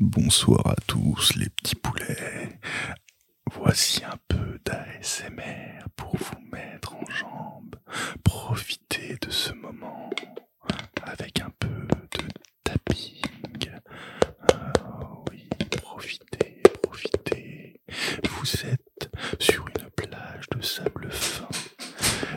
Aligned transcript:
Bonsoir 0.00 0.66
à 0.66 0.76
tous 0.86 1.34
les 1.36 1.48
petits 1.50 1.74
poulets. 1.74 2.58
Voici 3.52 4.02
un 4.04 4.16
peu 4.28 4.58
d'ASMR 4.64 5.84
pour 5.96 6.16
vous 6.16 6.40
mettre 6.50 6.94
en 6.94 7.04
jambe. 7.10 7.76
Profitez 8.24 9.16
de 9.20 9.30
ce 9.30 9.52
moment 9.52 10.10
avec 11.02 11.40
un 11.40 11.50
peu 11.58 11.68
de 11.68 12.28
tapping. 12.64 13.70
Ah 14.52 14.72
oui, 15.30 15.48
profitez, 15.82 16.62
profitez. 16.82 17.80
Vous 18.30 18.46
êtes 18.66 19.10
sur 19.38 19.66
une 19.68 19.90
plage 19.90 20.48
de 20.56 20.62
sable 20.62 21.10
fin. 21.10 21.48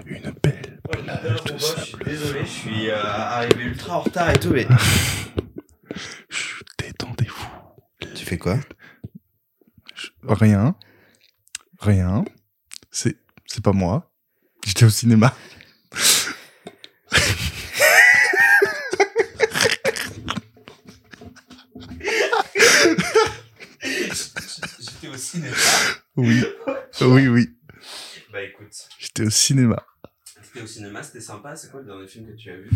Une 0.05 0.33
belle 0.43 0.81
plage 0.91 1.43
de 1.45 1.57
sable 1.57 2.03
désolé, 2.03 2.39
je 2.41 2.45
fin. 2.45 2.51
suis 2.59 2.89
euh, 2.89 3.01
arrivé 3.05 3.63
ultra 3.63 3.97
en 3.97 4.01
retard 4.01 4.29
et 4.31 4.39
tout, 4.39 4.49
mais. 4.49 4.67
Chut, 6.29 6.65
Détendez-vous. 6.79 7.47
Tu 8.15 8.25
fais 8.25 8.32
quoi 8.43 8.59
Rien. 10.23 10.75
Rien. 11.79 12.25
C'est, 12.91 13.15
c'est 13.45 13.63
pas 13.63 13.71
moi. 13.71 14.11
J'étais 14.65 14.83
au 14.83 14.89
cinéma. 14.89 15.33
J'étais 23.81 25.07
au 25.07 25.17
cinéma. 25.17 25.55
Oui. 26.17 26.43
Oui, 27.01 27.27
oui. 27.29 27.49
Bah 28.31 28.41
écoute, 28.41 28.89
J'étais 28.99 29.23
au 29.23 29.29
cinéma. 29.29 29.85
Au 30.63 30.67
cinéma, 30.67 31.03
c'était 31.03 31.19
sympa. 31.19 31.55
C'est 31.55 31.69
quoi 31.69 31.81
le 31.81 31.85
dernier 31.85 32.07
film 32.07 32.25
que 32.25 32.33
tu 32.33 32.49
as 32.49 32.55
vu? 32.55 32.69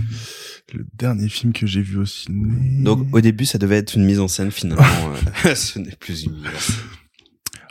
Le 0.74 0.86
dernier 0.94 1.30
film 1.30 1.54
que 1.54 1.66
j'ai 1.66 1.82
vu 1.82 1.98
au 1.98 2.06
ciné. 2.06 2.84
Donc 2.84 3.08
au 3.14 3.22
début, 3.22 3.46
ça 3.46 3.58
devait 3.58 3.78
être 3.78 3.96
une 3.96 4.06
mise 4.06 4.20
en 4.20 4.28
scène, 4.28 4.52
finalement. 4.52 4.84
euh, 5.46 5.56
ce 5.56 5.80
n'est 5.80 5.96
plus 5.96 6.24
une 6.24 6.36
mise 6.36 6.48
en 6.48 6.60
scène. 6.60 6.76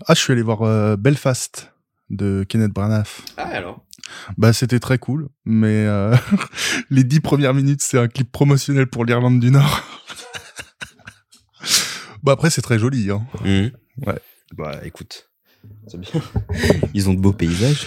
Ah, 0.07 0.15
je 0.15 0.21
suis 0.21 0.33
allé 0.33 0.43
voir 0.43 0.63
euh, 0.63 0.97
Belfast 0.97 1.73
de 2.11 2.45
Kenneth 2.49 2.73
Branagh. 2.73 3.07
Ah 3.37 3.45
alors? 3.45 3.85
Bah, 4.39 4.53
c'était 4.53 4.79
très 4.79 4.99
cool, 4.99 5.29
mais 5.45 5.87
euh, 5.87 6.15
les 6.91 7.05
dix 7.05 7.21
premières 7.21 7.55
minutes, 7.55 7.83
c'est 7.83 7.99
un 7.99 8.09
clip 8.09 8.31
promotionnel 8.31 8.87
pour 8.87 9.05
l'Irlande 9.05 9.41
du 9.41 9.51
Nord. 9.51 9.83
bah 12.23 12.33
après, 12.33 12.51
c'est 12.51 12.63
très 12.63 12.79
joli. 12.79 13.11
Hein. 13.11 13.27
Mhm. 13.45 13.73
Ouais. 14.07 14.19
Bah 14.57 14.81
écoute, 14.85 15.29
c'est 15.89 15.99
bien. 15.99 16.11
Ils 16.95 17.09
ont 17.09 17.15
de 17.15 17.21
beaux 17.21 17.33
paysages. 17.33 17.87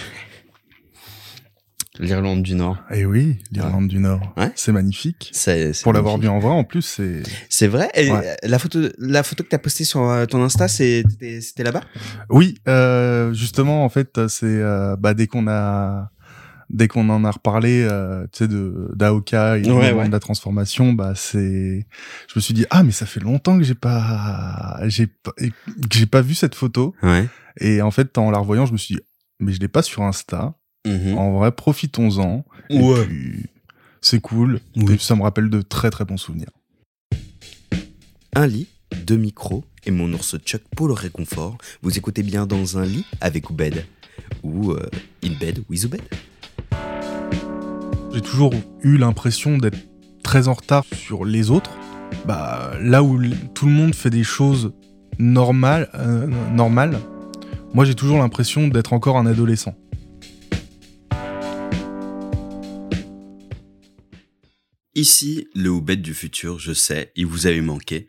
L'Irlande 2.00 2.42
du 2.42 2.54
Nord. 2.54 2.78
Eh 2.90 3.04
oui, 3.04 3.38
l'Irlande 3.52 3.88
du 3.88 3.98
Nord. 3.98 4.32
Ouais. 4.36 4.50
C'est 4.56 4.72
magnifique. 4.72 5.30
C'est, 5.32 5.72
Pour 5.82 5.92
l'avoir 5.92 6.18
vu 6.18 6.28
en 6.28 6.38
vrai, 6.38 6.50
en 6.50 6.64
plus, 6.64 6.82
c'est. 6.82 7.22
C'est 7.48 7.66
vrai 7.68 7.88
Et 7.94 8.10
Ouais. 8.10 8.36
la 8.42 8.58
photo, 8.58 8.80
la 8.98 9.22
photo 9.22 9.44
que 9.44 9.48
t'as 9.50 9.58
postée 9.58 9.84
sur 9.84 10.02
euh, 10.02 10.24
ton 10.26 10.42
Insta, 10.42 10.66
c'était, 10.66 11.34
là-bas? 11.58 11.82
Oui, 12.30 12.56
euh, 12.68 13.32
justement, 13.34 13.84
en 13.84 13.88
fait, 13.90 14.26
c'est 14.28 14.46
euh, 14.46 14.96
bah, 14.96 15.14
dès 15.14 15.26
qu'on 15.26 15.46
a 15.48 16.10
dès 16.70 16.86
qu'on 16.86 17.08
en 17.08 17.24
a 17.24 17.30
reparlé, 17.32 17.82
euh, 17.82 18.22
tu 18.32 18.38
sais, 18.44 18.48
de 18.48 18.92
d'Aoka 18.94 19.58
et 19.58 19.68
Ouais, 19.70 19.92
ouais. 19.92 20.06
de 20.06 20.12
la 20.12 20.20
transformation, 20.20 20.92
bah 20.92 21.14
c'est, 21.16 21.84
je 22.28 22.32
me 22.36 22.40
suis 22.40 22.54
dit 22.54 22.64
ah 22.70 22.84
mais 22.84 22.92
ça 22.92 23.06
fait 23.06 23.18
longtemps 23.18 23.58
que 23.58 23.64
j'ai 23.64 23.74
pas 23.74 24.78
j'ai 24.86 25.08
pas 25.08 25.32
que 25.32 25.48
j'ai 25.90 26.06
pas 26.06 26.20
vu 26.22 26.34
cette 26.34 26.54
photo 26.54 26.94
Ouais. 27.02 27.26
et 27.60 27.82
en 27.82 27.90
fait 27.90 28.16
en 28.18 28.30
la 28.30 28.38
revoyant 28.38 28.66
je 28.66 28.72
me 28.72 28.78
suis 28.78 28.94
dit 28.94 29.00
mais 29.40 29.52
je 29.52 29.58
l'ai 29.58 29.66
pas 29.66 29.82
sur 29.82 30.02
Insta. 30.04 30.54
Mhm. 30.86 31.18
En 31.18 31.32
vrai, 31.38 31.52
profitons-en. 31.52 32.44
Et 32.70 32.80
Ouais. 32.80 33.04
puis, 33.06 33.46
c'est 34.00 34.20
cool. 34.20 34.60
Oui. 34.76 34.94
Et 34.94 34.98
ça 34.98 35.14
me 35.14 35.22
rappelle 35.22 35.50
de 35.50 35.60
très 35.62 35.90
très 35.90 36.04
bons 36.04 36.16
souvenirs. 36.16 36.50
Un 38.34 38.46
lit, 38.46 38.68
deux 39.06 39.16
micros 39.16 39.64
et 39.84 39.90
mon 39.90 40.12
ours 40.12 40.36
Chuck 40.44 40.62
pour 40.76 40.86
le 40.88 40.94
réconfort. 40.94 41.58
Vous 41.82 41.98
écoutez 41.98 42.22
bien 42.22 42.46
dans 42.46 42.78
un 42.78 42.84
lit 42.84 43.04
avec 43.20 43.50
Oubed 43.50 43.84
ou 44.42 44.70
euh, 44.72 44.88
in 45.24 45.32
bed 45.38 45.62
with 45.68 45.84
Oubed. 45.84 46.00
J'ai 48.12 48.20
toujours 48.20 48.52
eu 48.82 48.96
l'impression 48.96 49.58
d'être 49.58 49.78
très 50.22 50.48
en 50.48 50.54
retard 50.54 50.84
sur 50.94 51.24
les 51.24 51.50
autres. 51.50 51.70
Bah, 52.26 52.72
là 52.80 53.02
où 53.02 53.20
tout 53.54 53.66
le 53.66 53.72
monde 53.72 53.94
fait 53.94 54.10
des 54.10 54.24
choses 54.24 54.72
normales, 55.18 55.88
euh, 55.94 56.26
normales 56.52 56.98
moi 57.72 57.84
j'ai 57.84 57.94
toujours 57.94 58.18
l'impression 58.18 58.66
d'être 58.68 58.92
encore 58.92 59.16
un 59.16 59.26
adolescent. 59.26 59.74
Ici, 64.96 65.46
le 65.54 65.70
Oubed 65.70 66.02
du 66.02 66.14
futur, 66.14 66.58
je 66.58 66.72
sais, 66.72 67.12
il 67.14 67.26
vous 67.26 67.46
avait 67.46 67.60
manqué. 67.60 68.08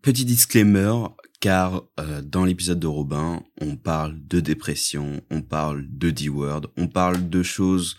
Petit 0.00 0.24
disclaimer, 0.24 0.92
car 1.40 1.82
euh, 1.98 2.22
dans 2.22 2.44
l'épisode 2.44 2.78
de 2.78 2.86
Robin, 2.86 3.42
on 3.60 3.76
parle 3.76 4.16
de 4.26 4.38
dépression, 4.38 5.20
on 5.30 5.42
parle 5.42 5.84
de 5.88 6.10
D-word, 6.10 6.72
on 6.76 6.86
parle 6.86 7.28
de 7.28 7.42
choses 7.42 7.96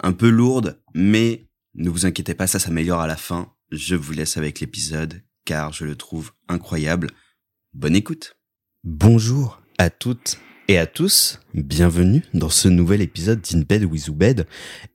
un 0.00 0.12
peu 0.12 0.28
lourdes, 0.28 0.80
mais 0.94 1.48
ne 1.74 1.90
vous 1.90 2.06
inquiétez 2.06 2.34
pas, 2.34 2.46
ça 2.46 2.60
s'améliore 2.60 3.00
à 3.00 3.08
la 3.08 3.16
fin. 3.16 3.52
Je 3.72 3.96
vous 3.96 4.12
laisse 4.12 4.36
avec 4.36 4.60
l'épisode, 4.60 5.20
car 5.44 5.72
je 5.72 5.86
le 5.86 5.96
trouve 5.96 6.30
incroyable. 6.48 7.10
Bonne 7.74 7.96
écoute. 7.96 8.36
Bonjour 8.84 9.60
à 9.78 9.90
toutes 9.90 10.38
et 10.68 10.78
à 10.78 10.86
tous, 10.86 11.40
bienvenue 11.52 12.22
dans 12.32 12.50
ce 12.50 12.68
nouvel 12.68 13.02
épisode 13.02 13.40
d'In 13.40 13.62
Bed 13.68 13.84
with 13.84 14.08
Oubed. 14.08 14.46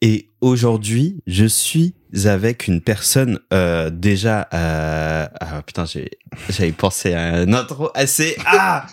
Et 0.02 0.30
aujourd'hui, 0.40 1.20
je 1.28 1.46
suis 1.46 1.96
avec 2.26 2.68
une 2.68 2.82
personne 2.82 3.40
euh, 3.54 3.90
déjà... 3.90 4.48
Euh, 4.54 5.28
ah 5.40 5.62
putain, 5.66 5.86
j'ai- 5.86 6.12
j'avais 6.50 6.72
pensé 6.72 7.14
à 7.14 7.22
un 7.36 7.54
intro 7.54 7.90
assez... 7.96 8.36
Ah 8.46 8.86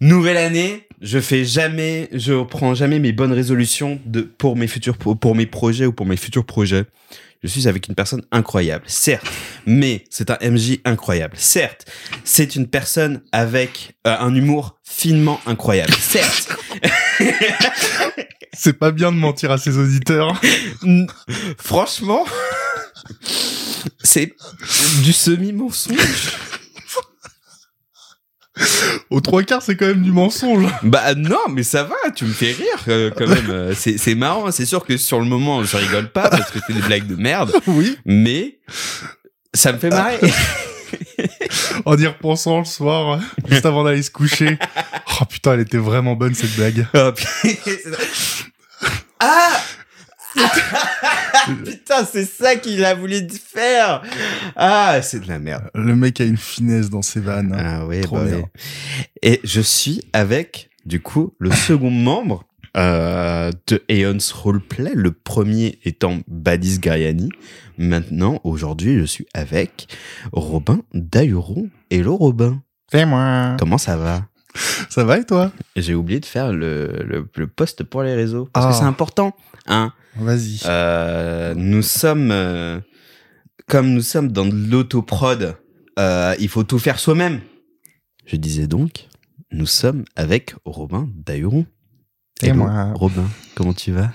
Nouvelle 0.00 0.36
année, 0.36 0.86
je 1.00 1.18
fais 1.18 1.46
jamais, 1.46 2.10
je 2.12 2.42
prends 2.44 2.74
jamais 2.74 2.98
mes 2.98 3.12
bonnes 3.12 3.32
résolutions 3.32 3.98
de 4.04 4.20
pour 4.20 4.54
mes 4.54 4.66
futurs 4.66 4.98
pour, 4.98 5.34
mes 5.34 5.46
projets 5.46 5.86
ou 5.86 5.92
pour 5.92 6.04
mes 6.04 6.18
futurs 6.18 6.44
projets. 6.44 6.84
Je 7.42 7.48
suis 7.48 7.66
avec 7.66 7.88
une 7.88 7.94
personne 7.94 8.22
incroyable, 8.30 8.84
certes, 8.88 9.26
mais 9.64 10.04
c'est 10.10 10.30
un 10.30 10.36
MJ 10.42 10.80
incroyable. 10.84 11.34
Certes, 11.38 11.86
c'est 12.24 12.56
une 12.56 12.66
personne 12.66 13.22
avec 13.32 13.94
euh, 14.06 14.14
un 14.18 14.34
humour 14.34 14.78
finement 14.84 15.40
incroyable. 15.46 15.94
Certes, 15.94 16.54
C'est 18.56 18.72
pas 18.72 18.90
bien 18.90 19.12
de 19.12 19.16
mentir 19.16 19.50
à 19.50 19.58
ses 19.58 19.78
auditeurs. 19.78 20.40
Franchement, 21.58 22.24
c'est 24.02 24.34
du 25.02 25.12
semi-mensonge. 25.12 26.32
Aux 29.10 29.20
trois 29.20 29.42
quarts, 29.42 29.60
c'est 29.60 29.76
quand 29.76 29.86
même 29.86 30.02
du 30.02 30.12
mensonge. 30.12 30.64
Bah 30.82 31.14
non, 31.14 31.38
mais 31.50 31.62
ça 31.62 31.84
va, 31.84 31.96
tu 32.14 32.24
me 32.24 32.32
fais 32.32 32.52
rire 32.52 32.84
euh, 32.88 33.10
quand 33.14 33.26
même. 33.26 33.74
C'est 33.74 33.98
c'est 33.98 34.14
marrant, 34.14 34.50
c'est 34.50 34.64
sûr 34.64 34.84
que 34.84 34.96
sur 34.96 35.20
le 35.20 35.26
moment, 35.26 35.62
je 35.62 35.76
rigole 35.76 36.10
pas 36.10 36.30
parce 36.30 36.50
que 36.50 36.58
c'est 36.66 36.72
des 36.72 36.80
blagues 36.80 37.06
de 37.06 37.16
merde, 37.16 37.52
oui. 37.66 37.98
mais 38.06 38.58
ça 39.52 39.72
me 39.72 39.78
fait 39.78 39.90
marrer. 39.90 40.18
En 41.84 41.96
y 41.96 42.06
repensant 42.06 42.58
le 42.60 42.64
soir, 42.64 43.20
juste 43.48 43.66
avant 43.66 43.84
d'aller 43.84 44.02
se 44.02 44.10
coucher. 44.10 44.58
Oh 45.20 45.24
putain, 45.24 45.54
elle 45.54 45.60
était 45.60 45.78
vraiment 45.78 46.14
bonne 46.14 46.34
cette 46.34 46.54
blague. 46.56 46.86
Putain. 47.14 47.90
ah 49.20 49.60
Putain, 51.64 52.04
c'est 52.04 52.24
ça 52.24 52.56
qu'il 52.56 52.84
a 52.84 52.94
voulu 52.94 53.26
faire. 53.42 54.02
Ah, 54.56 55.00
c'est 55.02 55.20
de 55.20 55.28
la 55.28 55.38
merde. 55.38 55.70
Le 55.74 55.94
mec 55.94 56.20
a 56.20 56.24
une 56.24 56.36
finesse 56.36 56.90
dans 56.90 57.02
ses 57.02 57.20
vannes. 57.20 57.56
Ah 57.58 57.86
oui, 57.86 58.00
Trop 58.02 58.16
bah 58.16 58.24
bien. 58.24 58.36
oui. 58.38 58.60
Et 59.22 59.40
je 59.44 59.60
suis 59.60 60.02
avec, 60.12 60.70
du 60.84 61.00
coup, 61.00 61.34
le 61.38 61.50
second 61.52 61.90
membre 61.90 62.44
euh, 62.76 63.50
de 63.68 63.82
Aeon's 63.88 64.32
Roleplay, 64.32 64.92
le 64.94 65.12
premier 65.12 65.78
étant 65.84 66.18
Badis 66.28 66.78
Gariani. 66.78 67.30
Maintenant, 67.78 68.40
aujourd'hui, 68.44 68.98
je 68.98 69.04
suis 69.04 69.26
avec 69.34 69.88
Robin 70.32 70.80
Dahuron. 70.94 71.68
Hello 71.90 72.16
Robin, 72.16 72.62
C'est 72.90 73.04
moi. 73.06 73.56
comment 73.58 73.78
ça 73.78 73.96
va? 73.96 74.26
Ça 74.88 75.04
va 75.04 75.18
et 75.18 75.24
toi? 75.24 75.52
J'ai 75.76 75.94
oublié 75.94 76.18
de 76.20 76.24
faire 76.24 76.50
le, 76.52 77.04
le, 77.04 77.28
le 77.36 77.46
post 77.46 77.84
pour 77.84 78.02
les 78.02 78.14
réseaux, 78.14 78.48
parce 78.52 78.66
Ah. 78.66 78.70
que 78.70 78.74
c'est 78.76 78.84
important. 78.84 79.36
Hein 79.66 79.92
Vas-y. 80.16 80.60
Euh, 80.64 81.54
nous 81.54 81.82
sommes, 81.82 82.30
euh, 82.30 82.80
comme 83.68 83.92
nous 83.92 84.00
sommes 84.00 84.32
dans 84.32 84.46
de 84.46 84.54
l'autoprod, 84.70 85.56
euh, 85.98 86.34
il 86.38 86.48
faut 86.48 86.62
tout 86.64 86.78
faire 86.78 86.98
soi-même. 86.98 87.40
Je 88.24 88.36
disais 88.36 88.66
donc, 88.66 89.08
nous 89.52 89.66
sommes 89.66 90.04
avec 90.16 90.54
Robin 90.64 91.08
Dahuron. 91.14 91.66
Et 92.42 92.48
Hello, 92.48 92.56
moi. 92.64 92.92
Robin, 92.94 93.24
comment 93.54 93.72
tu 93.72 93.92
vas? 93.92 94.10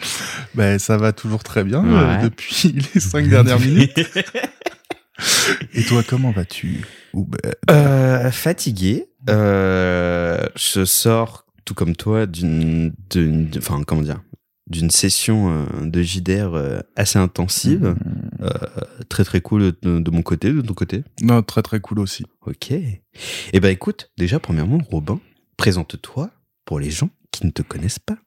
Ben, 0.53 0.77
ça 0.77 0.97
va 0.97 1.11
toujours 1.11 1.43
très 1.43 1.63
bien 1.63 1.83
Ouais. 1.83 1.89
euh, 2.19 2.23
depuis 2.23 2.71
les 2.93 2.99
cinq 2.99 3.27
dernières 3.27 3.59
minutes. 3.59 3.99
Et 5.73 5.83
toi, 5.83 6.01
comment 6.07 6.31
vas-tu? 6.31 6.81
Ben, 7.13 7.51
Euh, 7.69 8.31
fatigué. 8.31 9.05
Euh, 9.29 10.39
je 10.55 10.85
sors 10.85 11.45
tout 11.65 11.73
comme 11.73 11.95
toi 11.95 12.25
d'une, 12.25 12.93
d'une, 13.09 13.49
enfin 13.57 13.81
comment 13.85 14.01
dire, 14.01 14.21
d'une 14.67 14.89
session 14.89 15.65
de 15.81 16.01
JDR 16.01 16.81
assez 16.95 17.19
intensive. 17.19 17.95
Euh, 18.41 18.49
très 19.09 19.23
très 19.23 19.41
cool 19.41 19.73
de, 19.81 19.99
de 19.99 20.11
mon 20.11 20.21
côté, 20.23 20.51
de 20.51 20.61
ton 20.61 20.73
côté. 20.73 21.03
Non, 21.21 21.41
très 21.43 21.61
très 21.61 21.79
cool 21.79 21.99
aussi. 21.99 22.23
Ok. 22.45 22.71
Eh 22.71 23.59
ben 23.59 23.69
écoute, 23.69 24.11
déjà 24.17 24.39
premièrement, 24.39 24.79
Robin, 24.91 25.19
présente-toi 25.57 26.29
pour 26.65 26.79
les 26.79 26.89
gens 26.89 27.09
qui 27.31 27.45
ne 27.45 27.51
te 27.51 27.61
connaissent 27.61 27.99
pas. 27.99 28.17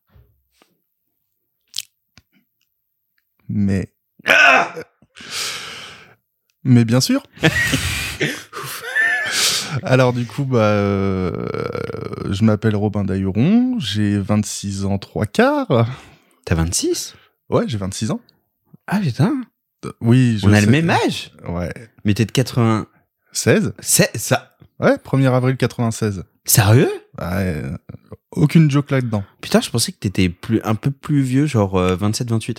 Mais. 3.48 3.92
Mais 6.64 6.84
bien 6.84 7.00
sûr. 7.00 7.22
Alors 9.82 10.12
du 10.12 10.24
coup, 10.24 10.44
bah, 10.44 10.58
euh, 10.60 11.46
je 12.30 12.44
m'appelle 12.44 12.76
Robin 12.76 13.04
Dailleron, 13.04 13.78
j'ai 13.78 14.18
26 14.18 14.84
ans, 14.84 14.98
3 14.98 15.26
quarts. 15.26 15.88
T'as 16.44 16.54
26 16.54 17.16
Ouais, 17.50 17.64
j'ai 17.66 17.76
26 17.78 18.12
ans. 18.12 18.20
Ah 18.86 19.00
putain 19.00 19.42
Oui, 20.00 20.38
je 20.38 20.46
On 20.46 20.52
a 20.52 20.60
le 20.60 20.68
même 20.68 20.90
âge? 20.90 21.32
Ouais. 21.48 21.72
Mais 22.04 22.14
t'es 22.14 22.24
de 22.24 22.32
80... 22.32 22.86
16 23.32 23.74
C'est 23.80 24.16
ça 24.16 24.53
Ouais, 24.80 24.96
1er 24.96 25.32
avril 25.32 25.56
96. 25.56 26.24
Sérieux? 26.44 26.88
Ouais, 27.20 27.26
euh, 27.62 27.76
aucune 28.32 28.70
joke 28.70 28.90
là-dedans. 28.90 29.22
Putain, 29.40 29.60
je 29.60 29.70
pensais 29.70 29.92
que 29.92 29.98
t'étais 29.98 30.28
plus, 30.28 30.60
un 30.64 30.74
peu 30.74 30.90
plus 30.90 31.20
vieux, 31.22 31.46
genre 31.46 31.78
27-28. 31.80 32.58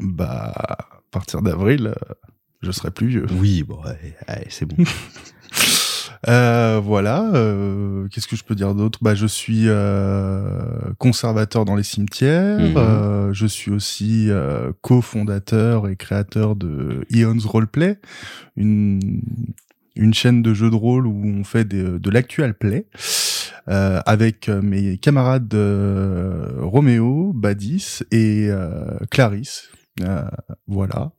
Bah, 0.00 0.52
à 0.56 0.78
partir 1.10 1.42
d'avril, 1.42 1.88
euh, 1.88 2.14
je 2.62 2.70
serai 2.70 2.90
plus 2.90 3.08
vieux. 3.08 3.26
Oui, 3.40 3.62
bon, 3.62 3.76
ouais, 3.82 4.14
ouais, 4.28 4.46
c'est 4.48 4.66
bon. 4.66 4.76
Euh, 6.28 6.80
voilà. 6.82 7.30
euh, 7.34 8.08
Qu'est-ce 8.08 8.26
que 8.26 8.36
je 8.36 8.42
peux 8.42 8.54
dire 8.54 8.74
d'autre? 8.74 8.98
Bah, 9.02 9.14
je 9.14 9.26
suis 9.26 9.64
euh, 9.66 10.50
conservateur 10.98 11.64
dans 11.64 11.76
les 11.76 11.82
cimetières. 11.82 12.58
Mhm. 12.58 12.76
euh, 12.76 13.32
je 13.32 13.46
suis 13.46 13.70
aussi 13.70 14.26
euh, 14.30 14.72
cofondateur 14.80 15.88
et 15.88 15.94
créateur 15.94 16.56
de 16.56 17.04
Eons 17.12 17.38
Roleplay, 17.44 17.98
une 18.56 19.20
une 19.96 20.14
chaîne 20.14 20.42
de 20.42 20.54
jeux 20.54 20.70
de 20.70 20.74
rôle 20.76 21.06
où 21.06 21.22
on 21.26 21.44
fait 21.44 21.64
des- 21.66 21.98
de 21.98 22.10
l'actual 22.10 22.54
play 22.54 22.86
euh, 23.68 24.00
avec 24.06 24.48
euh, 24.48 24.60
mes 24.62 24.98
camarades 24.98 25.52
euh, 25.54 26.48
Roméo, 26.60 27.32
Badis 27.34 28.00
et 28.12 28.46
euh, 28.50 28.84
Clarisse. 29.10 29.68
Voilà. 30.68 31.10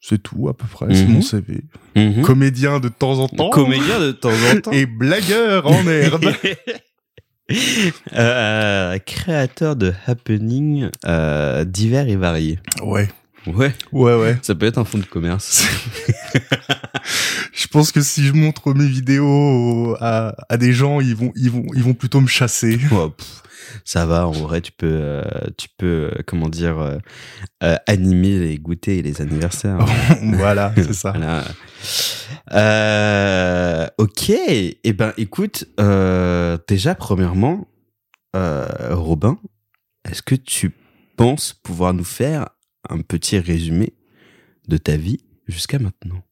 C'est 0.00 0.20
tout 0.22 0.48
à 0.48 0.54
peu 0.54 0.66
près, 0.66 0.92
c'est 0.94 1.04
Mhm. 1.06 1.12
mon 1.12 1.22
CV. 1.22 1.60
Mhm. 1.94 2.22
Comédien 2.22 2.80
de 2.80 2.88
temps 2.88 3.18
en 3.20 3.28
temps. 3.28 3.50
Comédien 3.50 4.00
de 4.00 4.10
temps 4.12 4.30
en 4.52 4.60
temps. 4.60 4.70
Et 4.72 4.86
blagueur 4.86 5.66
en 5.66 5.86
herbe. 5.86 6.24
Euh, 8.14 8.98
créateur 9.04 9.76
de 9.76 9.92
happenings 10.06 10.88
euh, 11.06 11.64
divers 11.64 12.08
et 12.08 12.16
variés. 12.16 12.58
ouais, 12.82 13.08
Ouais, 13.46 13.72
ouais, 13.92 14.14
ouais. 14.14 14.38
ça 14.40 14.54
peut 14.54 14.64
être 14.66 14.78
un 14.78 14.84
fonds 14.84 14.98
de 14.98 15.04
commerce. 15.04 15.66
Je 17.62 17.68
pense 17.68 17.92
que 17.92 18.00
si 18.00 18.24
je 18.24 18.32
montre 18.32 18.74
mes 18.74 18.88
vidéos 18.88 19.96
à, 20.00 20.34
à 20.48 20.56
des 20.56 20.72
gens, 20.72 21.00
ils 21.00 21.14
vont, 21.14 21.32
ils 21.36 21.48
vont, 21.48 21.64
ils 21.76 21.84
vont 21.84 21.94
plutôt 21.94 22.20
me 22.20 22.26
chasser. 22.26 22.76
Oh, 22.90 23.10
pff, 23.10 23.42
ça 23.84 24.04
va, 24.04 24.26
en 24.26 24.32
vrai, 24.32 24.60
tu 24.60 24.72
peux, 24.72 24.98
euh, 25.00 25.22
tu 25.56 25.68
peux, 25.78 26.10
euh, 26.12 26.22
comment 26.26 26.48
dire, 26.48 26.98
euh, 27.62 27.76
animer 27.86 28.36
les 28.36 28.58
goûters 28.58 28.98
et 28.98 29.02
les 29.02 29.22
anniversaires. 29.22 29.78
voilà, 30.22 30.72
c'est 30.74 30.92
ça. 30.92 31.12
Voilà. 31.12 31.44
Euh, 32.52 33.86
ok. 33.98 34.30
Eh 34.32 34.92
ben, 34.92 35.12
écoute, 35.16 35.64
déjà, 36.66 36.96
premièrement, 36.96 37.68
Robin, 38.34 39.38
est-ce 40.10 40.22
que 40.22 40.34
tu 40.34 40.74
penses 41.16 41.52
pouvoir 41.52 41.94
nous 41.94 42.02
faire 42.02 42.48
un 42.90 43.02
petit 43.02 43.38
résumé 43.38 43.94
de 44.66 44.78
ta 44.78 44.96
vie 44.96 45.20
jusqu'à 45.46 45.78
maintenant? 45.78 46.24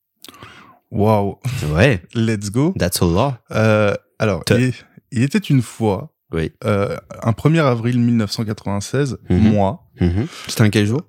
Waouh, 0.91 1.37
Ouais, 1.75 2.03
let's 2.15 2.51
go. 2.51 2.75
that's 2.79 3.01
a. 3.03 3.41
Euh, 3.53 3.95
alors, 4.19 4.43
il, 4.51 4.73
il 5.13 5.23
était 5.23 5.39
une 5.39 5.63
fois, 5.63 6.13
Oui. 6.33 6.53
euh, 6.65 6.97
un 7.23 7.33
1er 7.33 7.61
avril 7.65 7.99
1996, 8.01 9.19
Mhm. 9.29 9.39
moi, 9.53 9.87
Mhm. 10.01 10.27
C'était 10.49 10.63
un 10.63 10.71
quel 10.71 10.87
jour? 10.87 11.03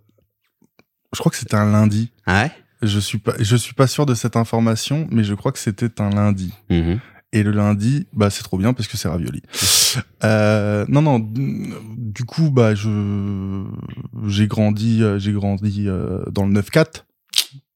Je 1.14 1.20
crois 1.20 1.32
que 1.32 1.38
c'était 1.38 1.56
un 1.56 1.72
lundi. 1.72 2.12
Ah 2.26 2.44
ouais? 2.44 2.52
Je 2.84 3.00
suis 3.00 3.18
pas, 3.20 3.34
je 3.40 3.56
suis 3.56 3.74
pas 3.74 3.88
sûr 3.88 4.06
de 4.06 4.14
cette 4.16 4.36
information, 4.36 5.08
mais 5.12 5.24
je 5.24 5.34
crois 5.36 5.52
que 5.52 5.60
c'était 5.60 6.02
un 6.02 6.10
lundi. 6.10 6.54
Mhm. 6.70 7.00
Et 7.34 7.44
le 7.44 7.52
lundi, 7.52 8.08
bah 8.12 8.30
c'est 8.30 8.44
trop 8.44 8.58
bien 8.58 8.74
parce 8.74 8.88
que 8.90 8.98
c'est 8.98 9.08
ravioli. 9.08 9.42
Euh, 10.26 10.86
non 10.90 11.02
non, 11.02 11.20
du 11.20 12.24
coup 12.26 12.50
bah 12.52 12.76
je 12.76 13.64
j'ai 14.28 14.48
grandi 14.48 15.02
euh, 15.04 15.18
j'ai 15.20 15.32
grandi 15.32 15.86
euh, 15.88 16.24
dans 16.32 16.46
le 16.46 16.52
9-4. 16.62 17.06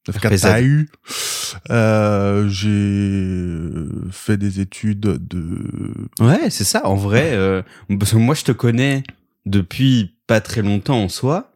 9-4 0.08 0.28
RPZ. 0.28 0.46
AU. 0.46 0.86
Euh, 1.72 2.48
j'ai 2.50 4.12
fait 4.12 4.38
des 4.38 4.60
études 4.60 5.00
de 5.00 5.60
Ouais, 6.20 6.50
c'est 6.50 6.64
ça. 6.64 6.86
En 6.86 6.96
vrai, 6.96 7.32
euh, 7.34 7.62
parce 8.00 8.12
que 8.12 8.18
moi, 8.18 8.36
je 8.36 8.44
te 8.44 8.52
connais 8.52 9.04
depuis 9.46 10.16
pas 10.28 10.42
très 10.42 10.62
longtemps 10.62 11.04
en 11.04 11.10
soi. 11.10 11.52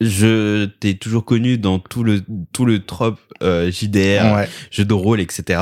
Je 0.00 0.66
t'ai 0.66 0.96
toujours 0.98 1.24
connu 1.24 1.56
dans 1.56 1.78
tout 1.78 2.02
le 2.04 2.22
tout 2.52 2.64
le 2.64 2.84
trope 2.84 3.20
euh, 3.42 3.70
JDR, 3.70 4.34
ouais. 4.34 4.48
jeux 4.70 4.84
de 4.84 4.94
rôle, 4.94 5.20
etc. 5.20 5.60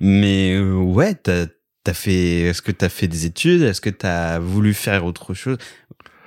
Mais 0.00 0.54
euh, 0.54 0.74
ouais, 0.74 1.14
t'as 1.14 1.46
as 1.86 1.94
fait. 1.94 2.40
Est-ce 2.42 2.62
que 2.62 2.72
t'as 2.72 2.88
fait 2.88 3.06
des 3.08 3.26
études? 3.26 3.62
Est-ce 3.62 3.80
que 3.80 3.90
t'as 3.90 4.38
voulu 4.38 4.74
faire 4.74 5.04
autre 5.04 5.34
chose? 5.34 5.58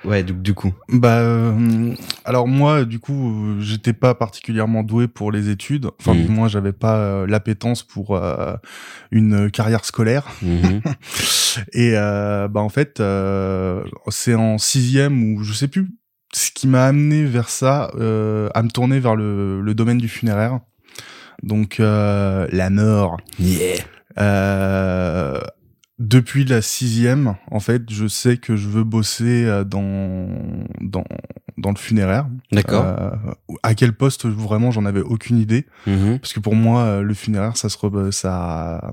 Ouais, 0.04 0.22
du, 0.22 0.32
du 0.34 0.54
coup. 0.54 0.74
Bah 0.88 1.18
euh, 1.18 1.94
alors 2.24 2.46
moi 2.46 2.84
du 2.84 2.98
coup 2.98 3.30
euh, 3.30 3.60
j'étais 3.60 3.92
pas 3.92 4.14
particulièrement 4.14 4.82
doué 4.82 5.08
pour 5.08 5.32
les 5.32 5.48
études. 5.48 5.88
Enfin 6.00 6.14
du 6.14 6.28
moins 6.28 6.48
j'avais 6.48 6.72
pas 6.72 6.96
euh, 6.98 7.26
l'appétence 7.26 7.82
pour 7.82 8.16
euh, 8.16 8.54
une 9.10 9.50
carrière 9.50 9.84
scolaire. 9.84 10.26
Mhm. 10.42 10.82
Et 11.72 11.92
euh, 11.94 12.48
bah 12.48 12.60
en 12.60 12.68
fait, 12.68 13.02
c'est 14.08 14.34
en 14.34 14.58
sixième 14.58 15.34
ou 15.34 15.42
je 15.42 15.52
sais 15.52 15.68
plus 15.68 15.88
ce 16.32 16.50
qui 16.50 16.66
m'a 16.66 16.86
amené 16.86 17.24
vers 17.24 17.48
ça, 17.48 17.84
à 17.94 18.62
me 18.62 18.68
tourner 18.68 18.98
vers 18.98 19.14
le, 19.14 19.60
le 19.60 19.74
domaine 19.74 19.98
du 19.98 20.08
funéraire. 20.08 20.58
Donc 21.42 21.76
la 21.78 22.70
mort. 22.70 23.18
yeah. 23.38 23.76
Euh, 24.18 25.40
depuis 25.98 26.44
la 26.44 26.60
sixième, 26.60 27.36
en 27.50 27.60
fait, 27.60 27.82
je 27.90 28.06
sais 28.08 28.36
que 28.36 28.56
je 28.56 28.68
veux 28.68 28.84
bosser 28.84 29.44
euh, 29.44 29.64
dans 29.64 30.28
dans 30.80 31.04
dans 31.56 31.70
le 31.70 31.76
funéraire. 31.76 32.26
D'accord. 32.50 32.84
Euh, 32.84 33.10
à 33.62 33.74
quel 33.74 33.92
poste 33.92 34.26
vraiment, 34.26 34.72
j'en 34.72 34.84
avais 34.86 35.00
aucune 35.00 35.38
idée. 35.38 35.66
Mhm. 35.86 36.18
Parce 36.18 36.32
que 36.32 36.40
pour 36.40 36.56
moi, 36.56 36.82
euh, 36.82 37.02
le 37.02 37.14
funéraire, 37.14 37.56
ça 37.56 37.68
se 37.68 37.78
re- 37.78 38.10
ça, 38.10 38.90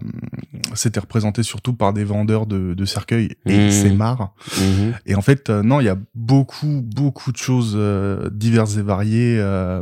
c'était 0.75 0.99
représenté 0.99 1.41
surtout 1.41 1.73
par 1.73 1.91
des 1.91 2.03
vendeurs 2.03 2.45
de, 2.45 2.73
de 2.75 2.85
cercueils 2.85 3.29
et 3.47 3.67
Mmh. 3.67 3.71
c'est 3.71 3.89
marre. 3.93 4.33
Mhm. 4.59 4.93
Et 5.07 5.15
en 5.15 5.21
fait, 5.21 5.49
euh, 5.49 5.63
non, 5.63 5.79
il 5.79 5.85
y 5.85 5.89
a 5.89 5.97
beaucoup, 6.13 6.81
beaucoup 6.85 7.31
de 7.31 7.37
choses 7.37 7.73
euh, 7.75 8.29
diverses 8.31 8.77
et 8.77 8.83
variées 8.83 9.37
euh, 9.39 9.81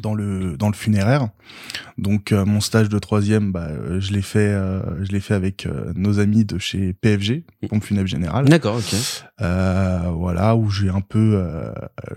dans 0.00 0.14
le 0.14 0.56
dans 0.56 0.68
le 0.68 0.74
funéraire. 0.74 1.28
Donc, 1.98 2.32
euh, 2.32 2.44
mon 2.44 2.60
stage 2.60 2.88
de 2.88 2.98
troisième, 2.98 3.52
bah, 3.52 3.68
euh, 3.70 4.00
je 4.00 4.12
l'ai 4.12 4.22
fait, 4.22 4.38
euh, 4.38 4.80
je 5.04 5.12
l'ai 5.12 5.20
fait 5.20 5.34
avec 5.34 5.66
euh, 5.66 5.92
nos 5.94 6.18
amis 6.18 6.44
de 6.44 6.58
chez 6.58 6.92
PFG, 6.92 7.44
Pompe 7.68 7.84
Funèbre 7.84 8.08
Générale. 8.08 8.46
D'accord, 8.46 8.76
ok. 8.76 8.94
Euh, 9.40 10.00
voilà, 10.12 10.56
où 10.56 10.70
j'ai 10.70 10.88
un 10.90 11.00
peu, 11.00 11.34
euh, 11.36 11.72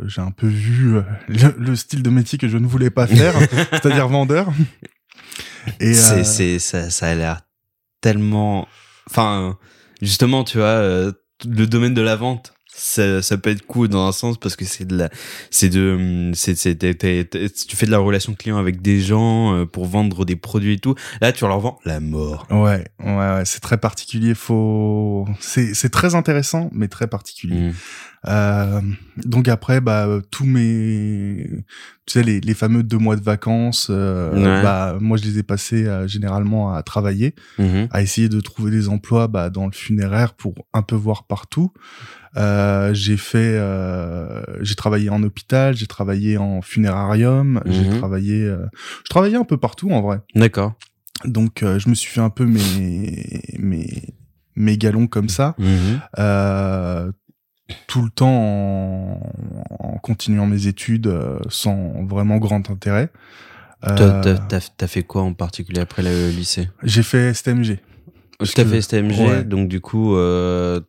j'ai 0.06 0.22
un 0.22 0.32
peu 0.32 0.48
vu 0.48 0.98
euh, 0.98 1.02
le, 1.28 1.56
le 1.58 1.76
style 1.76 2.04
de 2.04 2.10
métier 2.10 2.38
que 2.38 2.48
je 2.48 2.58
ne 2.58 2.68
voulais 2.68 2.90
pas 2.90 3.08
faire, 3.08 3.34
c'est-à-dire 3.72 4.08
vendeur. 4.08 4.52
Et 5.80 5.94
c'est 5.94 6.24
c'est 6.24 6.58
ça 6.60 6.90
ça 6.90 7.08
a 7.08 7.16
l'air 7.16 7.42
tellement 8.02 8.68
enfin 9.10 9.58
justement 10.02 10.44
tu 10.44 10.58
vois 10.58 10.68
euh, 10.68 11.12
le 11.46 11.68
domaine 11.68 11.94
de 11.94 12.02
la 12.02 12.16
vente 12.16 12.54
ça, 12.80 13.22
ça 13.22 13.38
peut 13.38 13.50
être 13.50 13.66
cool 13.66 13.90
dans 13.90 14.08
un 14.08 14.12
sens 14.12 14.38
parce 14.38 14.56
que 14.56 14.66
c'est 14.66 14.86
de 14.86 14.98
la 14.98 15.10
c'est 15.52 15.70
de 15.70 16.32
c'est 16.34 16.56
c'est 16.56 16.78
tu 16.78 17.76
fais 17.76 17.86
de 17.86 17.92
la 17.92 18.00
relation 18.00 18.34
client 18.34 18.58
avec 18.58 18.82
des 18.82 19.02
gens 19.02 19.54
euh, 19.54 19.66
pour 19.66 19.86
vendre 19.86 20.26
des 20.26 20.36
produits 20.36 20.74
et 20.74 20.80
tout 20.80 20.96
là 21.22 21.32
tu 21.32 21.46
leur 21.46 21.60
vends 21.60 21.80
la 21.86 22.00
mort 22.00 22.48
ouais, 22.50 22.86
ouais, 23.00 23.06
ouais, 23.06 23.44
c'est 23.46 23.60
très 23.60 23.78
particulier. 23.78 24.34
Faut, 24.34 25.28
c'est, 25.40 25.74
c'est 25.74 25.90
très 25.90 26.16
intéressant, 26.16 26.70
mais 26.74 26.88
très 26.88 27.08
particulier. 27.08 27.70
Mm. 27.70 27.74
Euh, 28.28 28.82
donc 29.26 29.48
après, 29.48 29.80
bah, 29.80 30.08
tous 30.30 30.46
mes, 30.46 31.50
tu 32.06 32.14
sais, 32.14 32.24
les, 32.24 32.42
les 32.42 32.54
fameux 32.54 32.84
deux 32.84 32.98
mois 32.98 33.16
de 33.16 33.24
vacances, 33.24 33.88
euh, 33.90 34.34
Ouais. 34.34 34.62
bah, 34.64 34.98
moi, 35.00 35.18
je 35.18 35.24
les 35.24 35.40
ai 35.40 35.44
passés 35.44 35.86
euh, 35.86 36.08
généralement 36.08 36.74
à 36.74 36.84
travailler. 36.84 37.34
Mhm. 37.58 37.88
à 37.92 38.02
essayer 38.02 38.30
de 38.30 38.40
trouver 38.42 38.72
des 38.72 38.90
emplois 38.90 39.28
bah, 39.28 39.50
dans 39.50 39.66
le 39.66 39.72
funéraire 39.72 40.34
pour 40.34 40.54
un 40.74 40.82
peu 40.82 40.96
voir 40.96 41.24
partout. 41.26 41.72
Euh, 42.38 42.94
j'ai 42.94 43.18
fait, 43.18 43.56
euh, 43.58 44.44
j'ai 44.62 44.76
travaillé 44.76 45.10
en 45.10 45.24
hôpital, 45.24 45.76
j'ai 45.76 45.88
travaillé 45.88 46.38
en 46.38 46.62
funérarium, 46.62 47.62
j'ai 47.66 47.84
Mhm. 47.86 47.98
travaillé, 48.00 48.44
euh, 48.44 48.66
je 49.04 49.10
travaillais 49.10 49.38
un 49.38 49.44
peu 49.44 49.58
partout 49.58 49.90
en 49.92 50.02
vrai. 50.02 50.20
d'accord 50.36 50.74
Donc 51.26 51.64
euh, 51.64 51.80
je 51.80 51.90
me 51.90 51.96
suis 51.96 52.10
fait 52.12 52.22
un 52.22 52.30
peu 52.30 52.46
mes 52.46 53.42
mes 53.58 54.14
mes 54.56 54.78
galons 54.78 55.08
comme 55.08 55.30
ça. 55.30 55.56
Euh, 56.20 57.12
tout 57.88 58.02
le 58.04 58.10
temps 58.10 58.30
en, 58.30 59.34
en 59.80 59.98
continuant 59.98 60.46
mes 60.48 60.68
études 60.68 61.12
sans 61.50 62.06
vraiment 62.06 62.38
grand 62.38 62.70
intérêt. 62.70 63.10
T'as 63.82 64.36
t'as 64.78 64.88
fait 64.88 65.04
quoi 65.04 65.22
en 65.24 65.34
particulier 65.34 65.80
après 65.82 66.04
le 66.04 66.30
lycée? 66.30 66.70
J'ai 66.84 67.04
fait 67.04 67.34
STMG. 67.34 67.80
Fait 68.42 68.82
STMG, 68.82 69.20
ouais. 69.20 69.44
donc 69.44 69.68
du 69.68 69.82
coup, 69.82 70.16
euh, 70.16 70.80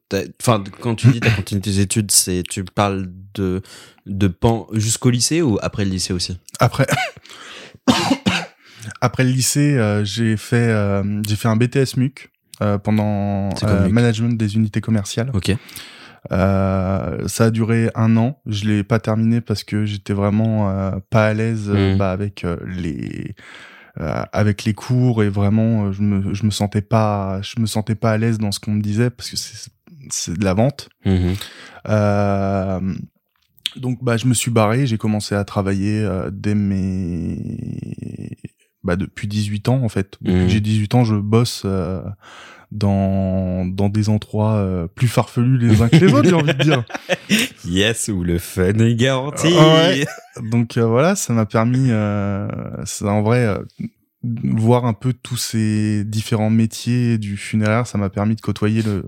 enfin, 0.40 0.62
quand 0.80 0.94
tu 0.94 1.08
dis 1.08 1.18
t'as 1.20 1.30
continué 1.32 1.60
tes 1.60 1.80
études, 1.80 2.12
c'est 2.12 2.44
tu 2.48 2.62
parles 2.64 3.08
de 3.34 3.60
de 4.06 4.28
pan 4.28 4.68
jusqu'au 4.72 5.10
lycée 5.10 5.42
ou 5.42 5.58
après 5.60 5.84
le 5.84 5.90
lycée 5.90 6.12
aussi? 6.12 6.38
Après, 6.60 6.86
après 9.00 9.24
le 9.24 9.30
lycée, 9.30 9.76
euh, 9.76 10.04
j'ai 10.04 10.36
fait 10.36 10.68
euh, 10.68 11.02
j'ai 11.26 11.36
fait 11.36 11.48
un 11.48 11.56
BTS 11.56 11.96
MUC 11.96 12.30
euh, 12.62 12.78
pendant 12.78 13.48
MUC 13.48 13.90
management 13.92 14.36
des 14.38 14.54
unités 14.54 14.80
commerciales. 14.80 15.30
Ok. 15.34 15.52
Ça 16.30 17.44
a 17.46 17.50
duré 17.50 17.90
un 17.94 18.16
an. 18.16 18.38
Je 18.46 18.66
l'ai 18.66 18.84
pas 18.84 19.00
terminé 19.00 19.40
parce 19.40 19.64
que 19.64 19.86
j'étais 19.86 20.12
vraiment 20.12 20.70
pas 21.10 21.26
à 21.28 21.34
l'aise 21.34 21.68
Mhm. 21.68 21.96
bah, 21.96 22.12
avec 22.12 22.44
les 22.66 23.34
avec 23.96 24.64
les 24.64 24.74
cours 24.74 25.22
et 25.22 25.28
vraiment 25.28 25.86
euh, 25.86 25.92
je 25.92 26.02
me 26.02 26.32
je 26.34 26.44
me 26.46 26.50
sentais 26.50 26.80
pas 26.82 27.40
je 27.42 27.60
me 27.60 27.66
sentais 27.66 27.94
pas 27.96 28.12
à 28.12 28.18
l'aise 28.18 28.38
dans 28.38 28.52
ce 28.52 28.60
qu'on 28.60 28.72
me 28.72 28.80
disait 28.82 29.10
parce 29.10 29.30
que 29.30 29.36
c'est 29.36 29.70
c'est 30.10 30.38
de 30.38 30.44
la 30.44 30.54
vente. 30.54 30.88
Mhm. 31.04 31.34
Euh, 31.88 32.94
donc 33.76 34.02
bah 34.02 34.16
je 34.16 34.26
me 34.26 34.34
suis 34.34 34.50
barré, 34.50 34.86
j'ai 34.86 34.98
commencé 34.98 35.34
à 35.34 35.44
travailler 35.44 36.00
euh, 36.00 36.30
dès 36.32 36.54
mes 36.54 38.36
bah 38.82 38.96
depuis 38.96 39.28
18 39.28 39.68
ans 39.68 39.82
en 39.82 39.88
fait. 39.88 40.16
Depuis 40.20 40.34
Mhm. 40.34 40.46
que 40.46 40.52
j'ai 40.52 40.60
18 40.60 40.94
ans, 40.94 41.04
je 41.04 41.14
bosse 41.16 41.62
euh, 41.64 42.00
dans 42.72 43.64
dans 43.66 43.88
des 43.88 44.08
endroits 44.08 44.54
euh, 44.54 44.86
plus 44.86 45.08
farfelus 45.08 45.58
les 45.58 45.82
uns 45.82 45.88
que 45.88 45.96
les 45.96 46.12
autres, 46.14 46.28
j'ai 46.28 46.34
envie 46.34 46.54
de 46.54 46.62
dire. 46.62 46.84
Yes, 47.64 48.08
ou 48.08 48.22
le 48.24 48.38
fun 48.38 48.74
est 48.78 48.94
garanti. 48.94 49.48
Ouais. 49.48 50.04
Donc 50.50 50.76
euh, 50.76 50.86
voilà, 50.86 51.14
ça 51.14 51.32
m'a 51.32 51.46
permis 51.46 51.90
euh, 51.90 52.48
ça, 52.84 53.06
en 53.06 53.22
vrai 53.22 53.44
euh, 53.46 53.58
voir 54.22 54.84
un 54.86 54.92
peu 54.94 55.12
tous 55.12 55.36
ces 55.36 56.04
différents 56.04 56.50
métiers 56.50 57.18
du 57.18 57.36
funéraire, 57.36 57.86
ça 57.86 57.98
m'a 57.98 58.10
permis 58.10 58.34
de 58.36 58.40
côtoyer 58.40 58.82
le 58.82 59.04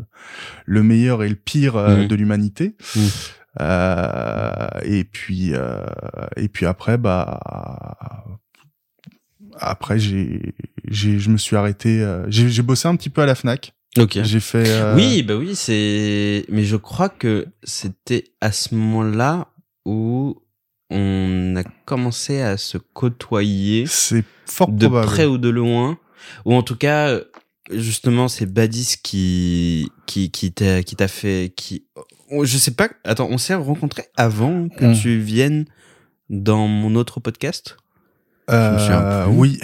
le 0.67 0.83
meilleur 0.83 1.23
et 1.23 1.29
le 1.29 1.35
pire 1.37 1.77
Mhm. 1.77 2.07
de 2.09 2.15
l'humanité. 2.15 2.77
Mhm. 2.97 3.03
Euh, 3.61 4.67
et 4.85 5.05
puis 5.05 5.51
euh, 5.55 5.85
et 6.37 6.49
puis 6.49 6.65
après 6.67 6.97
bah 6.99 7.41
après 9.59 9.99
j'ai 9.99 10.55
j'ai 10.89 11.19
je 11.19 11.31
me 11.31 11.37
suis 11.39 11.57
arrêté 11.57 12.01
euh, 12.03 12.25
j'ai 12.29 12.49
j'ai 12.49 12.63
bossé 12.63 12.89
un 12.89 12.97
petit 12.97 13.11
peu 13.11 13.23
à 13.23 13.27
la 13.27 13.35
Fnac. 13.35 13.73
Ok. 13.99 14.19
J'ai 14.23 14.41
fait 14.41 14.65
euh, 14.69 14.95
Oui, 14.97 15.23
bah 15.23 15.37
oui, 15.37 15.55
c'est. 15.55 16.47
Mais 16.49 16.65
je 16.65 16.77
crois 16.77 17.11
que 17.11 17.47
c'était 17.63 18.25
à 18.41 18.51
ce 18.51 18.75
moment-là 18.75 19.49
où 19.85 20.41
on 20.91 21.55
a 21.57 21.63
commencé 21.85 22.41
à 22.41 22.57
se 22.57 22.79
côtoyer 22.79 23.85
c'est 23.87 24.25
fort 24.47 24.69
de 24.73 24.87
probable. 24.87 25.07
près 25.07 25.27
ou 25.27 25.37
de 25.37 25.51
loin, 25.51 25.99
ou 26.47 26.55
en 26.55 26.63
tout 26.63 26.77
cas, 26.77 27.19
justement, 27.71 28.29
c'est 28.29 28.47
Badis 28.47 28.95
qui 29.03 29.91
qui 30.07 30.31
qui 30.31 30.53
t'a 30.53 30.83
qui 30.83 30.97
t'a 30.97 31.09
fait 31.09 31.53
qui. 31.55 31.85
oh, 32.31 32.47
Je 32.47 32.57
sais 32.57 32.71
pas. 32.75 32.89
Attends, 33.05 33.29
on 33.31 33.37
s'est 33.39 33.55
rencontrés 33.55 34.05
avant 34.17 34.71
que 34.71 34.87
Mm. 34.87 34.95
tu 34.99 35.19
viennes 35.19 35.67
dans 36.31 36.67
mon 36.67 36.95
autre 36.95 37.21
podcast? 37.21 37.77
Euh, 38.53 39.27
oui. 39.29 39.59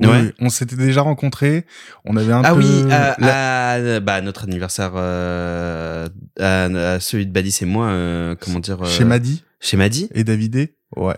Oui, 0.00 0.06
Ouais. 0.08 0.20
oui. 0.22 0.32
on 0.40 0.48
s'était 0.48 0.76
déjà 0.76 1.02
rencontrés. 1.02 1.66
On 2.06 2.16
avait 2.16 2.32
un 2.32 2.42
ah 2.42 2.54
peu. 2.54 2.60
oui, 2.60 2.90
à, 2.90 3.16
la- 3.18 3.70
à- 3.96 4.00
bah, 4.00 4.20
notre 4.22 4.44
anniversaire, 4.44 4.92
euh, 4.94 6.08
à, 6.38 6.64
à 6.94 7.00
celui 7.00 7.26
de 7.26 7.32
Badis 7.32 7.58
et 7.60 7.66
moi, 7.66 7.88
euh, 7.88 8.34
comment 8.40 8.60
dire. 8.60 8.80
euh, 8.82 8.86
Chez 8.86 9.04
Madi 9.04 9.44
Chez 9.60 9.76
Madi 9.76 10.08
et 10.14 10.24
Davidé. 10.24 10.74
Ouais. 10.96 11.16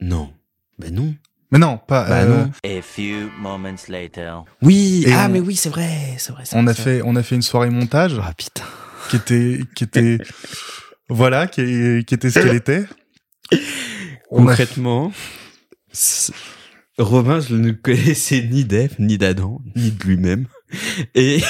Non. 0.00 0.32
Ben 0.80 0.92
non. 0.92 1.14
Mais 1.52 1.58
non, 1.58 1.78
pas. 1.78 2.08
Bah 2.08 2.20
euh, 2.22 2.44
non. 2.44 2.50
A 2.64 2.82
few 2.82 3.30
moments 3.40 3.74
later. 3.88 4.44
Oui, 4.62 5.04
Et 5.06 5.12
ah 5.12 5.26
on- 5.26 5.32
mais 5.32 5.40
oui, 5.40 5.54
c'est 5.56 5.68
vrai, 5.70 5.88
c'est 6.18 6.32
vrai. 6.32 6.42
On 6.52 6.62
vrai, 6.64 6.72
a 6.72 6.74
fait, 6.74 7.02
on 7.04 7.14
a 7.16 7.22
fait 7.22 7.36
une 7.36 7.42
soirée 7.42 7.70
montage. 7.70 8.20
Ah 8.22 8.32
putain. 8.36 8.64
qui 9.10 9.16
était, 9.16 9.60
qui 9.76 9.84
était, 9.84 10.18
voilà, 11.08 11.46
qui, 11.46 12.04
qui 12.04 12.14
était 12.14 12.30
ce 12.30 12.40
qu'elle 12.40 12.56
était. 12.56 12.84
On 14.30 14.46
a- 14.48 14.56
Robin, 16.98 17.40
je 17.40 17.54
ne 17.54 17.70
connaissais 17.70 18.42
ni 18.42 18.64
d'Eve, 18.64 18.96
ni 18.98 19.18
d'Adam, 19.18 19.60
ni 19.76 19.90
de 19.90 20.04
lui-même. 20.04 20.46
Et 21.14 21.40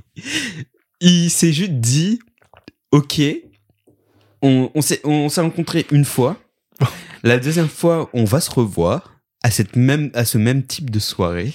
il 1.00 1.30
s'est 1.30 1.52
juste 1.52 1.72
dit, 1.72 2.20
ok, 2.92 3.20
on, 4.40 4.70
on 4.74 4.80
s'est 5.28 5.40
rencontrés 5.40 5.86
une 5.90 6.04
fois. 6.04 6.40
La 7.22 7.38
deuxième 7.38 7.68
fois, 7.68 8.10
on 8.12 8.24
va 8.24 8.40
se 8.40 8.50
revoir 8.50 9.20
à 9.42 9.50
cette 9.50 9.76
même 9.76 10.10
à 10.14 10.24
ce 10.24 10.38
même 10.38 10.64
type 10.64 10.90
de 10.90 10.98
soirée. 10.98 11.54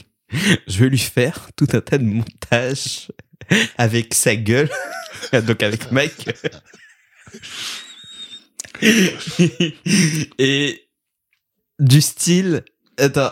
Je 0.68 0.80
vais 0.80 0.90
lui 0.90 0.98
faire 0.98 1.50
tout 1.56 1.68
un 1.72 1.82
tas 1.82 1.98
de 1.98 2.04
montages 2.04 3.12
avec 3.78 4.14
sa 4.14 4.36
gueule, 4.36 4.70
donc 5.46 5.64
avec 5.64 5.92
Mike. 5.92 6.30
Et 10.40 10.87
du 11.80 12.02
style, 12.02 12.64
attends, 12.98 13.32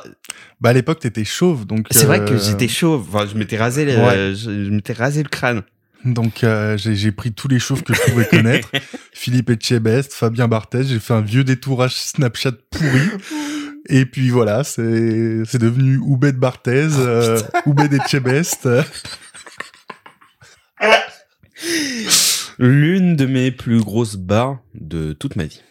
Bah 0.62 0.70
à 0.70 0.74
l'époque 0.74 1.00
t'étais 1.00 1.24
chauve, 1.26 1.66
donc. 1.66 1.88
c'est 1.92 2.06
vrai 2.06 2.20
euh, 2.22 2.26
que 2.28 2.38
j'étais 2.38 2.68
chauve. 2.68 3.08
Enfin, 3.14 3.28
je 3.32 3.38
m'étais 3.38 3.58
rasé, 3.58 3.86
Ouais. 3.86 4.34
je, 4.36 4.66
je 4.66 4.70
m'étais 4.70 4.94
rasé 4.94 5.24
le 5.24 5.30
crâne. 5.30 5.64
Donc 6.04 6.44
euh, 6.44 6.78
j'ai 6.78 7.12
pris 7.12 7.32
tous 7.34 7.48
les 7.48 7.58
chauves 7.58 7.82
que 7.82 7.94
je 7.96 8.02
pouvais 8.12 8.26
connaître. 8.28 8.70
Philippe 9.14 9.50
Etchebest, 9.50 10.14
Fabien 10.14 10.48
Barthez, 10.48 10.84
j'ai 10.84 11.00
fait 11.00 11.14
un 11.16 11.22
vieux 11.22 11.44
détourage 11.44 11.96
Snapchat 11.96 12.52
pourri. 12.70 13.10
Et 13.90 14.06
puis 14.06 14.30
voilà, 14.30 14.64
c'est 14.64 15.42
c'est 15.46 15.58
devenu 15.58 15.98
Oubed 15.98 16.36
Barthez, 16.38 16.90
euh, 17.00 17.40
Oubed 17.66 17.92
Etchebest. 17.92 18.68
L'une 22.60 23.16
de 23.16 23.26
mes 23.26 23.52
plus 23.52 23.80
grosses 23.82 24.16
barres 24.16 24.60
de 24.76 25.14
toute 25.14 25.36
ma 25.36 25.46
vie. 25.46 25.62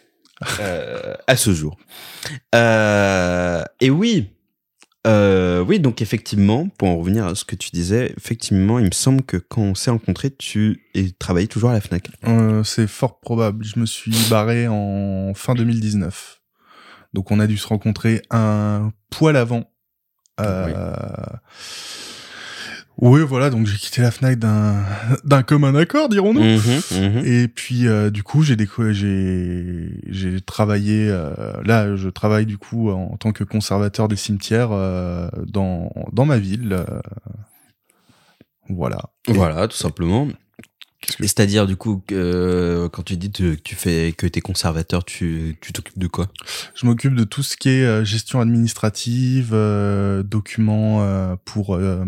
Euh, 0.59 1.15
à 1.27 1.37
ce 1.37 1.53
jour. 1.53 1.77
Euh, 2.53 3.63
et 3.79 3.89
oui. 3.89 4.31
Euh, 5.07 5.63
oui, 5.63 5.79
donc 5.79 6.01
effectivement, 6.01 6.67
pour 6.67 6.89
en 6.89 6.97
revenir 6.97 7.25
à 7.25 7.35
ce 7.35 7.45
que 7.45 7.55
tu 7.55 7.69
disais, 7.71 8.11
effectivement, 8.17 8.79
il 8.79 8.85
me 8.85 8.91
semble 8.91 9.21
que 9.21 9.37
quand 9.37 9.61
on 9.61 9.75
s'est 9.75 9.91
rencontrés, 9.91 10.31
tu 10.31 10.81
travaillais 11.19 11.47
toujours 11.47 11.69
à 11.69 11.73
la 11.73 11.81
FNAC. 11.81 12.09
Euh, 12.27 12.63
c'est 12.63 12.87
fort 12.87 13.19
probable. 13.19 13.63
Je 13.63 13.79
me 13.79 13.85
suis 13.85 14.11
barré 14.29 14.67
en 14.67 15.33
fin 15.35 15.53
2019. 15.53 16.41
Donc 17.13 17.31
on 17.31 17.39
a 17.39 17.47
dû 17.47 17.57
se 17.57 17.67
rencontrer 17.67 18.23
un 18.31 18.91
poil 19.11 19.37
avant. 19.37 19.71
Euh... 20.41 20.65
Oui, 20.65 20.73
voilà. 22.97 23.49
Donc 23.49 23.67
j'ai 23.67 23.77
quitté 23.77 24.01
la 24.01 24.11
Fnac 24.11 24.39
d'un 24.39 24.83
d'un 25.23 25.43
commun 25.43 25.75
accord, 25.75 26.09
dirons-nous. 26.09 26.41
Mhm, 26.41 26.81
mhm. 26.91 27.25
Et 27.25 27.47
puis 27.47 27.87
euh, 27.87 28.09
du 28.09 28.23
coup 28.23 28.43
j'ai 28.43 28.55
j'ai 28.91 29.99
j'ai 30.07 30.41
travaillé 30.41 31.07
euh, 31.09 31.33
là 31.63 31.95
je 31.95 32.09
travaille 32.09 32.45
du 32.45 32.57
coup 32.57 32.89
en, 32.89 33.17
tant 33.17 33.31
que 33.31 33.43
conservateur 33.43 34.07
des 34.07 34.15
cimetières 34.15 34.69
euh, 34.71 35.27
dans 35.47 35.91
dans 36.11 36.25
ma 36.25 36.37
ville 36.37 36.85
voilà 38.69 38.97
Voilà, 39.27 39.67
tout 39.67 39.77
simplement. 39.77 40.27
Qu'est-ce 41.05 41.17
que- 41.17 41.23
Et 41.23 41.27
C'est-à-dire, 41.27 41.67
du 41.67 41.75
coup, 41.75 42.01
que, 42.07 42.15
euh, 42.15 42.89
quand 42.89 43.03
tu 43.03 43.17
dis 43.17 43.31
que 43.31 43.55
tu 43.55 43.75
fais 43.75 44.13
que 44.17 44.25
t'es 44.27 44.41
conservateur, 44.41 45.03
tu 45.05 45.57
tu 45.61 45.71
t'occupes 45.73 45.99
de 45.99 46.07
quoi? 46.07 46.27
Je 46.75 46.85
m'occupe 46.85 47.15
de 47.15 47.23
tout 47.23 47.43
ce 47.43 47.55
qui 47.57 47.69
est 47.69 47.83
euh, 47.85 48.03
gestion 48.03 48.39
administrative 48.41 49.51
euh, 49.53 50.23
documents 50.23 51.03
euh, 51.03 51.35
pour 51.45 51.75
euh, 51.75 52.03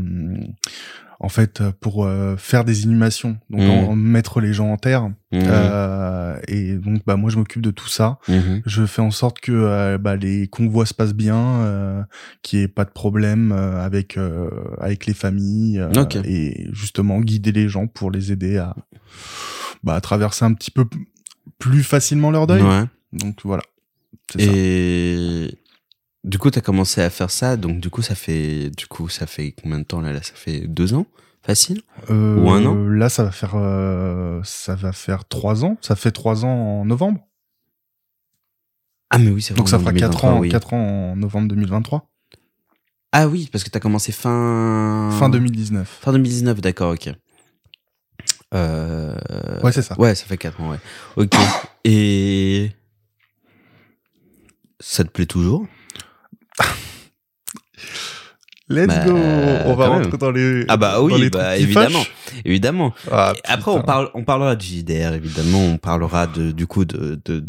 en 1.20 1.30
fait 1.30 1.64
pour 1.82 2.06
euh, 2.06 2.36
faire 2.38 2.64
des 2.64 2.84
inhumations 2.84 3.38
donc 3.50 3.62
en- 3.90 3.96
mettre 3.96 4.40
les 4.42 4.54
gens 4.54 4.72
en 4.72 4.78
terre 4.78 5.10
Mhm, 5.32 5.42
Euh, 5.46 6.40
et 6.48 6.76
donc 6.76 7.02
bah 7.06 7.18
moi 7.18 7.30
je 7.30 7.38
m'occupe 7.38 7.62
de 7.62 7.72
tout 7.72 7.90
ça 7.90 8.18
mhm. 8.30 8.62
Je 8.66 8.86
fais 8.86 9.02
en 9.02 9.12
sorte 9.12 9.40
que 9.42 9.52
euh, 9.52 9.98
bah, 9.98 10.16
les 10.16 10.48
convois 10.48 10.86
se 10.86 10.94
passent 10.94 11.14
bien, 11.14 11.36
euh, 11.64 12.02
qu'il 12.44 12.60
n'y 12.60 12.66
ait 12.66 12.70
pas 12.70 12.86
de 12.86 12.92
problème 12.92 13.52
euh, 13.52 13.84
avec 13.84 14.16
euh, 14.18 14.50
avec 14.80 15.06
les 15.06 15.14
familles 15.14 15.80
euh, 15.80 15.92
Ok. 16.04 16.16
et 16.24 16.68
justement 16.72 17.20
guider 17.20 17.52
les 17.52 17.68
gens 17.68 17.88
pour 17.88 18.10
les 18.10 18.32
aider 18.32 18.58
à 18.58 18.74
bah, 19.84 19.96
à 19.96 20.02
traverser 20.02 20.46
un 20.46 20.54
petit 20.54 20.72
peu 20.72 20.86
plus 21.60 21.84
facilement 21.84 22.32
leur 22.32 22.48
deuil. 22.48 22.62
Ouais. 22.62 22.84
Donc 23.14 23.40
voilà. 23.44 23.64
C'est 24.32 24.40
ça. 24.46 24.52
Du 26.28 26.38
coup, 26.40 26.52
t'as 26.52 26.60
commencé 26.60 27.02
à 27.02 27.10
faire 27.10 27.32
ça, 27.32 27.56
donc 27.56 27.80
du 27.80 27.90
coup, 27.90 28.02
ça 28.02 28.14
fait, 28.14 28.70
du 28.70 28.86
coup, 28.86 29.08
ça 29.08 29.26
fait 29.26 29.56
combien 29.64 29.80
de 29.80 29.86
temps 29.86 30.02
là, 30.02 30.12
là 30.12 30.22
Ça 30.22 30.34
fait 30.36 30.68
deux 30.68 30.94
ans, 30.94 31.06
facile? 31.42 31.82
Euh, 32.10 32.36
ou 32.36 32.50
un 32.50 32.66
an? 32.66 32.76
Là, 32.76 33.08
ça 33.08 33.24
va 33.24 33.32
faire 33.32 33.54
euh, 33.56 34.42
ça 34.44 34.76
va 34.76 34.92
faire 34.92 35.24
trois 35.26 35.64
ans. 35.64 35.78
Ça 35.82 35.96
fait 35.96 36.12
trois 36.12 36.44
ans 36.44 36.50
en 36.82 36.86
novembre. 36.86 37.22
Ah 39.10 39.20
mais 39.20 39.30
oui, 39.30 39.42
c'est 39.42 39.54
vrai. 39.54 39.60
Donc 39.60 39.70
ça 39.70 39.80
fera 39.80 39.92
2023, 39.94 40.20
quatre 40.22 40.26
ans, 40.26 40.40
oui. 40.42 40.50
quatre 40.50 40.74
ans 40.74 41.12
en 41.12 41.16
novembre 41.16 41.48
2023. 41.48 42.10
Ah 43.14 43.30
oui, 43.30 43.48
parce 43.50 43.64
que 43.64 43.70
t'as 43.70 43.80
commencé 43.80 44.12
fin 44.12 45.10
Fin 45.18 45.30
2019. 45.30 46.00
Fin 46.02 46.12
2019, 46.12 46.60
d'accord, 46.60 46.92
ok. 46.94 47.10
Euh, 48.54 49.16
Ouais, 49.64 49.72
c'est 49.72 49.82
ça. 49.82 49.98
Ouais, 49.98 50.14
ça 50.14 50.26
fait 50.26 50.38
4 50.38 50.60
ans, 50.60 50.72
ouais. 50.72 50.80
Ok. 51.16 51.36
Et 51.86 52.72
ça 54.82 55.06
te 55.06 55.10
plaît 55.10 55.26
toujours? 55.26 55.66
Let's 58.70 58.88
Bah, 58.88 59.06
go 59.06 59.14
On 59.16 59.76
va 59.76 59.88
rentrer 59.88 60.10
même. 60.12 60.18
dans 60.20 60.32
les. 60.32 60.66
Ah 60.68 60.76
bah 60.76 60.96
dans 60.96 61.04
oui, 61.06 61.22
les 61.22 61.30
bah 61.30 61.56
évidemment, 61.58 62.04
évidemment. 62.44 62.94
Ah, 63.10 63.32
Après, 63.46 63.72
on 63.72 63.82
parle, 63.82 64.10
on 64.14 64.26
parlera 64.26 64.58
de 64.58 64.62
JDR, 64.62 65.14
évidemment. 65.14 65.60
On 65.62 65.78
parlera 65.78 66.28
de, 66.28 66.52
du 66.52 66.68
coup, 66.68 66.84
de, 66.84 67.18
de, 67.26 67.40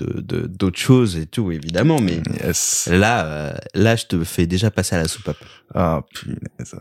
d'autres 0.46 0.78
choses 0.78 1.16
et 1.16 1.26
tout, 1.26 1.50
évidemment. 1.50 1.98
Mais 2.00 2.20
Yes. 2.44 2.88
là, 2.92 3.24
euh, 3.26 3.52
là, 3.74 3.96
je 3.96 4.06
te 4.06 4.22
fais 4.22 4.46
déjà 4.46 4.70
passer 4.70 4.94
à 4.94 4.98
la 5.02 5.08
soupape. 5.08 5.38
Ah, 5.74 6.02
punaise. 6.14 6.76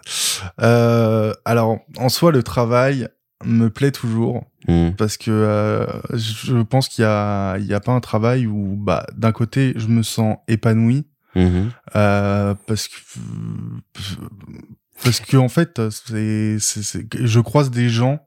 Euh, 0.61 1.33
alors, 1.43 1.79
en 1.97 2.09
soi, 2.09 2.31
le 2.31 2.43
travail 2.43 3.07
me 3.43 3.69
plaît 3.69 3.91
toujours 3.91 4.45
Hmm. 4.67 4.89
parce 4.97 5.15
que 5.15 5.31
euh, 5.31 5.85
je 6.13 6.57
pense 6.61 6.89
qu'il 6.89 7.03
y 7.03 7.05
a, 7.05 7.55
il 7.57 7.65
y 7.67 7.73
a 7.73 7.79
pas 7.79 7.93
un 7.93 8.01
travail 8.01 8.47
où, 8.47 8.75
bah, 8.77 9.05
d'un 9.15 9.31
côté, 9.31 9.71
je 9.77 9.87
me 9.87 10.03
sens 10.03 10.35
épanoui 10.49 11.05
Mhm. 11.37 11.71
euh, 11.95 12.53
parce 12.65 12.87
que 12.87 12.95
parce 15.03 15.19
que 15.19 15.37
en 15.37 15.49
fait, 15.49 15.79
c'est, 15.91 16.57
je 16.59 17.39
croise 17.39 17.69
des 17.71 17.89
gens 17.89 18.19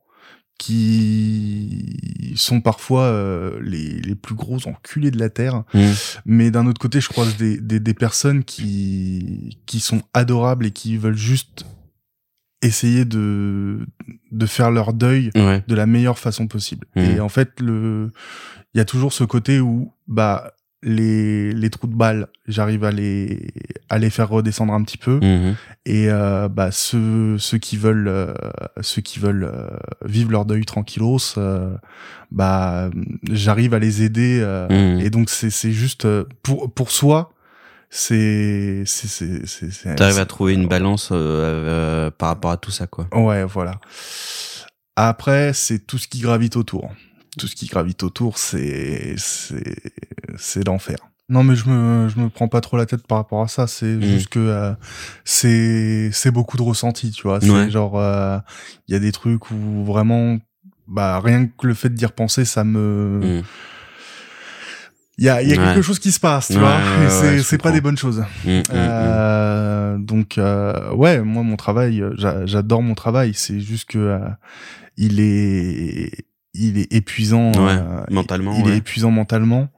qui 0.58 2.32
sont 2.36 2.60
parfois 2.60 3.04
euh, 3.04 3.58
les, 3.62 4.00
les 4.02 4.14
plus 4.14 4.34
gros 4.34 4.58
enculés 4.68 5.10
de 5.10 5.18
la 5.18 5.30
terre 5.30 5.64
Hmm. 5.74 5.90
mais 6.26 6.50
d'un 6.50 6.66
autre 6.66 6.80
côté, 6.80 7.00
je 7.00 7.08
croise 7.08 7.36
des, 7.36 7.58
des, 7.58 7.80
des 7.80 7.94
personnes 7.94 8.44
qui, 8.44 9.58
qui 9.66 9.80
sont 9.80 10.02
adorables 10.14 10.66
et 10.66 10.70
qui 10.70 10.96
veulent 10.96 11.16
juste 11.16 11.64
essayer 12.62 13.04
de, 13.06 13.86
de 14.32 14.46
faire 14.46 14.70
leur 14.70 14.92
deuil 14.92 15.30
Ouais. 15.34 15.64
de 15.66 15.74
la 15.74 15.86
meilleure 15.86 16.18
façon 16.18 16.46
possible. 16.46 16.86
Mhm. 16.94 17.04
Et 17.04 17.20
en 17.20 17.28
fait, 17.30 17.58
le, 17.60 18.10
il 18.74 18.78
y 18.78 18.80
a 18.80 18.84
toujours 18.84 19.12
ce 19.14 19.24
côté 19.24 19.60
où, 19.60 19.92
bah, 20.08 20.52
les, 20.82 21.52
les 21.52 21.70
trous 21.70 21.86
de 21.86 21.94
balles, 21.94 22.28
j'arrive 22.48 22.84
à 22.84 22.90
les, 22.90 23.48
à 23.90 23.98
les 23.98 24.08
faire 24.10 24.28
redescendre 24.30 24.72
un 24.72 24.82
petit 24.82 24.96
peu. 24.98 25.20
Mhm. 25.22 25.54
Et, 25.86 26.06
euh, 26.10 26.48
bah, 26.48 26.70
ceux, 26.72 27.36
ceux 27.38 27.58
qui 27.58 27.76
veulent, 27.76 28.08
euh, 28.08 28.32
ceux 28.80 29.02
qui 29.02 29.18
veulent 29.18 29.44
euh, 29.44 29.68
vivre 30.04 30.30
leur 30.30 30.44
deuil 30.46 30.64
tranquillos, 30.64 31.18
euh, 31.38 31.74
bah, 32.30 32.90
j'arrive 33.30 33.74
à 33.74 33.78
les 33.78 34.02
aider, 34.02 34.38
euh, 34.42 34.68
Mhm. 34.68 35.00
et 35.00 35.10
donc 35.10 35.28
c'est 35.30 35.50
c'est 35.50 35.72
juste 35.72 36.04
euh, 36.06 36.24
pour 36.42 36.72
pour 36.72 36.90
soi, 36.90 37.32
c'est 37.90 38.84
c'est 38.86 39.46
c'est 39.46 39.96
T'arrives 39.96 40.18
à 40.18 40.26
trouver 40.26 40.54
une 40.54 40.68
balance 40.68 41.10
euh, 41.12 41.16
euh, 41.16 42.10
par 42.10 42.28
rapport 42.30 42.52
à 42.52 42.56
tout 42.56 42.70
ça, 42.70 42.86
quoi. 42.86 43.06
Ouais, 43.12 43.44
voilà. 43.44 43.80
Après, 44.96 45.52
c'est 45.54 45.86
tout 45.86 45.98
ce 45.98 46.08
qui 46.08 46.20
gravite 46.20 46.56
autour. 46.56 46.90
Tout 47.38 47.46
ce 47.46 47.54
qui 47.54 47.66
gravite 47.66 48.02
autour, 48.02 48.38
c'est 48.38 49.14
c'est 49.16 49.76
c'est 50.36 50.66
l'enfer. 50.66 50.96
Non, 51.28 51.44
mais 51.44 51.54
je 51.54 51.68
me 51.68 52.08
je 52.08 52.18
me 52.18 52.28
prends 52.28 52.48
pas 52.48 52.60
trop 52.60 52.76
la 52.76 52.86
tête 52.86 53.06
par 53.06 53.18
rapport 53.18 53.40
à 53.42 53.46
ça. 53.48 53.66
C'est 53.68 53.86
Mm. 53.96 54.02
juste 54.02 54.28
que 54.30 54.40
euh, 54.40 54.72
c'est 55.24 56.10
c'est 56.12 56.32
beaucoup 56.32 56.56
de 56.56 56.62
ressenti, 56.62 57.12
tu 57.12 57.22
vois. 57.22 57.40
C'est 57.40 57.50
Ouais. 57.50 57.70
genre 57.70 57.98
euh, 58.00 58.38
il 58.88 58.94
y 58.94 58.96
a 58.96 58.98
des 58.98 59.12
trucs 59.12 59.50
où 59.52 59.84
vraiment 59.84 60.38
bah 60.88 61.20
rien 61.20 61.46
que 61.46 61.68
le 61.68 61.74
fait 61.74 61.90
d'y 61.94 62.04
repenser, 62.04 62.44
ça 62.44 62.64
me 62.64 63.20
Mhm. 63.22 63.42
il 65.18 65.24
y 65.24 65.28
a, 65.28 65.40
il 65.42 65.48
y 65.48 65.52
a 65.52 65.56
Ouais. 65.58 65.64
quelque 65.74 65.82
chose 65.82 65.98
qui 66.00 66.10
se 66.10 66.18
passe, 66.18 66.48
tu 66.48 66.54
Ouais, 66.54 66.58
vois, 66.60 66.70
ouais, 66.70 67.02
et 67.02 67.04
ouais, 67.04 67.10
c'est 67.10 67.42
c'est 67.44 67.58
pas 67.58 67.70
des 67.70 67.80
bonnes 67.80 67.96
choses. 67.98 68.24
Mhm. 68.44 68.52
Mhm. 68.56 68.64
Euh, 68.72 69.98
donc 69.98 70.36
euh, 70.38 70.92
ouais, 70.94 71.20
moi 71.20 71.42
mon 71.44 71.56
travail, 71.56 72.02
j'a- 72.16 72.44
j'adore 72.46 72.82
mon 72.82 72.94
travail. 72.94 73.34
C'est 73.34 73.60
juste 73.60 73.88
que 73.90 73.98
euh, 73.98 74.18
il 74.96 75.20
est 75.20 76.24
il 76.54 76.78
est 76.78 76.92
épuisant. 76.92 77.52
Ouais, 77.52 77.72
euh, 77.78 78.02
mentalement, 78.10 78.54
il 78.58 78.64
ouais. 78.64 78.72
est 78.72 78.76
épuisant 78.78 79.10
mentalement. 79.10 79.68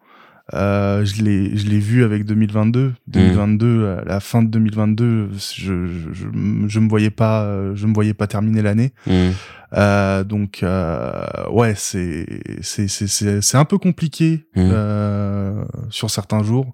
Euh, 0.55 1.05
je 1.05 1.23
l'ai 1.23 1.57
je 1.57 1.67
l'ai 1.67 1.79
vu 1.79 2.02
avec 2.05 2.25
2022. 2.26 2.93
2022, 3.07 3.97
à 4.00 4.05
la 4.05 4.21
fin 4.21 4.43
de 4.43 4.49
2022, 4.49 5.31
je 5.33 5.87
je, 5.87 5.87
je, 6.12 6.26
je 6.67 6.79
me 6.81 6.88
voyais 6.88 7.11
pas 7.11 7.45
euh, 7.45 7.75
je 7.75 7.87
me 7.87 7.95
voyais 7.95 8.12
pas 8.12 8.26
terminer 8.26 8.61
l'année. 8.61 8.93
Mhm. 9.07 9.33
Euh, 9.75 10.25
donc 10.25 10.63
euh, 10.63 11.25
ouais, 11.50 11.75
c'est 11.76 12.26
c'est 12.61 12.89
c'est 12.89 13.06
c'est 13.06 13.41
c'est 13.41 13.56
un 13.56 13.65
peu 13.65 13.78
compliqué 13.78 14.47
Mhm. 14.56 14.71
euh, 14.73 15.65
sur 15.91 16.11
certains 16.11 16.43
jours. 16.43 16.71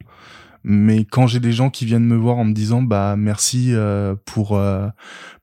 Mais 0.64 1.04
quand 1.04 1.26
j'ai 1.26 1.40
des 1.40 1.52
gens 1.52 1.70
qui 1.70 1.84
viennent 1.86 2.04
me 2.04 2.16
voir 2.16 2.36
en 2.38 2.44
me 2.44 2.52
disant 2.52 2.82
bah 2.82 3.14
merci 3.16 3.72
euh, 3.74 4.14
pour 4.26 4.56
euh, 4.56 4.88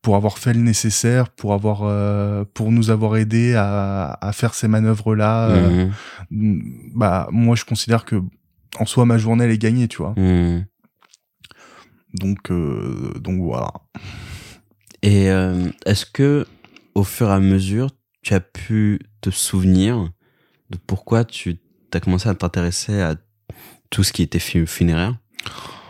pour 0.01 0.15
avoir 0.15 0.37
fait 0.37 0.53
le 0.53 0.59
nécessaire, 0.61 1.29
pour 1.29 1.53
avoir 1.53 1.81
euh, 1.83 2.43
pour 2.53 2.71
nous 2.71 2.89
avoir 2.91 3.15
aidé 3.17 3.55
à, 3.55 4.17
à 4.21 4.31
faire 4.33 4.53
ces 4.53 4.67
manœuvres 4.67 5.15
là, 5.15 5.49
Mhm. 6.31 6.91
bah 6.95 7.27
moi 7.31 7.55
je 7.55 7.65
considère 7.65 8.05
que 8.05 8.21
en 8.79 8.85
soi 8.85 9.05
ma 9.05 9.17
journée 9.17 9.45
elle 9.45 9.51
est 9.51 9.57
gagnée, 9.57 9.87
tu 9.87 9.97
vois. 9.97 10.13
Mhm. 10.17 10.65
Donc 12.13 12.51
donc 12.51 13.41
voilà. 13.41 13.71
Et 15.01 15.25
est-ce 15.85 16.05
que, 16.05 16.45
au 16.95 17.03
fur 17.03 17.27
et 17.29 17.33
à 17.33 17.39
mesure, 17.39 17.89
tu 18.23 18.33
as 18.33 18.39
pu 18.39 18.99
te 19.21 19.29
souvenir 19.29 20.09
de 20.71 20.77
pourquoi 20.87 21.25
tu 21.25 21.57
as 21.93 21.99
commencé 21.99 22.27
à 22.27 22.33
t'intéresser 22.35 23.01
à 23.01 23.15
tout 23.89 24.03
ce 24.03 24.11
qui 24.13 24.21
était 24.23 24.39
fu- 24.39 24.67
funéraire 24.67 25.15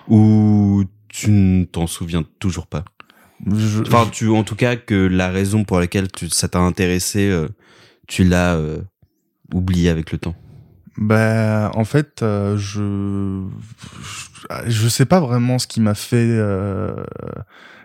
Ou 0.08 0.84
tu 1.08 1.32
ne 1.32 1.66
t'en 1.66 1.88
souviens 1.88 2.24
toujours 2.40 2.68
pas? 2.68 2.84
Je- 3.52 3.82
Enfin, 3.82 4.08
tu, 4.12 4.30
en 4.30 4.44
tout 4.44 4.56
cas, 4.56 4.76
que 4.76 4.96
la 4.96 5.30
raison 5.30 5.64
pour 5.66 5.80
laquelle 5.80 6.12
tu, 6.12 6.30
ça 6.30 6.48
t'a 6.48 6.60
intéressé, 6.60 7.30
euh, 7.30 7.48
tu 8.08 8.24
l'as 8.24 8.56
euh, 8.56 8.80
oublié 9.54 9.90
avec 9.90 10.12
le 10.12 10.18
temps. 10.18 10.36
Ben, 10.98 11.72
en 11.76 11.84
fait, 11.84 12.22
euh, 12.24 12.56
je, 12.58 13.46
je 14.68 14.88
sais 14.88 15.06
pas 15.06 15.20
vraiment 15.20 15.60
ce 15.60 15.68
qui 15.68 15.82
m'a 15.82 15.96
fait 15.96 16.16
euh, 16.30 16.96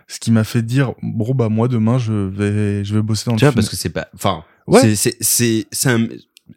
ce 0.07 0.19
qui 0.19 0.31
m'a 0.31 0.43
fait 0.45 0.61
dire 0.61 0.93
bon 1.01 1.33
bah 1.33 1.49
moi 1.49 1.67
demain 1.67 1.97
je 1.97 2.13
vais 2.13 2.83
je 2.85 2.93
vais 2.95 3.01
bosser 3.01 3.29
dans 3.29 3.35
Tu 3.35 3.43
le 3.45 3.47
vois, 3.47 3.51
film. 3.51 3.55
parce 3.55 3.69
que 3.69 3.75
c'est 3.75 3.89
pas. 3.89 4.07
Enfin, 4.15 4.43
Ouais. 4.67 4.79
c'est 4.81 4.95
c'est 4.95 5.17
c'est 5.21 5.67
c'est 5.71 5.89
un. 5.89 6.07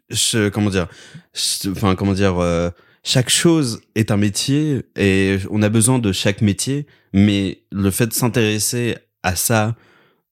je- 0.09 0.47
comment 0.49 0.69
dire 0.69 0.87
je- 1.33 1.69
Enfin, 1.71 1.95
comment 1.95 2.13
dire 2.13 2.37
euh, 2.39 2.69
Chaque 3.07 3.29
chose 3.29 3.81
est 3.93 4.09
un 4.09 4.17
métier 4.17 4.81
et 4.97 5.37
on 5.51 5.61
a 5.61 5.69
besoin 5.69 5.99
de 5.99 6.11
chaque 6.11 6.41
métier, 6.41 6.87
mais 7.13 7.61
le 7.71 7.91
fait 7.91 8.07
de 8.07 8.13
s'intéresser 8.13 8.97
à 9.21 9.35
ça 9.35 9.75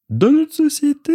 dans 0.09 0.31
notre 0.31 0.53
société, 0.55 1.13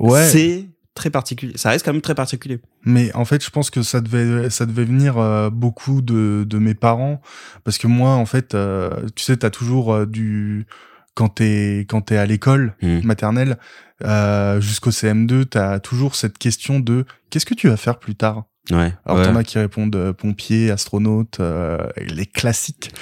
ouais, 0.00 0.26
c'est 0.26 0.66
très 0.94 1.08
particulier. 1.08 1.52
Ça 1.56 1.70
reste 1.70 1.84
quand 1.84 1.92
même 1.92 2.02
très 2.02 2.16
particulier. 2.16 2.58
mais 2.84 3.14
en 3.14 3.24
fait 3.24 3.42
je 3.44 3.50
pense 3.50 3.70
que 3.70 3.82
ça 3.82 4.00
devait 4.00 4.50
ça 4.50 4.66
devait 4.66 4.84
venir 4.84 5.18
euh, 5.18 5.50
beaucoup 5.50 6.02
de 6.02 6.44
de 6.46 6.58
mes 6.58 6.74
parents 6.74 7.22
parce 7.64 7.78
que 7.78 7.86
moi 7.86 8.10
en 8.10 8.26
fait 8.26 8.54
euh, 8.54 8.90
tu 9.14 9.22
sais 9.24 9.36
t'as 9.36 9.50
toujours 9.50 9.94
euh, 9.94 10.04
du 10.06 10.66
quand 11.14 11.28
t'es 11.28 11.86
quand 11.88 12.00
t'es 12.02 12.16
à 12.16 12.26
l'école 12.26 12.74
Hmm. 12.82 13.00
maternelle 13.04 13.56
jusqu'au 14.60 14.90
CM2 14.90 15.44
t'as 15.46 15.78
toujours 15.78 16.16
cette 16.16 16.36
question 16.38 16.80
de 16.80 17.04
qu'est-ce 17.30 17.46
que 17.46 17.54
tu 17.54 17.68
vas 17.68 17.76
faire 17.76 17.98
plus 18.00 18.16
tard? 18.16 18.44
Ouais. 18.70 18.92
alors 19.04 19.18
ouais. 19.18 19.24
t'en 19.26 19.34
as 19.36 19.42
qui 19.44 19.58
répondent 19.58 19.94
euh, 19.96 20.12
pompier 20.12 20.70
astronaute 20.70 21.40
euh, 21.40 21.78
les 22.06 22.26
classiques 22.26 22.92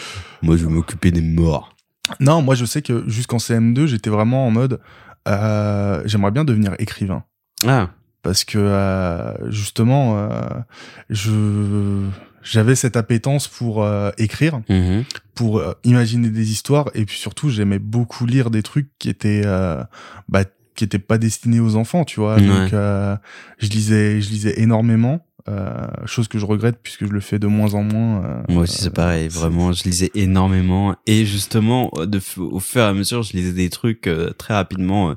Moi, 0.43 0.57
je 0.57 0.65
vais 0.67 0.73
m'occuper 0.73 1.11
des 1.11 1.21
morts. 1.21 1.77
Non, 2.19 2.41
moi 2.43 2.55
je 2.55 2.65
sais 2.65 2.81
que 2.83 3.05
jusqu'en 3.09 3.37
CM2, 3.37 3.87
j'étais 3.87 4.11
vraiment 4.11 4.47
en 4.47 4.51
mode 4.51 4.81
euh, 5.29 6.03
j'aimerais 6.07 6.31
bien 6.31 6.45
devenir 6.45 6.75
écrivain 6.79 7.25
Ah. 7.67 7.91
parce 8.23 8.43
que 8.45 8.57
euh, 8.59 9.51
justement 9.51 10.15
euh, 10.17 10.31
je 11.11 12.07
j'avais 12.43 12.75
cette 12.75 12.97
appétence 12.97 13.49
pour 13.49 13.85
euh, 13.85 14.11
écrire, 14.17 14.63
Mhm. 14.71 15.05
pour 15.35 15.63
imaginer 15.85 16.31
des 16.31 16.51
histoires 16.51 16.89
et 16.95 17.05
puis 17.05 17.19
surtout 17.19 17.51
j'aimais 17.51 17.79
beaucoup 17.79 18.25
lire 18.25 18.51
des 18.51 18.63
trucs 18.63 18.89
qui 18.99 19.09
étaient 19.11 19.43
euh, 19.45 19.85
bah 20.29 20.45
qui 20.75 20.85
étaient 20.85 20.99
pas 20.99 21.19
destinés 21.19 21.61
aux 21.61 21.77
enfants, 21.77 22.05
tu 22.05 22.19
vois. 22.21 22.37
Ouais. 22.37 22.47
Donc 22.47 22.73
euh, 22.73 23.15
je 23.59 23.69
lisais 23.69 24.21
je 24.23 24.31
lisais 24.31 24.59
énormément 24.61 25.27
euh, 25.51 25.87
chose 26.07 26.29
que 26.29 26.39
je 26.39 26.47
regrette 26.47 26.79
puisque 26.83 27.07
je 27.07 27.11
le 27.13 27.21
fais 27.21 27.39
de 27.39 27.47
moins 27.47 27.75
en 27.75 27.83
moins. 27.83 28.25
euh, 28.25 28.43
Moi 28.49 28.63
aussi, 28.63 28.79
c'est 28.83 28.91
pareil. 28.95 29.29
c'est- 29.31 29.39
Vraiment, 29.39 29.73
je 29.73 29.85
lisais 29.85 30.11
énormément. 30.15 30.95
Et 31.07 31.27
justement, 31.27 31.91
de, 31.99 32.21
au 32.39 32.61
fur 32.61 32.83
et 32.83 32.85
à 32.85 32.93
mesure, 32.95 33.23
je 33.23 33.33
lisais 33.37 33.53
des 33.53 33.69
trucs 33.71 34.07
euh, 34.07 34.31
très 34.31 34.55
rapidement. 34.55 35.11
euh, 35.11 35.15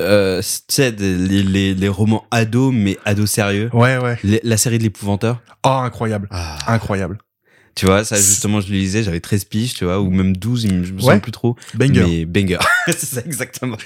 Euh, 0.00 0.40
tu 0.40 0.48
sais, 0.68 0.92
des- 0.92 1.16
les, 1.16 1.42
les, 1.42 1.74
les 1.74 1.88
romans 1.88 2.24
ados, 2.30 2.72
mais 2.74 2.96
ados 3.04 3.30
sérieux. 3.30 3.68
Ouais 3.74 3.98
ouais. 3.98 4.18
Les- 4.22 4.40
la 4.44 4.56
série 4.56 4.78
de 4.78 4.82
l'épouvanteur. 4.84 5.42
Oh 5.64 5.68
incroyable, 5.68 6.26
Ah. 6.30 6.56
incroyable. 6.72 7.18
Tu 7.74 7.86
vois, 7.86 8.04
ça, 8.04 8.16
justement, 8.16 8.60
je 8.60 8.68
le 8.72 8.78
lisais, 8.78 9.02
j'avais 9.02 9.20
13 9.20 9.44
piges, 9.44 9.74
tu 9.74 9.84
vois, 9.84 10.00
ou 10.00 10.10
même 10.10 10.36
12, 10.36 10.66
je 10.66 10.72
me 10.74 10.84
souviens 10.84 11.14
Ouais. 11.14 11.20
plus 11.20 11.32
trop. 11.32 11.54
Banger. 11.74 12.04
Mais 12.06 12.24
banger. 12.24 12.58
c'est 12.86 13.04
ça, 13.04 13.20
exactement. 13.24 13.76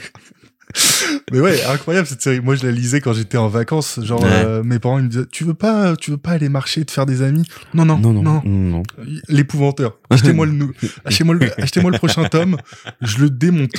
Mais 1.33 1.41
ouais, 1.41 1.63
incroyable 1.65 2.07
cette 2.07 2.23
série. 2.23 2.41
Moi, 2.41 2.55
je 2.57 2.65
la 2.67 2.73
lisais 2.73 3.01
quand 3.01 3.13
j'étais 3.13 3.37
en 3.39 3.49
vacances. 3.49 4.01
Genre, 4.03 4.23
Ouais. 4.23 4.29
euh, 4.31 4.63
mes 4.63 4.79
parents 4.79 4.99
ils 4.99 5.05
me 5.05 5.09
disaient, 5.09 5.27
tu 5.31 5.45
veux 5.45 5.55
pas, 5.55 5.97
tu 5.97 6.11
veux 6.11 6.17
pas 6.17 6.33
aller 6.33 6.49
marcher 6.49 6.81
et 6.81 6.85
te 6.85 6.91
faire 6.93 7.07
des 7.07 7.23
amis? 7.23 7.45
Non, 7.75 7.85
non, 7.85 7.99
non, 7.99 8.13
non, 8.13 8.43
non. 8.45 8.83
L'épouvanteur. 9.29 9.99
Achetez-moi 10.11 10.47
le, 10.47 10.73
achetez-moi 11.05 11.35
le, 11.35 11.61
achetez-moi 11.63 11.91
le 11.91 11.99
prochain 11.99 12.25
tome. 12.25 12.57
Je 13.01 13.19
le 13.19 13.31
démonte. 13.31 13.71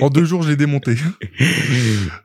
En 0.00 0.08
deux 0.10 0.24
jours, 0.24 0.42
je 0.42 0.50
l'ai 0.50 0.56
démonté. 0.56 0.96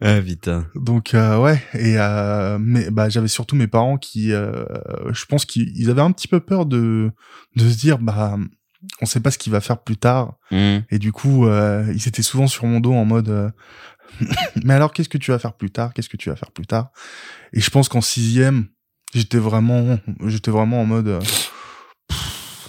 ah 0.02 0.22
putain. 0.22 0.68
Donc 0.76 1.14
euh, 1.14 1.38
ouais. 1.40 1.62
Et 1.74 1.96
euh, 1.98 2.58
mais 2.60 2.90
bah 2.92 3.10
j'avais 3.10 3.28
surtout 3.28 3.56
mes 3.56 3.68
parents 3.68 3.98
qui, 3.98 4.32
euh, 4.32 4.66
je 5.12 5.26
pense 5.26 5.46
qu'ils 5.46 5.72
ils 5.76 5.90
avaient 5.90 6.02
un 6.02 6.12
petit 6.12 6.28
peu 6.28 6.40
peur 6.40 6.66
de 6.66 7.12
de 7.56 7.70
se 7.70 7.78
dire 7.78 7.98
bah 7.98 8.38
on 9.02 9.06
sait 9.06 9.20
pas 9.20 9.32
ce 9.32 9.38
qu'il 9.38 9.52
va 9.52 9.62
faire 9.62 9.80
plus 9.80 9.98
tard. 9.98 10.36
Hmm. 10.52 10.80
Et 10.92 11.00
du 11.00 11.12
coup, 11.12 11.48
euh, 11.48 11.86
ils 11.96 12.08
étaient 12.08 12.22
souvent 12.22 12.46
sur 12.48 12.66
mon 12.66 12.80
dos 12.80 12.94
en 12.94 13.04
mode 13.06 13.30
euh, 13.30 13.50
Mais 14.64 14.74
alors, 14.74 14.94
qu'est-ce 14.94 15.10
que 15.10 15.18
tu 15.18 15.32
vas 15.32 15.40
faire 15.40 15.54
plus 15.54 15.72
tard? 15.72 15.94
Qu'est-ce 15.94 16.10
que 16.10 16.18
tu 16.18 16.30
vas 16.30 16.36
faire 16.36 16.52
plus 16.52 16.66
tard? 16.66 16.92
Et 17.54 17.62
je 17.62 17.70
pense 17.70 17.90
qu'en 17.90 18.02
sixième, 18.02 18.68
j'étais 19.14 19.38
vraiment, 19.38 20.00
j'étais 20.26 20.52
vraiment 20.52 20.82
en 20.82 20.86
mode 20.86 21.08
euh, 21.08 21.20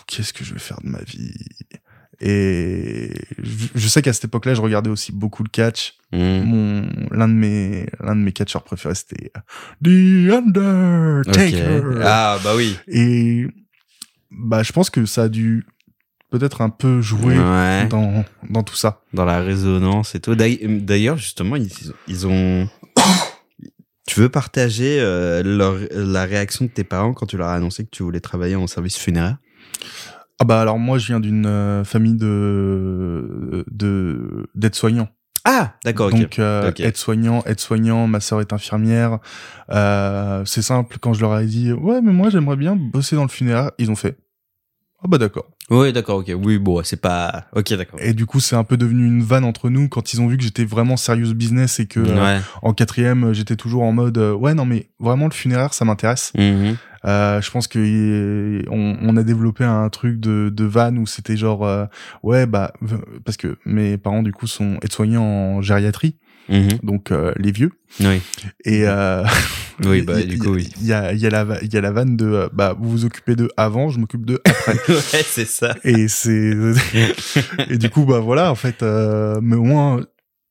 Qu'est-ce 0.07 0.33
que 0.33 0.45
je 0.45 0.55
vais 0.55 0.61
faire 0.61 0.81
de 0.83 0.89
ma 0.89 1.03
vie? 1.03 1.35
Et 2.21 3.13
je, 3.39 3.67
je 3.75 3.89
sais 3.89 4.01
qu'à 4.01 4.13
cette 4.13 4.25
époque-là, 4.27 4.55
je 4.55 4.61
regardais 4.61 4.89
aussi 4.89 5.13
beaucoup 5.13 5.43
le 5.43 5.49
catch. 5.49 5.95
Hmm. 6.13 6.43
Mon 6.45 6.89
l'un 7.11 7.29
de 7.29 7.35
mes 7.35 7.87
l'un 8.01 8.15
de 8.15 8.21
mes 8.21 8.33
catcheurs 8.33 8.63
préférés, 8.63 8.95
c'était 8.95 9.33
euh, 9.37 9.41
The 9.85 10.33
Undertaker. 10.33 12.01
Ah 12.03 12.39
bah 12.43 12.55
oui. 12.57 12.79
Et 12.87 13.47
bah, 14.31 14.63
je 14.63 14.73
pense 14.73 14.89
que 14.89 15.05
ça 15.05 15.25
a 15.25 15.29
dû 15.29 15.67
peut-être 16.39 16.61
un 16.61 16.71
peu 16.71 17.01
Ouais. 17.23 17.87
dans 17.89 18.25
dans 18.49 18.63
tout 18.63 18.77
ça. 18.77 19.01
Dans 19.13 19.25
la 19.25 19.41
résonance 19.41 20.15
et 20.15 20.21
tout. 20.21 20.35
D'ail- 20.35 20.61
D'ailleurs, 20.83 21.17
justement, 21.17 21.57
ils, 21.57 21.71
ils 22.09 22.27
ont. 22.27 22.69
Tu 24.09 24.21
veux 24.21 24.29
partager 24.29 24.99
euh, 25.01 25.43
leur, 25.43 25.75
la 25.91 26.25
réaction 26.27 26.67
de 26.67 26.71
tes 26.71 26.85
parents 26.85 27.13
quand 27.13 27.27
tu 27.27 27.37
leur 27.37 27.49
as 27.49 27.55
annoncé 27.55 27.85
que 27.85 27.91
tu 27.91 28.05
voulais 28.05 28.21
travailler 28.21 28.55
en 28.55 28.69
service 28.69 28.97
funéraire? 28.97 29.37
Ah 30.39 30.45
bah 30.45 30.61
alors 30.61 30.79
moi 30.79 30.99
je 30.99 31.07
viens 31.09 31.19
d'une 31.19 31.45
euh, 31.47 31.83
famille 31.83 32.15
de 32.15 33.65
de 33.69 34.47
d'aides-soignants. 34.55 35.09
Ah, 35.45 35.75
d'accord. 35.85 36.11
Donc 36.11 36.39
euh, 36.39 36.71
Ok. 36.71 36.81
aide-soignant, 36.81 37.43
aide-soignant, 37.47 38.07
ma 38.07 38.21
sœur 38.21 38.41
est 38.41 38.53
infirmière. 38.53 39.19
Euh, 39.71 40.45
c'est 40.45 40.63
simple 40.63 40.99
quand 41.01 41.13
je 41.13 41.21
leur 41.23 41.37
ai 41.39 41.47
dit 41.47 41.73
ouais 41.73 42.01
mais 42.01 42.13
moi 42.13 42.31
j'aimerais 42.31 42.57
bien 42.57 42.77
bosser 42.77 43.17
dans 43.17 43.23
le 43.23 43.29
funéraire, 43.29 43.73
ils 43.79 43.91
ont 43.91 43.97
fait 43.97 44.17
ah 45.07 45.09
bah 45.09 45.19
d'accord. 45.19 45.47
Oui, 45.71 45.93
d'accord, 45.93 46.19
ok. 46.19 46.33
Oui, 46.43 46.59
bon, 46.59 46.83
c'est 46.83 47.01
pas. 47.01 47.45
Ok, 47.55 47.73
d'accord. 47.75 48.01
Et 48.03 48.13
du 48.13 48.27
coup 48.27 48.41
c'est 48.41 48.57
un 48.57 48.65
peu 48.65 48.77
devenu 48.77 49.07
une 49.07 49.23
vanne 49.23 49.45
entre 49.45 49.71
nous 49.71 49.89
quand 49.89 50.13
ils 50.13 50.21
ont 50.21 50.27
vu 50.27 50.37
que 50.37 50.43
j'étais 50.43 50.65
vraiment 50.65 50.97
serious 50.97 51.33
business 51.33 51.79
et 51.79 51.87
que 51.87 52.01
euh, 52.01 52.41
en 52.63 52.75
quatrième 52.75 53.33
j'étais 53.33 53.55
toujours 53.57 53.85
en 53.85 53.93
mode 53.93 54.19
euh, 54.19 54.33
ouais 54.35 54.55
non 54.55 54.65
mais 54.65 54.89
vraiment 54.99 55.27
le 55.27 55.33
funéraire 55.33 55.75
ça 55.75 55.85
m'intéresse. 55.85 56.33
Mhm. 56.37 56.77
Euh, 57.05 57.41
je 57.41 57.51
pense 57.53 57.69
que 57.69 57.79
euh, 57.79 58.63
on, 58.69 58.97
on 59.01 59.17
a 59.17 59.23
développé 59.23 59.63
un 59.63 59.89
truc 59.91 60.19
de, 60.19 60.51
de 60.53 60.65
van 60.65 60.97
où 60.97 61.07
c'était 61.07 61.37
genre 61.37 61.65
euh, 61.65 61.85
ouais 62.25 62.47
bah 62.47 62.73
parce 63.25 63.37
que 63.37 63.59
mes 63.65 63.97
parents 63.97 64.25
du 64.25 64.33
coup 64.33 64.49
sont 64.49 64.79
aides-soignants 64.83 65.23
en 65.23 65.63
gériatrie 65.63 66.17
Mhm. 66.49 66.69
donc 66.83 67.11
euh, 67.11 67.33
les 67.39 67.51
vieux 67.53 67.73
Oui. 68.01 68.21
et 68.65 68.83
euh, 68.87 69.25
Oui, 69.85 70.03
bah, 70.03 70.23
du 70.23 70.39
coup, 70.39 70.55
oui. 70.55 70.69
il 70.81 70.87
y 70.87 70.93
a 70.93 71.13
il 71.13 71.19
y 71.21 71.27
a 71.27 71.31
la 71.31 71.45
y 71.63 71.77
a 71.77 71.81
la 71.81 71.91
vanne 71.91 72.17
de 72.17 72.27
euh, 72.27 72.49
bah 72.53 72.77
vous 72.79 72.89
vous 72.91 73.05
occupez 73.05 73.35
d'eux 73.37 73.51
avant 73.57 73.91
je 73.91 73.99
m'occupe 73.99 74.25
d'eux 74.25 74.41
après 74.45 74.75
ouais, 74.89 75.25
c'est 75.27 75.47
ça. 75.47 75.75
et 75.85 76.09
c'est 76.09 76.53
et 77.71 77.79
du 77.79 77.91
coup 77.91 78.05
bah 78.05 78.21
voilà 78.21 78.51
en 78.51 78.55
fait 78.55 78.83
euh, 78.83 79.39
mais 79.43 79.57
au 79.57 79.65
moins 79.65 80.01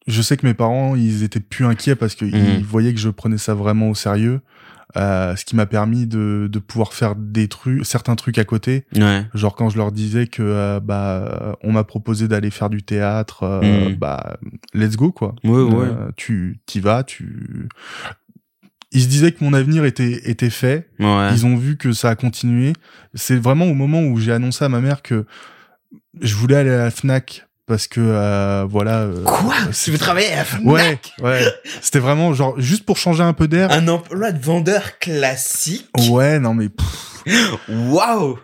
je 0.08 0.22
sais 0.22 0.38
que 0.38 0.46
mes 0.46 0.54
parents 0.54 0.96
ils 0.96 1.24
étaient 1.24 1.40
plus 1.40 1.66
inquiets 1.66 1.96
parce 1.96 2.16
qu'ils 2.16 2.36
Mhm. 2.36 2.62
voyaient 2.62 2.94
que 2.94 3.00
je 3.00 3.10
prenais 3.10 3.38
ça 3.38 3.54
vraiment 3.54 3.90
au 3.90 3.96
sérieux 3.96 4.42
euh, 4.98 5.36
ce 5.36 5.44
qui 5.46 5.56
m'a 5.56 5.66
permis 5.66 6.06
de, 6.08 6.48
de 6.52 6.60
pouvoir 6.60 6.94
faire 6.94 7.16
des 7.16 7.48
trucs 7.48 7.86
certains 7.86 8.16
trucs 8.16 8.38
à 8.38 8.44
côté 8.46 8.86
Ouais. 8.96 9.26
genre 9.34 9.56
quand 9.56 9.70
je 9.70 9.78
leur 9.78 9.92
disais 9.92 10.28
que 10.28 10.42
euh, 10.44 10.80
bah 10.80 11.58
on 11.64 11.72
m'a 11.72 11.84
proposé 11.84 12.28
d'aller 12.28 12.52
faire 12.52 12.70
du 12.70 12.84
théâtre 12.84 13.44
euh, 13.44 13.90
Mhm. 13.90 13.96
bah 13.96 14.38
let's 14.74 14.96
go 14.96 15.12
quoi 15.12 15.36
Ouais, 15.44 15.62
ouais. 15.64 15.88
Tu 16.16 16.60
t'y 16.66 16.80
vas 16.80 17.04
tu 17.04 17.68
ils 18.92 19.02
se 19.02 19.08
disaient 19.08 19.32
que 19.34 19.44
mon 19.44 19.54
avenir 19.54 19.84
était 19.86 20.30
était 20.30 20.50
fait 20.50 20.90
Ouais. 21.00 21.30
ils 21.34 21.46
ont 21.46 21.58
vu 21.58 21.76
que 21.78 21.92
ça 21.92 22.10
a 22.12 22.16
continué. 22.16 22.74
C'est 23.14 23.36
vraiment 23.36 23.66
au 23.66 23.74
moment 23.74 24.02
où 24.02 24.18
j'ai 24.18 24.32
annoncé 24.32 24.64
à 24.64 24.70
ma 24.70 24.80
mère 24.80 25.02
que 25.02 25.26
je 26.22 26.36
voulais 26.36 26.56
aller 26.56 26.70
à 26.72 26.78
la 26.78 26.92
Fnac 26.92 27.48
parce 27.68 27.88
que 27.88 28.00
euh, 28.02 28.66
voilà. 28.70 29.00
euh, 29.02 29.24
Quoi? 29.24 29.56
c'est- 29.72 29.86
Tu 29.86 29.92
veux 29.92 29.98
travailler 29.98 30.32
à 30.34 30.38
la 30.38 30.46
Fnac? 30.46 30.64
Ouais, 30.66 31.00
ouais. 31.24 31.42
C'était 31.82 32.00
vraiment 32.00 32.34
genre 32.34 32.60
juste 32.60 32.86
pour 32.86 32.98
changer 32.98 33.24
un 33.24 33.34
peu 33.34 33.48
d'air. 33.48 33.72
Un 33.72 33.88
emploi 33.88 34.32
de 34.32 34.44
vendeur 34.44 35.00
classique? 35.00 35.90
Ouais, 36.10 36.40
non 36.40 36.54
mais. 36.54 36.70
Waouh 37.70 38.38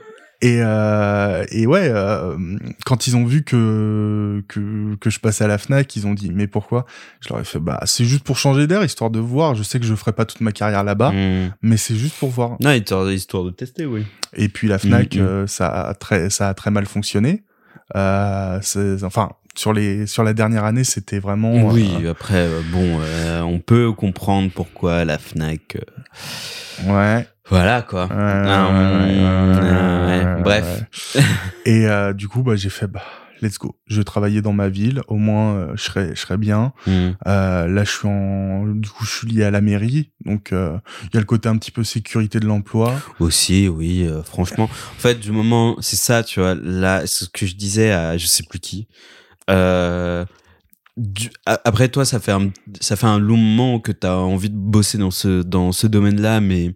et 0.43 0.57
euh, 0.63 1.45
et 1.51 1.67
ouais, 1.67 1.87
euh, 1.93 2.35
quand 2.83 3.05
ils 3.05 3.15
ont 3.15 3.25
vu 3.25 3.43
que 3.43 4.43
que 4.47 4.95
que 4.95 5.11
je 5.11 5.19
passais 5.19 5.43
à 5.43 5.47
la 5.47 5.59
Fnac, 5.59 5.95
ils 5.95 6.07
ont 6.07 6.15
dit 6.15 6.31
mais 6.33 6.47
pourquoi? 6.47 6.87
Je 7.19 7.29
leur 7.29 7.39
ai 7.39 7.43
fait 7.43 7.59
bah 7.59 7.79
c'est 7.85 8.05
juste 8.05 8.23
pour 8.23 8.39
changer 8.39 8.65
d'air 8.65 8.83
histoire 8.83 9.11
de 9.11 9.19
voir. 9.19 9.53
Je 9.53 9.61
sais 9.61 9.79
que 9.79 9.85
je 9.85 9.93
ferai 9.93 10.13
pas 10.13 10.25
toute 10.25 10.41
ma 10.41 10.51
carrière 10.51 10.83
là-bas, 10.83 11.11
Hmm. 11.11 11.51
mais 11.61 11.77
c'est 11.77 11.93
juste 11.95 12.15
pour 12.17 12.29
voir. 12.31 12.57
Non, 12.59 12.71
histoire, 12.71 13.05
de 13.05 13.51
tester, 13.51 13.85
oui. 13.85 14.03
Et 14.35 14.49
puis 14.49 14.67
la 14.67 14.79
Fnac, 14.79 15.13
Mhm. 15.13 15.21
euh, 15.21 15.45
ça 15.45 15.67
a 15.67 15.93
très, 15.93 16.31
ça 16.31 16.49
a 16.49 16.55
très 16.55 16.71
mal 16.71 16.87
fonctionné. 16.87 17.43
Euh, 17.95 18.59
enfin, 19.03 19.29
sur 19.55 19.73
les, 19.73 20.07
sur 20.07 20.23
la 20.23 20.33
dernière 20.33 20.63
année, 20.63 20.83
c'était 20.83 21.19
vraiment. 21.19 21.53
Oui, 21.67 21.89
euh, 22.03 22.11
après, 22.11 22.47
euh, 22.47 22.61
bon, 22.71 22.99
euh, 23.01 23.41
on 23.41 23.59
peut 23.59 23.91
comprendre 23.91 24.49
pourquoi 24.53 25.05
la 25.05 25.17
Fnac... 25.17 25.77
euh, 25.77 26.91
ouais. 26.91 27.27
Voilà, 27.49 27.81
quoi. 27.81 28.07
ouais, 30.07 30.41
bref. 30.41 31.17
Et 31.65 31.85
euh, 31.85 32.13
du 32.13 32.29
coup, 32.29 32.43
bah, 32.43 32.55
j'ai 32.55 32.69
fait, 32.69 32.87
bah, 32.87 33.01
let's 33.41 33.57
go. 33.57 33.75
Je 33.87 33.97
vais 33.97 34.03
travailler 34.03 34.41
dans 34.41 34.53
ma 34.53 34.69
ville. 34.69 35.01
Au 35.07 35.15
moins, 35.15 35.55
euh, 35.55 35.71
je 35.75 35.83
serai, 35.83 36.09
je 36.15 36.19
serai 36.19 36.37
bien. 36.37 36.73
Hmm. 36.87 37.11
Euh, 37.27 37.67
là, 37.67 37.83
je 37.83 37.91
suis 37.91 38.07
en, 38.07 38.67
du 38.67 38.89
coup, 38.89 39.05
je 39.05 39.11
suis 39.11 39.27
lié 39.27 39.43
à 39.43 39.51
la 39.51 39.61
mairie. 39.61 40.11
Donc, 40.25 40.51
euh, 40.51 40.77
il 41.03 41.15
y 41.15 41.17
a 41.17 41.19
le 41.19 41.25
côté 41.25 41.49
un 41.49 41.57
petit 41.57 41.71
peu 41.71 41.83
sécurité 41.83 42.39
de 42.39 42.45
l'emploi. 42.45 42.99
Aussi, 43.19 43.67
oui, 43.67 44.07
franchement. 44.23 44.65
En 44.65 44.99
fait, 44.99 45.19
du 45.19 45.31
moment, 45.31 45.75
c'est 45.79 45.95
ça, 45.95 46.23
tu 46.23 46.39
vois, 46.39 46.55
là, 46.55 47.05
ce 47.07 47.25
que 47.25 47.45
je 47.45 47.55
disais 47.55 47.91
à 47.91 48.17
je 48.17 48.27
sais 48.27 48.43
plus 48.43 48.59
qui. 48.59 48.87
Du- 50.97 51.29
après 51.45 51.87
toi, 51.87 52.03
ça 52.05 52.19
fait 52.19 52.33
un, 52.33 52.51
ça 52.79 52.95
fait 52.95 53.07
un 53.07 53.17
long 53.17 53.37
moment 53.37 53.79
que 53.79 53.91
tu 53.91 54.05
as 54.05 54.17
envie 54.17 54.49
de 54.49 54.57
bosser 54.57 54.97
dans 54.97 55.09
ce, 55.09 55.41
dans 55.41 55.71
ce 55.71 55.87
domaine-là, 55.87 56.41
mais 56.41 56.75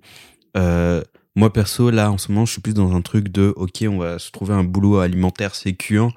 moi, 1.38 1.52
perso, 1.52 1.90
là, 1.90 2.12
en 2.12 2.18
ce 2.18 2.32
moment, 2.32 2.46
je 2.46 2.54
suis 2.54 2.62
plus 2.62 2.74
dans 2.74 2.96
un 2.96 3.02
truc 3.02 3.28
de, 3.28 3.54
ok, 3.58 3.84
on 3.90 3.98
va 3.98 4.20
se 4.20 4.32
trouver 4.32 4.54
un 4.54 4.64
boulot 4.64 5.00
alimentaire 5.00 5.54
sécure 5.54 6.14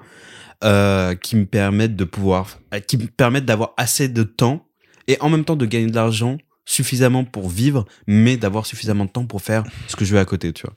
euh, 0.63 1.15
qui 1.15 1.35
me 1.35 1.45
permette 1.45 1.95
de 1.95 2.03
pouvoir, 2.03 2.59
euh, 2.73 2.79
qui 2.79 2.97
me 2.97 3.07
permette 3.07 3.45
d'avoir 3.45 3.73
assez 3.77 4.09
de 4.09 4.23
temps 4.23 4.65
et 5.07 5.17
en 5.21 5.29
même 5.29 5.45
temps 5.45 5.55
de 5.55 5.65
gagner 5.65 5.87
de 5.87 5.95
l'argent 5.95 6.37
suffisamment 6.65 7.23
pour 7.23 7.49
vivre, 7.49 7.85
mais 8.07 8.37
d'avoir 8.37 8.65
suffisamment 8.65 9.05
de 9.05 9.09
temps 9.09 9.25
pour 9.25 9.41
faire 9.41 9.63
ce 9.87 9.95
que 9.95 10.05
je 10.05 10.13
veux 10.13 10.19
à 10.19 10.25
côté, 10.25 10.53
tu 10.53 10.63
vois. 10.63 10.75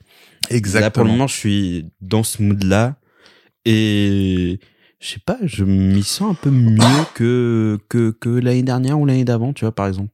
Là, 0.81 0.89
pour 0.89 1.03
le 1.03 1.11
moment, 1.11 1.27
je 1.27 1.35
suis 1.35 1.85
dans 2.01 2.23
ce 2.23 2.41
mood-là 2.41 2.95
et 3.65 4.59
je 4.99 5.07
sais 5.07 5.19
pas, 5.19 5.37
je 5.43 5.63
m'y 5.63 6.01
sens 6.03 6.31
un 6.31 6.33
peu 6.33 6.49
mieux 6.49 6.79
que, 7.13 7.77
que, 7.89 8.11
que 8.11 8.29
l'année 8.29 8.63
dernière 8.63 8.99
ou 8.99 9.05
l'année 9.05 9.25
d'avant, 9.25 9.53
tu 9.53 9.65
vois, 9.65 9.75
par 9.75 9.87
exemple. 9.87 10.09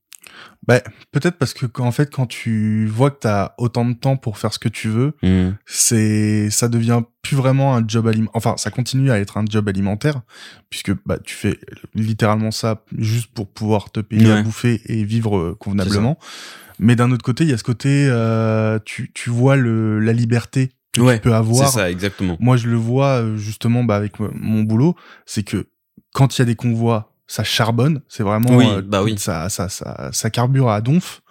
Bah, 0.70 0.82
peut-être 1.12 1.38
parce 1.38 1.54
que, 1.54 1.66
en 1.82 1.92
fait, 1.92 2.10
quand 2.14 2.28
tu 2.28 2.86
vois 2.86 3.10
que 3.12 3.18
t'as 3.22 3.54
autant 3.58 3.86
de 3.86 3.94
temps 3.94 4.18
pour 4.18 4.38
faire 4.38 4.54
ce 4.54 4.60
que 4.60 4.70
tu 4.70 4.88
veux, 4.88 5.14
Hmm. 5.24 5.52
c'est 5.66 6.50
ça 6.52 6.68
devient 6.70 7.02
plus 7.24 7.36
vraiment 7.36 7.76
un 7.76 7.84
job 7.88 8.08
alimentaire 8.08 8.32
enfin 8.36 8.54
ça 8.58 8.70
continue 8.72 9.12
à 9.12 9.20
être 9.20 9.38
un 9.38 9.46
job 9.50 9.68
alimentaire 9.68 10.22
puisque 10.70 10.92
bah 11.06 11.18
tu 11.24 11.36
fais 11.36 11.60
littéralement 11.96 12.52
ça 12.52 12.84
juste 12.98 13.32
pour 13.34 13.48
pouvoir 13.48 13.92
te 13.92 14.00
payer 14.00 14.32
à 14.32 14.42
bouffer 14.44 14.82
et 14.86 15.04
vivre 15.04 15.38
euh, 15.38 15.56
convenablement. 15.60 16.18
Mais 16.80 16.96
d'un 16.96 17.12
autre 17.12 17.24
côté 17.26 17.44
il 17.44 17.50
y 17.50 17.54
a 17.54 17.58
ce 17.58 17.64
côté 17.64 18.08
euh, 18.10 18.80
tu 18.86 19.12
tu 19.14 19.30
vois 19.30 19.56
le 19.58 20.00
la 20.00 20.14
liberté 20.14 20.70
que 20.94 21.02
Ouais, 21.02 21.16
tu 21.18 21.22
peux 21.24 21.30
C'est 21.32 21.36
avoir 21.36 21.70
ça, 21.70 21.92
exactement. 21.92 22.38
moi 22.40 22.58
je 22.58 22.68
le 22.68 22.78
vois 22.78 23.22
euh, 23.22 23.38
justement 23.38 23.84
bah 23.84 23.96
avec 23.96 24.20
m- 24.20 24.30
mon 24.36 24.64
boulot 24.64 24.96
c'est 25.26 25.44
que 25.44 25.68
quand 26.14 26.38
il 26.38 26.42
y 26.42 26.44
a 26.44 26.46
des 26.46 26.56
convois 26.56 27.14
ça 27.32 27.44
charbonne 27.46 28.02
c'est 28.10 28.24
vraiment 28.24 28.50
Oui, 28.58 28.65
euh, 28.68 28.82
bah 28.82 29.02
oui. 29.04 29.15
ça 29.18 29.48
ça 29.50 29.70
ça 29.70 30.10
ça 30.12 30.30
carbure 30.30 30.70
à 30.70 30.82
donf 30.82 31.22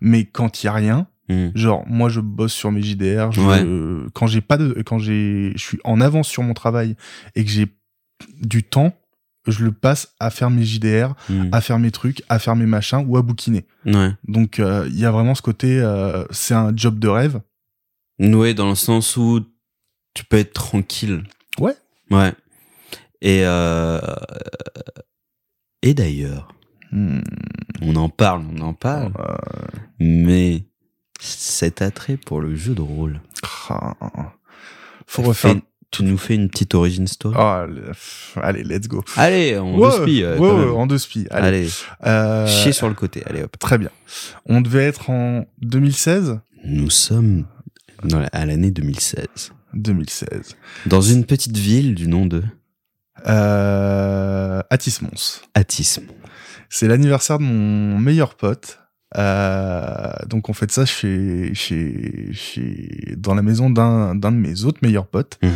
mais 0.00 0.24
quand 0.24 0.62
il 0.62 0.66
y 0.66 0.68
a 0.68 0.72
rien 0.72 1.06
Hmm. 1.28 1.50
Genre, 1.54 1.84
moi, 1.86 2.08
je 2.08 2.18
bosse 2.20 2.52
sur 2.52 2.72
mes 2.72 2.82
JDR. 2.82 3.30
Je, 3.30 3.40
Ouais. 3.40 3.64
Quand 4.12 4.26
j'ai 4.26 4.40
pas 4.40 4.56
de, 4.56 4.82
quand 4.84 4.98
j'ai, 4.98 5.52
je 5.54 5.62
suis 5.62 5.78
en 5.84 6.00
avance 6.00 6.26
sur 6.26 6.42
mon 6.42 6.52
travail 6.52 6.96
et 7.36 7.44
que 7.44 7.50
j'ai 7.50 7.68
du 8.40 8.64
temps, 8.64 8.92
je 9.46 9.64
le 9.64 9.70
passe 9.70 10.14
à 10.18 10.30
faire 10.30 10.50
mes 10.50 10.64
JDR, 10.64 11.14
Hmm. 11.28 11.48
à 11.52 11.60
faire 11.60 11.78
mes 11.78 11.92
trucs, 11.92 12.24
à 12.28 12.40
faire 12.40 12.56
mes 12.56 12.66
machins 12.66 13.04
ou 13.06 13.16
à 13.16 13.22
bouquiner. 13.22 13.64
Ouais. 13.86 14.10
Donc, 14.26 14.58
euh, 14.58 14.84
il 14.90 14.98
y 14.98 15.04
a 15.04 15.12
vraiment 15.12 15.36
ce 15.36 15.42
côté, 15.42 15.80
euh, 15.80 16.24
c'est 16.32 16.54
un 16.54 16.76
job 16.76 16.98
de 16.98 17.06
rêve. 17.08 17.40
Ouais, 18.18 18.52
dans 18.52 18.68
le 18.68 18.74
sens 18.74 19.16
où 19.16 19.40
tu 20.14 20.24
peux 20.24 20.38
être 20.38 20.52
tranquille. 20.52 21.22
Ouais. 21.60 21.76
Ouais. 22.10 22.32
Et, 23.22 23.42
euh... 23.46 24.00
et 25.82 25.94
d'ailleurs, 25.94 26.48
Hmm. 26.94 27.20
On 27.80 27.96
en 27.96 28.10
parle, 28.10 28.44
on 28.54 28.60
en 28.60 28.74
parle. 28.74 29.12
Euh, 29.18 29.34
Mais 29.98 30.64
cet 31.20 31.80
attrait 31.80 32.18
pour 32.18 32.42
le 32.42 32.54
jeu 32.54 32.74
de 32.74 32.82
rôle. 32.82 33.22
ah. 33.70 33.94
Faut 35.06 35.22
refaire. 35.22 35.54
Tu 35.90 36.04
nous 36.04 36.18
fais 36.18 36.34
une 36.34 36.48
petite 36.50 36.74
origin 36.74 37.06
story? 37.06 37.34
Ah, 37.38 37.66
allez, 38.42 38.62
let's 38.62 38.88
go. 38.88 39.02
Allez, 39.16 39.58
on 39.58 39.78
Ouais, 39.78 39.90
douce-pille, 39.90 40.22
euh, 40.22 40.38
ouais, 40.38 40.48
quand 40.48 40.58
ouais, 40.58 40.70
en 40.70 40.86
deux 40.86 40.98
spies. 40.98 41.26
Allez. 41.30 41.46
Allez, 41.48 41.68
Euh, 42.06 42.46
chier 42.46 42.72
sur 42.72 42.88
le 42.88 42.94
côté. 42.94 43.22
Allez 43.26 43.42
hop. 43.42 43.56
Très 43.58 43.78
bien. 43.78 43.90
On 44.46 44.60
devait 44.60 44.84
être 44.84 45.08
en 45.10 45.46
2016 45.62 46.40
Nous 46.64 46.90
sommes 46.90 47.46
dans 48.04 48.20
la- 48.20 48.28
à 48.32 48.44
l'année 48.46 48.70
2016. 48.70 49.52
2016. 49.74 50.56
Dans 50.86 51.00
une 51.02 51.24
petite 51.24 51.56
ville 51.56 51.94
du 51.94 52.06
nom 52.08 52.26
de 52.26 52.42
Euh, 53.28 54.60
Atis-Mons. 54.70 55.42
Atisme. 55.54 56.04
C'est 56.68 56.88
l'anniversaire 56.88 57.38
de 57.38 57.44
mon 57.44 57.98
meilleur 57.98 58.34
pote. 58.34 58.78
Euh, 59.18 60.10
donc 60.26 60.48
on 60.48 60.54
fait 60.54 60.70
ça 60.70 60.86
chez, 60.86 61.52
chez, 61.52 62.30
chez, 62.32 63.14
dans 63.18 63.34
la 63.34 63.42
maison 63.42 63.68
d'un, 63.68 64.14
d'un 64.14 64.32
de 64.32 64.38
mes 64.38 64.64
autres 64.64 64.78
meilleurs 64.82 65.06
potes. 65.06 65.38
Mhm. 65.42 65.50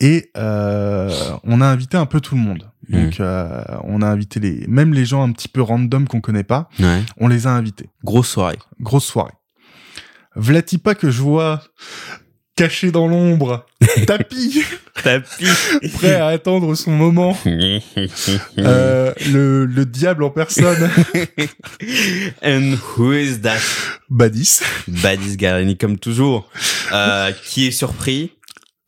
Et 0.00 0.30
euh, 0.36 1.08
on 1.44 1.60
a 1.60 1.66
invité 1.66 1.96
un 1.96 2.06
peu 2.06 2.20
tout 2.20 2.34
le 2.34 2.40
monde. 2.40 2.68
Donc 2.88 3.20
euh, 3.20 3.62
on 3.84 4.02
a 4.02 4.08
invité 4.08 4.40
les, 4.40 4.66
même 4.66 4.92
les 4.92 5.04
gens 5.04 5.22
un 5.22 5.30
petit 5.30 5.46
peu 5.46 5.62
random 5.62 6.08
qu'on 6.08 6.20
connaît 6.20 6.42
pas, 6.42 6.68
Ouais. 6.80 7.02
on 7.18 7.28
les 7.28 7.46
a 7.46 7.50
invités. 7.52 7.88
Grosse 8.02 8.28
soirée. 8.28 8.58
Grosse 8.80 9.04
soirée. 9.04 9.34
Vlati 10.34 10.78
pas 10.78 10.96
que 10.96 11.10
je 11.12 11.22
vois 11.22 11.62
caché 12.56 12.90
dans 12.90 13.06
l'ombre, 13.06 13.66
tapis, 14.06 14.62
Tapis. 15.02 15.46
prêt 15.94 16.14
à 16.14 16.26
attendre 16.28 16.74
son 16.74 16.90
moment. 16.92 17.36
Euh, 18.58 19.12
le, 19.32 19.64
le 19.64 19.86
diable 19.86 20.24
en 20.24 20.30
personne, 20.30 20.90
And 22.42 22.74
who 22.96 23.12
is 23.12 23.40
that? 23.40 23.58
Badis. 24.08 24.60
Badis 24.86 25.36
Garini 25.36 25.76
comme 25.76 25.98
toujours. 25.98 26.48
Euh, 26.92 27.32
qui 27.44 27.66
est 27.66 27.70
surpris? 27.70 28.32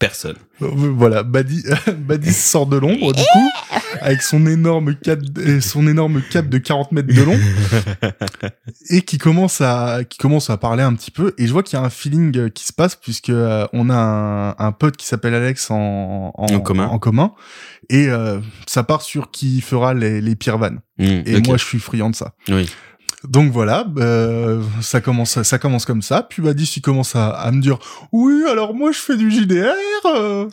Personne. 0.03 0.35
Euh, 0.63 0.67
Voilà, 0.73 1.23
Badis, 1.23 1.63
Badis 1.97 2.33
sort 2.33 2.67
de 2.67 2.77
l'ombre 2.77 3.13
du 3.13 3.23
coup, 3.23 3.79
avec 4.01 4.21
son 4.23 4.47
énorme 4.47 4.97
cap, 4.97 5.21
euh, 5.39 5.61
son 5.61 5.87
énorme 5.87 6.21
cap 6.31 6.49
de 6.49 6.59
40 6.59 6.91
mètres 6.91 7.15
de 7.15 7.23
long, 7.23 7.39
et 8.91 9.03
qui 9.03 9.19
commence 9.19 9.61
à, 9.61 10.01
qui 10.09 10.19
commence 10.19 10.51
à 10.51 10.57
parler 10.57 10.83
un 10.83 10.95
petit 10.95 11.11
peu. 11.11 11.35
Et 11.39 11.47
je 11.47 11.53
vois 11.53 11.63
qu'il 11.63 11.79
y 11.79 11.83
a 11.83 11.85
un 11.85 11.91
feeling 11.91 12.37
euh, 12.37 12.49
qui 12.49 12.65
se 12.65 12.73
passe 12.73 12.97
puisque 12.97 13.31
on 13.73 13.91
a 13.91 13.95
un, 13.97 14.51
un 14.59 14.73
pote 14.73 14.97
qui 14.97 15.07
s'appelle 15.07 15.35
Alex 15.35 15.71
en, 15.71 16.33
En 16.37 16.61
commun. 16.61 16.87
en 16.89 16.99
commun, 16.99 17.33
et 17.89 18.09
euh, 18.09 18.41
ça 18.67 18.83
part 18.83 19.03
sur 19.03 19.31
qui 19.31 19.61
fera 19.61 19.95
les, 19.95 20.21
les 20.21 20.35
pires 20.37 20.59
vannes. 20.59 20.81
Hmm, 20.99 21.23
Et 21.27 21.41
moi, 21.47 21.57
je 21.57 21.65
suis 21.65 21.79
friand 21.79 22.11
de 22.11 22.17
ça. 22.17 22.35
Oui. 22.49 22.69
Donc 23.29 23.53
voilà, 23.53 23.85
bah, 23.85 24.59
ça 24.81 25.01
commence, 25.01 25.41
ça 25.43 25.59
commence 25.59 25.85
comme 25.85 26.03
ça. 26.03 26.23
Puis 26.29 26.43
Badis, 26.43 26.73
il 26.77 26.81
commence 26.83 27.15
à, 27.15 27.31
à 27.31 27.51
me 27.53 27.61
dire, 27.61 27.79
oui, 28.11 28.43
alors 28.51 28.75
moi, 28.75 28.91
je 28.93 28.99
fais 28.99 29.17
du 29.17 29.31
JDR. 29.31 29.73
euh. 30.17 30.49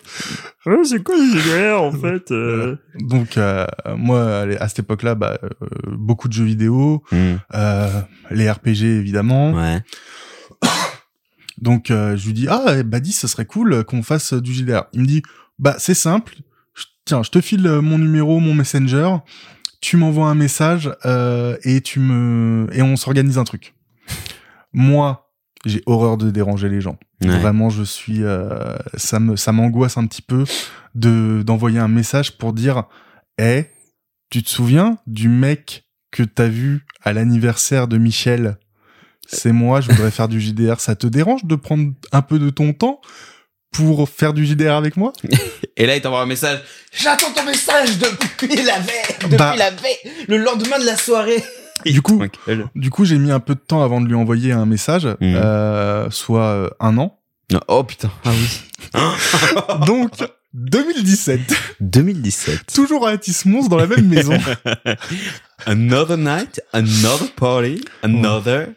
c'est 0.84 1.04
quoi 1.04 1.16
le 1.18 1.40
JDR 1.40 1.82
en 1.82 1.92
fait 2.00 2.32
euh? 2.32 2.76
Donc 3.00 3.38
euh, 3.38 3.66
moi, 3.98 4.46
à 4.60 4.68
cette 4.68 4.80
époque-là, 4.80 5.16
bah, 5.16 5.40
euh, 5.44 5.50
beaucoup 5.88 6.28
de 6.28 6.34
jeux 6.34 6.44
vidéo, 6.46 7.04
Hmm, 7.12 7.36
euh, 7.56 8.02
les 8.30 8.50
RPG 8.52 8.84
évidemment. 8.84 9.54
Ouais. 9.54 9.82
Donc 11.62 11.92
euh, 11.92 12.16
je 12.16 12.28
lui 12.28 12.34
dis, 12.34 12.48
ah, 12.50 12.66
eh, 12.78 12.84
Badis, 12.84 13.14
ce 13.14 13.28
serait 13.28 13.46
cool 13.46 13.84
qu'on 13.84 14.02
fasse 14.04 14.34
du 14.34 14.54
JDR. 14.54 14.84
Il 14.94 15.02
me 15.02 15.06
dit, 15.06 15.24
bah 15.58 15.76
c'est 15.78 15.94
simple. 15.94 16.36
Je- 16.76 16.86
Tiens, 17.06 17.24
je 17.24 17.32
te 17.32 17.42
file 17.42 17.68
mon 17.82 17.98
numéro, 17.98 18.40
mon 18.40 18.54
messenger. 18.54 19.10
Tu 19.82 19.98
m'envoies 19.98 20.28
un 20.28 20.36
message 20.36 20.92
euh, 21.06 21.58
et 21.64 21.82
tu 21.82 22.00
me 22.00 22.68
et 22.74 22.82
on 22.82 22.96
s'organise 22.96 23.38
un 23.38 23.44
truc. 23.44 23.74
Moi, 24.74 25.32
j'ai 25.66 25.82
horreur 25.86 26.18
de 26.18 26.32
déranger 26.32 26.70
les 26.70 26.82
gens. 26.82 26.98
Ouais. 27.22 27.38
Vraiment, 27.40 27.70
je 27.70 27.84
suis, 27.84 28.24
euh, 28.24 28.78
ça 28.96 29.20
me, 29.20 29.36
ça 29.36 29.52
m'angoisse 29.52 29.98
un 29.98 30.06
petit 30.06 30.22
peu 30.22 30.46
de 30.96 31.44
d'envoyer 31.46 31.80
un 31.80 31.88
message 31.88 32.38
pour 32.38 32.54
dire, 32.54 32.84
eh, 33.38 33.66
tu 34.30 34.44
te 34.44 34.50
souviens 34.50 34.98
du 35.08 35.28
mec 35.28 35.86
que 36.12 36.24
t'as 36.24 36.48
vu 36.48 36.86
à 37.04 37.14
l'anniversaire 37.14 37.88
de 37.88 37.98
Michel? 37.98 38.58
C'est 39.28 39.52
moi, 39.52 39.80
je 39.80 39.92
voudrais 39.92 40.12
faire 40.12 40.28
du 40.28 40.42
JDR. 40.42 40.80
Ça 40.80 40.96
te 40.96 41.06
dérange 41.06 41.46
de 41.46 41.56
prendre 41.56 41.94
un 42.12 42.22
peu 42.22 42.40
de 42.40 42.50
ton 42.50 42.74
temps? 42.74 43.00
Pour 43.72 44.10
faire 44.10 44.34
du 44.34 44.46
JDR 44.46 44.74
avec 44.74 44.98
moi 44.98 45.14
Et 45.78 45.86
là, 45.86 45.96
il 45.96 46.02
t'envoie 46.02 46.22
un 46.22 46.26
message. 46.26 46.60
J'attends 46.92 47.32
ton 47.32 47.46
message 47.46 47.98
depuis 48.00 48.56
la 48.64 48.80
veille, 48.80 49.16
depuis 49.22 49.38
Bah. 49.38 49.56
la 49.58 49.70
veille, 49.72 49.98
le 50.28 50.38
lendemain 50.38 50.80
de 50.80 50.86
la 50.86 50.98
soirée. 50.98 51.44
Du 51.86 52.02
coup-. 52.02 52.22
Du 52.76 52.90
coup, 52.90 53.06
j'ai 53.06 53.18
mis 53.18 53.32
un 53.32 53.40
peu 53.40 53.56
de 53.56 53.60
temps 53.62 53.82
avant 53.82 54.02
de 54.02 54.08
lui 54.08 54.14
envoyer 54.16 54.52
un 54.52 54.66
message, 54.66 55.06
Mhm. 55.06 55.16
euh, 55.22 56.10
soit 56.10 56.44
euh, 56.44 56.70
un 56.82 56.98
an. 56.98 57.18
Oh 57.70 57.86
putain. 57.86 58.12
Ah 58.26 58.32
oui. 58.34 59.86
Donc 59.88 60.12
2017, 60.54 61.40
2017. 61.80 62.66
toujours 62.74 63.08
à 63.08 63.12
Atis-Mons 63.12 63.70
dans 63.70 63.78
la 63.78 63.88
même 63.88 64.08
maison. 64.10 64.38
Another 65.66 66.18
night, 66.18 66.62
another 66.74 67.32
party, 67.38 67.82
another. 68.04 68.68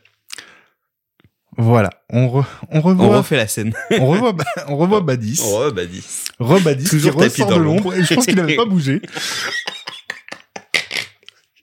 Voilà, 1.59 1.91
on, 2.11 2.27
re- 2.41 2.47
on 2.71 2.79
On 2.79 2.81
revoit, 2.81 3.19
refait 3.19 3.37
la 3.37 3.47
scène. 3.47 3.75
on 4.01 4.07
revoit, 4.07 4.35
on 4.69 4.77
revoit 4.77 5.01
Badis, 5.03 5.41
Oh, 5.45 5.71
bah 5.75 5.85
dis. 5.85 6.03
re-Badis 6.41 6.85
qui 6.88 7.11
ressort 7.11 7.49
dans 7.51 7.59
de 7.59 7.62
l'ombre. 7.62 7.95
et 7.95 8.03
je 8.05 8.15
pense 8.15 8.25
qu'il 8.25 8.37
n'avait 8.37 8.57
pas 8.57 8.65
bougé. 8.67 9.03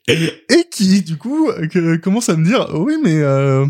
Et 0.08 0.64
qui, 0.72 1.02
du 1.02 1.16
coup, 1.16 1.50
que- 1.70 1.96
commence 1.96 2.28
à 2.28 2.36
me 2.36 2.44
dire, 2.44 2.68
oui, 2.74 2.94
mais 3.02 3.14
euh, 3.16 3.66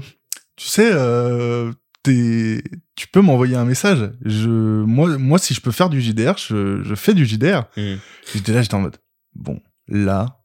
tu 0.57 0.67
sais, 0.69 0.91
euh, 0.93 1.71
t'es- 2.03 2.63
tu 2.97 3.09
peux 3.09 3.21
m'envoyer 3.21 3.57
un 3.57 3.65
message. 3.67 4.11
Je, 4.25 4.49
moi, 4.49 5.19
moi, 5.19 5.39
si 5.39 5.53
je 5.55 5.61
peux 5.61 5.71
faire 5.73 5.91
du 5.91 6.01
JDR, 6.01 6.37
je, 6.39 6.83
je 6.83 6.95
fais 6.95 7.13
du 7.15 7.27
JDR. 7.27 7.65
Hmm. 7.77 7.97
J'étais 8.33 8.53
là, 8.53 8.63
j'étais 8.63 8.75
en 8.75 8.81
mode, 8.81 8.97
bon, 9.35 9.61
là, 9.89 10.39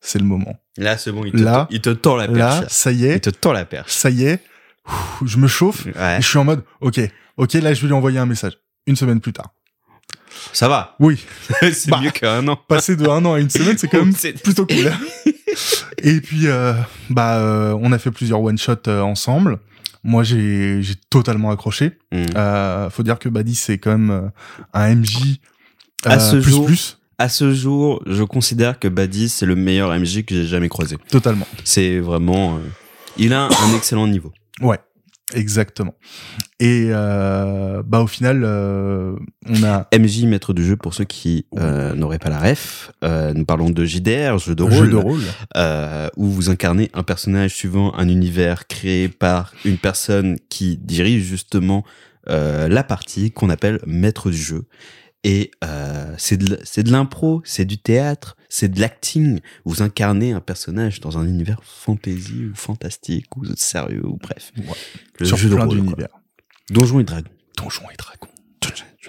c'est 0.00 0.18
le 0.18 0.24
moment. 0.26 0.56
Là, 0.76 0.98
c'est 0.98 1.12
bon, 1.12 1.24
il 1.24 1.32
te, 1.32 1.38
Là, 1.38 1.66
il 1.70 1.80
te 1.80 1.90
tend 1.90 2.16
la 2.16 2.26
Là, 2.26 2.60
perche. 2.60 2.72
ça 2.72 2.92
y 2.92 2.98
il 2.98 3.04
est, 3.06 3.20
te 3.20 3.30
tend 3.30 3.52
la 3.52 3.64
perche. 3.64 3.90
ça 3.92 4.10
y 4.10 4.24
est, 4.24 4.40
je 5.24 5.36
me 5.38 5.46
chauffe. 5.48 5.86
Ouais. 5.86 6.18
Et 6.18 6.22
je 6.22 6.26
suis 6.28 6.38
en 6.38 6.44
mode, 6.44 6.62
ok, 6.80 7.00
ok, 7.36 7.52
là, 7.54 7.74
je 7.74 7.80
vais 7.80 7.86
lui 7.88 7.94
envoyer 7.94 8.18
un 8.18 8.26
message. 8.26 8.58
Une 8.86 8.96
semaine 8.96 9.20
plus 9.20 9.32
tard. 9.32 9.52
Ça 10.52 10.68
va. 10.68 10.94
Oui, 11.00 11.24
c'est 11.72 11.90
Bah. 11.90 12.00
mieux 12.02 12.10
qu'un 12.10 12.46
an. 12.48 12.56
passer 12.56 12.96
de 12.96 13.06
un 13.08 13.24
an 13.24 13.34
à 13.34 13.40
une 13.40 13.50
semaine, 13.50 13.76
c'est 13.76 13.88
quand 13.88 13.98
même 14.04 14.14
plutôt 14.44 14.66
cool. 14.66 14.92
Et 16.02 16.20
puis, 16.20 16.46
euh, 16.46 16.72
bah, 17.10 17.38
euh, 17.38 17.76
on 17.80 17.92
a 17.92 17.98
fait 17.98 18.10
plusieurs 18.10 18.40
one 18.40 18.56
shot 18.58 18.74
euh, 18.86 19.00
ensemble. 19.00 19.58
Moi, 20.04 20.22
j'ai 20.22 20.80
totalement 21.10 21.50
accroché. 21.50 21.98
Euh, 22.14 22.88
faut 22.88 23.02
dire 23.02 23.18
que 23.18 23.28
Buddy, 23.28 23.54
c'est 23.56 23.78
quand 23.78 23.90
même 23.98 24.30
un 24.72 24.94
MJ 24.94 25.40
À 26.04 26.20
ce 26.20 26.36
plus 26.36 26.50
jour- 26.50 26.66
plus, 26.66 26.98
À 27.18 27.28
ce 27.28 27.52
jour, 27.52 28.00
je 28.06 28.22
considère 28.22 28.78
que 28.78 28.86
Badis, 28.86 29.28
c'est 29.28 29.44
le 29.46 29.56
meilleur 29.56 29.90
MJ 29.98 30.24
que 30.24 30.34
j'ai 30.36 30.46
jamais 30.46 30.68
croisé. 30.68 30.96
totalement. 31.10 31.48
C'est 31.64 31.98
vraiment. 31.98 32.60
il 33.16 33.32
a 33.32 33.46
un 33.46 33.74
excellent 33.76 34.06
niveau. 34.06 34.32
Ouais, 34.60 34.78
exactement. 35.34 35.94
Et 36.60 36.88
euh, 36.90 37.82
bah, 37.84 38.00
au 38.00 38.06
final, 38.06 38.42
euh, 38.44 39.16
on 39.48 39.62
a 39.62 39.88
MJ, 39.96 40.24
maître 40.24 40.52
du 40.52 40.64
jeu, 40.64 40.76
pour 40.76 40.94
ceux 40.94 41.04
qui 41.04 41.46
euh, 41.58 41.94
n'auraient 41.94 42.18
pas 42.18 42.30
la 42.30 42.40
ref, 42.40 42.92
nous 43.02 43.44
parlons 43.44 43.70
de 43.70 43.84
JDR, 43.84 44.38
jeu 44.38 44.54
de 44.54 44.62
rôle, 44.62 44.72
jeu 44.72 44.88
de 44.88 44.96
rôle. 44.96 45.22
où 46.16 46.26
vous 46.26 46.50
incarnez 46.50 46.90
un 46.94 47.02
personnage 47.02 47.54
suivant 47.54 47.94
un 47.94 48.08
univers 48.08 48.66
créé 48.66 49.08
par 49.08 49.52
une 49.64 49.78
personne 49.78 50.38
qui 50.48 50.76
dirige 50.76 51.24
justement 51.24 51.84
la 52.26 52.82
partie 52.82 53.30
qu'on 53.30 53.48
appelle 53.48 53.80
maître 53.86 54.30
du 54.30 54.36
jeu. 54.36 54.64
Et 55.24 55.50
euh, 55.64 56.14
c'est 56.16 56.36
de, 56.36 56.90
l'impro, 56.90 57.42
c'est 57.44 57.64
du 57.64 57.78
théâtre, 57.78 58.36
c'est 58.48 58.68
de 58.68 58.80
l'acting. 58.80 59.40
Vous 59.64 59.82
incarnez 59.82 60.32
un 60.32 60.40
personnage 60.40 61.00
dans 61.00 61.18
un 61.18 61.26
univers 61.26 61.60
fantasy 61.64 62.46
ou 62.46 62.54
fantastique 62.54 63.36
ou 63.36 63.44
sérieux 63.56 64.06
ou 64.06 64.16
bref. 64.16 64.52
Ouais. 64.56 64.64
Le 65.18 65.26
sur 65.26 65.36
jeu 65.36 65.50
de 65.50 65.56
plein 65.56 65.66
d'univers. 65.66 66.08
Donjons 66.70 67.00
et 67.00 67.04
Dragons. 67.04 67.30
Donjons 67.56 67.90
et 67.92 67.96
Dragons. 67.96 68.28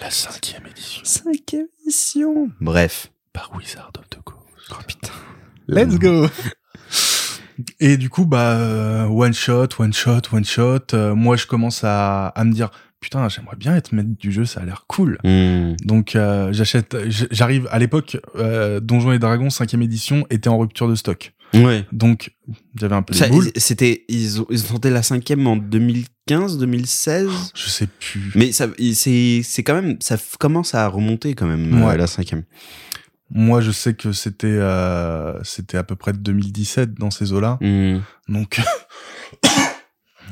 La 0.02 0.10
cinquième 0.10 0.66
édition. 0.66 1.02
Cinquième 1.04 1.68
édition. 1.84 2.50
Bref. 2.62 3.12
Par 3.34 3.52
Wizard 3.56 3.92
of 3.98 4.10
the 4.10 4.22
Coast. 4.24 4.40
Oh 4.72 4.76
putain. 4.88 5.12
Let's 5.68 6.00
go 6.00 6.28
Et 7.80 7.98
du 7.98 8.10
coup, 8.10 8.26
bah, 8.26 8.56
euh, 8.56 9.06
one 9.08 9.34
shot, 9.34 9.68
one 9.78 9.92
shot, 9.92 10.22
one 10.32 10.46
shot. 10.46 10.94
euh, 10.94 11.16
moi, 11.16 11.36
je 11.36 11.46
commence 11.46 11.84
à, 11.84 12.28
à 12.28 12.44
me 12.46 12.54
dire, 12.54 12.72
putain, 13.00 13.28
j'aimerais 13.30 13.56
bien 13.56 13.76
être 13.76 13.92
maître 13.94 14.10
du 14.20 14.32
jeu, 14.32 14.46
ça 14.46 14.62
a 14.62 14.66
l'air 14.66 14.86
cool. 14.88 15.18
Hmm. 15.24 15.74
Donc, 15.84 16.16
euh, 16.16 16.52
j'achète, 16.52 16.96
j'arrive 17.32 17.68
à 17.72 17.80
l'époque, 17.80 18.18
euh, 18.36 18.80
Donjons 18.80 19.12
et 19.12 19.20
Dragons 19.20 19.50
5 19.50 19.74
édition 19.76 20.26
était 20.30 20.50
en 20.50 20.58
rupture 20.58 20.88
de 20.88 20.96
stock. 20.96 21.34
Ouais. 21.54 21.86
Donc, 21.92 22.32
j'avais 22.76 22.96
un 22.96 23.02
peu 23.02 23.14
Ça, 23.14 23.28
C'était, 23.56 24.06
ils 24.08 24.42
ont, 24.42 24.46
ils 24.50 24.64
ont 24.66 24.74
tenté 24.74 24.90
la 24.90 25.02
cinquième 25.02 25.48
en 25.48 25.56
2015, 25.56 26.58
2016. 26.60 27.30
Je 27.56 27.70
sais 27.70 27.88
plus. 27.88 28.32
Mais 28.36 28.52
ça, 28.52 28.68
c'est, 28.94 29.42
c'est 29.44 29.64
quand 29.64 29.74
même, 29.74 29.98
ça 30.00 30.18
commence 30.40 30.76
à 30.76 30.88
remonter 30.88 31.34
quand 31.34 31.48
même, 31.48 31.82
euh, 31.82 31.88
Ouais. 31.88 31.98
la 31.98 32.08
cinquième. 32.08 32.44
Moi, 33.32 33.62
je 33.62 33.72
sais 33.72 33.94
que 33.94 34.12
c'était 34.12 34.48
euh, 34.48 35.40
c'était 35.44 35.78
à 35.78 35.84
peu 35.84 35.96
près 35.96 36.14
de 36.14 36.18
2017 36.18 36.96
dans 36.96 37.12
ces 37.12 37.32
eaux-là. 37.32 37.58
Hmm. 37.62 38.00
Donc, 38.28 38.60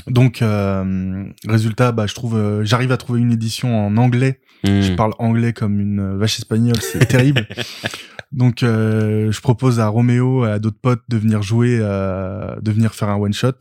donc 0.07 0.41
euh, 0.41 1.25
résultat, 1.47 1.91
bah, 1.91 2.05
je 2.07 2.13
trouve, 2.13 2.35
euh, 2.37 2.63
j'arrive 2.63 2.91
à 2.91 2.97
trouver 2.97 3.19
une 3.19 3.31
édition 3.31 3.87
en 3.87 3.97
anglais. 3.97 4.39
Hmm. 4.63 4.81
Je 4.81 4.93
parle 4.93 5.13
anglais 5.19 5.53
comme 5.53 5.79
une 5.79 6.17
vache 6.17 6.37
espagnole, 6.39 6.79
c'est 6.81 7.05
terrible. 7.07 7.47
Donc, 8.31 8.61
euh, 8.63 9.31
je 9.31 9.41
propose 9.41 9.79
à 9.79 9.87
Roméo 9.87 10.45
et 10.45 10.51
à 10.51 10.59
d'autres 10.59 10.79
potes 10.81 11.03
de 11.09 11.17
venir 11.17 11.41
jouer, 11.41 11.77
euh, 11.81 12.55
de 12.61 12.71
venir 12.71 12.93
faire 12.93 13.09
un 13.09 13.15
one 13.15 13.33
shot. 13.33 13.53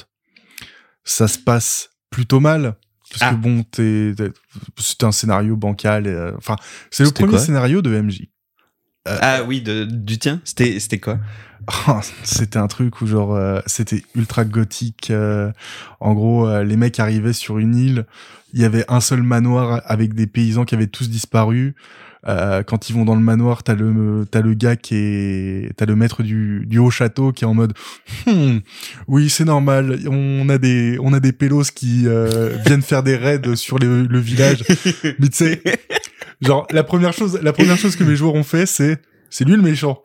Ça 1.05 1.29
se 1.29 1.39
passe 1.39 1.91
plutôt 2.11 2.41
mal. 2.41 2.77
Parce 3.11 3.23
Ah. 3.23 3.31
que 3.31 3.37
bon, 3.37 3.63
t'es, 3.63 4.13
t'es- 4.17 4.33
c'est 4.79 5.05
un 5.05 5.13
scénario 5.13 5.57
bancal. 5.57 6.07
et, 6.09 6.11
euh, 6.11 6.33
Enfin, 6.37 6.57
c'est 6.91 7.05
le 7.05 7.09
C'était 7.09 7.25
premier 7.25 7.39
scénario 7.39 7.81
de 7.83 7.91
MJ. 8.01 8.23
Ah 9.09 9.45
oui, 9.47 9.63
de, 9.63 9.85
du 9.85 10.19
tien? 10.19 10.41
C'était 10.43 10.81
c'était 10.81 10.99
quoi? 10.99 11.21
C'était 12.23 12.59
un 12.59 12.67
truc 12.69 13.01
où 13.01 13.07
genre 13.07 13.35
euh, 13.35 13.61
c'était 13.67 14.03
ultra 14.15 14.45
gothique. 14.45 15.09
euh, 15.11 15.51
en 16.01 16.15
gros, 16.15 16.47
euh, 16.49 16.65
les 16.65 16.77
mecs 16.77 17.01
arrivaient 17.01 17.33
sur 17.33 17.59
une 17.59 17.75
île, 17.75 18.07
il 18.55 18.61
y 18.61 18.65
avait 18.65 18.85
un 18.89 19.01
seul 19.01 19.23
manoir 19.23 19.83
avec 19.87 20.15
des 20.15 20.27
paysans 20.27 20.65
qui 20.65 20.75
avaient 20.75 20.87
tous 20.87 21.11
disparu. 21.11 21.75
Euh, 22.29 22.65
quand 22.65 22.91
ils 22.91 22.93
vont 22.93 23.05
dans 23.05 23.15
le 23.15 23.21
manoir, 23.21 23.63
t'as 23.63 23.75
le 23.75 24.27
t'as 24.29 24.41
le 24.41 24.55
gars 24.55 24.75
qui 24.75 24.97
est 24.97 25.77
t'as 25.77 25.87
le 25.87 25.95
maître 25.95 26.25
du, 26.25 26.65
du 26.67 26.79
haut 26.79 26.91
château 26.91 27.31
qui 27.31 27.45
est 27.45 27.47
en 27.47 27.55
mode 27.55 27.73
Hmm, 28.27 28.59
oui 29.07 29.29
c'est 29.31 29.45
normal 29.45 30.01
on 30.11 30.49
a 30.49 30.59
des 30.59 30.99
on 31.01 31.13
a 31.13 31.21
des 31.21 31.31
pélos 31.33 31.71
qui 31.73 32.03
euh, 32.07 32.57
viennent 32.67 32.83
faire 32.83 33.05
des 33.05 33.15
raids 33.17 33.55
sur 33.55 33.79
le, 33.79 34.03
le 34.07 34.19
village 34.19 34.65
mais 35.21 35.29
tu 35.29 35.37
sais 35.37 35.63
genre 36.41 36.67
la 36.73 36.83
première 36.83 37.13
chose 37.13 37.39
la 37.41 37.53
première 37.53 37.77
chose 37.77 37.95
que 37.95 38.03
mes 38.03 38.17
joueurs 38.17 38.35
ont 38.35 38.43
fait 38.43 38.67
c'est 38.67 39.01
c'est 39.31 39.45
lui 39.45 39.55
le 39.55 39.63
méchant 39.63 40.01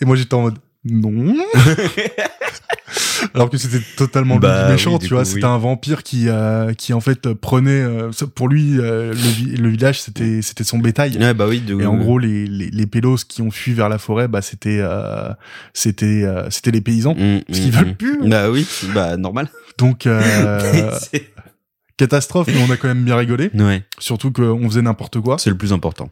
et 0.00 0.04
moi 0.04 0.16
j'étais 0.16 0.34
en 0.34 0.42
mode 0.42 0.58
non 0.84 1.34
alors 3.34 3.50
que 3.50 3.58
c'était 3.58 3.84
totalement 3.96 4.36
Bah 4.36 4.66
le 4.66 4.72
méchant 4.72 4.92
oui, 4.94 4.98
tu 5.00 5.08
vois 5.14 5.24
c'était 5.24 5.44
oui. 5.44 5.50
un 5.52 5.58
vampire 5.58 6.02
qui 6.02 6.28
euh, 6.28 6.72
qui 6.72 6.92
en 6.92 7.00
fait 7.00 7.32
prenait 7.34 7.70
euh, 7.82 8.10
pour 8.34 8.48
lui 8.48 8.78
euh, 8.78 9.10
le, 9.12 9.16
vi- 9.16 9.56
le 9.56 9.68
village 9.68 10.00
c'était 10.00 10.40
c'était 10.40 10.64
son 10.64 10.78
bétail 10.78 11.18
Ouais, 11.18 11.34
bah 11.34 11.46
oui. 11.48 11.60
De... 11.60 11.78
et 11.80 11.84
en 11.86 11.96
gros 11.96 12.18
les, 12.18 12.46
les 12.46 12.70
les 12.70 12.86
pélos 12.86 13.18
qui 13.28 13.42
ont 13.42 13.50
fui 13.50 13.72
vers 13.74 13.88
la 13.88 13.98
forêt 13.98 14.28
bah 14.28 14.40
c'était 14.40 14.78
euh, 14.80 15.30
c'était 15.74 16.22
euh, 16.24 16.48
c'était 16.50 16.70
les 16.70 16.80
paysans 16.80 17.14
Hmm, 17.14 17.40
parce 17.46 17.58
qu'ils 17.58 17.72
hmm, 17.72 17.76
veulent 17.76 17.88
hmm. 17.88 17.94
plus 17.96 18.28
Bah 18.28 18.50
oui, 18.50 18.66
bah 18.94 19.16
normal. 19.16 19.50
donc 19.78 20.06
euh, 20.06 20.92
catastrophe 21.96 22.46
mais 22.48 22.62
on 22.66 22.70
a 22.72 22.76
quand 22.76 22.88
même 22.88 23.04
bien 23.04 23.16
rigolé 23.16 23.50
ouais, 23.54 23.82
surtout 23.98 24.30
qu'on 24.30 24.64
faisait 24.68 24.82
n'importe 24.82 25.20
quoi 25.20 25.38
c'est 25.38 25.50
le 25.50 25.56
plus 25.58 25.72
important. 25.72 26.08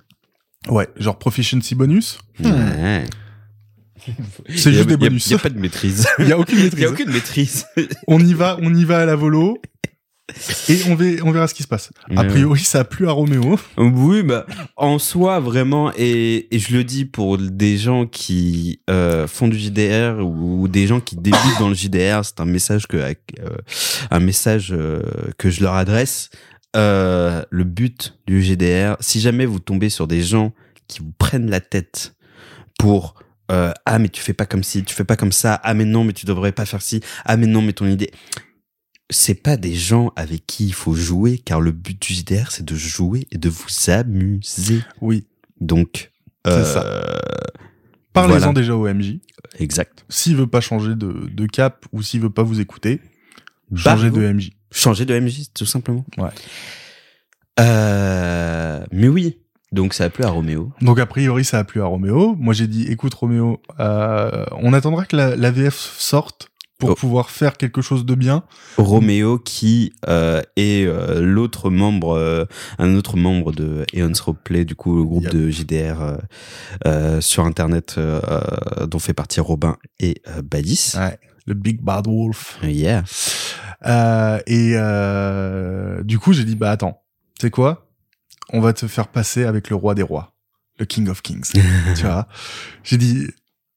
ouais 0.69 0.89
genre 0.99 1.19
proficiency 1.19 1.75
bonus 1.77 2.19
Ouais. 2.43 3.05
C'est 4.55 4.73
juste 4.73 4.89
des 4.89 4.97
bonus 4.97 5.29
Y 5.31 5.35
a 5.35 5.39
pas 5.39 5.49
de 5.49 5.59
maîtrise. 5.61 6.07
il 6.19 6.29
y 6.29 6.33
a 6.33 6.39
aucune 6.39 6.59
Il 6.59 6.65
maîtrise 6.65 6.85
a 6.85 6.91
aucune 6.91 7.11
maîtrise. 7.11 7.67
on 8.07 8.21
y 8.21 8.35
va, 8.35 8.59
on 8.63 8.75
y 8.75 8.85
va 8.85 8.99
à 8.99 9.07
la 9.07 9.17
volo. 9.17 9.61
Et 10.69 10.81
on, 10.89 10.97
verra 10.97 11.47
ce 11.47 11.55
qui 11.55 11.63
se 11.63 11.69
passe. 11.69 11.91
A 12.17 12.25
priori, 12.25 12.59
ça 12.61 12.81
a 12.81 12.85
plu 12.85 13.09
à 13.09 13.13
Roméo. 13.13 13.59
Oui, 13.77 14.25
bah, 14.25 14.45
en 14.77 14.99
soi, 14.99 15.39
vraiment, 15.39 15.93
et, 15.97 16.49
et 16.55 16.59
je 16.59 16.77
le 16.77 16.83
dis 16.83 17.05
pour 17.05 17.39
des 17.39 17.79
gens 17.79 18.07
qui 18.07 18.81
euh, 18.91 19.29
font 19.29 19.47
du 19.47 19.57
JDR 19.57 20.19
ou 20.21 20.67
des 20.67 20.89
gens 20.89 20.99
qui 20.99 21.15
débutent 21.15 21.59
dans 21.61 21.69
le 21.69 21.77
JDR, 21.77 22.25
c'est 22.25 22.41
un 22.41 22.45
message 22.45 22.89
que, 22.89 22.97
euh, 22.97 23.15
un 24.11 24.19
message 24.19 24.73
euh, 24.73 25.01
que 25.39 25.49
je 25.49 25.63
leur 25.63 25.75
adresse. 25.75 26.31
Le 26.75 27.65
but 27.65 28.19
du 28.27 28.43
GDR, 28.43 28.97
si 29.01 29.21
jamais 29.21 29.47
vous 29.47 29.61
tombez 29.61 29.91
sur 29.91 30.09
des 30.09 30.23
gens 30.23 30.53
qui 30.89 31.01
vous 31.01 31.13
prennent 31.17 31.49
la 31.49 31.61
tête 31.61 32.17
pour 32.79 33.15
euh, 33.51 33.73
ah 33.85 33.99
mais 33.99 34.09
tu 34.09 34.21
fais 34.21 34.33
pas 34.33 34.47
comme 34.47 34.63
ci, 34.65 34.83
tu 34.85 34.95
fais 34.95 35.05
pas 35.05 35.17
comme 35.17 35.33
ça, 35.33 35.61
ah 35.63 35.75
mais 35.75 35.85
non 35.85 36.05
mais 36.05 36.13
tu 36.13 36.27
devrais 36.27 36.53
pas 36.53 36.67
faire 36.67 36.83
ci, 36.83 37.01
ah 37.25 37.37
mais 37.37 37.47
non 37.47 37.63
mais 37.63 37.73
ton 37.73 37.87
idée, 37.87 38.11
c'est 39.11 39.35
pas 39.41 39.57
des 39.57 39.75
gens 39.75 40.13
avec 40.17 40.47
qui 40.47 40.67
il 40.67 40.73
faut 40.75 40.95
jouer, 40.95 41.39
car 41.39 41.61
le 41.61 41.71
but 41.73 42.01
du 42.01 42.13
JDR, 42.15 42.51
c'est 42.51 42.65
de 42.65 42.75
jouer 42.75 43.27
et 43.31 43.39
de 43.39 43.49
vous 43.49 43.67
amuser. 43.91 44.81
Oui. 45.01 45.27
Donc, 45.61 46.11
euh, 46.47 46.65
ça. 46.65 47.21
Parlez-en 48.13 48.39
Voilà. 48.39 48.53
déjà 48.53 48.75
au 48.75 48.87
MJ. 48.93 49.19
Exact. 49.59 50.05
S'il 50.09 50.37
veut 50.37 50.47
pas 50.49 50.61
changer 50.61 50.95
de, 50.97 51.29
de 51.31 51.47
cap 51.47 51.87
ou 51.93 52.03
s'il 52.03 52.21
veut 52.21 52.31
pas 52.31 52.43
vous 52.43 52.61
écouter, 52.61 53.01
changez 53.75 54.11
Barrez-vous. 54.11 54.21
de 54.21 54.33
MJ. 54.33 54.51
Changer 54.73 55.05
de 55.05 55.19
MJ, 55.19 55.53
tout 55.55 55.67
simplement. 55.67 56.05
Ouais. 56.19 56.31
Euh, 57.61 58.85
mais 58.93 59.09
oui. 59.09 59.39
Donc, 59.73 59.95
ça 59.95 60.05
a 60.05 60.11
plu 60.11 60.25
à 60.25 60.29
Roméo. 60.29 60.73
Donc 60.81 60.99
a 61.01 61.07
priori, 61.07 61.45
ça 61.45 61.59
a 61.59 61.65
plu 61.65 61.83
à 61.83 61.87
Roméo. 61.87 62.37
Moi, 62.39 62.55
j'ai 62.55 62.67
dit, 62.67 62.87
écoute 62.89 63.13
Roméo, 63.15 63.61
euh, 63.81 64.45
on 64.61 64.73
attendra 64.73 65.05
que 65.05 65.17
la, 65.17 65.35
la 65.37 65.51
VF 65.51 65.75
sorte 65.99 66.49
pour 66.79 66.91
Oh. 66.91 66.95
pouvoir 66.95 67.31
faire 67.31 67.57
quelque 67.57 67.81
chose 67.81 68.05
de 68.05 68.15
bien. 68.15 68.43
Roméo 68.77 69.39
qui 69.39 69.95
euh, 70.09 70.43
est 70.57 70.85
euh, 70.87 71.23
l'autre 71.23 71.71
membre, 71.71 72.11
euh, 72.17 72.45
un 72.79 72.95
autre 72.95 73.17
membre 73.17 73.51
de 73.53 73.85
Eons 73.95 74.13
Roleplay, 74.23 74.67
du 74.67 74.75
coup 74.75 74.95
le 74.99 75.05
groupe 75.05 75.25
Yep. 75.25 75.33
de 75.33 75.49
JDR 75.51 76.03
euh, 76.03 76.17
euh, 76.87 77.21
sur 77.23 77.47
internet 77.47 77.95
euh, 77.97 78.21
dont 78.87 78.99
fait 78.99 79.15
partie 79.15 79.41
Robin 79.41 79.79
et 80.01 80.21
Badis. 80.45 80.93
Ouais. 80.97 81.19
Le 81.47 81.55
Big 81.55 81.81
Bad 81.81 82.07
Wolf. 82.09 82.59
Yeah. 82.63 83.05
Euh, 83.87 84.39
et 84.47 84.73
euh, 84.75 86.03
du 86.03 86.19
coup, 86.19 86.33
j'ai 86.35 86.45
dit, 86.45 86.57
bah 86.57 86.73
attends, 86.73 87.01
tu 87.39 87.47
sais 87.47 87.51
quoi? 87.51 87.86
On 88.53 88.61
va 88.61 88.73
te 88.73 88.87
faire 88.87 89.09
passer 89.09 89.45
avec 89.45 89.71
le 89.71 89.77
roi 89.77 89.95
des 89.95 90.03
rois, 90.03 90.33
le 90.79 90.85
King 90.85 91.09
of 91.09 91.23
Kings. 91.23 91.53
tu 91.97 92.03
vois? 92.03 92.29
J'ai 92.85 92.97
dit, 92.97 93.27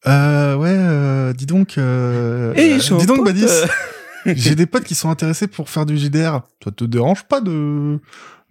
euh, 0.08 0.56
ouais, 0.56 0.70
euh, 0.72 1.34
dis 1.34 1.46
donc, 1.46 1.78
euh, 1.78 2.54
Et 2.56 2.74
euh, 2.74 2.98
dis 2.98 3.06
donc, 3.06 3.26
Badis, 3.26 3.46
j'ai 4.26 4.56
des 4.56 4.66
potes 4.66 4.84
qui 4.86 4.96
sont 4.96 5.10
intéressés 5.10 5.48
pour 5.48 5.70
faire 5.70 5.86
du 5.86 5.98
JDR. 5.98 6.42
Ça 6.64 6.72
te 6.72 6.84
dérange 6.84 7.24
pas 7.24 7.42
de 7.42 8.00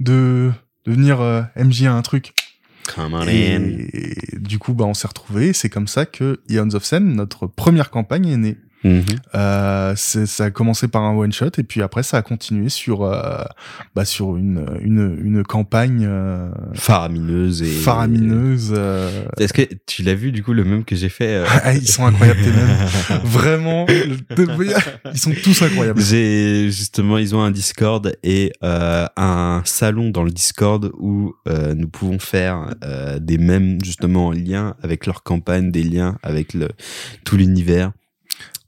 de 0.00 0.50
de 0.86 0.92
venir 0.92 1.20
euh, 1.20 1.42
MJ 1.56 1.84
à 1.84 1.94
un 1.94 2.02
truc? 2.02 2.34
Come 2.94 3.14
on 3.14 3.20
in. 3.22 3.28
Et 3.28 4.38
du 4.38 4.58
coup, 4.58 4.72
bah, 4.72 4.84
on 4.86 4.94
s'est 4.94 5.08
retrouvés. 5.08 5.52
C'est 5.52 5.68
comme 5.68 5.88
ça 5.88 6.06
que 6.06 6.40
Eons 6.48 6.74
of 6.74 6.84
Sen, 6.84 7.14
notre 7.14 7.46
première 7.46 7.90
campagne, 7.90 8.28
est 8.28 8.36
née. 8.36 8.58
Mhm. 8.84 9.02
Euh, 9.34 9.94
ça 9.96 10.44
a 10.44 10.50
commencé 10.50 10.86
par 10.86 11.02
un 11.02 11.16
one 11.16 11.32
shot 11.32 11.50
et 11.58 11.64
puis 11.64 11.82
après 11.82 12.04
ça 12.04 12.18
a 12.18 12.22
continué 12.22 12.68
sur 12.68 13.02
euh, 13.02 13.42
bah, 13.96 14.04
sur 14.04 14.36
une 14.36 14.64
une 14.82 15.18
une 15.20 15.42
campagne 15.42 16.04
euh, 16.08 16.50
Faramineuse 16.74 17.62
et 17.62 17.66
faramineuse. 17.66 18.72
euh. 18.76 19.24
Est-ce 19.38 19.52
que 19.52 19.62
tu 19.86 20.02
l'as 20.04 20.14
vu 20.14 20.30
du 20.30 20.44
coup 20.44 20.52
le 20.52 20.62
même 20.64 20.84
que 20.84 20.94
j'ai 20.94 21.08
fait 21.08 21.38
euh, 21.38 21.44
Ah, 21.64 21.74
ils 21.74 21.88
sont 21.88 22.06
incroyables 22.06 22.40
tes 22.40 22.52
mêmes. 22.52 22.76
Vraiment, 23.24 23.84
ils 23.88 25.18
sont 25.18 25.32
tous 25.42 25.60
incroyables. 25.62 26.00
J'ai 26.00 26.66
justement, 26.70 27.18
ils 27.18 27.34
ont 27.34 27.42
un 27.42 27.50
Discord 27.50 28.12
et 28.22 28.52
euh, 28.62 29.06
un 29.16 29.62
salon 29.64 30.10
dans 30.10 30.22
le 30.22 30.30
Discord 30.30 30.92
où 30.98 31.34
euh, 31.48 31.74
nous 31.74 31.88
pouvons 31.88 32.18
faire 32.20 32.74
euh, 32.84 33.18
des 33.18 33.38
mèmes 33.38 33.78
justement 33.84 34.28
en 34.28 34.32
lien 34.32 34.76
avec 34.82 35.06
leur 35.06 35.22
campagne, 35.24 35.72
des 35.72 35.82
liens 35.82 36.16
avec 36.22 36.54
le 36.54 36.68
tout 37.24 37.36
l'univers. 37.36 37.90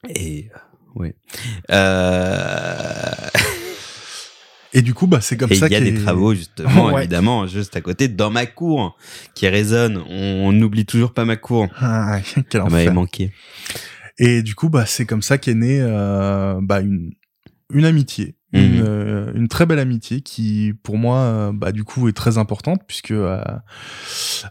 Et 0.09 0.49
euh, 0.55 0.59
ouais. 1.01 1.15
Euh... 1.71 3.29
Et 4.73 4.83
du 4.83 4.95
coup, 4.95 5.09
bah 5.09 5.21
c'est 5.21 5.37
comme 5.37 5.51
Et 5.51 5.57
ça 5.57 5.67
il 5.67 5.73
y 5.73 5.77
a 5.77 5.81
des 5.81 5.95
travaux 5.95 6.33
justement, 6.33 6.87
Ouais. 6.93 7.01
évidemment, 7.03 7.47
juste 7.49 7.75
à 7.77 7.81
côté, 7.81 8.07
dans 8.07 8.31
ma 8.31 8.47
cour, 8.47 8.97
qui 9.35 9.49
résonnent. 9.49 9.99
On 10.09 10.53
n'oublie 10.53 10.87
toujours 10.87 11.13
pas 11.13 11.25
ma 11.25 11.37
cour. 11.37 11.67
Ah, 11.81 12.21
quel 12.49 12.63
Ça 12.63 12.69
m'avait 12.69 12.83
enfer. 12.83 12.95
manqué. 12.95 13.33
Et 14.19 14.43
du 14.43 14.55
coup, 14.55 14.69
bah 14.69 14.87
c'est 14.87 15.07
comme 15.07 15.23
ça 15.23 15.39
qu'est 15.39 15.55
née 15.55 15.81
euh, 15.81 16.61
bah 16.63 16.81
une 16.81 17.11
une 17.73 17.85
amitié, 17.85 18.37
Mhm. 18.53 18.63
une, 18.63 18.83
euh, 18.85 19.33
une 19.35 19.49
très 19.49 19.65
belle 19.67 19.79
amitié 19.79 20.23
qui, 20.23 20.75
pour 20.83 20.99
moi, 20.99 21.19
euh, 21.19 21.53
bah 21.53 21.71
du 21.73 21.85
coup 21.85 22.09
est 22.09 22.13
très 22.17 22.37
importante 22.39 22.83
puisque 22.87 23.13
euh, 23.13 23.41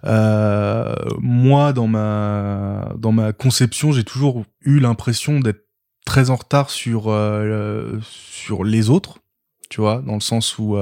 euh, 0.06 0.96
moi 1.20 1.74
dans 1.74 1.88
ma 1.88 2.94
dans 2.98 3.12
ma 3.12 3.34
conception, 3.34 3.92
j'ai 3.92 4.04
toujours 4.06 4.46
eu 4.62 4.80
l'impression 4.80 5.40
d'être 5.40 5.66
très 6.06 6.30
en 6.30 6.36
retard 6.36 6.70
sur 6.70 7.06
euh, 7.08 8.00
sur 8.02 8.64
les 8.64 8.90
autres, 8.90 9.20
tu 9.70 9.82
vois, 9.82 10.02
dans 10.06 10.16
le 10.16 10.22
sens 10.22 10.58
où 10.58 10.78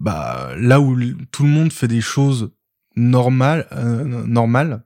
bah 0.00 0.50
là 0.58 0.80
où 0.80 0.96
tout 1.32 1.42
le 1.44 1.48
monde 1.48 1.72
fait 1.72 1.88
des 1.88 2.02
choses 2.02 2.50
normales 2.96 3.66
normales, 4.26 4.82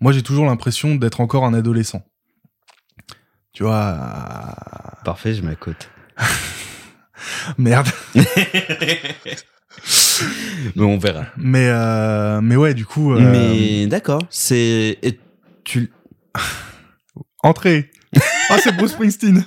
moi 0.00 0.12
j'ai 0.12 0.22
toujours 0.22 0.46
l'impression 0.46 0.94
d'être 0.94 1.20
encore 1.20 1.44
un 1.44 1.54
adolescent. 1.54 2.02
Tu 3.52 3.62
vois, 3.62 3.96
Parfait, 5.06 5.34
je 5.34 5.42
m'accote. 5.42 5.88
merde. 7.58 7.88
Mais 10.74 10.84
on 10.84 10.98
verra. 10.98 11.26
Mais 11.36 11.68
euh, 11.68 12.40
mais 12.40 12.56
ouais, 12.56 12.74
du 12.74 12.86
coup, 12.86 13.12
euh, 13.12 13.20
Mais 13.20 13.86
d'accord, 13.86 14.22
c'est 14.30 14.98
et 15.02 15.20
tu 15.64 15.92
entrée. 17.42 17.90
Ah, 18.48 18.58
c'est 18.62 18.74
Bruce 18.76 18.92
Springsteen. 18.92 19.44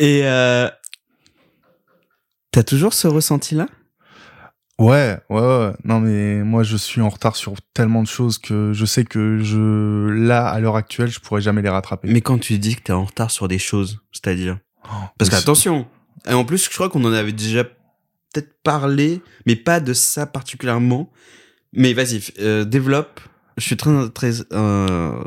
Et 0.00 0.20
euh, 0.24 0.68
t'as 2.50 2.62
toujours 2.62 2.92
ce 2.92 3.06
ressenti 3.08 3.54
là 3.54 3.66
Ouais, 4.78 5.18
ouais, 5.30 5.40
ouais. 5.40 5.72
Non, 5.84 6.00
mais 6.00 6.42
moi, 6.42 6.62
je 6.62 6.76
suis 6.76 7.00
en 7.00 7.08
retard 7.08 7.34
sur 7.34 7.54
tellement 7.72 8.02
de 8.02 8.08
choses 8.08 8.38
que 8.38 8.72
je 8.74 8.84
sais 8.84 9.04
que 9.04 9.38
je, 9.38 10.08
là, 10.08 10.46
à 10.46 10.60
l'heure 10.60 10.76
actuelle, 10.76 11.08
je 11.08 11.18
pourrais 11.18 11.40
jamais 11.40 11.62
les 11.62 11.70
rattraper. 11.70 12.08
Mais 12.10 12.20
quand 12.20 12.38
tu 12.38 12.58
dis 12.58 12.76
que 12.76 12.82
t'es 12.82 12.92
en 12.92 13.04
retard 13.04 13.30
sur 13.30 13.48
des 13.48 13.58
choses, 13.58 14.00
c'est-à-dire? 14.12 14.58
Parce 15.18 15.30
Mais 15.30 15.38
qu'attention, 15.38 15.86
et 16.28 16.34
en 16.34 16.44
plus, 16.44 16.64
je 16.64 16.70
crois 16.70 16.90
qu'on 16.90 17.04
en 17.04 17.12
avait 17.12 17.32
déjà 17.32 17.64
peut-être 17.64 18.54
parlé, 18.62 19.22
mais 19.46 19.56
pas 19.56 19.80
de 19.80 19.94
ça 19.94 20.26
particulièrement. 20.26 21.10
Mais 21.72 21.92
vas-y, 21.92 22.22
euh, 22.40 22.64
développe. 22.64 23.20
Je 23.56 23.64
suis 23.64 23.76
très, 23.76 24.10
très, 24.10 24.30
euh, 24.52 25.24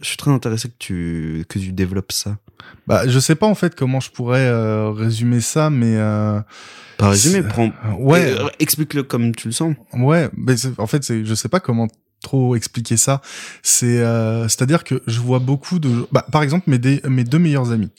je 0.00 0.06
suis 0.06 0.16
très 0.16 0.30
intéressé 0.30 0.68
que 0.68 0.74
tu, 0.78 1.44
que 1.48 1.58
tu 1.58 1.72
développes 1.72 2.12
ça. 2.12 2.38
Bah, 2.86 3.06
je 3.08 3.18
sais 3.18 3.34
pas 3.34 3.46
en 3.46 3.54
fait 3.54 3.74
comment 3.74 4.00
je 4.00 4.10
pourrais 4.10 4.46
euh, 4.46 4.90
résumer 4.90 5.40
ça, 5.40 5.70
mais 5.70 5.96
euh, 5.96 6.40
Par 6.98 7.10
résumé, 7.10 7.42
C'est- 7.42 7.48
prends, 7.48 7.70
ouais, 7.98 8.32
euh, 8.38 8.48
explique-le 8.58 9.02
comme 9.02 9.34
tu 9.34 9.48
le 9.48 9.52
sens. 9.52 9.74
ouais. 9.92 10.30
Mais 10.36 10.54
en 10.78 10.86
fait, 10.86 11.02
c'est, 11.04 11.24
je 11.24 11.34
sais 11.34 11.48
pas 11.48 11.60
comment 11.60 11.88
trop 12.22 12.56
expliquer 12.56 12.96
ça. 12.96 13.20
C'est, 13.62 13.98
euh, 13.98 14.44
c'est-à-dire 14.48 14.84
que 14.84 15.02
je 15.06 15.20
vois 15.20 15.38
beaucoup 15.38 15.78
de, 15.78 16.06
bah, 16.12 16.24
par 16.32 16.42
exemple, 16.42 16.70
mes, 16.70 17.00
mes 17.08 17.24
deux 17.24 17.38
meilleurs 17.38 17.72
amis, 17.72 17.90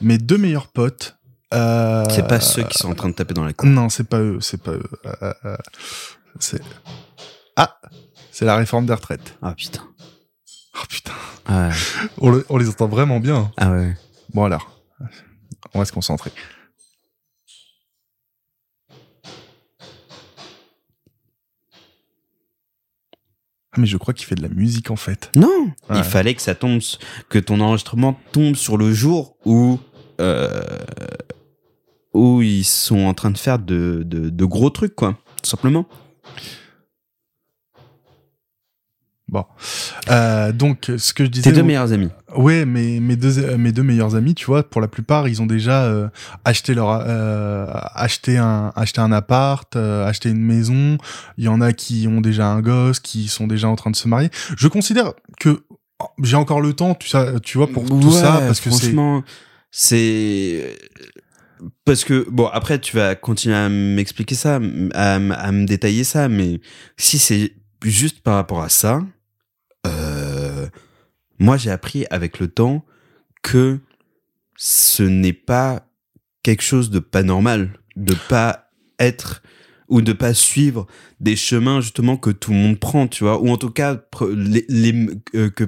mes 0.00 0.18
deux 0.18 0.38
meilleurs 0.38 0.68
potes. 0.68 1.16
Euh, 1.54 2.04
C'est 2.10 2.26
pas 2.26 2.40
ceux 2.40 2.62
qui 2.64 2.76
sont 2.78 2.90
en 2.90 2.94
train 2.94 3.08
de 3.08 3.14
taper 3.14 3.32
dans 3.34 3.44
la 3.44 3.52
cour. 3.52 3.68
Non, 3.68 3.88
c'est 3.88 4.08
pas 4.08 4.18
eux, 4.20 4.38
c'est 4.40 4.60
pas 4.62 4.72
eux. 4.72 4.82
Euh, 5.22 5.32
euh, 5.44 5.56
c'est 6.40 6.60
ah, 7.56 7.78
c'est 8.32 8.44
la 8.44 8.56
réforme 8.56 8.84
des 8.86 8.92
retraites. 8.92 9.36
Ah 9.40 9.54
putain. 9.56 9.80
Oh 10.78 10.84
putain, 10.88 11.12
Ah 11.46 11.68
ouais. 11.68 11.74
on, 12.18 12.30
le- 12.30 12.46
on 12.48 12.56
les 12.58 12.68
entend 12.68 12.86
vraiment 12.88 13.20
bien. 13.20 13.50
Ah 13.56 13.70
ouais. 13.70 13.94
Bon 14.34 14.44
alors, 14.44 14.70
on 15.74 15.78
va 15.78 15.84
se 15.84 15.92
concentrer. 15.92 16.30
Ah 23.72 23.80
mais 23.80 23.86
je 23.86 23.96
crois 23.96 24.14
qu'il 24.14 24.26
fait 24.26 24.34
de 24.34 24.42
la 24.42 24.48
musique 24.48 24.90
en 24.90 24.96
fait. 24.96 25.30
Non, 25.36 25.66
Ouais. 25.90 25.98
il 25.98 26.04
fallait 26.04 26.34
que 26.34 26.42
ça 26.42 26.54
tombe, 26.54 26.80
que 27.28 27.38
ton 27.38 27.60
enregistrement 27.60 28.18
tombe 28.32 28.54
sur 28.56 28.76
le 28.76 28.92
jour 28.92 29.36
où 29.44 29.78
euh, 30.20 30.62
où 32.14 32.40
ils 32.40 32.64
sont 32.64 33.00
en 33.00 33.12
train 33.12 33.30
de 33.30 33.36
faire 33.36 33.58
de, 33.58 34.02
de, 34.06 34.30
de 34.30 34.44
gros 34.46 34.70
trucs, 34.70 34.94
quoi, 34.94 35.18
tout 35.42 35.50
simplement. 35.50 35.86
Bon, 39.28 39.44
Euh, 40.08 40.52
donc 40.52 40.88
ce 40.98 41.12
que 41.12 41.24
je 41.24 41.30
disais. 41.30 41.50
Tes 41.50 41.56
deux 41.56 41.64
meilleurs 41.64 41.92
amis. 41.92 42.10
Ouais, 42.36 42.64
mais 42.64 43.00
mes 43.00 43.16
deux 43.16 43.40
euh, 43.40 43.58
mes 43.58 43.72
deux 43.72 43.82
meilleurs 43.82 44.14
amis, 44.14 44.36
tu 44.36 44.46
vois, 44.46 44.62
pour 44.62 44.80
la 44.80 44.86
plupart, 44.86 45.26
ils 45.26 45.42
ont 45.42 45.46
déjà 45.46 45.82
euh, 45.84 46.08
acheté 46.44 46.74
leur 46.74 46.90
euh, 47.04 47.66
acheté 47.94 48.38
un 48.38 48.72
acheté 48.76 49.00
un 49.00 49.10
appart, 49.10 49.74
euh, 49.74 50.06
acheté 50.06 50.28
une 50.30 50.42
maison. 50.42 50.96
Il 51.38 51.44
y 51.44 51.48
en 51.48 51.60
a 51.60 51.72
qui 51.72 52.06
ont 52.08 52.20
déjà 52.20 52.46
un 52.46 52.60
gosse, 52.60 53.00
qui 53.00 53.26
sont 53.26 53.48
déjà 53.48 53.68
en 53.68 53.74
train 53.74 53.90
de 53.90 53.96
se 53.96 54.06
marier. 54.06 54.30
Je 54.56 54.68
considère 54.68 55.12
que 55.40 55.64
oh, 55.98 56.06
j'ai 56.22 56.36
encore 56.36 56.60
le 56.60 56.72
temps, 56.72 56.94
tu 56.94 57.08
sais, 57.08 57.40
tu 57.40 57.58
vois, 57.58 57.66
pour 57.66 57.84
tout 57.84 58.12
ça, 58.12 58.40
parce 58.46 58.60
que 58.60 58.70
c'est 58.70 58.78
franchement, 58.78 59.24
c'est 59.72 60.76
parce 61.84 62.04
que 62.04 62.26
bon 62.30 62.46
après 62.46 62.78
tu 62.78 62.94
vas 62.96 63.16
continuer 63.16 63.56
à 63.56 63.68
m'expliquer 63.68 64.36
ça, 64.36 64.60
à, 64.94 65.14
à 65.14 65.52
me 65.52 65.66
détailler 65.66 66.04
ça, 66.04 66.28
mais 66.28 66.60
si 66.96 67.18
c'est 67.18 67.54
juste 67.82 68.20
par 68.20 68.34
rapport 68.36 68.62
à 68.62 68.68
ça, 68.68 69.00
moi 71.38 71.56
j'ai 71.56 71.70
appris 71.70 72.06
avec 72.10 72.38
le 72.38 72.48
temps 72.48 72.84
que 73.42 73.80
ce 74.56 75.02
n'est 75.02 75.32
pas 75.32 75.88
quelque 76.42 76.62
chose 76.62 76.90
de 76.90 76.98
pas 76.98 77.22
normal, 77.22 77.78
de 77.96 78.14
pas 78.28 78.70
être 78.98 79.42
ou 79.88 80.00
de 80.00 80.12
pas 80.12 80.34
suivre 80.34 80.86
des 81.20 81.36
chemins 81.36 81.80
justement 81.80 82.16
que 82.16 82.30
tout 82.30 82.50
le 82.50 82.56
monde 82.56 82.78
prend, 82.78 83.06
tu 83.06 83.24
vois, 83.24 83.40
ou 83.40 83.50
en 83.50 83.56
tout 83.56 83.70
cas 83.70 84.00
euh, 84.22 85.50
que 85.50 85.64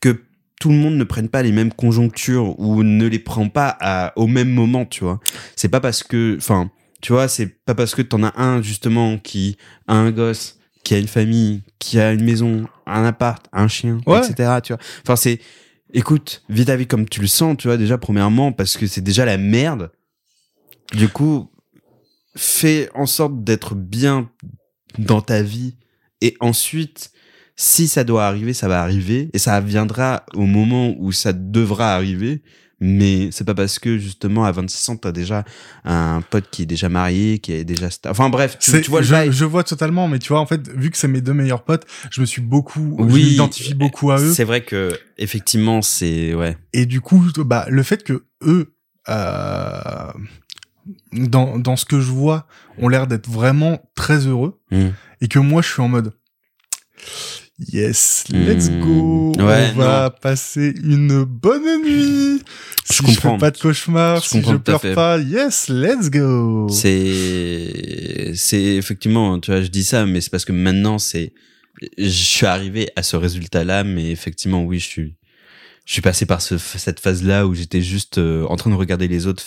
que 0.00 0.22
tout 0.60 0.70
le 0.70 0.76
monde 0.76 0.96
ne 0.96 1.04
prenne 1.04 1.28
pas 1.28 1.42
les 1.42 1.52
mêmes 1.52 1.72
conjonctures 1.72 2.58
ou 2.58 2.82
ne 2.82 3.06
les 3.06 3.18
prend 3.18 3.48
pas 3.48 4.12
au 4.16 4.26
même 4.26 4.50
moment, 4.50 4.84
tu 4.84 5.04
vois. 5.04 5.20
C'est 5.54 5.68
pas 5.68 5.80
parce 5.80 6.02
que, 6.02 6.36
enfin, 6.36 6.70
tu 7.00 7.12
vois, 7.12 7.28
c'est 7.28 7.46
pas 7.64 7.74
parce 7.74 7.94
que 7.94 8.02
t'en 8.02 8.24
as 8.24 8.40
un 8.40 8.60
justement 8.60 9.18
qui 9.18 9.56
a 9.86 9.94
un 9.94 10.10
gosse, 10.10 10.57
qui 10.88 10.94
a 10.94 10.98
une 10.98 11.06
famille, 11.06 11.60
qui 11.78 12.00
a 12.00 12.12
une 12.12 12.24
maison, 12.24 12.66
un 12.86 13.04
appart, 13.04 13.44
un 13.52 13.68
chien, 13.68 14.00
Ouais. 14.06 14.20
etc. 14.26 14.58
Tu 14.64 14.72
vois. 14.72 14.80
Enfin, 15.02 15.16
c'est, 15.16 15.38
écoute, 15.92 16.42
vis 16.48 16.64
ta 16.64 16.76
vie 16.76 16.86
comme 16.86 17.06
tu 17.06 17.20
le 17.20 17.26
sens, 17.26 17.58
tu 17.58 17.68
vois, 17.68 17.76
déjà 17.76 17.98
premièrement 17.98 18.52
parce 18.52 18.78
que 18.78 18.86
c'est 18.86 19.02
déjà 19.02 19.26
la 19.26 19.36
merde. 19.36 19.90
Du 20.94 21.10
coup, 21.10 21.50
fais 22.34 22.88
en 22.94 23.04
sorte 23.04 23.44
d'être 23.44 23.74
bien 23.74 24.30
dans 24.98 25.20
ta 25.20 25.42
vie 25.42 25.76
et 26.22 26.34
ensuite 26.40 27.10
si 27.54 27.86
ça 27.86 28.02
doit 28.02 28.24
arriver, 28.26 28.54
ça 28.54 28.66
va 28.66 28.80
arriver 28.80 29.28
et 29.34 29.38
ça 29.38 29.60
viendra 29.60 30.24
au 30.32 30.46
moment 30.46 30.94
où 30.98 31.12
ça 31.12 31.34
devra 31.34 31.94
arriver. 31.94 32.40
Mais 32.80 33.30
c'est 33.32 33.44
pas 33.44 33.54
parce 33.54 33.78
que 33.80 33.98
justement 33.98 34.44
à 34.44 34.52
26 34.52 34.88
ans 34.90 34.96
t'as 34.96 35.10
déjà 35.10 35.44
un 35.84 36.20
pote 36.20 36.44
qui 36.50 36.62
est 36.62 36.66
déjà 36.66 36.88
marié, 36.88 37.40
qui 37.40 37.52
est 37.52 37.64
déjà 37.64 37.88
sta- 37.88 38.10
enfin 38.10 38.28
bref, 38.28 38.56
tu, 38.60 38.70
vois 38.88 39.02
je, 39.02 39.30
je 39.32 39.44
vois 39.44 39.64
totalement, 39.64 40.06
mais 40.06 40.18
tu 40.20 40.28
vois, 40.28 40.38
en 40.40 40.46
fait, 40.46 40.68
vu 40.68 40.90
que 40.90 40.96
c'est 40.96 41.08
mes 41.08 41.20
deux 41.20 41.32
meilleurs 41.34 41.64
potes, 41.64 41.86
je 42.12 42.20
me 42.20 42.26
suis 42.26 42.40
beaucoup, 42.42 42.96
je 43.00 43.04
Oui, 43.12 43.24
m'identifie 43.30 43.74
beaucoup 43.74 44.12
à 44.12 44.20
eux. 44.20 44.32
C'est 44.32 44.44
vrai 44.44 44.62
que 44.64 44.90
effectivement 45.16 45.82
c'est 45.82 46.34
ouais. 46.34 46.56
Et 46.72 46.86
du 46.86 47.00
coup, 47.00 47.24
bah, 47.38 47.66
le 47.68 47.82
fait 47.82 48.04
que 48.04 48.24
eux, 48.42 48.72
euh, 49.08 50.12
dans, 51.12 51.58
dans 51.58 51.76
ce 51.76 51.84
que 51.84 51.98
je 52.00 52.10
vois, 52.10 52.46
ont 52.78 52.88
l'air 52.88 53.06
d'être 53.08 53.28
vraiment 53.28 53.80
très 53.96 54.26
heureux, 54.26 54.60
Mm. 54.70 54.88
et 55.22 55.28
que 55.28 55.38
moi, 55.40 55.62
je 55.62 55.68
suis 55.72 55.82
en 55.82 55.88
mode, 55.88 56.12
yes, 57.58 58.24
let's 58.30 58.68
Mm. 58.70 58.80
go, 58.80 59.32
Ouais, 59.38 59.70
on 59.74 59.78
va 59.78 60.10
passer 60.10 60.74
une 60.82 61.24
bonne 61.24 61.82
nuit. 61.84 62.42
Je 62.88 62.92
si 62.94 63.02
comprends. 63.02 63.12
je 63.12 63.20
fais 63.34 63.38
pas 63.38 63.50
de 63.50 63.58
cauchemar, 63.58 64.22
Je 64.22 64.28
si 64.28 64.42
je 64.42 64.56
pleure 64.56 64.80
pas, 64.94 65.18
yes, 65.18 65.68
let's 65.68 66.10
go. 66.10 66.68
C'est 66.70 68.32
c'est 68.34 68.62
effectivement, 68.76 69.38
tu 69.40 69.50
vois, 69.50 69.62
je 69.62 69.68
dis 69.68 69.84
ça, 69.84 70.06
mais 70.06 70.20
c'est 70.20 70.30
parce 70.30 70.44
que 70.44 70.52
maintenant 70.52 70.98
c'est, 70.98 71.32
je 71.96 72.08
suis 72.08 72.46
arrivé 72.46 72.88
à 72.96 73.02
ce 73.02 73.16
résultat-là, 73.16 73.84
mais 73.84 74.10
effectivement, 74.10 74.62
oui, 74.64 74.78
je 74.78 74.86
suis, 74.86 75.14
je 75.84 75.92
suis 75.92 76.02
passé 76.02 76.26
par 76.26 76.40
ce, 76.42 76.58
cette 76.58 77.00
phase-là 77.00 77.46
où 77.46 77.54
j'étais 77.54 77.82
juste 77.82 78.18
euh, 78.18 78.44
en 78.48 78.56
train 78.56 78.70
de 78.70 78.74
regarder 78.76 79.08
les 79.08 79.26
autres 79.26 79.42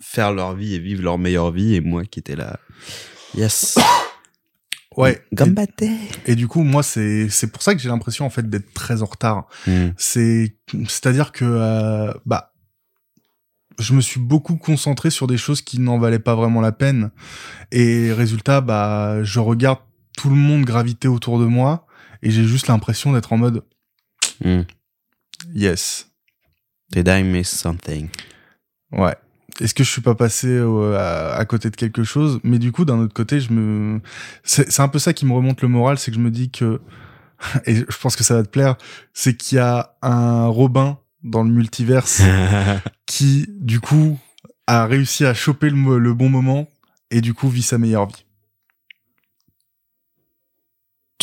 faire 0.00 0.32
leur 0.32 0.54
vie 0.54 0.74
et 0.74 0.78
vivre 0.78 1.02
leur 1.02 1.18
meilleure 1.18 1.50
vie, 1.50 1.74
et 1.74 1.80
moi 1.80 2.04
qui 2.04 2.20
étais 2.20 2.36
là, 2.36 2.58
yes, 3.36 3.76
Ouais. 4.96 5.22
gambate. 5.32 5.82
Et, 5.82 5.98
et 6.26 6.34
du 6.36 6.48
coup, 6.48 6.62
moi, 6.62 6.82
c'est 6.82 7.28
c'est 7.28 7.48
pour 7.48 7.62
ça 7.62 7.74
que 7.74 7.80
j'ai 7.80 7.88
l'impression 7.88 8.24
en 8.26 8.30
fait 8.30 8.48
d'être 8.48 8.72
très 8.74 9.02
en 9.02 9.06
retard. 9.06 9.46
Mm. 9.66 9.88
C'est 9.96 10.56
c'est-à-dire 10.88 11.32
que 11.32 11.44
euh, 11.44 12.12
bah 12.26 12.52
je 13.78 13.92
me 13.92 14.00
suis 14.00 14.20
beaucoup 14.20 14.56
concentré 14.56 15.10
sur 15.10 15.26
des 15.26 15.36
choses 15.36 15.60
qui 15.60 15.80
n'en 15.80 15.98
valaient 15.98 16.20
pas 16.20 16.36
vraiment 16.36 16.60
la 16.60 16.70
peine 16.70 17.10
et 17.72 18.12
résultat 18.12 18.60
bah 18.60 19.24
je 19.24 19.40
regarde 19.40 19.80
tout 20.16 20.28
le 20.30 20.36
monde 20.36 20.64
graviter 20.64 21.08
autour 21.08 21.40
de 21.40 21.44
moi 21.44 21.86
et 22.22 22.30
j'ai 22.30 22.44
juste 22.44 22.68
l'impression 22.68 23.12
d'être 23.12 23.32
en 23.32 23.36
mode 23.38 23.64
Mm. 24.44 24.62
yes. 25.54 26.08
Did 26.92 27.08
I 27.08 27.22
miss 27.22 27.48
something? 27.48 28.08
Ouais. 28.92 29.14
Est-ce 29.60 29.74
que 29.74 29.84
je 29.84 29.90
suis 29.90 30.02
pas 30.02 30.14
passé 30.14 30.48
euh, 30.48 30.96
à, 30.98 31.34
à 31.34 31.44
côté 31.44 31.70
de 31.70 31.76
quelque 31.76 32.04
chose? 32.04 32.40
Mais 32.42 32.58
du 32.58 32.72
coup, 32.72 32.84
d'un 32.84 32.98
autre 32.98 33.14
côté, 33.14 33.40
je 33.40 33.52
me, 33.52 34.00
c'est 34.42 34.70
c'est 34.70 34.82
un 34.82 34.88
peu 34.88 34.98
ça 34.98 35.12
qui 35.12 35.26
me 35.26 35.32
remonte 35.32 35.62
le 35.62 35.68
moral, 35.68 35.98
c'est 35.98 36.10
que 36.10 36.16
je 36.16 36.22
me 36.22 36.30
dis 36.30 36.50
que, 36.50 36.80
et 37.66 37.76
je 37.76 37.98
pense 38.00 38.16
que 38.16 38.24
ça 38.24 38.34
va 38.34 38.42
te 38.42 38.48
plaire, 38.48 38.76
c'est 39.12 39.36
qu'il 39.36 39.56
y 39.56 39.60
a 39.60 39.96
un 40.02 40.46
Robin 40.46 40.98
dans 41.22 41.42
le 41.42 41.50
multiverse 41.50 42.22
qui, 43.06 43.46
du 43.48 43.80
coup, 43.80 44.18
a 44.66 44.86
réussi 44.86 45.24
à 45.24 45.34
choper 45.34 45.70
le 45.70 46.14
bon 46.14 46.28
moment 46.28 46.68
et 47.10 47.20
du 47.20 47.34
coup 47.34 47.48
vit 47.48 47.62
sa 47.62 47.78
meilleure 47.78 48.06
vie. 48.06 48.24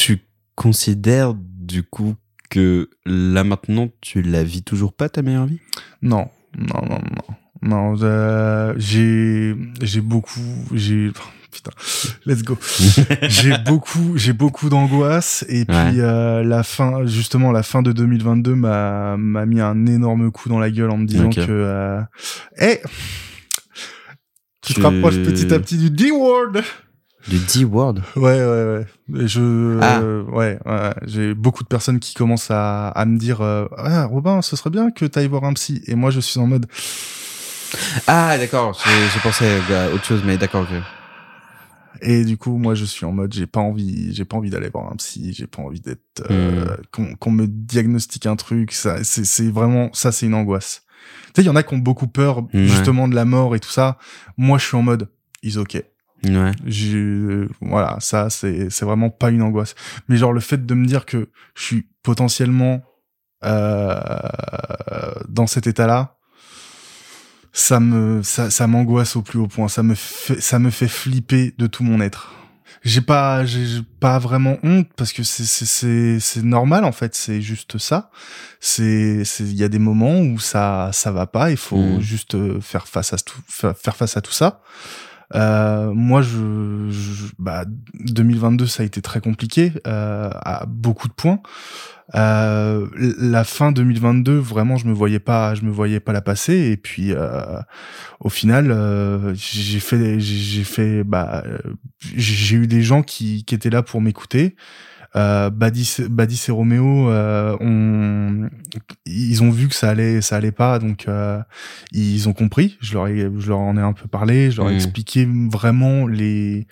tu 0.01 0.19
considères 0.55 1.35
du 1.35 1.83
coup 1.83 2.15
que 2.49 2.89
là 3.05 3.43
maintenant 3.43 3.89
tu 4.01 4.23
la 4.23 4.43
vis 4.43 4.63
toujours 4.63 4.93
pas 4.93 5.09
ta 5.09 5.21
meilleure 5.21 5.45
vie? 5.45 5.59
Non, 6.01 6.27
non, 6.57 6.81
non, 6.89 6.99
non. 6.99 7.35
Non, 7.61 7.95
euh, 8.01 8.73
j'ai, 8.77 9.55
j'ai 9.81 10.01
beaucoup, 10.01 10.41
j'ai, 10.73 11.11
putain, 11.51 11.71
let's 12.25 12.41
go. 12.43 12.57
j'ai 13.29 13.55
beaucoup, 13.59 14.13
j'ai 14.17 14.33
beaucoup 14.33 14.69
d'angoisse 14.69 15.45
et 15.47 15.65
puis 15.65 15.75
Ouais. 15.75 15.99
euh, 15.99 16.43
la 16.43 16.63
fin, 16.63 17.05
justement, 17.05 17.51
la 17.51 17.61
fin 17.63 17.81
de 17.83 17.91
2022 17.91 18.55
m'a 18.55 19.15
m'a 19.17 19.45
mis 19.45 19.61
un 19.61 19.85
énorme 19.85 20.31
coup 20.31 20.49
dans 20.49 20.59
la 20.59 20.71
gueule 20.71 20.89
en 20.89 20.97
me 20.97 21.05
disant 21.05 21.29
que, 21.29 21.41
euh, 21.49 22.01
hey, 22.57 22.79
tu 24.61 24.73
te 24.73 24.79
Tu- 24.79 24.85
rapproches 24.85 25.17
petit 25.17 25.53
à 25.53 25.59
petit 25.59 25.77
du 25.77 25.89
D-word. 25.91 26.53
Du 27.27 27.37
D-word? 27.37 27.95
Ouais, 28.15 28.23
ouais, 28.23 28.43
ouais. 28.43 29.21
Et 29.23 29.27
Je, 29.27 29.77
Ah. 29.81 29.99
euh, 30.01 30.23
ouais, 30.23 30.57
ouais, 30.65 30.93
j'ai 31.05 31.35
beaucoup 31.35 31.61
de 31.63 31.67
personnes 31.67 31.99
qui 31.99 32.15
commencent 32.15 32.49
à, 32.49 32.87
à 32.89 33.05
me 33.05 33.19
dire, 33.19 33.41
ah, 33.41 34.05
Robin, 34.05 34.41
ce 34.41 34.55
serait 34.55 34.71
bien 34.71 34.89
que 34.89 35.05
t'ailles 35.05 35.27
voir 35.27 35.43
un 35.43 35.53
psy. 35.53 35.83
Et 35.85 35.93
moi, 35.93 36.09
je 36.09 36.19
suis 36.19 36.39
en 36.39 36.47
mode, 36.47 36.65
Ah, 38.07 38.37
d'accord, 38.37 38.77
j'ai 38.83 38.91
j'ai 39.13 39.19
pensé 39.21 39.45
à 39.73 39.89
autre 39.93 40.05
chose, 40.05 40.21
mais 40.25 40.37
d'accord. 40.37 40.65
Et 42.01 42.25
du 42.25 42.37
coup, 42.37 42.57
moi, 42.57 42.73
je 42.73 42.85
suis 42.85 43.05
en 43.05 43.11
mode, 43.11 43.31
j'ai 43.33 43.45
pas 43.45 43.59
envie, 43.59 44.13
j'ai 44.13 44.25
pas 44.25 44.35
envie 44.37 44.49
d'aller 44.49 44.69
voir 44.69 44.91
un 44.91 44.95
psy, 44.95 45.33
j'ai 45.33 45.45
pas 45.45 45.61
envie 45.61 45.81
d'être, 45.81 46.23
euh, 46.29 46.75
Hmm. 46.97 47.15
qu'on 47.19 47.31
me 47.31 47.45
diagnostique 47.47 48.25
un 48.25 48.35
truc. 48.35 48.71
Ça, 48.71 49.03
c'est 49.03 49.51
vraiment, 49.51 49.89
ça, 49.93 50.11
c'est 50.11 50.25
une 50.25 50.33
angoisse. 50.33 50.83
Tu 51.27 51.31
sais, 51.35 51.41
il 51.43 51.45
y 51.45 51.49
en 51.49 51.55
a 51.55 51.63
qui 51.63 51.73
ont 51.73 51.77
beaucoup 51.79 52.07
peur 52.07 52.39
Ouais. 52.53 52.65
justement 52.65 53.07
de 53.07 53.15
la 53.15 53.25
mort 53.25 53.55
et 53.55 53.59
tout 53.59 53.69
ça. 53.69 53.97
Moi, 54.37 54.57
je 54.57 54.65
suis 54.65 54.77
en 54.77 54.81
mode, 54.81 55.09
is 55.43 55.57
ok. 55.57 55.83
Ouais. 56.23 56.51
J'ai- 56.65 57.47
voilà, 57.61 57.97
ça, 57.99 58.29
c'est 58.29 58.69
c'est 58.69 58.85
vraiment 58.85 59.09
pas 59.09 59.29
une 59.31 59.41
angoisse. 59.41 59.75
Mais 60.07 60.17
genre 60.17 60.33
le 60.33 60.39
fait 60.39 60.65
de 60.65 60.73
me 60.75 60.85
dire 60.85 61.05
que 61.05 61.29
je 61.55 61.63
suis 61.63 61.87
potentiellement 62.03 62.81
euh, 63.43 63.99
dans 65.27 65.47
cet 65.47 65.65
état-là, 65.67 66.17
ça 67.53 67.79
me 67.79 68.23
ça, 68.23 68.49
ça 68.49 68.67
m'angoisse 68.67 69.15
au 69.15 69.21
plus 69.21 69.39
haut 69.39 69.47
point. 69.47 69.67
Ça 69.67 69.83
me 69.83 69.95
fait 69.95 70.39
ça 70.41 70.59
me 70.59 70.69
fait 70.69 70.87
flipper 70.87 71.53
de 71.57 71.67
tout 71.67 71.83
mon 71.83 71.99
être. 72.01 72.33
J'ai 72.83 73.01
pas 73.01 73.45
j'ai 73.45 73.81
pas 73.99 74.17
vraiment 74.17 74.57
honte 74.63 74.87
parce 74.95 75.13
que 75.13 75.21
c'est 75.23 75.43
c'est 75.45 76.19
c'est 76.19 76.43
normal 76.43 76.83
en 76.85 76.91
fait. 76.91 77.13
C'est 77.13 77.41
juste 77.41 77.77
ça. 77.77 78.09
C'est 78.59 79.23
c'est 79.25 79.43
il 79.43 79.55
y 79.55 79.63
a 79.63 79.69
des 79.69 79.79
moments 79.79 80.19
où 80.19 80.39
ça 80.39 80.89
ça 80.93 81.11
va 81.11 81.27
pas. 81.27 81.51
Il 81.51 81.57
faut 81.57 81.77
Mm. 81.77 82.01
juste 82.01 82.35
euh, 82.35 82.59
faire 82.61 82.87
face 82.87 83.13
à 83.13 83.17
tout 83.17 83.39
faire 83.75 83.95
face 83.95 84.17
à 84.17 84.21
tout 84.21 84.31
ça. 84.31 84.61
Euh, 85.35 85.91
moi, 85.93 86.21
je, 86.21 86.91
bah, 87.39 87.65
2022, 87.93 88.65
ça 88.67 88.83
a 88.83 88.85
été 88.85 89.01
très 89.01 89.21
compliqué 89.21 89.73
euh, 89.87 90.29
à 90.33 90.65
beaucoup 90.67 91.07
de 91.07 91.13
points. 91.13 91.39
Euh, 92.13 92.87
la 92.95 93.43
fin 93.43 93.71
2022, 93.71 94.37
vraiment, 94.37 94.75
je 94.75 94.85
me 94.85 94.93
voyais 94.93 95.19
pas, 95.19 95.55
je 95.55 95.63
me 95.63 95.71
voyais 95.71 95.99
pas 95.99 96.11
la 96.11 96.21
passer. 96.21 96.71
Et 96.71 96.77
puis, 96.77 97.13
euh, 97.13 97.59
au 98.19 98.29
final, 98.29 98.71
euh, 98.71 99.33
j'ai 99.35 99.79
fait, 99.79 100.19
j'ai 100.19 100.63
fait, 100.63 101.03
bah, 101.03 101.43
euh, 101.45 101.57
j'ai 102.15 102.57
eu 102.57 102.67
des 102.67 102.81
gens 102.81 103.01
qui, 103.01 103.45
qui 103.45 103.55
étaient 103.55 103.69
là 103.69 103.83
pour 103.83 104.01
m'écouter. 104.01 104.55
Euh, 105.17 105.49
Badis, 105.49 105.97
Badis 106.09 106.45
et 106.47 106.51
Roméo, 106.51 107.09
euh, 107.09 107.57
ont, 107.59 108.49
ils 109.05 109.43
ont 109.43 109.49
vu 109.51 109.67
que 109.67 109.75
ça 109.75 109.89
allait, 109.89 110.21
ça 110.21 110.37
allait 110.37 110.53
pas, 110.53 110.79
donc 110.79 111.07
euh, 111.07 111.39
ils 111.91 112.29
ont 112.29 112.33
compris. 112.33 112.77
Je 112.81 112.93
leur 112.93 113.07
ai, 113.07 113.29
je 113.37 113.49
leur 113.49 113.59
en 113.59 113.75
ai 113.77 113.81
un 113.81 113.91
peu 113.93 114.07
parlé, 114.07 114.51
je 114.51 114.57
leur 114.57 114.67
ai 114.69 114.71
Mhm. 114.71 114.75
expliqué 114.77 115.27
vraiment 115.51 116.07
les, 116.07 116.65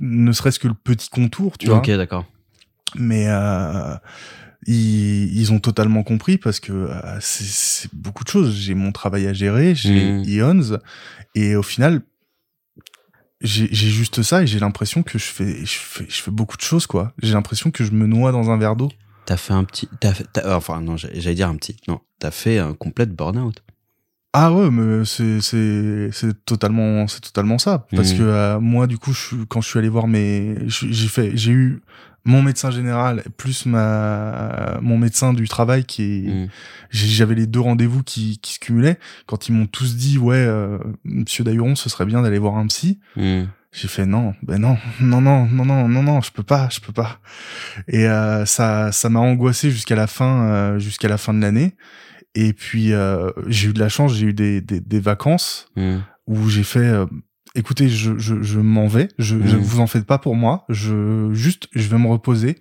ne 0.00 0.32
serait-ce 0.32 0.58
que 0.58 0.68
le 0.68 0.74
petit 0.74 1.08
contour, 1.08 1.56
tu 1.56 1.68
vois 1.68 1.78
Ok, 1.78 1.90
d'accord. 1.92 2.26
mais 2.94 3.24
euh, 3.28 3.94
ils, 4.66 5.38
ils 5.38 5.52
ont 5.52 5.58
totalement 5.60 6.02
compris 6.02 6.36
parce 6.36 6.60
que 6.60 6.72
euh, 6.72 7.00
c'est- 7.20 7.88
beaucoup 7.94 8.24
de 8.24 8.28
choses. 8.28 8.54
J'ai 8.54 8.74
mon 8.74 8.92
travail 8.92 9.26
à 9.26 9.32
gérer, 9.32 9.74
j'ai 9.74 9.88
Mhm. 10.12 10.24
Ions, 10.24 10.78
et 11.34 11.56
au 11.56 11.62
final, 11.62 12.02
j'ai 13.40 13.68
juste 13.72 14.22
ça 14.22 14.42
et 14.42 14.46
j'ai 14.46 14.58
l'impression 14.58 15.02
que 15.02 15.18
je 15.18 15.24
fais, 15.24 15.60
je 15.64 15.78
fais, 15.78 16.06
je 16.08 16.20
fais 16.22 16.30
beaucoup 16.30 16.56
de 16.56 16.62
choses 16.62 16.86
quoi. 16.86 17.12
J'ai 17.22 17.34
l'impression 17.34 17.70
que 17.70 17.84
je 17.84 17.92
me 17.92 18.06
noie 18.06 18.32
dans 18.32 18.50
un 18.50 18.56
verre 18.58 18.76
d'eau. 18.76 18.90
T'as 19.26 19.36
fait 19.36 19.52
un 19.52 19.64
petit. 19.64 19.88
T'as 20.00 20.14
fait, 20.14 20.26
enfin, 20.46 20.80
non, 20.80 20.96
j'allais 20.96 21.34
dire 21.34 21.48
un 21.48 21.56
petit. 21.56 21.76
Non, 21.86 22.00
t'as 22.18 22.30
fait 22.30 22.58
un 22.58 22.74
complet 22.74 23.06
burn-out. 23.06 23.62
Ah 24.32 24.52
ouais, 24.52 24.70
mais 24.70 25.04
c'est 25.04 25.40
c'est 25.40 26.10
c'est 26.12 26.44
totalement 26.44 27.06
c'est 27.08 27.20
totalement 27.20 27.58
ça 27.58 27.86
parce 27.96 28.12
Mhm. 28.12 28.18
que 28.18 28.22
euh, 28.24 28.60
moi 28.60 28.86
du 28.86 28.98
coup 28.98 29.12
je 29.12 29.36
quand 29.48 29.60
je 29.62 29.68
suis 29.68 29.78
allé 29.78 29.88
voir 29.88 30.06
mes 30.06 30.54
j'ai 30.66 31.08
fait 31.08 31.32
j'ai 31.34 31.52
eu 31.52 31.80
mon 32.28 32.42
médecin 32.42 32.70
général 32.70 33.24
plus 33.36 33.66
ma 33.66 34.78
mon 34.82 34.98
médecin 34.98 35.32
du 35.32 35.48
travail 35.48 35.84
qui 35.84 36.02
est 36.02 36.28
Mm. 36.28 36.48
j'avais 36.90 37.34
les 37.34 37.46
deux 37.46 37.60
rendez-vous 37.60 38.02
qui 38.02 38.38
qui 38.38 38.52
se 38.54 38.58
cumulaient 38.60 38.98
quand 39.26 39.48
ils 39.48 39.52
m'ont 39.52 39.66
tous 39.66 39.96
dit 39.96 40.18
ouais 40.18 40.36
euh, 40.36 40.78
monsieur 41.04 41.42
Dahuron 41.44 41.74
ce 41.74 41.88
serait 41.88 42.04
bien 42.06 42.20
d'aller 42.22 42.38
voir 42.38 42.56
un 42.56 42.66
psy 42.66 43.00
Mm. 43.16 43.44
j'ai 43.72 43.88
fait 43.88 44.06
non, 44.06 44.34
ben 44.42 44.58
non, 44.58 44.76
non, 45.00 45.20
non, 45.20 45.46
non, 45.46 45.64
non, 45.64 45.88
non, 45.88 46.02
non, 46.02 46.20
je 46.20 46.30
peux 46.32 46.42
pas, 46.42 46.68
je 46.70 46.80
peux 46.80 46.92
pas. 46.92 47.20
Et 47.86 48.06
euh, 48.08 48.44
ça, 48.46 48.92
ça 48.92 49.08
m'a 49.10 49.20
angoissé 49.20 49.70
jusqu'à 49.70 49.94
la 49.96 50.06
fin, 50.06 50.34
euh, 50.50 50.78
jusqu'à 50.78 51.08
la 51.08 51.18
fin 51.18 51.34
de 51.34 51.40
l'année. 51.40 51.76
Et 52.34 52.52
puis 52.52 52.92
j'ai 53.46 53.68
eu 53.68 53.72
de 53.72 53.80
la 53.80 53.88
chance, 53.88 54.14
j'ai 54.14 54.26
eu 54.26 54.32
des, 54.34 54.60
des, 54.60 54.80
des 54.80 55.00
vacances 55.00 55.66
Mm. 55.76 55.98
où 56.26 56.48
j'ai 56.48 56.62
fait, 56.64 56.90
écoutez, 57.58 57.88
je, 57.88 58.18
je, 58.18 58.42
je 58.42 58.58
m'en 58.60 58.86
vais, 58.88 59.08
je, 59.18 59.36
je 59.46 59.56
Mhm. 59.56 59.62
vous 59.62 59.80
en 59.80 59.86
faites 59.86 60.04
pas 60.06 60.18
pour 60.18 60.36
moi, 60.36 60.64
je 60.68 61.30
juste, 61.32 61.68
je 61.74 61.88
vais 61.88 61.98
me 61.98 62.06
reposer. 62.08 62.58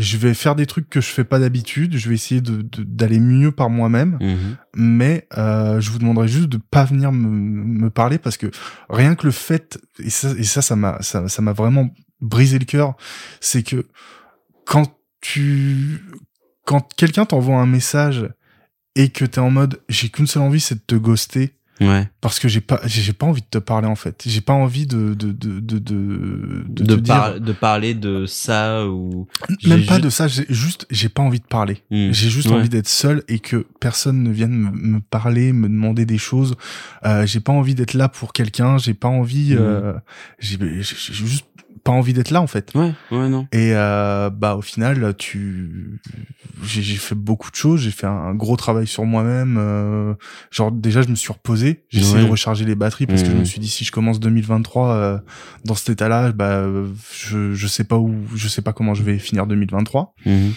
Je 0.00 0.16
vais 0.16 0.32
faire 0.32 0.54
des 0.54 0.66
trucs 0.66 0.88
que 0.88 1.00
je 1.00 1.08
fais 1.08 1.24
pas 1.24 1.40
d'habitude. 1.40 1.96
Je 1.96 2.08
vais 2.08 2.14
essayer 2.14 2.40
de 2.40 2.64
d'aller 2.78 3.18
mieux 3.18 3.50
par 3.50 3.68
moi-même 3.68 4.16
Mhm. 4.20 4.56
mais 4.76 5.26
euh, 5.36 5.80
je 5.80 5.90
vous 5.90 5.98
demanderai 5.98 6.28
juste 6.28 6.48
de 6.48 6.56
pas 6.56 6.84
venir 6.84 7.10
me, 7.10 7.28
me 7.28 7.90
parler 7.90 8.18
parce 8.18 8.36
que 8.36 8.46
rien 8.88 9.16
que 9.16 9.26
le 9.26 9.32
fait 9.32 9.76
et 9.98 10.08
ça 10.10 10.30
et 10.38 10.44
ça 10.44 10.62
ça 10.62 10.76
m'a 10.76 11.02
ça 11.02 11.26
ça 11.28 11.42
m'a 11.42 11.52
vraiment 11.52 11.90
brisé 12.20 12.60
le 12.60 12.64
cœur 12.64 12.94
c'est 13.40 13.64
que 13.64 13.86
quand 14.64 14.86
tu 15.20 16.00
quand 16.64 16.86
quelqu'un 16.94 17.24
t'envoie 17.24 17.56
un 17.58 17.66
message 17.66 18.28
et 18.94 19.08
que 19.08 19.24
t'es 19.24 19.40
en 19.40 19.50
mode 19.50 19.80
j'ai 19.88 20.10
qu'une 20.10 20.28
seule 20.28 20.42
envie 20.44 20.60
c'est 20.60 20.76
de 20.76 20.84
te 20.86 20.94
ghoster 20.94 21.56
Ouais. 21.80 22.08
parce 22.20 22.38
que 22.40 22.48
j'ai 22.48 22.60
pas 22.60 22.80
j'ai 22.86 23.12
pas 23.12 23.26
envie 23.26 23.40
de 23.42 23.46
te 23.50 23.58
parler 23.58 23.86
en 23.86 23.94
fait 23.94 24.22
j'ai 24.26 24.40
pas 24.40 24.52
envie 24.52 24.86
de 24.86 25.14
de 25.14 25.30
de 25.32 25.60
de 25.60 25.78
de, 25.78 26.64
de 26.68 26.82
De, 26.84 26.96
te 26.96 27.00
par- 27.06 27.32
dire 27.34 27.40
de 27.40 27.52
parler 27.52 27.94
de 27.94 28.26
ça 28.26 28.86
ou. 28.88 29.28
même 29.64 29.84
pas 29.86 29.98
de 30.00 30.10
ça 30.10 30.26
j'ai 30.26 30.44
juste 30.48 30.86
j'ai 30.90 31.08
pas 31.08 31.22
envie 31.22 31.38
de 31.40 31.44
parler 31.46 31.82
Mm. 31.90 32.12
J'ai 32.12 32.30
juste 32.30 32.48
Ouais. 32.48 32.56
envie 32.56 32.68
d'être 32.68 32.88
seul 32.88 33.22
et 33.28 33.38
que 33.38 33.66
personne 33.80 34.22
ne 34.22 34.30
vienne 34.30 34.52
me, 34.52 34.70
me 34.70 35.00
parler, 35.00 35.52
me 35.52 35.68
demander 35.68 36.04
des 36.06 36.18
choses. 36.18 36.56
Euh, 37.04 37.26
j'ai 37.26 37.40
pas 37.40 37.52
envie 37.52 37.74
d'être 37.74 37.94
là 37.94 38.08
pour 38.08 38.32
quelqu'un. 38.32 38.78
J'ai 38.78 38.94
pas 38.94 39.08
envie. 39.08 39.52
Mhm. 39.52 39.58
euh, 39.60 39.92
j'ai 40.38 40.58
juste 41.12 41.46
pas 41.88 41.94
envie 41.94 42.12
d'être 42.12 42.30
là 42.30 42.42
en 42.42 42.46
fait. 42.46 42.70
Ouais, 42.74 42.92
ouais, 43.10 43.28
non. 43.30 43.48
Et 43.50 43.70
euh, 43.72 44.28
bah 44.28 44.56
au 44.56 44.60
final, 44.62 45.14
tu, 45.16 45.98
j'ai 46.62 46.82
j'ai 46.82 46.96
fait 46.96 47.14
beaucoup 47.14 47.50
de 47.50 47.56
choses. 47.56 47.80
J'ai 47.80 47.90
fait 47.90 48.06
un, 48.06 48.10
un 48.10 48.34
gros 48.34 48.56
travail 48.56 48.86
sur 48.86 49.04
moi-même. 49.06 49.56
euh, 49.58 50.12
genre 50.50 50.70
déjà, 50.70 51.00
je 51.00 51.08
me 51.08 51.14
suis 51.14 51.32
reposé. 51.32 51.84
J'ai 51.88 52.00
essayé 52.00 52.24
de 52.26 52.30
recharger 52.30 52.66
les 52.66 52.74
batteries 52.74 53.06
parce 53.06 53.22
que 53.22 53.28
je 53.28 53.32
Mhm. 53.32 53.40
me 53.40 53.44
suis 53.44 53.58
dit 53.60 53.68
si 53.70 53.84
je 53.86 53.92
commence 53.92 54.20
2023 54.20 54.90
euh, 54.90 55.18
dans 55.64 55.74
cet 55.74 55.88
état-là, 55.88 56.32
bah 56.32 56.66
je 57.14 57.54
je 57.54 57.66
sais 57.66 57.84
pas 57.84 57.96
où, 57.96 58.14
je 58.34 58.48
sais 58.48 58.60
pas 58.62 58.74
comment 58.74 58.92
je 58.94 59.02
vais 59.02 59.18
finir 59.18 59.46
2023. 59.46 60.14
Mhm. 60.26 60.52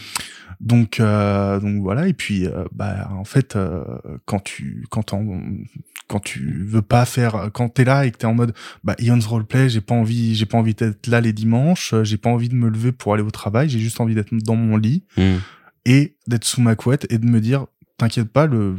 Donc 0.64 0.99
euh, 0.99 1.59
donc 1.59 1.82
voilà 1.82 2.07
et 2.07 2.14
puis 2.14 2.45
euh, 2.45 2.66
bah 2.72 3.09
en 3.14 3.24
fait 3.24 3.55
euh, 3.55 3.84
quand 4.26 4.39
tu 4.39 4.86
quand 4.91 6.20
tu 6.20 6.64
veux 6.68 6.84
pas 6.84 7.05
faire 7.05 7.49
quand 7.51 7.70
t'es 7.70 7.84
là 7.84 8.05
et 8.05 8.12
que 8.12 8.18
t'es 8.18 8.28
en 8.28 8.36
mode 8.36 8.53
bah 8.84 8.95
Ion's 8.99 9.26
roleplay 9.26 9.70
j'ai 9.70 9.82
pas 9.82 9.95
envie 9.95 10.36
j'ai 10.36 10.45
pas 10.45 10.59
envie 10.59 10.76
d'être 10.76 11.07
là 11.07 11.20
les 11.20 11.34
dimanches 11.34 11.95
j'ai 12.03 12.18
pas 12.18 12.30
envie 12.30 12.47
de 12.49 12.53
me 12.55 12.70
lever 12.70 12.91
pour 12.91 13.14
aller 13.16 13.24
au 13.24 13.32
travail 13.32 13.70
j'ai 13.70 13.80
juste 13.80 13.99
envie 13.99 14.14
d'être 14.14 14.32
dans 14.43 14.55
mon 14.55 14.78
lit 14.78 15.03
Mm. 15.18 15.38
et 15.86 16.16
d'être 16.28 16.43
sous 16.45 16.62
ma 16.62 16.76
couette 16.76 17.07
et 17.09 17.18
de 17.18 17.26
me 17.26 17.41
dire 17.41 17.66
t'inquiète 17.97 18.30
pas 18.30 18.45
le 18.45 18.76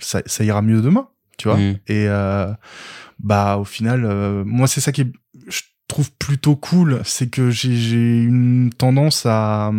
ça, 0.00 0.22
ça 0.26 0.42
ira 0.42 0.60
mieux 0.60 0.82
demain 0.82 1.06
tu 1.38 1.46
vois 1.46 1.56
Mm. 1.58 1.76
et 1.86 2.06
bah 3.20 3.58
au 3.58 3.64
final 3.64 4.42
moi 4.44 4.66
c'est 4.66 4.80
ça 4.80 4.90
qui 4.90 5.02
est 5.02 5.12
je 5.46 5.60
trouve 5.86 6.10
plutôt 6.18 6.56
cool 6.56 7.00
c'est 7.04 7.28
que 7.28 7.50
j'ai 7.50 7.76
j'ai 7.76 8.22
une 8.24 8.70
tendance 8.76 9.24
à 9.26 9.70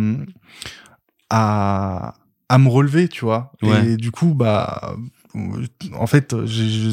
à 1.30 2.14
à 2.48 2.58
me 2.58 2.68
relever 2.68 3.08
tu 3.08 3.24
vois 3.24 3.52
Ouais. 3.62 3.86
et 3.92 3.96
du 3.96 4.10
coup 4.10 4.34
bah 4.34 4.94
en 5.94 6.06
fait 6.06 6.34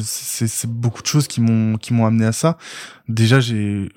c'est 0.04 0.70
beaucoup 0.70 1.02
de 1.02 1.06
choses 1.06 1.28
qui 1.28 1.40
m'ont 1.40 1.76
qui 1.76 1.92
m'ont 1.94 2.06
amené 2.06 2.24
à 2.26 2.32
ça 2.32 2.56
déjà 3.08 3.38
j'ai 3.40 3.88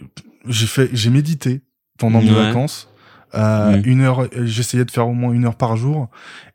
j'ai 0.48 0.68
fait 0.68 0.90
j'ai 0.94 1.10
médité 1.10 1.62
pendant 1.98 2.22
mes 2.22 2.30
Ouais. 2.32 2.48
vacances 2.48 2.90
euh, 3.34 3.78
Mm. 3.78 3.82
une 3.86 4.02
heure 4.02 4.28
j'essayais 4.44 4.86
de 4.86 4.92
faire 4.92 5.08
au 5.08 5.14
moins 5.14 5.34
une 5.34 5.46
heure 5.46 5.56
par 5.56 5.76
jour 5.78 6.10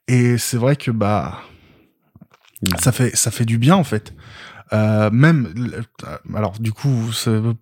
et 0.08 0.38
c'est 0.38 0.56
vrai 0.58 0.76
que 0.76 0.90
bah 0.90 1.40
Mm. 2.62 2.76
ça 2.78 2.92
fait 2.92 3.16
ça 3.16 3.30
fait 3.30 3.46
du 3.46 3.56
bien 3.56 3.74
en 3.74 3.84
fait 3.84 4.12
euh, 4.74 5.10
même 5.10 5.48
alors 6.34 6.58
du 6.60 6.72
coup 6.72 7.10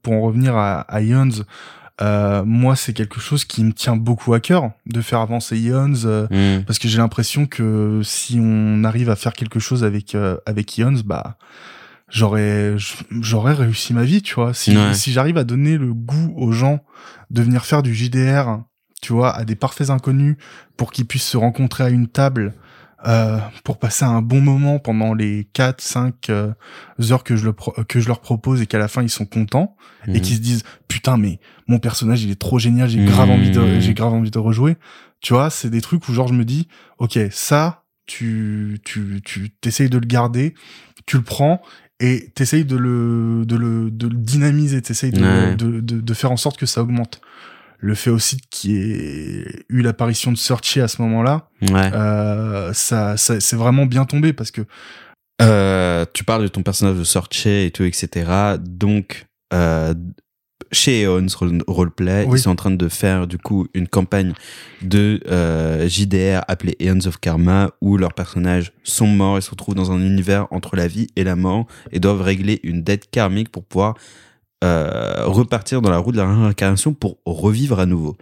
pour 0.03 0.13
en 0.13 0.21
revenir 0.23 0.57
à, 0.57 0.81
à 0.81 1.01
Ions 1.03 1.31
euh, 2.01 2.45
moi 2.45 2.77
c'est 2.77 2.93
quelque 2.93 3.19
chose 3.21 3.45
qui 3.45 3.65
me 3.65 3.73
tient 3.73 3.97
beaucoup 3.97 4.33
à 4.35 4.41
cœur 4.41 4.71
de 4.87 5.01
faire 5.01 5.19
avancer 5.21 5.59
Ions 5.59 5.93
euh, 6.05 6.27
Mm. 6.31 6.65
parce 6.65 6.79
que 6.79 6.87
j'ai 6.89 6.99
l'impression 6.99 7.47
que 7.47 8.01
si 8.05 8.39
on 8.41 8.85
arrive 8.85 9.11
à 9.11 9.17
faire 9.17 9.33
quelque 9.33 9.59
chose 9.59 9.83
avec 9.85 10.15
euh, 10.15 10.37
avec 10.47 10.79
Ions 10.79 11.01
bah 11.05 11.37
j'aurais 12.09 12.77
j'aurais 13.11 13.53
réussi 13.55 13.93
ma 13.95 14.05
vie 14.05 14.23
tu 14.23 14.35
vois 14.35 14.55
si 14.55 14.77
Ouais. 14.77 14.95
si 14.95 15.13
j'arrive 15.13 15.37
à 15.39 15.45
donner 15.45 15.77
le 15.77 15.93
goût 15.93 16.33
aux 16.37 16.53
gens 16.53 16.81
de 17.31 17.43
venir 17.43 17.65
faire 17.65 17.83
du 17.83 17.95
JDR 17.95 18.61
tu 19.03 19.13
vois 19.13 19.35
à 19.35 19.45
des 19.45 19.55
parfaits 19.57 19.91
inconnus 19.91 20.37
pour 20.77 20.91
qu'ils 20.93 21.07
puissent 21.07 21.27
se 21.29 21.37
rencontrer 21.37 21.85
à 21.85 21.89
une 21.91 22.09
table 22.09 22.55
euh, 23.07 23.39
pour 23.65 23.79
passer 23.79 24.05
un 24.05 24.23
bon 24.23 24.41
moment 24.41 24.79
pendant 24.81 25.15
les 25.15 25.49
4 25.53 25.81
5 25.81 26.31
euh, 26.31 26.53
heures 27.11 27.23
que 27.23 27.37
je 27.37 27.45
le 27.45 27.53
pro- 27.53 27.75
que 27.89 28.01
je 28.01 28.09
leur 28.09 28.21
propose 28.21 28.61
et 28.61 28.67
qu'à 28.67 28.79
la 28.79 28.89
fin 28.89 29.03
ils 29.03 29.09
sont 29.11 29.25
contents 29.27 29.77
et 30.07 30.13
Mhm. 30.15 30.21
qui 30.21 30.35
se 30.35 30.41
disent 30.41 30.65
putain 30.89 31.17
mais 31.17 31.39
mon 31.69 31.79
personnage 31.79 32.25
il 32.25 32.31
est 32.31 32.41
trop 32.41 32.59
génial 32.59 32.89
j'ai 32.89 33.05
grave 33.05 33.29
Mhm. 33.29 33.35
envie 33.35 33.51
de 33.51 33.81
j'ai 33.81 33.95
grave 33.95 34.13
envie 34.15 34.31
de 34.33 34.39
rejouer 34.39 34.77
tu 35.21 35.33
vois 35.33 35.49
c'est 35.51 35.71
des 35.71 35.81
trucs 35.81 36.09
où 36.09 36.13
genre 36.13 36.27
je 36.29 36.35
me 36.35 36.45
dis 36.45 36.67
ok 36.99 37.19
ça 37.31 37.85
tu 38.07 38.81
tu 38.85 39.21
tu 39.25 39.51
t'essayes 39.61 39.91
de 39.91 39.99
le 39.99 40.07
garder 40.07 40.55
tu 41.07 41.19
le 41.19 41.23
prends 41.23 41.63
et 42.01 42.31
t'essayes 42.35 42.65
de 42.65 42.77
le, 42.77 43.45
de 43.45 43.57
le, 43.57 43.91
de 43.91 44.07
le 44.07 44.15
dynamiser, 44.17 44.81
t'essayes 44.83 45.11
de, 45.11 45.21
Ouais. 45.21 45.57
de, 45.57 45.81
de, 45.81 46.01
de 46.01 46.15
faire 46.15 46.31
en 46.31 46.37
sorte 46.37 46.57
que 46.57 46.65
ça 46.67 46.81
augmente. 46.83 47.21
Le 47.81 47.95
fait 47.95 48.11
aussi 48.11 48.39
qu'il 48.51 48.71
y 48.73 48.93
ait 48.93 49.47
eu 49.69 49.83
l'apparition 49.83 50.33
de 50.33 50.37
Searchy 50.37 50.81
à 50.81 50.89
ce 50.89 51.01
moment-là, 51.03 51.49
Ouais. 51.63 51.91
euh, 51.95 52.73
ça, 52.73 53.17
ça 53.17 53.39
c'est 53.41 53.57
vraiment 53.57 53.87
bien 53.87 54.05
tombé 54.05 54.33
parce 54.33 54.51
que 54.51 54.63
Euh, 55.41 56.05
tu 56.15 56.25
parles 56.25 56.43
de 56.43 56.49
ton 56.49 56.65
personnage 56.65 56.97
de 56.97 57.05
Sorche 57.05 57.47
et 57.47 57.71
tout, 57.73 57.85
etc. 57.85 58.57
Donc, 58.59 59.27
euh, 59.55 59.95
chez 60.73 61.03
Eons 61.05 61.27
Role- 61.39 61.63
Roleplay, 61.69 62.25
Oui. 62.27 62.39
ils 62.39 62.43
sont 62.43 62.51
en 62.51 62.57
train 62.57 62.73
de 62.73 62.89
faire 62.89 63.29
du 63.29 63.39
coup 63.39 63.69
une 63.73 63.87
campagne 63.87 64.33
de 64.83 65.21
euh, 65.29 65.89
JDR 65.89 66.43
appelée 66.49 66.77
Eons 66.81 67.07
of 67.07 67.19
Karma 67.21 67.71
où 67.81 67.97
leurs 67.97 68.15
personnages 68.15 68.73
sont 68.83 69.07
morts 69.07 69.39
et 69.39 69.41
se 69.41 69.51
retrouvent 69.51 69.77
dans 69.77 69.93
un 69.93 70.01
univers 70.01 70.49
entre 70.51 70.75
la 70.75 70.89
vie 70.89 71.07
et 71.15 71.23
la 71.23 71.37
mort 71.37 71.67
et 71.93 72.01
doivent 72.01 72.23
régler 72.23 72.59
une 72.65 72.83
dette 72.83 73.09
karmique 73.09 73.51
pour 73.51 73.65
pouvoir 73.65 73.95
euh, 74.65 75.25
repartir 75.27 75.81
dans 75.83 75.91
la 75.91 75.99
roue 75.99 76.13
de 76.13 76.17
la 76.17 76.27
réincarnation 76.27 76.95
pour 76.95 77.19
revivre 77.25 77.79
à 77.79 77.87
nouveau. 77.87 78.17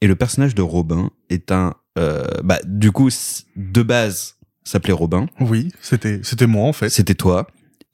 Et 0.00 0.06
le 0.06 0.16
personnage 0.16 0.54
de 0.54 0.62
Robin 0.62 1.10
est 1.30 1.50
un, 1.50 1.74
euh, 1.98 2.24
bah, 2.42 2.58
du 2.64 2.92
coup, 2.92 3.08
de 3.56 3.82
base, 3.82 4.36
s'appelait 4.64 4.92
Robin. 4.92 5.26
oui, 5.40 5.70
c'était, 5.80 6.20
c'était 6.22 6.46
moi 6.46 6.68
en 6.68 6.72
fait. 6.72 6.90
C'était 6.90 7.14
toi. 7.14 7.46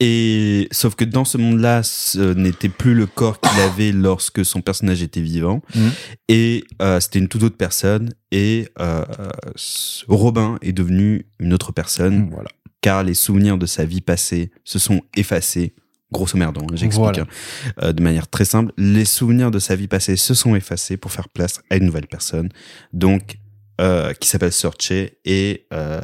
Et 0.03 0.67
sauf 0.73 0.95
que 0.95 1.05
dans 1.05 1.27
ce 1.27 1.37
monde-là, 1.37 1.83
ce 1.83 2.33
n'était 2.33 2.71
plus 2.71 2.95
le 2.95 3.05
corps 3.07 3.39
qu'il 3.39 3.61
avait 3.61 3.93
lorsque 3.93 4.45
son 4.47 4.63
personnage 4.63 5.03
était 5.03 5.21
vivant. 5.21 5.61
Mhm. 5.75 5.91
Et 6.29 6.65
euh, 6.81 7.01
c'était 7.01 7.19
une 7.19 7.29
toute 7.29 7.43
autre 7.43 7.59
personne. 7.59 8.15
Et 8.33 8.69
euh, 8.81 9.05
Robin 10.09 10.57
est 10.63 10.73
devenu 10.73 11.27
une 11.39 11.53
autre 11.53 11.73
personne 11.73 12.31
Voilà. 12.31 12.49
car 12.81 13.03
les 13.05 13.13
souvenirs 13.15 13.59
de 13.59 13.67
sa 13.67 13.85
vie 13.85 14.01
passée 14.01 14.51
se 14.65 14.79
sont 14.79 15.03
effacés. 15.17 15.75
Grosso 16.13 16.37
merdo, 16.37 16.61
hein, 16.63 16.67
j'explique 16.75 17.01
Voilà. 17.03 17.23
hein, 17.23 17.73
euh, 17.83 17.93
de 17.93 18.03
manière 18.03 18.29
très 18.29 18.45
simple. 18.45 18.73
Les 18.77 19.05
souvenirs 19.05 19.51
de 19.51 19.59
sa 19.59 19.77
vie 19.77 19.87
passée 19.89 20.17
se 20.17 20.35
sont 20.35 20.55
effacés 20.57 20.97
pour 20.97 21.13
faire 21.13 21.29
place 21.29 21.61
à 21.71 21.77
une 21.77 21.85
nouvelle 21.85 22.07
personne, 22.09 22.49
donc 22.93 23.39
euh, 23.81 24.13
qui 24.15 24.29
s'appelle 24.29 24.53
Searche 24.53 24.91
et 25.25 25.67
euh, 25.73 26.01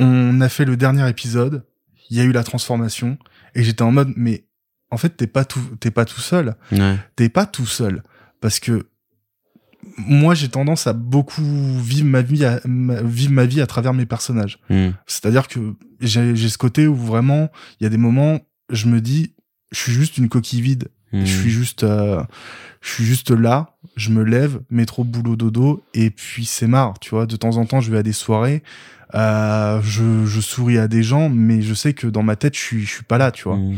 On 0.00 0.40
a 0.40 0.48
fait 0.48 0.64
le 0.64 0.76
dernier 0.76 1.08
épisode, 1.08 1.64
il 2.10 2.16
y 2.16 2.20
a 2.20 2.24
eu 2.24 2.32
la 2.32 2.42
transformation, 2.44 3.16
et 3.54 3.62
j'étais 3.62 3.82
en 3.82 3.92
mode, 3.92 4.12
mais 4.16 4.44
en 4.90 4.96
fait, 4.96 5.10
t'es 5.10 5.26
pas 5.26 5.44
tout, 5.44 5.60
t'es 5.80 5.90
pas 5.90 6.04
tout 6.04 6.20
seul. 6.20 6.54
ouais. 6.72 6.96
T'es 7.16 7.28
pas 7.28 7.46
tout 7.46 7.66
seul. 7.66 8.02
Parce 8.40 8.58
que 8.60 8.86
moi, 9.96 10.34
j'ai 10.34 10.48
tendance 10.48 10.86
à 10.86 10.92
beaucoup 10.92 11.42
vivre 11.80 12.06
ma 12.06 12.20
vie 12.22 12.44
à, 12.44 12.60
ma- 12.64 13.02
vivre 13.02 13.32
ma 13.32 13.46
vie 13.46 13.60
à 13.60 13.66
travers 13.66 13.94
mes 13.94 14.06
personnages. 14.06 14.58
Hmm. 14.70 14.90
C'est-à-dire 15.06 15.46
que 15.48 15.60
j'ai 16.00 16.36
ce 16.36 16.58
côté 16.58 16.86
où 16.86 16.94
vraiment, 16.94 17.50
il 17.80 17.84
y 17.84 17.86
a 17.86 17.90
des 17.90 17.96
moments, 17.96 18.40
je 18.70 18.86
me 18.86 19.00
dis, 19.00 19.34
je 19.72 19.78
suis 19.78 19.92
juste 19.92 20.18
une 20.18 20.28
coquille 20.28 20.60
vide. 20.60 20.88
Hmm. 21.12 21.24
Je 21.24 21.38
suis 21.38 21.50
juste, 21.50 21.84
euh, 21.84 22.22
je 22.80 22.92
suis 22.92 23.04
juste 23.04 23.30
là. 23.30 23.76
Je 23.96 24.10
me 24.10 24.22
lève, 24.22 24.60
métro, 24.70 25.04
boulot, 25.04 25.36
dodo, 25.36 25.82
et 25.94 26.10
puis 26.10 26.44
c'est 26.44 26.66
marre. 26.66 26.98
Tu 27.00 27.10
vois, 27.10 27.26
de 27.26 27.36
temps 27.36 27.56
en 27.56 27.66
temps, 27.66 27.80
je 27.80 27.90
vais 27.90 27.98
à 27.98 28.02
des 28.02 28.12
soirées, 28.12 28.62
euh, 29.14 29.80
je, 29.82 30.26
je 30.26 30.40
souris 30.40 30.78
à 30.78 30.86
des 30.86 31.02
gens, 31.02 31.28
mais 31.28 31.62
je 31.62 31.74
sais 31.74 31.94
que 31.94 32.06
dans 32.06 32.22
ma 32.22 32.36
tête, 32.36 32.54
je 32.54 32.60
suis, 32.60 32.80
je 32.82 32.90
suis 32.90 33.04
pas 33.04 33.18
là. 33.18 33.30
Tu 33.30 33.44
vois. 33.44 33.56
Hmm. 33.56 33.76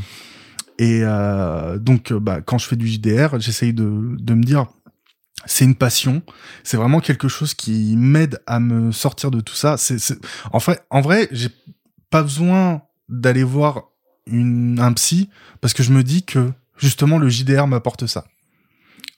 Et 0.79 1.01
euh, 1.03 1.79
donc, 1.79 2.11
euh, 2.11 2.19
bah, 2.19 2.41
quand 2.41 2.59
je 2.59 2.67
fais 2.67 2.77
du 2.77 2.89
JDR, 2.89 3.39
j'essaye 3.39 3.75
de, 3.75 4.17
de 4.19 4.35
me 4.35 4.43
dire, 4.43 4.67
c'est 5.45 5.65
une 5.65 5.75
passion. 5.75 6.23
C'est 6.65 6.77
vraiment 6.77 7.01
quelque 7.01 7.29
chose 7.29 7.55
qui 7.55 7.97
m'aide 7.97 8.41
à 8.47 8.61
me 8.61 8.91
sortir 8.91 9.31
de 9.31 9.41
tout 9.41 9.55
ça. 9.55 9.77
C'est, 9.77 9.99
c'est... 9.99 10.19
En 10.53 10.61
fait, 10.61 10.83
en 10.91 11.01
vrai, 11.01 11.29
j'ai 11.33 11.51
pas 12.09 12.23
besoin 12.23 12.83
d'aller 13.09 13.43
voir 13.43 13.91
une, 14.27 14.79
un 14.81 14.93
psy 14.93 15.29
parce 15.61 15.75
que 15.75 15.83
je 15.83 15.93
me 15.93 16.03
dis 16.03 16.25
que 16.25 16.51
justement 16.77 17.19
le 17.19 17.29
JDR 17.29 17.67
m'apporte 17.67 18.07
ça. 18.07 18.27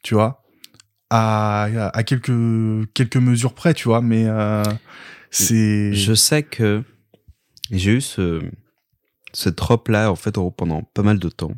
Tu 0.02 0.14
vois, 0.14 0.42
à, 1.10 1.90
à 1.94 2.02
quelques 2.02 2.32
quelques 2.94 3.16
mesures 3.16 3.54
près, 3.54 3.74
tu 3.74 3.88
vois, 3.88 4.00
mais 4.00 4.24
euh, 4.26 4.62
c'est. 5.30 5.92
Je 5.94 6.14
sais 6.14 6.42
que 6.42 6.82
j'ai 7.70 7.92
eu 7.92 8.00
ce, 8.00 8.42
cette 9.32 9.60
robe-là, 9.60 10.10
en 10.10 10.16
fait, 10.16 10.34
pendant 10.56 10.82
pas 10.82 11.02
mal 11.02 11.18
de 11.18 11.28
temps. 11.28 11.52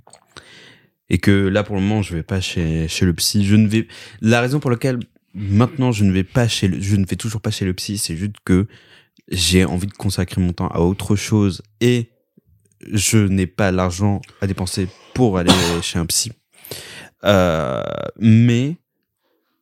Et 1.11 1.19
que 1.19 1.31
là, 1.31 1.63
pour 1.63 1.77
le 1.77 1.83
moment, 1.83 2.03
je 2.03 2.15
vais 2.15 2.23
pas 2.23 2.41
chez, 2.41 2.89
chez 2.89 3.05
le 3.05 3.15
psy. 3.15 3.45
Je 3.45 3.57
ne 3.57 3.69
vais, 3.69 3.89
la 4.21 4.41
raison 4.41 4.59
pour 4.59 4.71
laquelle 4.71 5.01
maintenant 5.35 5.93
je 5.93 6.05
ne 6.05 6.13
vais 6.13 6.25
pas 6.25 6.49
chez 6.49 6.69
le, 6.69 6.81
je 6.81 6.97
ne 6.97 7.05
vais 7.05 7.17
toujours 7.17 7.41
pas 7.41 7.51
chez 7.51 7.65
le 7.65 7.75
psy, 7.75 7.99
c'est 7.99 8.17
juste 8.17 8.37
que 8.45 8.67
j'ai 9.29 9.65
envie 9.65 9.87
de 9.87 9.93
consacrer 9.93 10.41
mon 10.41 10.53
temps 10.53 10.69
à 10.69 10.81
autre 10.81 11.17
chose 11.17 11.63
et 11.81 12.11
je 12.93 13.18
n'ai 13.18 13.47
pas 13.47 13.70
l'argent 13.70 14.20
à 14.41 14.47
dépenser 14.47 14.89
pour 15.14 15.39
aller 15.39 15.53
chez 15.82 15.99
un 15.99 16.07
psy. 16.07 16.32
Euh, 17.24 17.82
mais 18.18 18.76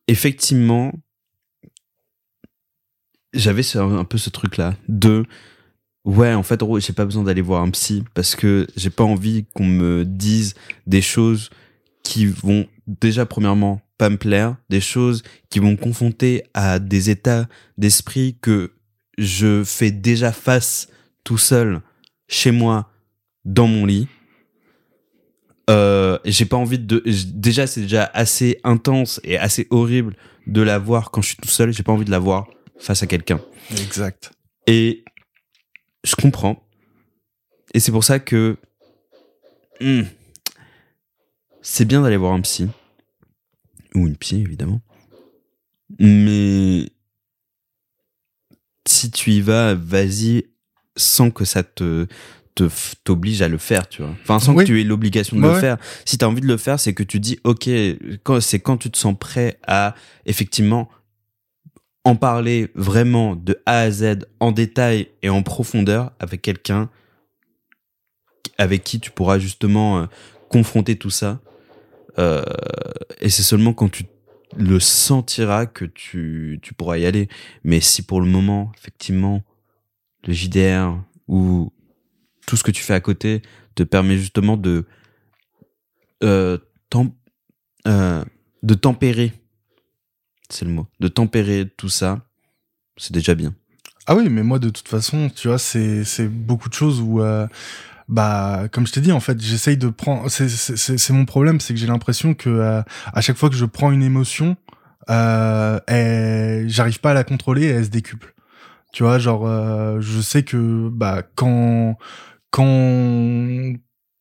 effectivement, 0.07 0.93
j'avais 3.33 3.63
un 3.77 4.03
peu 4.03 4.17
ce 4.17 4.29
truc-là 4.29 4.75
de 4.87 5.25
ouais, 6.05 6.33
en 6.33 6.43
fait, 6.43 6.59
gros, 6.59 6.79
j'ai 6.79 6.93
pas 6.93 7.05
besoin 7.05 7.23
d'aller 7.23 7.41
voir 7.41 7.63
un 7.63 7.69
psy 7.71 8.03
parce 8.13 8.35
que 8.35 8.67
j'ai 8.75 8.89
pas 8.89 9.03
envie 9.03 9.45
qu'on 9.53 9.65
me 9.65 10.05
dise 10.05 10.55
des 10.87 11.01
choses 11.01 11.49
qui 12.03 12.25
vont 12.25 12.67
déjà 12.87 13.25
premièrement 13.25 13.81
pas 13.97 14.09
me 14.09 14.17
plaire, 14.17 14.57
des 14.69 14.81
choses 14.81 15.23
qui 15.49 15.59
vont 15.59 15.71
me 15.71 15.77
confronter 15.77 16.43
à 16.53 16.79
des 16.79 17.09
états 17.09 17.47
d'esprit 17.77 18.37
que 18.41 18.73
je 19.17 19.63
fais 19.63 19.91
déjà 19.91 20.31
face 20.31 20.89
tout 21.23 21.37
seul 21.37 21.81
chez 22.27 22.51
moi 22.51 22.89
dans 23.45 23.67
mon 23.67 23.85
lit. 23.85 24.07
Euh, 25.69 26.19
j'ai 26.25 26.45
pas 26.45 26.57
envie 26.57 26.79
de 26.79 27.01
déjà 27.33 27.67
c'est 27.67 27.81
déjà 27.81 28.09
assez 28.13 28.59
intense 28.63 29.21
et 29.23 29.37
assez 29.37 29.67
horrible 29.69 30.17
de 30.45 30.61
la 30.61 30.77
voir 30.77 31.09
quand 31.11 31.21
je 31.21 31.29
suis 31.29 31.37
tout 31.37 31.47
seul. 31.47 31.71
J'ai 31.71 31.83
pas 31.83 31.93
envie 31.93 32.05
de 32.05 32.11
la 32.11 32.19
voir 32.19 32.47
face 32.77 33.01
à 33.03 33.07
quelqu'un. 33.07 33.39
Exact. 33.71 34.31
et 34.67 35.03
je 36.03 36.15
comprends. 36.15 36.61
Et 37.73 37.79
c'est 37.79 37.91
pour 37.91 38.03
ça 38.03 38.19
que 38.19 38.57
hmm, 39.79 40.03
c'est 41.61 41.85
bien 41.85 42.01
d'aller 42.01 42.17
voir 42.17 42.33
un 42.33 42.41
psy. 42.41 42.67
Ou 43.95 44.07
une 44.07 44.17
psy 44.17 44.41
évidemment. 44.41 44.81
Mais 45.99 46.89
si 48.85 49.11
tu 49.11 49.31
y 49.31 49.41
vas 49.41 49.73
vas-y 49.75 50.45
sans 50.97 51.31
que 51.31 51.45
ça 51.45 51.63
te 51.63 52.07
te 52.55 52.69
t'oblige 53.03 53.41
à 53.41 53.47
le 53.47 53.57
faire, 53.57 53.87
tu 53.89 54.01
vois. 54.01 54.11
Enfin, 54.21 54.39
sans 54.39 54.53
Oui. 54.53 54.63
que 54.63 54.67
tu 54.67 54.79
aies 54.79 54.83
l'obligation 54.83 55.35
de 55.37 55.41
Ouais, 55.41 55.47
le 55.49 55.53
ouais. 55.55 55.59
faire. 55.61 55.77
Si 56.05 56.17
tu 56.17 56.25
as 56.25 56.29
envie 56.29 56.41
de 56.41 56.47
le 56.47 56.57
faire, 56.57 56.79
c'est 56.79 56.93
que 56.93 57.03
tu 57.03 57.19
dis, 57.19 57.39
OK, 57.43 57.69
c'est 58.41 58.59
quand 58.59 58.77
tu 58.77 58.89
te 58.91 58.97
sens 58.97 59.15
prêt 59.17 59.57
à, 59.67 59.95
effectivement, 60.25 60.89
en 62.05 62.15
parler 62.15 62.69
vraiment 62.75 63.35
de 63.35 63.61
A 63.65 63.79
à 63.79 63.91
Z, 63.91 64.25
en 64.39 64.51
détail 64.51 65.07
et 65.21 65.29
en 65.29 65.41
profondeur 65.41 66.11
avec 66.19 66.41
quelqu'un 66.41 66.89
avec 68.57 68.83
qui 68.83 68.99
tu 68.99 69.09
pourras 69.09 69.39
justement 69.39 69.99
euh, 69.99 70.05
confronter 70.49 70.95
tout 70.97 71.09
ça. 71.09 71.39
Euh, 72.19 72.43
et 73.19 73.29
c'est 73.29 73.41
seulement 73.43 73.73
quand 73.73 73.89
tu 73.89 74.03
le 74.55 74.79
sentiras 74.79 75.65
que 75.65 75.85
tu, 75.85 76.59
tu 76.61 76.73
pourras 76.75 76.97
y 76.99 77.05
aller. 77.05 77.27
Mais 77.63 77.79
si 77.79 78.03
pour 78.03 78.21
le 78.21 78.27
moment, 78.27 78.71
effectivement, 78.77 79.41
le 80.27 80.33
JDR 80.33 80.95
ou 81.27 81.71
tout 82.45 82.57
ce 82.57 82.63
que 82.63 82.71
tu 82.71 82.83
fais 82.83 82.93
à 82.93 82.99
côté 82.99 83.41
te 83.75 83.83
permet 83.83 84.17
justement 84.17 84.57
de 84.57 84.85
euh, 86.23 86.57
euh, 87.87 88.23
de 88.61 88.73
tempérer. 88.75 89.33
C'est 90.49 90.65
le 90.65 90.71
mot. 90.71 90.87
De 90.99 91.07
tempérer 91.07 91.67
tout 91.75 91.89
ça. 91.89 92.21
C'est 92.97 93.11
déjà 93.11 93.35
bien. 93.35 93.53
Ah 94.05 94.15
oui, 94.15 94.29
mais 94.29 94.43
moi 94.43 94.59
de 94.59 94.69
toute 94.69 94.87
façon, 94.87 95.29
tu 95.29 95.47
vois, 95.47 95.57
c'est 95.57 96.03
c'est 96.03 96.27
beaucoup 96.27 96.69
de 96.69 96.73
choses 96.73 97.01
où 97.01 97.21
euh, 97.21 97.47
bah 98.07 98.67
comme 98.71 98.85
je 98.85 98.93
t'ai 98.93 99.01
dit 99.01 99.11
en 99.11 99.19
fait, 99.19 99.41
j'essaye 99.41 99.77
de 99.77 99.89
prendre 99.89 100.29
c'est 100.29 101.09
mon 101.13 101.25
problème, 101.25 101.59
c'est 101.59 101.73
que 101.73 101.79
j'ai 101.79 101.87
l'impression 101.87 102.33
que 102.33 102.83
à 103.05 103.21
chaque 103.21 103.37
fois 103.37 103.49
que 103.49 103.55
je 103.55 103.65
prends 103.65 103.91
une 103.91 104.03
émotion, 104.03 104.55
j'arrive 105.07 106.99
pas 107.01 107.11
à 107.11 107.13
la 107.13 107.23
contrôler, 107.23 107.63
et 107.63 107.69
elle 107.69 107.85
se 107.85 107.89
décuple. 107.89 108.33
Tu 108.91 109.03
vois, 109.03 109.19
genre 109.19 109.47
je 110.01 110.21
sais 110.21 110.43
que 110.43 110.89
bah 110.89 111.23
quand 111.35 111.97
quand 112.53 113.73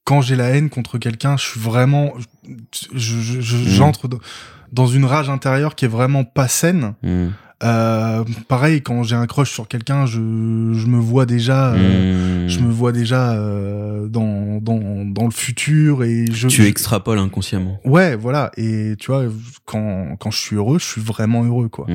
quand 0.04 0.20
j'ai 0.20 0.34
la 0.36 0.48
haine 0.48 0.68
contre 0.68 0.98
quelqu'un, 0.98 1.36
je 1.36 1.44
suis 1.46 1.60
vraiment 1.60 2.12
je 2.92 3.20
je- 3.20 3.40
je- 3.40 3.56
j'entre 3.68 4.08
dans- 4.72 4.86
une 4.88 5.04
rage 5.04 5.28
intérieure 5.30 5.74
qui 5.76 5.84
est 5.84 5.88
vraiment 5.88 6.24
pas 6.24 6.48
saine. 6.48 6.94
Euh, 7.64 8.24
pareil, 8.48 8.82
quand 8.82 9.04
j'ai 9.04 9.14
un 9.14 9.26
crush 9.28 9.52
sur 9.52 9.68
quelqu'un, 9.68 10.04
je, 10.04 10.14
je 10.18 10.86
me 10.88 10.98
vois 10.98 11.26
déjà, 11.26 11.72
euh, 11.74 12.46
Mmh. 12.46 12.48
je 12.48 12.58
me 12.58 12.72
vois 12.72 12.90
déjà 12.90 13.34
euh, 13.34 14.08
dans, 14.08 14.58
dans, 14.60 15.04
dans 15.04 15.24
le 15.26 15.30
futur 15.30 16.02
et 16.02 16.24
je. 16.32 16.48
tu 16.48 16.66
extrapoles 16.66 17.20
inconsciemment 17.20 17.78
Ouais, 17.84 18.16
voilà. 18.16 18.50
Et 18.56 18.94
tu 18.98 19.12
vois, 19.12 19.26
quand, 19.64 20.16
quand 20.18 20.32
je 20.32 20.38
suis 20.38 20.56
heureux, 20.56 20.80
je 20.80 20.84
suis 20.86 21.00
vraiment 21.00 21.44
heureux, 21.44 21.68
quoi. 21.68 21.86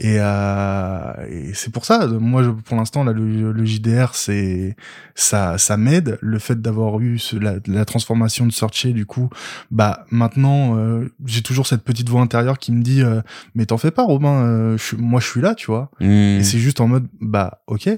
Et, 0.00 0.16
euh, 0.20 1.12
et 1.28 1.54
c'est 1.54 1.72
pour 1.72 1.84
ça, 1.84 2.06
moi, 2.06 2.42
je, 2.42 2.50
pour 2.50 2.76
l'instant, 2.76 3.02
là, 3.04 3.12
le, 3.12 3.52
le 3.52 3.64
JDR, 3.64 4.14
c'est 4.14 4.76
ça, 5.14 5.58
ça 5.58 5.76
m'aide. 5.76 6.18
Le 6.20 6.38
fait 6.38 6.60
d'avoir 6.60 7.00
eu 7.00 7.18
ce- 7.18 7.36
la, 7.36 7.54
la 7.66 7.84
transformation 7.84 8.46
de 8.46 8.52
Searcher, 8.52 8.92
du 8.92 9.06
coup, 9.06 9.28
bah 9.70 10.06
maintenant, 10.10 10.76
euh, 10.76 11.08
j'ai 11.26 11.42
toujours 11.42 11.66
cette 11.66 11.82
petite 11.82 12.08
voix 12.08 12.20
intérieure 12.20 12.58
qui 12.58 12.70
me 12.72 12.82
dit, 12.82 13.02
euh, 13.02 13.20
mais 13.54 13.66
t'en 13.66 13.76
fais 13.78 13.90
pas, 13.90 14.04
Robin, 14.04 14.44
euh, 14.44 14.78
je, 14.78 14.94
moi, 14.96 15.20
je 15.20 15.26
suis 15.26 15.40
là, 15.40 15.54
tu 15.54 15.66
vois. 15.66 15.90
Mm. 16.00 16.04
Et 16.38 16.44
c'est 16.44 16.58
juste 16.58 16.80
en 16.80 16.86
mode, 16.88 17.08
bah, 17.20 17.62
ok, 17.66 17.88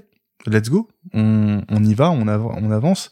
let's 0.47 0.71
go, 0.71 0.89
on, 1.13 1.61
on 1.69 1.85
y 1.85 1.93
va, 1.93 2.11
on, 2.11 2.27
av- 2.29 2.47
on 2.47 2.71
avance. 2.71 3.11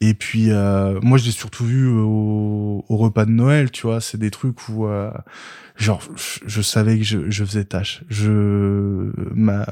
Et 0.00 0.14
puis, 0.14 0.46
euh, 0.50 0.98
moi, 1.02 1.18
je 1.18 1.26
l'ai 1.26 1.30
surtout 1.30 1.64
vu 1.66 1.86
au, 1.88 2.84
au 2.88 2.96
repas 2.96 3.26
de 3.26 3.30
Noël, 3.32 3.70
tu 3.70 3.86
vois, 3.86 4.00
c'est 4.00 4.16
des 4.18 4.30
trucs 4.30 4.68
où, 4.70 4.86
euh, 4.86 5.10
genre, 5.80 6.02
je, 6.16 6.40
je 6.46 6.62
savais 6.62 6.98
que 6.98 7.04
je, 7.04 7.30
je 7.30 7.44
faisais 7.44 7.64
tâche. 7.64 8.02
Je, 8.08 9.10
ma, 9.34 9.66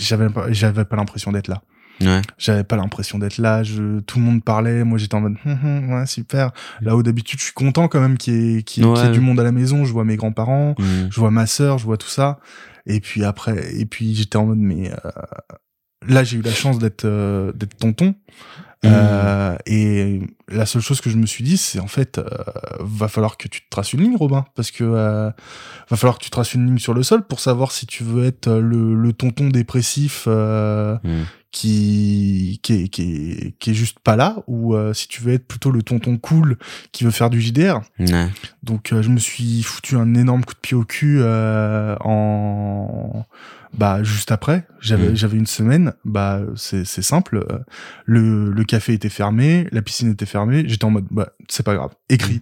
j'avais 0.00 0.28
pas, 0.30 0.52
j'avais 0.52 0.84
pas 0.84 0.96
l'impression 0.96 1.32
d'être 1.32 1.48
là. 1.48 1.62
Ouais. 2.00 2.22
J'avais 2.38 2.64
pas 2.64 2.74
l'impression 2.76 3.18
d'être 3.18 3.38
là. 3.38 3.62
Je, 3.62 4.00
tout 4.00 4.18
le 4.18 4.24
monde 4.24 4.42
parlait. 4.42 4.82
Moi, 4.82 4.98
j'étais 4.98 5.14
en 5.14 5.20
mode, 5.20 5.36
Hum, 5.46 5.58
hum, 5.62 5.92
ouais, 5.92 6.06
super. 6.06 6.50
Là 6.80 6.96
où 6.96 7.02
d'habitude, 7.04 7.38
je 7.38 7.44
suis 7.44 7.52
content 7.52 7.86
quand 7.86 8.00
même 8.00 8.18
qu'il 8.18 8.34
y 8.34 8.56
ait, 8.58 8.62
qu'il 8.62 8.84
y 8.84 8.86
ait 8.86 9.10
du 9.10 9.20
monde 9.20 9.38
à 9.38 9.44
la 9.44 9.52
maison. 9.52 9.84
Je 9.84 9.92
vois 9.92 10.04
mes 10.04 10.16
grands-parents 10.16 10.74
Mm. 10.78 10.84
je 11.10 11.20
vois 11.20 11.30
ma 11.30 11.46
sœur, 11.46 11.78
je 11.78 11.84
vois 11.84 11.96
tout 11.96 12.08
ça. 12.08 12.40
Et 12.86 13.00
puis 13.00 13.24
après, 13.24 13.74
et 13.76 13.86
puis 13.86 14.14
j'étais 14.14 14.36
en 14.36 14.46
mode, 14.46 14.58
mais 14.58 14.90
euh, 14.90 15.10
là 16.08 16.22
j'ai 16.24 16.36
eu 16.36 16.42
la 16.42 16.52
chance 16.52 16.78
d'être 16.78 17.04
euh, 17.04 17.52
d'être 17.52 17.76
tonton. 17.76 18.14
Euh, 18.84 19.56
et 19.64 20.20
la 20.48 20.66
seule 20.66 20.82
chose 20.82 21.00
que 21.00 21.10
je 21.10 21.16
me 21.16 21.26
suis 21.26 21.42
dit, 21.44 21.56
c'est 21.56 21.80
en 21.80 21.86
fait, 21.86 22.18
euh, 22.18 22.24
va 22.80 23.08
falloir 23.08 23.36
que 23.36 23.48
tu 23.48 23.60
te 23.62 23.66
traces 23.70 23.92
une 23.92 24.00
ligne, 24.02 24.16
Robin, 24.16 24.44
parce 24.54 24.70
que 24.70 24.84
euh, 24.84 25.30
va 25.90 25.96
falloir 25.96 26.18
que 26.18 26.24
tu 26.24 26.30
traces 26.30 26.54
une 26.54 26.66
ligne 26.66 26.78
sur 26.78 26.94
le 26.94 27.02
sol 27.02 27.26
pour 27.26 27.40
savoir 27.40 27.72
si 27.72 27.86
tu 27.86 28.04
veux 28.04 28.24
être 28.26 28.50
le, 28.50 28.94
le 28.94 29.12
tonton 29.12 29.48
dépressif 29.48 30.24
euh, 30.26 30.96
Mm. 31.04 31.24
qui 31.50 32.60
qui 32.62 32.72
est, 32.74 32.88
qui 32.88 33.02
est 33.02 33.54
qui 33.58 33.70
est 33.70 33.74
juste 33.74 33.98
pas 34.00 34.16
là, 34.16 34.36
ou 34.48 34.74
euh, 34.74 34.92
si 34.92 35.06
tu 35.08 35.22
veux 35.22 35.32
être 35.32 35.46
plutôt 35.46 35.70
le 35.70 35.82
tonton 35.82 36.18
cool 36.18 36.56
qui 36.92 37.04
veut 37.04 37.10
faire 37.12 37.30
du 37.30 37.40
JDR. 37.40 37.80
Donc 38.62 38.92
euh, 38.92 39.02
je 39.02 39.08
me 39.08 39.18
suis 39.18 39.62
foutu 39.62 39.96
un 39.96 40.14
énorme 40.14 40.44
coup 40.44 40.54
de 40.54 40.58
pied 40.60 40.76
au 40.76 40.84
cul 40.84 41.18
euh, 41.20 41.96
en 42.00 43.24
bah 43.76 44.04
juste 44.04 44.30
après, 44.30 44.66
j'avais 44.80 45.08
Mm. 45.10 45.16
j'avais 45.16 45.36
une 45.36 45.46
semaine, 45.48 45.92
bah 46.04 46.40
c'est 46.54 46.84
c'est 46.84 47.02
simple, 47.02 47.38
euh, 47.50 47.58
le 48.04 48.52
le 48.52 48.64
café 48.64 48.92
était 48.92 49.08
fermé, 49.08 49.66
la 49.72 49.82
piscine 49.82 50.10
était 50.12 50.26
fermée, 50.26 50.33
j'étais 50.66 50.84
en 50.84 50.90
mode 50.90 51.06
bah 51.10 51.28
c'est 51.48 51.64
pas 51.64 51.74
grave, 51.74 51.92
écris. 52.08 52.40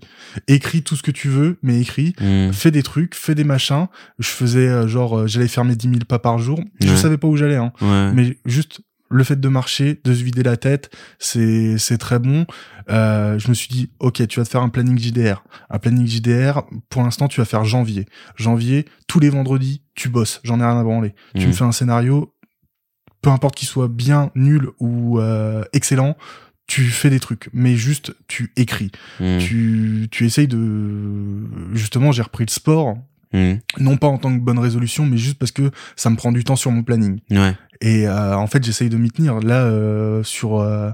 Écris 0.49 0.83
tout 0.83 0.97
ce 0.97 1.03
que 1.03 1.11
tu 1.11 1.29
veux, 1.29 1.59
mais 1.63 1.81
écris, 1.81 2.15
Mm. 2.21 2.53
fais 2.53 2.71
des 2.71 2.83
trucs, 2.83 3.15
fais 3.15 3.35
des 3.35 3.45
machins. 3.45 3.87
Je 4.19 4.29
faisais 4.29 4.69
euh, 4.69 4.87
genre 4.89 5.19
euh, 5.21 5.27
j'allais 5.27 5.49
faire 5.49 5.65
mes 5.65 5.77
10 5.77 5.89
000 5.89 5.99
pas 6.09 6.19
par 6.19 6.39
jour, 6.39 6.61
je 6.81 6.89
Ouais. 6.89 6.97
savais 6.97 7.19
pas 7.19 7.29
où 7.29 7.37
j'allais 7.37 7.57
hein. 7.57 7.73
Ouais. 7.81 8.13
Mais 8.13 8.39
juste 8.47 8.81
le 9.11 9.25
fait 9.25 9.39
de 9.39 9.49
marcher, 9.49 10.01
de 10.05 10.15
se 10.15 10.23
vider 10.23 10.43
la 10.43 10.57
tête, 10.57 10.91
c'est 11.19 11.77
c'est 11.77 11.99
très 11.99 12.19
bon. 12.19 12.47
Euh, 12.89 13.39
je 13.39 13.49
me 13.49 13.55
suis 13.55 13.69
dit, 13.69 13.91
ok, 14.01 14.27
tu 14.27 14.41
vas 14.41 14.45
te 14.47 14.51
faire 14.51 14.63
un 14.63 14.71
planning 14.71 14.99
JDR. 14.99 15.45
Un 15.69 15.79
planning 15.79 16.07
JDR, 16.07 16.63
pour 16.89 17.03
l'instant, 17.03 17.29
tu 17.29 17.39
vas 17.41 17.45
faire 17.45 17.65
janvier. 17.65 18.07
Janvier, 18.37 18.87
tous 19.09 19.21
les 19.21 19.29
vendredis, 19.29 19.83
tu 19.95 20.09
bosses. 20.09 20.41
J'en 20.45 20.59
ai 20.61 20.65
rien 20.65 20.81
à 20.81 20.83
branler. 20.83 21.15
Tu 21.37 21.45
Mm. 21.45 21.49
me 21.49 21.53
fais 21.53 21.65
un 21.65 21.73
scénario, 21.73 22.35
peu 23.21 23.29
importe 23.31 23.55
qu'il 23.55 23.69
soit 23.69 23.87
bien, 23.89 24.31
nul 24.35 24.71
ou 24.81 25.21
euh, 25.21 25.63
excellent, 25.75 26.17
tu 26.67 26.85
fais 26.85 27.11
des 27.11 27.21
trucs. 27.21 27.49
Mais 27.53 27.77
juste, 27.77 28.15
tu 28.29 28.53
écris. 28.57 28.91
Mm. 29.21 29.39
Tu, 29.39 30.09
tu 30.11 30.25
essayes 30.25 30.49
de... 30.49 31.75
Justement, 31.75 32.13
j'ai 32.13 32.23
repris 32.23 32.45
le 32.47 32.51
sport. 32.51 32.97
Mm. 33.33 33.55
Non 33.79 33.97
pas 33.97 34.09
en 34.09 34.19
tant 34.19 34.33
que 34.33 34.41
bonne 34.41 34.59
résolution, 34.59 35.07
mais 35.07 35.17
juste 35.17 35.39
parce 35.39 35.53
que 35.53 35.71
ça 35.97 36.11
me 36.11 36.17
prend 36.17 36.33
du 36.33 36.45
temps 36.45 36.57
sur 36.57 36.71
mon 36.71 36.83
planning. 36.83 37.21
Ouais. 37.31 37.57
Et 37.81 38.07
euh, 38.07 38.37
en 38.37 38.47
fait, 38.47 38.65
j'essaye 38.65 38.91
de 38.91 38.97
m'y 38.97 39.11
tenir. 39.11 39.41
Là, 39.41 39.65
euh, 39.65 40.23
sur 40.23 40.61
euh, 40.61 40.91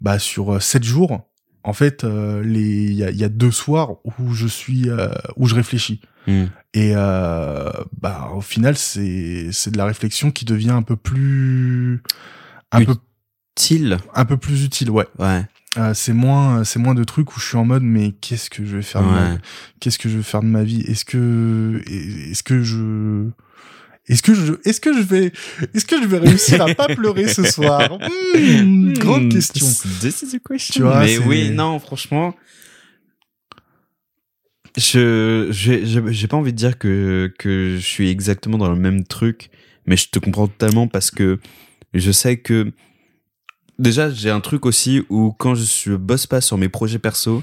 bah 0.00 0.18
sur 0.18 0.54
euh, 0.54 0.60
sept 0.60 0.84
jours, 0.84 1.26
en 1.64 1.72
fait, 1.72 2.04
euh, 2.04 2.42
les 2.44 2.84
il 2.84 2.94
y 2.94 3.04
a, 3.04 3.10
y 3.10 3.24
a 3.24 3.28
deux 3.28 3.50
soirs 3.50 3.96
où 4.04 4.32
je 4.32 4.46
suis 4.46 4.88
euh, 4.88 5.08
où 5.36 5.48
je 5.48 5.54
réfléchis. 5.54 6.00
Mm. 6.26 6.44
Et 6.74 6.92
euh, 6.94 7.70
bah 8.00 8.30
au 8.34 8.42
final, 8.42 8.76
c'est 8.76 9.48
c'est 9.50 9.70
de 9.70 9.78
la 9.78 9.86
réflexion 9.86 10.30
qui 10.30 10.44
devient 10.44 10.70
un 10.70 10.82
peu 10.82 10.96
plus 10.96 12.02
un 12.70 12.84
peu 12.84 12.94
Utile. 13.58 13.98
un 14.14 14.24
peu 14.24 14.36
plus 14.36 14.64
utile. 14.64 14.90
Ouais, 14.90 15.06
Ouais. 15.18 15.42
Euh, 15.76 15.92
c'est 15.94 16.14
moins 16.14 16.64
c'est 16.64 16.78
moins 16.78 16.94
de 16.94 17.04
trucs 17.04 17.36
où 17.36 17.40
je 17.40 17.46
suis 17.46 17.56
en 17.56 17.64
mode 17.64 17.82
mais 17.82 18.12
qu'est-ce 18.12 18.48
que 18.50 18.64
je 18.64 18.76
vais 18.76 18.82
faire 18.82 19.02
de 19.02 19.08
ma 19.08 19.32
Ouais. 19.32 19.38
qu'est-ce 19.80 19.98
que 19.98 20.08
je 20.08 20.16
vais 20.16 20.22
faire 20.22 20.40
de 20.40 20.46
ma 20.46 20.62
vie? 20.64 20.80
Est-ce 20.80 21.04
que 21.04 21.82
est-ce 21.86 22.42
que 22.42 22.62
je 22.62 23.28
est-ce 24.08 24.22
que 24.22 24.32
je 24.32 24.54
est-ce 24.64 24.80
que 24.80 24.94
je 24.94 25.00
vais 25.02 25.30
est-ce 25.74 25.84
que 25.84 26.00
je 26.00 26.06
vais 26.06 26.18
réussir 26.18 26.62
à 26.62 26.74
pas 26.74 26.86
pleurer 26.88 27.28
ce 27.28 27.42
soir? 27.56 27.98
Hmm, 28.34 28.94
Grande 28.94 29.24
Hmm, 29.24 29.28
question. 29.28 29.66
This 30.00 30.22
is 30.22 30.36
a 30.36 30.38
question. 30.38 30.72
Tu 30.74 30.82
vois, 30.82 31.00
Mais 31.00 31.18
oui, 31.18 31.50
non, 31.50 31.78
franchement, 31.78 32.34
je 34.76 35.48
j'ai 35.50 36.26
pas 36.28 36.36
envie 36.38 36.52
de 36.52 36.58
dire 36.58 36.78
que 36.78 37.32
que 37.38 37.74
je 37.78 37.84
suis 37.86 38.08
exactement 38.08 38.58
dans 38.58 38.70
le 38.70 38.78
même 38.78 39.04
truc, 39.04 39.50
mais 39.86 39.96
je 39.96 40.08
te 40.08 40.18
comprends 40.18 40.46
totalement 40.48 40.88
parce 40.88 41.10
que 41.10 41.38
je 41.94 42.10
sais 42.10 42.38
que 42.38 42.72
déjà 43.78 44.10
j'ai 44.10 44.30
un 44.30 44.40
truc 44.40 44.66
aussi 44.66 45.02
où 45.08 45.32
quand 45.32 45.54
je 45.54 45.62
suis- 45.62 45.96
bosse 45.96 46.26
pas 46.26 46.40
sur 46.40 46.58
mes 46.58 46.68
projets 46.68 46.98
perso, 46.98 47.42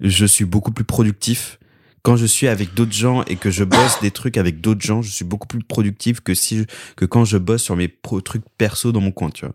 je 0.00 0.26
suis 0.26 0.44
beaucoup 0.44 0.72
plus 0.72 0.84
productif. 0.84 1.58
Quand 2.02 2.16
je 2.16 2.26
suis 2.26 2.48
avec 2.48 2.74
d'autres 2.74 2.92
gens 2.92 3.22
et 3.24 3.36
que 3.36 3.50
je 3.50 3.62
bosse 3.62 4.00
des 4.00 4.10
trucs 4.10 4.36
avec 4.36 4.60
d'autres 4.60 4.80
gens, 4.80 5.02
je 5.02 5.10
suis 5.10 5.24
beaucoup 5.24 5.46
plus 5.46 5.62
productif 5.62 6.20
que 6.20 6.34
si 6.34 6.66
que 6.96 7.04
quand 7.04 7.24
je 7.24 7.38
bosse 7.38 7.62
sur 7.62 7.76
mes 7.76 7.94
trucs 8.24 8.42
perso 8.58 8.90
dans 8.90 9.00
mon 9.00 9.12
coin, 9.12 9.30
tu 9.30 9.44
vois. 9.44 9.54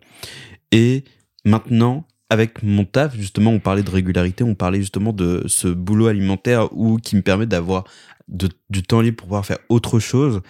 Et 0.72 1.04
maintenant, 1.44 2.06
avec 2.30 2.64
mon 2.64 2.86
taf, 2.86 3.16
justement, 3.16 3.52
on 3.52 3.60
parlait 3.60 3.84
de 3.84 3.90
régularité, 3.90 4.44
on 4.46 4.56
parlait 4.56 4.80
justement 4.80 5.12
de 5.14 5.44
ce 5.48 5.68
boulot 5.68 6.08
alimentaire 6.08 6.70
où 6.72 6.98
qui 6.98 7.16
me 7.18 7.22
permet 7.22 7.46
d'avoir 7.46 7.84
du 8.28 8.84
temps 8.84 9.02
libre 9.02 9.18
pour 9.18 9.28
pouvoir 9.28 9.46
faire 9.46 9.60
autre 9.70 10.00
chose. 10.00 10.42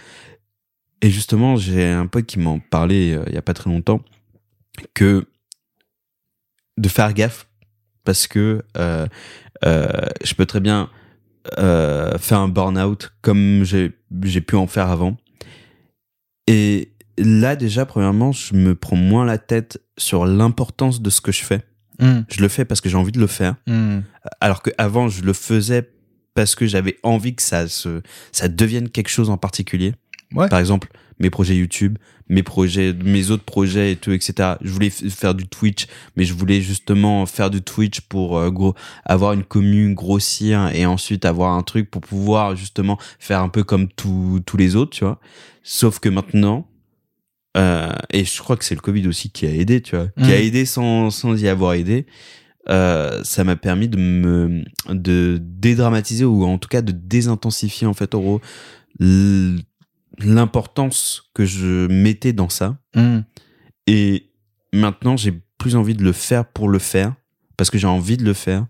Et 1.02 1.10
justement, 1.10 1.56
j'ai 1.56 1.86
un 1.86 2.08
pote 2.08 2.26
qui 2.26 2.40
m'en 2.40 2.60
parlait 2.60 3.14
euh, 3.14 3.24
il 3.28 3.34
y 3.34 3.38
a 3.38 3.42
pas 3.44 3.54
très 3.54 3.70
longtemps 3.70 4.02
que 4.96 5.26
de 6.78 6.88
faire 6.90 7.14
gaffe 7.14 7.48
parce 8.04 8.28
que 8.28 8.64
euh, 8.78 9.08
euh, 9.66 9.88
je 10.24 10.34
peux 10.34 10.46
très 10.46 10.60
bien 10.60 10.90
euh, 11.58 12.18
faire 12.18 12.40
un 12.40 12.48
burn-out 12.48 13.14
comme 13.22 13.64
j'ai 13.64 14.42
pu 14.42 14.56
en 14.56 14.68
faire 14.68 14.90
avant. 14.90 15.18
Et 16.48 16.94
là, 17.18 17.56
déjà, 17.56 17.86
premièrement, 17.86 18.32
je 18.32 18.54
me 18.56 18.76
prends 18.76 18.96
moins 18.96 19.26
la 19.26 19.38
tête 19.38 19.82
sur 19.98 20.26
l'importance 20.26 21.02
de 21.02 21.10
ce 21.10 21.22
que 21.22 21.32
je 21.32 21.44
fais. 21.44 21.62
Hmm, 22.00 22.22
Je 22.30 22.42
le 22.42 22.48
fais 22.48 22.64
parce 22.64 22.80
que 22.80 22.90
j'ai 22.90 22.96
envie 22.98 23.12
de 23.12 23.20
le 23.20 23.28
faire. 23.28 23.56
hmm, 23.66 24.00
Alors 24.40 24.62
qu'avant, 24.62 25.10
je 25.10 25.24
le 25.24 25.34
faisais 25.34 25.90
parce 26.36 26.54
que 26.56 26.68
j'avais 26.68 26.98
envie 27.02 27.36
que 27.36 27.42
ça, 27.42 27.68
se, 27.68 28.02
ça 28.32 28.48
devienne 28.48 28.90
quelque 28.90 29.10
chose 29.10 29.30
en 29.32 29.38
particulier. 29.38 29.96
Ouais. 30.36 30.48
Par 30.48 30.60
exemple, 30.60 30.90
mes 31.20 31.30
projets 31.30 31.56
YouTube, 31.56 31.98
mes 32.30 32.44
projets, 32.44 32.94
mes 32.94 33.32
autres 33.32 33.44
projets 33.44 33.94
et 33.94 33.96
tout, 33.96 34.12
etc. 34.12 34.56
Je 34.62 34.70
voulais 34.70 34.90
faire 34.90 35.34
du 35.34 35.48
Twitch, 35.48 35.88
mais 36.16 36.26
je 36.26 36.34
voulais 36.34 36.62
justement 36.62 37.26
faire 37.26 37.50
du 37.50 37.62
Twitch 37.62 38.02
pour 38.02 38.38
euh, 38.38 38.52
gros, 38.52 38.76
avoir 39.06 39.34
une 39.34 39.44
commune, 39.44 39.94
grossir 39.94 40.70
et 40.74 40.86
ensuite 40.86 41.26
avoir 41.26 41.54
un 41.54 41.64
truc 41.64 41.90
pour 41.90 42.02
pouvoir 42.02 42.56
justement 42.56 42.98
faire 43.20 43.42
un 43.42 43.50
peu 43.50 43.64
comme 43.64 43.88
tous 43.88 44.42
tous 44.46 44.58
les 44.58 44.76
autres, 44.76 44.92
tu 44.92 45.04
vois. 45.04 45.20
Sauf 45.64 46.00
que 46.00 46.10
maintenant, 46.10 46.68
euh, 47.58 47.92
et 48.12 48.24
je 48.24 48.40
crois 48.40 48.56
que 48.56 48.66
c'est 48.66 48.76
le 48.76 48.82
Covid 48.82 49.08
aussi 49.08 49.30
qui 49.32 49.46
a 49.46 49.50
aidé, 49.50 49.82
tu 49.82 49.96
vois, 49.96 50.08
qui 50.24 50.32
a 50.32 50.40
aidé 50.40 50.66
sans, 50.66 51.10
sans 51.10 51.42
y 51.42 51.48
avoir 51.48 51.74
aidé. 51.74 52.06
Euh, 52.70 53.22
ça 53.24 53.44
m'a 53.46 53.56
permis 53.56 53.88
de 53.88 53.98
me 53.98 54.64
de 54.90 55.40
dédramatiser 55.42 56.26
ou 56.26 56.44
en 56.44 56.58
tout 56.58 56.68
cas 56.68 56.82
de 56.82 56.92
désintensifier 56.92 57.88
en 57.88 57.94
fait 57.94 58.14
en 58.14 58.20
gros 58.20 58.42
l'importance 60.20 61.30
que 61.34 61.46
je 61.46 61.88
mettais 61.88 62.34
dans 62.34 62.50
ça. 62.50 62.78
Hmm. 62.96 63.22
et 63.86 64.32
maintenant 64.74 65.18
j'ai 65.18 65.34
plus 65.58 65.76
envie 65.76 65.96
de 65.96 66.04
le 66.04 66.12
faire 66.12 66.46
pour 66.46 66.70
le 66.70 66.80
faire 66.80 67.14
parce 67.58 67.70
que 67.70 67.78
j'ai 67.78 67.88
envie 67.88 68.18
de 68.18 68.24
le 68.24 68.34
faire. 68.34 68.66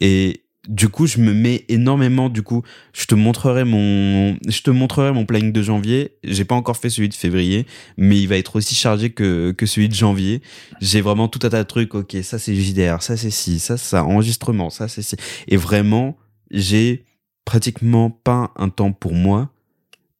Et 0.00 0.44
du 0.68 0.88
coup 0.90 1.06
je 1.06 1.18
me 1.18 1.32
mets 1.32 1.64
énormément 1.68 2.28
du 2.28 2.42
coup 2.42 2.62
je 2.92 3.06
te 3.06 3.14
montrerai 3.14 3.64
mon 3.64 4.36
je 4.46 4.60
te 4.60 4.70
montrerai 4.70 5.12
mon 5.12 5.24
planning 5.24 5.52
de 5.52 5.62
janvier. 5.62 6.16
J'ai 6.24 6.44
pas 6.44 6.54
encore 6.54 6.76
fait 6.76 6.90
celui 6.90 7.08
de 7.08 7.14
février 7.14 7.66
mais 7.96 8.20
il 8.20 8.28
va 8.28 8.36
être 8.36 8.56
aussi 8.56 8.74
chargé 8.74 9.10
que 9.10 9.52
que 9.52 9.66
celui 9.66 9.88
de 9.88 9.94
janvier. 9.94 10.42
J'ai 10.80 11.00
vraiment 11.00 11.28
tout 11.28 11.40
un 11.46 11.50
tas 11.50 11.62
de 11.62 11.68
trucs. 11.68 11.94
Ok 11.94 12.16
ça 12.22 12.38
c'est 12.38 12.54
JDR 12.54 13.02
ça 13.02 13.16
c'est 13.16 13.30
ci 13.30 13.58
ça 13.58 13.76
c'est 13.76 13.90
ça 13.90 14.04
enregistrement 14.04 14.70
ça 14.70 14.88
c'est 14.88 15.02
ci. 15.02 15.16
Et 15.48 15.56
vraiment 15.56 16.16
j'ai 16.50 17.04
pratiquement 17.44 18.10
pas 18.10 18.52
un 18.56 18.68
temps 18.68 18.92
pour 18.92 19.14
moi. 19.14 19.50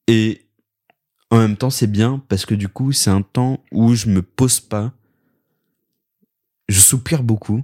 Et 0.07 0.48
en 1.31 1.37
même 1.39 1.55
temps 1.57 1.69
c'est 1.69 1.87
bien 1.91 2.21
parce 2.27 2.45
que 2.45 2.55
du 2.55 2.67
coup 2.67 2.91
c'est 2.91 3.09
un 3.09 3.21
temps 3.21 3.63
où 3.71 3.93
je 3.95 4.07
me 4.09 4.21
pose 4.21 4.59
pas 4.59 4.91
je 6.67 6.79
soupire 6.79 7.23
beaucoup 7.23 7.63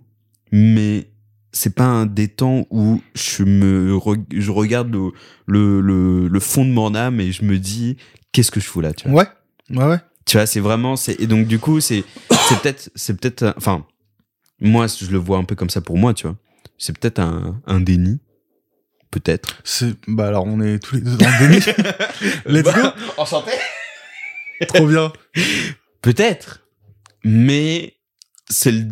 mais 0.51 1.09
c'est 1.51 1.73
pas 1.73 1.85
un 1.85 2.05
des 2.05 2.27
temps 2.27 2.65
où 2.69 3.01
je 3.13 3.43
me 3.43 3.93
re- 3.95 4.23
je 4.31 4.51
regarde 4.51 4.91
le, 4.93 5.11
le, 5.47 5.79
le, 5.81 6.27
le 6.27 6.39
fond 6.39 6.65
de 6.65 6.71
mon 6.71 6.93
âme 6.95 7.19
et 7.21 7.31
je 7.31 7.43
me 7.45 7.57
dis 7.57 7.95
qu'est-ce 8.33 8.51
que 8.51 8.59
je 8.59 8.67
fous 8.67 8.81
là, 8.81 8.93
tu 8.93 9.07
vois? 9.07 9.23
Ouais, 9.23 9.77
ouais, 9.77 9.85
ouais. 9.87 9.99
Tu 10.25 10.35
vois, 10.35 10.45
c'est 10.45 10.59
vraiment, 10.59 10.97
c'est, 10.97 11.17
et 11.21 11.27
donc, 11.27 11.47
du 11.47 11.57
coup, 11.59 11.79
c'est, 11.79 12.03
c'est 12.49 12.59
peut-être, 12.61 12.91
c'est 12.95 13.17
peut-être, 13.17 13.53
enfin, 13.55 13.85
moi, 14.59 14.87
je 14.87 15.09
le 15.09 15.17
vois 15.17 15.37
un 15.37 15.45
peu 15.45 15.55
comme 15.55 15.69
ça 15.69 15.79
pour 15.79 15.97
moi, 15.97 16.13
tu 16.13 16.27
vois. 16.27 16.35
C'est 16.77 16.97
peut-être 16.97 17.19
un, 17.19 17.61
un 17.65 17.79
déni. 17.79 18.19
Peut-être. 19.15 19.61
C'est, 19.63 19.93
bah 20.09 20.27
alors 20.27 20.43
on 20.45 20.59
est 20.61 20.77
tous 20.79 20.95
les 20.95 21.01
deux 21.01 21.15
dans 21.15 21.25
le 21.25 21.47
déni. 21.47 21.65
Let's 22.45 22.63
go. 22.65 22.89
Enchanté. 23.17 23.51
Trop 24.67 24.85
bien. 24.87 25.13
Peut-être. 26.01 26.65
Mais 27.23 27.93
c'est 28.49 28.73
le, 28.73 28.85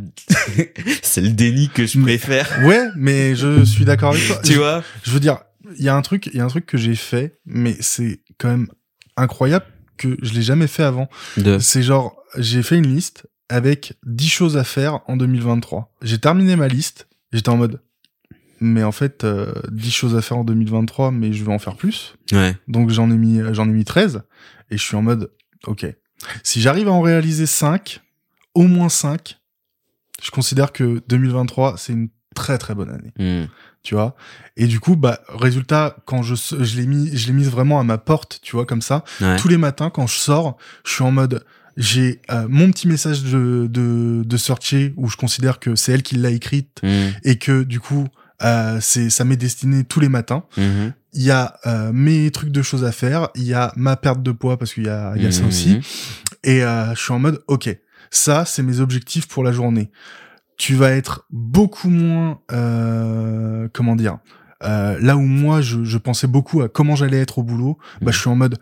c'est 1.02 1.20
le 1.20 1.30
déni 1.32 1.68
que 1.68 1.86
je 1.86 2.00
préfère. 2.00 2.50
Ouais, 2.64 2.88
mais 2.96 3.36
je 3.36 3.66
suis 3.66 3.84
d'accord 3.84 4.12
avec 4.14 4.26
toi. 4.26 4.40
Tu 4.46 4.54
Je- 4.54 4.60
vois? 4.60 4.82
Je 5.04 5.12
veux 5.12 5.20
dire, 5.20 5.40
il 5.78 5.84
y 5.84 5.90
a 5.90 5.96
un 5.96 6.02
truc, 6.02 6.28
il 6.28 6.38
y 6.38 6.40
a 6.40 6.46
un 6.46 6.48
truc 6.48 6.66
que 6.66 6.78
j'ai 6.78 6.96
fait, 6.96 7.38
mais 7.46 7.76
c'est 7.82 8.22
quand 8.38 8.48
même 8.50 8.68
incroyable 9.18 9.66
que 9.98 10.16
je 10.22 10.34
l'ai 10.34 10.42
jamais 10.42 10.68
fait 10.68 10.84
avant. 10.84 11.10
De, 11.36 11.60
C'est 11.60 11.84
genre, 11.84 12.16
j'ai 12.38 12.64
fait 12.64 12.78
une 12.78 12.88
liste 12.96 13.28
avec 13.50 13.94
10 14.06 14.30
choses 14.30 14.56
à 14.58 14.64
faire 14.64 15.02
en 15.08 15.18
2023. 15.18 15.94
J'ai 16.02 16.18
terminé 16.20 16.56
ma 16.56 16.70
liste, 16.70 17.08
j'étais 17.34 17.50
en 17.50 17.58
mode, 17.58 17.82
mais 18.64 18.84
en 18.84 18.92
fait, 18.92 19.24
euh, 19.24 19.54
10 19.72 19.92
choses 19.92 20.16
à 20.16 20.22
faire 20.22 20.38
en 20.38 20.44
2023, 20.44 21.12
mais 21.12 21.34
je 21.34 21.44
veux 21.44 21.52
en 21.52 21.60
faire 21.60 21.76
plus. 21.76 22.16
ouais. 22.32 22.56
Donc 22.68 22.90
j'en 22.90 23.12
ai 23.12 23.18
mis, 23.18 23.40
j'en 23.52 23.66
ai 23.70 23.74
mis 23.74 23.86
13, 23.86 24.24
et 24.72 24.78
je 24.78 24.82
suis 24.84 24.96
en 24.96 25.02
mode, 25.02 25.32
ok. 25.68 25.86
Si 26.44 26.62
j'arrive 26.62 26.88
à 26.88 26.92
en 26.92 27.02
réaliser 27.02 27.46
5, 27.46 28.00
au 28.56 28.64
moins 28.64 28.90
5, 28.90 29.38
je 30.22 30.32
considère 30.32 30.72
que 30.72 31.02
2023, 31.10 31.76
c'est 31.78 31.94
une 31.94 32.10
très 32.36 32.58
très 32.58 32.74
bonne 32.74 32.90
année 32.90 33.12
Hmm. 33.20 33.48
tu 33.84 33.94
vois? 33.94 34.16
Et 34.58 34.66
du 34.66 34.80
coup 34.80 34.96
bah 34.96 35.20
résultat 35.30 35.98
quand 36.06 36.24
je 36.24 36.34
je 36.36 36.78
l'ai 36.78 36.88
mis 36.88 37.16
je 37.16 37.28
l'ai 37.28 37.34
mise 37.34 37.50
vraiment 37.50 37.80
à 37.80 37.84
ma 37.84 38.00
porte 38.00 38.40
tu 38.42 38.56
vois 38.56 38.66
comme 38.66 38.82
ça 38.82 39.04
Ouais. 39.22 39.36
tous 39.38 39.48
les 39.50 39.58
matins 39.58 39.92
quand 39.92 40.08
je 40.08 40.16
sors 40.16 40.58
je 40.84 40.94
suis 40.94 41.04
en 41.04 41.12
mode 41.12 41.46
j'ai 41.78 42.22
euh, 42.32 42.48
mon 42.50 42.72
petit 42.72 42.88
message 42.88 43.22
de 43.24 43.68
de 43.70 44.24
de 44.26 44.38
Searcher 44.38 44.94
où 44.98 45.10
je 45.10 45.16
considère 45.18 45.60
que 45.60 45.76
c'est 45.76 45.92
elle 45.92 46.02
qui 46.04 46.16
l'a 46.16 46.32
écrite 46.32 46.80
Hmm. 46.82 47.10
et 47.24 47.38
que 47.38 47.62
du 47.62 47.80
coup 47.80 48.08
euh, 48.44 48.78
c'est 48.82 49.10
ça 49.10 49.24
m'est 49.26 49.38
destiné 49.38 49.84
tous 49.84 50.00
les 50.00 50.10
matins 50.10 50.44
Mhm. 50.58 50.94
il 51.14 51.24
y 51.24 51.32
a 51.32 51.56
euh, 51.66 51.92
mes 51.94 52.30
trucs 52.32 52.52
de 52.52 52.62
choses 52.62 52.84
à 52.84 52.92
faire 52.92 53.30
il 53.36 53.44
y 53.44 53.54
a 53.54 53.72
ma 53.76 53.96
perte 53.96 54.22
de 54.24 54.32
poids 54.32 54.58
parce 54.58 54.74
qu'il 54.74 54.86
y 54.86 54.90
a 54.90 55.14
il 55.16 55.24
y 55.24 55.28
a 55.28 55.32
ça 55.32 55.42
Mhm. 55.42 55.48
aussi 55.48 55.80
et 56.44 56.64
euh, 56.64 56.94
je 56.96 57.00
suis 57.02 57.14
en 57.14 57.20
mode, 57.20 57.42
ok, 57.48 57.70
ça, 58.12 58.44
c'est 58.46 58.64
mes 58.64 58.80
objectifs 58.82 59.28
pour 59.30 59.44
la 59.46 59.52
journée. 59.54 59.92
Tu 60.58 60.76
vas 60.76 60.92
être 60.92 61.26
beaucoup 61.32 61.90
moins, 61.90 62.42
euh, 62.52 63.68
comment 63.74 63.96
dire, 63.96 64.18
euh, 64.64 64.98
là 65.02 65.16
où 65.16 65.22
moi, 65.22 65.62
je, 65.62 65.84
je 65.86 65.98
pensais 65.98 66.28
beaucoup 66.28 66.62
à 66.62 66.68
comment 66.70 66.96
j'allais 66.98 67.20
être 67.22 67.40
au 67.40 67.44
boulot, 67.44 67.78
bah, 68.02 68.12
je 68.12 68.20
suis 68.20 68.30
en 68.30 68.36
mode, 68.36 68.58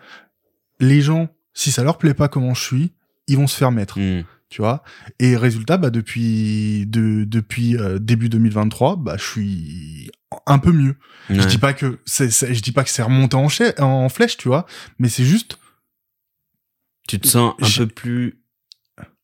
les 0.79 1.01
gens, 1.01 1.29
si 1.53 1.71
ça 1.71 1.83
leur 1.83 1.97
plaît 1.97 2.13
pas 2.13 2.27
comment 2.27 2.53
je 2.53 2.61
suis, 2.61 2.93
ils 3.27 3.35
vont 3.37 3.47
se 3.47 3.57
faire 3.57 3.71
mettre. 3.71 3.97
Tu 4.51 4.61
vois. 4.61 4.83
Et 5.19 5.35
résultat, 5.35 5.77
bah, 5.77 5.89
depuis, 5.89 6.85
de, 6.87 7.23
depuis 7.23 7.75
euh, 7.77 7.97
début 7.97 8.29
2023, 8.29 8.97
bah, 8.97 9.15
je 9.17 9.23
suis 9.23 10.11
un 10.45 10.59
peu 10.59 10.71
mieux. 10.71 10.95
Je 11.29 11.45
dis 11.47 11.57
pas 11.57 11.73
que 11.73 11.99
c'est, 12.05 12.29
c'est- 12.29 12.53
je 12.53 12.61
dis 12.61 12.71
pas 12.73 12.83
que 12.83 12.89
c'est 12.91 13.01
remonté 13.01 13.35
en, 13.37 13.47
chai- 13.49 13.79
en 13.81 14.09
flèche, 14.09 14.37
tu 14.37 14.47
vois, 14.49 14.65
mais 14.99 15.09
c'est 15.09 15.23
juste, 15.25 15.57
Tu 17.07 17.19
te 17.19 17.27
sens 17.27 17.55
un 17.59 17.65
J'ai- 17.65 17.85
peu 17.85 17.93
plus 17.93 18.43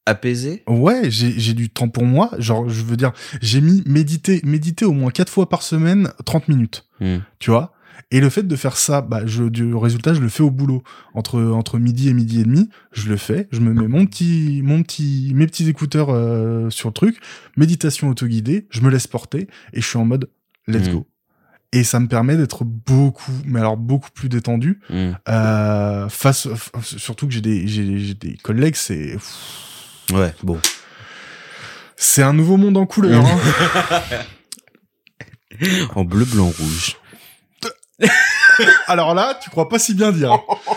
apaisé? 0.05 0.63
Ouais, 0.67 1.09
j'ai 1.11 1.37
j'ai 1.39 1.53
du 1.53 1.69
temps 1.69 1.89
pour 1.89 2.05
moi. 2.05 2.31
Genre, 2.39 2.67
je 2.69 2.81
veux 2.83 2.97
dire, 2.97 3.11
j'ai 3.41 3.61
mis 3.61 3.83
méditer, 3.85 4.41
méditer 4.43 4.85
au 4.85 4.91
moins 4.93 5.11
quatre 5.11 5.31
fois 5.31 5.47
par 5.49 5.61
semaine, 5.61 6.11
30 6.25 6.47
minutes. 6.47 6.85
Hmm. 6.99 7.17
Tu 7.39 7.51
vois? 7.51 7.73
Et 8.11 8.19
le 8.21 8.29
fait 8.29 8.43
de 8.43 8.55
faire 8.55 8.77
ça, 8.77 9.01
bah, 9.01 9.21
je, 9.25 9.43
du 9.43 9.73
résultat, 9.75 10.13
je 10.13 10.21
le 10.21 10.29
fais 10.29 10.43
au 10.43 10.51
boulot. 10.51 10.83
Entre, 11.13 11.41
entre 11.41 11.77
midi 11.79 12.09
et 12.09 12.13
midi 12.13 12.41
et 12.41 12.43
demi, 12.43 12.69
je 12.91 13.09
le 13.09 13.17
fais. 13.17 13.47
Je 13.51 13.59
me 13.59 13.73
mets 13.73 13.87
mon 13.87 14.05
petit, 14.05 14.61
mon 14.63 14.81
petit, 14.83 15.31
mes 15.35 15.45
petits 15.47 15.67
écouteurs 15.67 16.09
euh, 16.09 16.69
sur 16.69 16.89
le 16.89 16.93
truc. 16.93 17.17
Méditation 17.57 18.09
autoguidée. 18.09 18.67
Je 18.69 18.81
me 18.81 18.89
laisse 18.89 19.07
porter 19.07 19.47
et 19.73 19.81
je 19.81 19.85
suis 19.87 19.97
en 19.97 20.05
mode 20.05 20.29
let's 20.67 20.87
Mhm. 20.87 20.93
go. 20.93 21.07
Et 21.73 21.83
ça 21.83 21.99
me 21.99 22.07
permet 22.07 22.37
d'être 22.37 22.63
beaucoup, 22.63 23.31
mais 23.45 23.59
alors 23.59 23.75
beaucoup 23.75 24.09
plus 24.13 24.29
détendu. 24.29 24.79
Hmm. 24.89 25.11
Euh, 25.27 26.07
face, 26.07 26.47
surtout 26.81 27.27
que 27.27 27.33
j'ai 27.33 27.41
des, 27.41 27.67
j'ai 27.67 27.97
j'ai 27.99 28.13
des 28.13 28.37
collègues, 28.37 28.75
c'est, 28.77 29.17
Ouais, 30.13 30.33
bon. 30.43 30.57
c'est 31.97 32.23
un 32.23 32.31
nouveau 32.31 32.55
monde 32.55 32.77
en 32.77 32.85
couleur. 32.85 33.25
hein. 33.25 33.99
En 35.95 36.05
bleu, 36.05 36.23
blanc, 36.25 36.51
rouge. 36.57 36.95
Alors 38.87 39.13
là, 39.13 39.37
tu 39.41 39.49
crois 39.49 39.69
pas 39.69 39.77
si 39.79 39.93
bien 39.93 40.11
dire. 40.11 40.31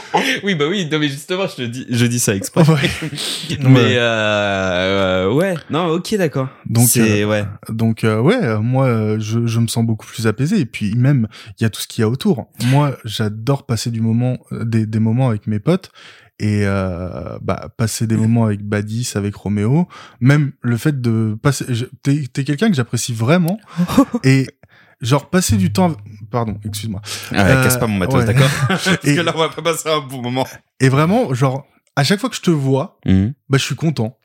oui, 0.45 0.55
bah 0.55 0.67
oui, 0.69 0.87
non, 0.91 0.99
mais 0.99 1.09
justement, 1.09 1.47
je 1.47 1.57
te 1.57 1.63
dis, 1.63 1.87
je 1.89 2.05
dis 2.07 2.19
ça 2.19 2.35
exprès. 2.35 2.63
Ouais. 2.69 2.91
Mais 3.61 3.97
euh, 3.97 5.29
euh, 5.29 5.33
ouais, 5.33 5.55
non, 5.71 5.87
ok, 5.89 6.15
d'accord. 6.17 6.49
Donc, 6.67 6.89
c'est 6.89 7.25
ouais. 7.25 7.45
Donc 7.69 8.05
euh, 8.05 8.21
ouais, 8.21 8.37
euh, 8.43 8.61
moi 8.61 8.87
euh, 8.87 9.17
je, 9.21 9.47
je 9.47 9.61
me 9.61 9.67
sens 9.67 9.85
beaucoup 9.85 10.07
plus 10.07 10.27
apaisé 10.27 10.59
et 10.61 10.67
puis 10.67 10.95
même 10.95 11.27
il 11.59 11.63
y 11.63 11.67
a 11.67 11.71
tout 11.71 11.81
ce 11.81 11.87
qu'il 11.89 12.03
y 12.03 12.05
a 12.05 12.09
autour. 12.09 12.49
Moi, 12.67 12.97
j'adore 13.05 13.65
passer 13.67 13.91
du 13.91 14.01
moment 14.01 14.39
euh, 14.53 14.65
des, 14.65 14.87
des 14.87 14.99
moments 14.99 15.29
avec 15.29 15.47
mes 15.47 15.59
potes 15.59 15.91
et 16.39 16.63
euh, 16.65 17.39
bah 17.43 17.69
passer 17.77 18.07
des 18.07 18.17
moments 18.17 18.45
avec 18.47 18.63
Badis, 18.63 19.13
avec 19.15 19.35
Roméo, 19.35 19.87
même 20.21 20.53
le 20.63 20.77
fait 20.79 20.99
de 21.01 21.37
passer 21.43 21.67
je- 21.69 21.85
t'es 22.03 22.25
t'es 22.33 22.45
quelqu'un 22.45 22.69
que 22.71 22.75
j'apprécie 22.77 23.13
vraiment 23.13 23.59
et 24.25 24.47
genre 25.01 25.31
passer 25.31 25.57
du 25.57 25.73
temps 25.73 25.97
pardon, 26.31 26.59
excuse-moi. 26.65 27.01
Ah 27.33 27.45
ouais, 27.45 27.51
Euh, 27.53 27.63
casse 27.65 27.79
pas 27.79 27.87
mon 27.87 27.97
matos, 27.99 28.21
ouais. 28.21 28.25
d'accord 28.27 28.51
Parce 28.69 28.89
Et- 29.05 29.17
que 29.17 29.21
là, 29.21 29.33
on 29.35 29.39
va 29.39 29.49
pas 29.49 29.63
passer 29.63 29.89
un 29.89 30.01
bon 30.01 30.23
moment. 30.23 30.47
Et 30.81 30.89
vraiment 30.89 31.33
genre 31.35 31.67
à 31.97 32.05
chaque 32.05 32.21
fois 32.21 32.31
que 32.31 32.37
je 32.37 32.41
te 32.43 32.51
vois, 32.51 32.99
Mhm. 33.07 33.35
bah 33.49 33.59
je 33.59 33.65
suis 33.65 33.75
content. 33.75 34.17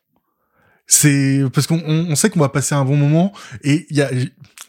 C'est 0.87 1.41
parce 1.53 1.65
qu'on 1.65 1.81
on, 1.85 2.11
on 2.11 2.15
sait 2.15 2.29
qu'on 2.29 2.39
va 2.39 2.49
passer 2.49 2.75
un 2.75 2.85
bon 2.85 2.95
moment 2.95 3.33
et 3.63 3.87
il 3.89 3.97
y 3.97 4.01
a 4.01 4.09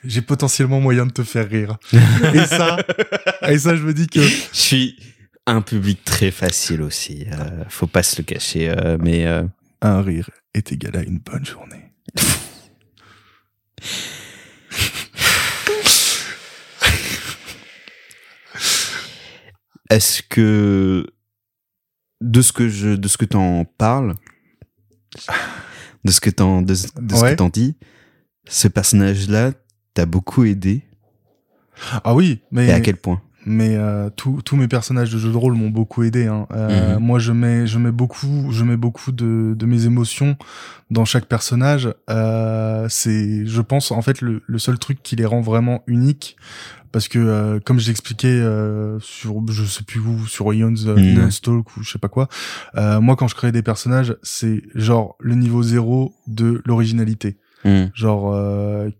j'ai 0.04 0.22
potentiellement 0.22 0.80
moyen 0.80 1.04
de 1.06 1.12
te 1.12 1.22
faire 1.24 1.48
rire. 1.48 1.76
et 1.92 2.46
ça 2.46 2.76
et 3.48 3.58
ça 3.58 3.76
je 3.76 3.82
me 3.82 3.92
dis 3.92 4.06
que 4.06 4.20
Je 4.22 4.46
suis 4.52 4.96
un 5.46 5.60
public 5.60 6.02
très 6.04 6.30
facile 6.30 6.80
aussi. 6.82 7.26
euh, 7.32 7.64
faut 7.68 7.86
pas 7.86 8.02
se 8.02 8.16
le 8.18 8.22
cacher, 8.24 8.70
euh, 8.70 8.96
mais 9.00 9.26
euh, 9.26 9.42
un 9.82 10.00
rire 10.00 10.30
est 10.54 10.72
égal 10.72 10.96
à 10.96 11.02
une 11.02 11.18
bonne 11.18 11.44
journée. 11.44 11.92
est-ce 19.90 20.22
que 20.22 21.06
de 22.20 22.42
ce 22.42 22.52
que 22.52 22.68
je 22.68 22.90
de 22.96 23.08
ce 23.08 23.16
que 23.18 23.24
t'en 23.24 23.64
parles, 23.64 24.14
de 26.04 26.10
ce 26.10 26.20
que 26.20 26.30
t'en 26.30 26.62
de, 26.62 26.68
de 26.72 26.74
ce 26.74 27.20
Ouais. 27.22 27.30
que 27.32 27.36
t'en 27.36 27.48
dis, 27.48 27.76
ce 28.48 28.68
personnage-là 28.68 29.52
t'a 29.94 30.06
beaucoup 30.06 30.44
aidé? 30.44 30.82
Ah 32.04 32.14
oui, 32.14 32.40
mais 32.50 32.66
Et 32.68 32.72
à 32.72 32.80
quel 32.80 32.96
point? 32.96 33.20
mais 33.48 33.76
euh, 33.76 34.10
tous 34.10 34.56
mes 34.56 34.66
personnages 34.66 35.12
de 35.12 35.18
jeux 35.18 35.30
de 35.30 35.36
rôle 35.36 35.54
m'ont 35.54 35.70
beaucoup 35.70 36.02
aidé. 36.02 36.26
Hein. 36.26 36.48
Euh, 36.50 36.94
Mhm. 36.96 37.04
Moi, 37.04 37.18
je 37.20 37.30
mets 37.30 37.66
je 37.68 37.78
mets 37.78 37.92
beaucoup 37.92 38.50
je 38.50 38.64
mets 38.64 38.76
beaucoup 38.76 39.12
de, 39.12 39.54
de 39.56 39.66
mes 39.66 39.84
émotions 39.84 40.36
dans 40.90 41.04
chaque 41.04 41.26
personnage. 41.26 41.88
Euh, 42.10 42.88
c'est 42.88 43.46
je 43.46 43.60
pense 43.60 43.92
en 43.92 44.02
fait 44.02 44.20
le, 44.20 44.42
le 44.46 44.58
seul 44.58 44.78
truc 44.80 45.00
qui 45.02 45.14
les 45.14 45.24
rend 45.26 45.42
vraiment 45.42 45.84
uniques 45.86 46.36
parce 46.92 47.08
que 47.08 47.18
euh, 47.18 47.60
comme 47.60 47.78
je 47.80 47.86
l'expliquais 47.88 48.28
euh, 48.28 48.98
sur 49.00 49.40
je 49.50 49.64
sais 49.64 49.84
plus 49.84 50.00
où 50.00 50.26
sur 50.26 50.52
Ions 50.54 50.72
euh, 50.86 50.96
Mhm. 50.96 51.20
Ions 51.22 51.28
Talk 51.42 51.76
ou 51.76 51.82
je 51.82 51.90
sais 51.90 51.98
pas 51.98 52.08
quoi. 52.08 52.28
euh, 52.76 53.00
moi, 53.00 53.16
quand 53.16 53.28
je 53.28 53.34
crée 53.34 53.52
des 53.52 53.62
personnages, 53.62 54.16
c'est 54.22 54.62
genre 54.74 55.16
le 55.20 55.34
niveau 55.34 55.62
zéro 55.62 56.14
de 56.26 56.62
l'originalité. 56.66 57.36
Mhm. 57.64 57.90
genre 57.94 58.32
euh, 58.34 58.90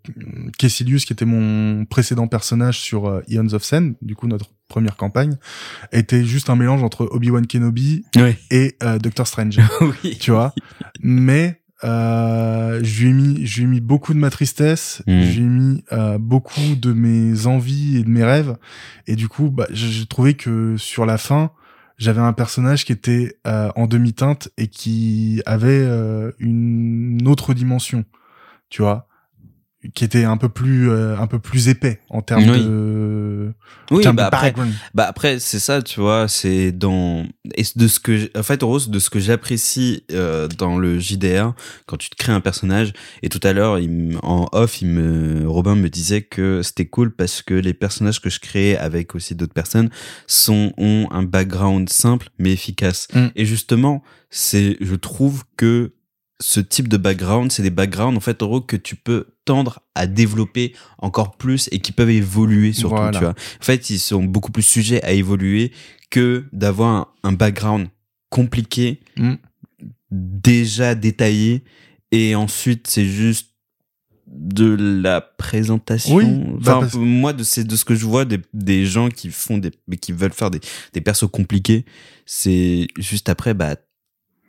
Kessilius 0.58 1.04
qui 1.04 1.12
était 1.12 1.24
mon 1.26 1.84
précédent 1.84 2.26
personnage 2.26 2.78
sur 2.80 3.06
euh, 3.06 3.20
Eons 3.28 3.52
of 3.52 3.62
Sen 3.62 3.94
du 4.02 4.16
coup 4.16 4.26
notre 4.26 4.46
première 4.66 4.96
campagne 4.96 5.36
était 5.92 6.24
juste 6.24 6.50
un 6.50 6.56
mélange 6.56 6.82
entre 6.82 7.06
Obi-Wan 7.12 7.46
Kenobi 7.46 8.04
Oui. 8.16 8.34
et 8.50 8.76
euh, 8.82 8.98
Doctor 8.98 9.26
Strange 9.26 9.60
oui. 10.02 10.16
tu 10.18 10.32
vois? 10.32 10.52
Mais 11.00 11.60
euh, 11.84 12.80
je 12.82 13.02
lui 13.04 13.10
ai 13.10 13.12
mis 13.12 13.46
je 13.46 13.58
lui 13.58 13.64
ai 13.64 13.66
mis 13.70 13.80
beaucoup 13.80 14.14
de 14.14 14.18
ma 14.18 14.30
tristesse 14.30 15.02
Mm. 15.06 15.20
je 15.22 15.40
lui 15.40 15.44
ai 15.46 15.48
mis 15.48 15.84
euh, 15.92 16.18
beaucoup 16.18 16.74
de 16.80 16.92
mes 16.92 17.46
envies 17.46 17.98
et 17.98 18.02
de 18.02 18.08
mes 18.08 18.24
rêves 18.24 18.56
et 19.06 19.14
du 19.16 19.28
coup 19.28 19.50
bah 19.50 19.66
j'ai 19.70 19.88
j'ai 19.88 20.06
trouvé 20.06 20.34
que 20.34 20.76
sur 20.78 21.04
la 21.04 21.18
fin 21.18 21.50
j'avais 21.98 22.20
un 22.20 22.32
personnage 22.32 22.84
qui 22.84 22.92
était 22.92 23.36
euh, 23.46 23.70
en 23.76 23.86
demi-teinte 23.86 24.48
et 24.58 24.68
qui 24.68 25.42
avait 25.46 25.68
euh, 25.84 26.32
une 26.38 27.26
autre 27.28 27.52
dimension 27.54 28.04
tu 28.70 28.82
vois 28.82 29.06
qui 29.94 30.04
était 30.04 30.24
un 30.24 30.36
peu 30.36 30.48
plus 30.48 30.90
euh, 30.90 31.16
un 31.18 31.26
peu 31.26 31.38
plus 31.38 31.68
épais 31.68 32.00
en 32.10 32.22
termes 32.22 32.48
Oui. 32.50 32.64
de 32.64 33.52
Oui, 33.90 34.02
termes 34.02 34.16
bah 34.16 34.24
de 34.24 34.26
après, 34.34 34.46
background. 34.48 34.72
Bah 34.94 35.06
après 35.08 35.38
c'est 35.38 35.58
ça 35.58 35.82
tu 35.82 36.00
vois 36.00 36.28
c'est 36.28 36.72
dans 36.72 37.24
et 37.54 37.62
de 37.76 37.88
ce 37.88 38.00
que 38.00 38.30
en 38.38 38.42
fait 38.42 38.62
Rose 38.62 38.88
de 38.90 38.98
ce 38.98 39.10
que 39.10 39.18
j'apprécie 39.20 40.04
euh, 40.12 40.48
dans 40.48 40.78
le 40.78 40.98
JDR 40.98 41.52
quand 41.86 41.96
tu 41.96 42.10
te 42.10 42.16
crées 42.16 42.32
un 42.32 42.40
personnage 42.40 42.92
et 43.22 43.28
tout 43.28 43.40
à 43.42 43.52
l'heure 43.52 43.78
en 44.22 44.46
off 44.52 44.82
il 44.82 44.88
me 44.88 45.48
Robin 45.48 45.74
me 45.74 45.88
disait 45.88 46.22
que 46.22 46.62
c'était 46.62 46.86
cool 46.86 47.14
parce 47.14 47.42
que 47.42 47.54
les 47.54 47.74
personnages 47.74 48.20
que 48.20 48.30
je 48.30 48.40
créais 48.40 48.76
avec 48.76 49.14
aussi 49.14 49.34
d'autres 49.34 49.54
personnes 49.54 49.90
sont 50.26 50.72
ont 50.76 51.08
un 51.10 51.22
background 51.22 51.88
simple 51.88 52.28
mais 52.38 52.52
efficace 52.52 53.08
Mm. 53.14 53.26
et 53.36 53.44
justement 53.46 54.02
c'est 54.30 54.76
je 54.80 54.94
trouve 54.96 55.44
que 55.56 55.92
ce 56.40 56.60
type 56.60 56.88
de 56.88 56.96
background, 56.98 57.50
c'est 57.50 57.62
des 57.62 57.70
backgrounds 57.70 58.16
en 58.16 58.20
fait 58.20 58.42
en 58.42 58.46
gros 58.46 58.60
que 58.60 58.76
tu 58.76 58.94
peux 58.96 59.26
tendre 59.46 59.80
à 59.94 60.06
développer 60.06 60.74
encore 60.98 61.36
plus 61.36 61.68
et 61.72 61.78
qui 61.78 61.92
peuvent 61.92 62.10
évoluer 62.10 62.72
surtout, 62.72 62.96
Voilà. 62.96 63.18
tu 63.18 63.24
vois. 63.24 63.30
En 63.34 63.64
fait, 63.64 63.88
ils 63.90 63.98
sont 63.98 64.22
beaucoup 64.22 64.52
plus 64.52 64.62
sujets 64.62 65.02
à 65.02 65.12
évoluer 65.12 65.72
que 66.10 66.44
d'avoir 66.52 66.88
un, 66.94 67.08
un 67.30 67.32
background 67.32 67.88
compliqué, 68.30 69.00
Mm. 69.16 69.34
déjà 70.10 70.94
détaillé, 70.94 71.64
et 72.12 72.34
ensuite 72.34 72.86
c'est 72.86 73.06
juste 73.06 73.50
de 74.26 74.76
la 75.02 75.20
présentation. 75.20 76.14
Oui, 76.16 76.24
bah 76.60 76.78
enfin, 76.78 76.98
moi, 76.98 77.32
de, 77.32 77.42
c'est 77.44 77.64
de 77.64 77.76
ce 77.76 77.84
que 77.84 77.94
je 77.94 78.04
vois 78.04 78.24
des, 78.24 78.40
des 78.52 78.84
gens 78.84 79.08
qui 79.08 79.30
font 79.30 79.56
des, 79.58 79.70
mais 79.88 79.96
qui 79.96 80.12
veulent 80.12 80.32
faire 80.32 80.50
des, 80.50 80.60
des 80.92 81.00
persos 81.00 81.28
compliqués, 81.30 81.84
c'est 82.26 82.88
juste 82.98 83.28
après, 83.28 83.54
bah, 83.54 83.76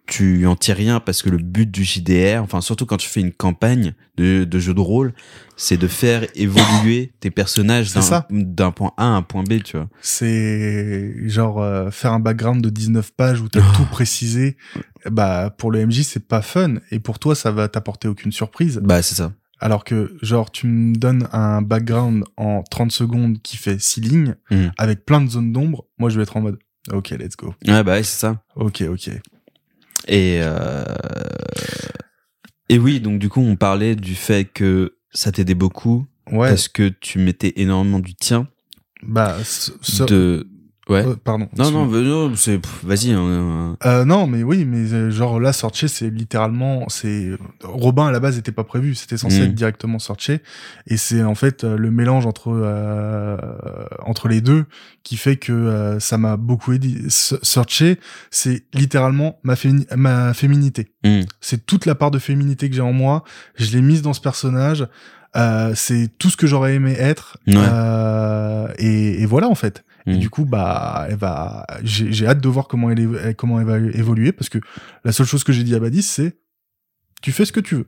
tu 0.08 0.46
en 0.48 0.56
tires 0.56 0.76
rien 0.78 1.00
parce 1.00 1.22
que 1.22 1.30
le 1.30 1.38
but 1.38 1.70
du 1.70 1.84
JDR, 1.84 2.42
enfin, 2.42 2.62
surtout 2.62 2.86
quand 2.86 2.98
tu 2.98 3.08
fais 3.10 3.22
une 3.22 3.32
campagne 3.34 3.94
de, 4.18 4.44
de 4.46 4.60
jeu 4.60 4.74
de 4.74 4.80
rôle, 4.80 5.14
c'est 5.58 5.78
de 5.78 5.88
faire 5.88 6.26
évoluer 6.36 7.12
tes 7.20 7.30
personnages 7.32 7.94
d'un, 7.94 8.02
ça. 8.02 8.28
d'un 8.32 8.72
point 8.72 8.92
A 8.98 9.04
à 9.04 9.08
un 9.08 9.22
point 9.22 9.44
B, 9.44 9.62
tu 9.64 9.78
vois. 9.78 9.90
C'est 10.02 11.28
genre 11.30 11.62
euh, 11.62 11.92
faire 11.92 12.14
un 12.14 12.20
background 12.20 12.64
de 12.64 12.70
19 12.70 13.12
pages 13.16 13.42
où 13.42 13.50
t'as 13.50 13.60
Oh. 13.60 13.76
tout 13.76 13.86
précisé. 13.86 14.58
Bah 15.10 15.54
pour 15.58 15.72
le 15.72 15.86
MJ 15.86 16.02
c'est 16.04 16.28
pas 16.28 16.42
fun 16.42 16.76
et 16.92 17.00
pour 17.00 17.20
toi 17.20 17.34
ça 17.36 17.52
va 17.52 17.68
t'apporter 17.68 18.08
aucune 18.08 18.32
surprise. 18.32 18.80
Bah, 18.84 19.02
c'est 19.02 19.16
ça. 19.16 19.34
Alors 19.60 19.84
que 19.84 20.16
genre 20.22 20.52
tu 20.52 20.68
me 20.68 20.96
donnes 20.96 21.28
un 21.32 21.62
background 21.62 22.24
en 22.38 22.64
30 22.64 22.92
secondes 22.92 23.42
qui 23.42 23.58
fait 23.58 23.80
6 23.82 24.02
lignes 24.02 24.36
Mhm. 24.52 24.72
avec 24.78 25.06
plein 25.06 25.22
de 25.22 25.30
zones 25.30 25.52
d'ombre, 25.54 25.86
moi 25.98 26.10
je 26.10 26.18
vais 26.18 26.24
être 26.24 26.38
en 26.38 26.42
mode 26.42 26.60
OK, 26.92 27.10
let's 27.12 27.36
go. 27.36 27.54
Ouais, 27.68 27.84
bah, 27.84 27.98
c'est 27.98 28.20
ça. 28.20 28.42
OK, 28.56 28.84
OK. 28.90 29.10
Et 30.08 30.40
euh... 30.42 30.84
et 32.70 32.80
oui, 32.80 33.00
donc 33.00 33.20
du 33.20 33.30
coup, 33.30 33.42
on 33.42 33.56
parlait 33.56 33.96
du 33.96 34.16
fait 34.16 34.46
que 34.46 34.98
ça 35.12 35.32
t'aidait 35.32 35.56
beaucoup 35.56 36.06
Ouais, 36.32 36.50
parce 36.50 36.68
que 36.68 36.90
tu 36.90 37.20
mettais 37.20 37.54
énormément 37.56 38.00
du 38.00 38.14
tien. 38.14 38.48
Bah 39.02 39.38
de 40.08 40.48
ouais. 40.90 41.06
euh, 41.06 41.16
pardon. 41.24 41.48
non 41.58 41.72
non, 41.72 41.86
bah, 41.86 42.00
non, 42.00 42.32
c'est 42.36 42.60
vas-y. 42.84 43.12
hein, 43.12 43.76
Euh, 43.86 44.06
non, 44.06 44.28
mais 44.28 44.44
oui, 44.44 44.66
mais 44.66 44.92
euh, 44.94 45.10
genre 45.12 45.40
là, 45.40 45.54
Sorche, 45.54 45.86
c'est 45.88 46.10
littéralement, 46.10 46.86
c'est 46.90 47.32
Robin 47.64 48.08
à 48.08 48.12
la 48.12 48.20
base 48.20 48.38
était 48.38 48.52
pas 48.52 48.64
prévu, 48.64 48.96
c'était 48.96 49.18
censé 49.18 49.40
Mhm. 49.40 49.46
être 49.46 49.56
directement 49.56 50.00
Sorche, 50.00 50.30
et 50.88 50.98
c'est 50.98 51.24
en 51.24 51.36
fait 51.36 51.64
euh, 51.64 51.78
le 51.78 51.92
mélange 51.92 52.26
entre 52.26 52.50
euh, 52.54 53.38
entre 54.06 54.28
les 54.28 54.42
deux 54.42 54.66
qui 55.04 55.18
fait 55.18 55.38
que 55.38 55.98
ça 56.00 56.18
m'a 56.18 56.38
beaucoup 56.38 56.74
aidé. 56.74 56.96
Sorche, 57.10 57.84
c'est 58.32 58.64
littéralement 58.74 59.40
ma 59.44 59.56
fémini- 59.56 59.88
ma 59.96 60.34
féminité. 60.34 60.92
hmm. 61.06 61.22
C'est 61.42 61.66
toute 61.66 61.86
la 61.86 61.96
part 61.96 62.12
de 62.12 62.20
féminité 62.20 62.70
que 62.70 62.76
j'ai 62.76 62.82
en 62.82 62.94
moi. 62.94 63.24
Je 63.56 63.72
l'ai 63.72 63.82
mise 63.82 64.02
dans 64.02 64.14
ce 64.14 64.22
personnage. 64.22 64.86
Euh, 65.36 65.74
c'est 65.76 66.10
tout 66.18 66.30
ce 66.30 66.38
que 66.38 66.48
j'aurais 66.48 66.76
aimé 66.76 66.94
être. 66.98 67.38
Ouais. 67.48 67.54
Euh, 67.58 68.68
et, 68.80 69.22
et 69.22 69.26
voilà 69.26 69.48
en 69.48 69.56
fait. 69.56 69.84
Et 70.08 70.16
Mm. 70.16 70.20
du 70.20 70.30
coup, 70.30 70.46
bah, 70.46 71.06
elle 71.10 71.18
va. 71.18 71.66
J'ai 71.84 72.12
j'ai 72.14 72.26
hâte 72.28 72.42
de 72.42 72.48
voir 72.50 72.68
comment 72.68 72.90
elle, 72.90 73.00
évo- 73.00 73.34
comment 73.36 73.60
elle 73.60 73.68
va 73.68 73.78
évoluer 73.78 74.32
parce 74.32 74.50
que 74.50 74.58
la 75.04 75.12
seule 75.12 75.26
chose 75.28 75.44
que 75.44 75.52
j'ai 75.54 75.64
dit 75.64 75.76
à 75.76 75.80
Badis, 75.80 76.02
c'est 76.04 76.38
tu 77.22 77.32
fais 77.32 77.46
ce 77.46 77.52
que 77.52 77.60
tu 77.60 77.76
veux. 77.76 77.88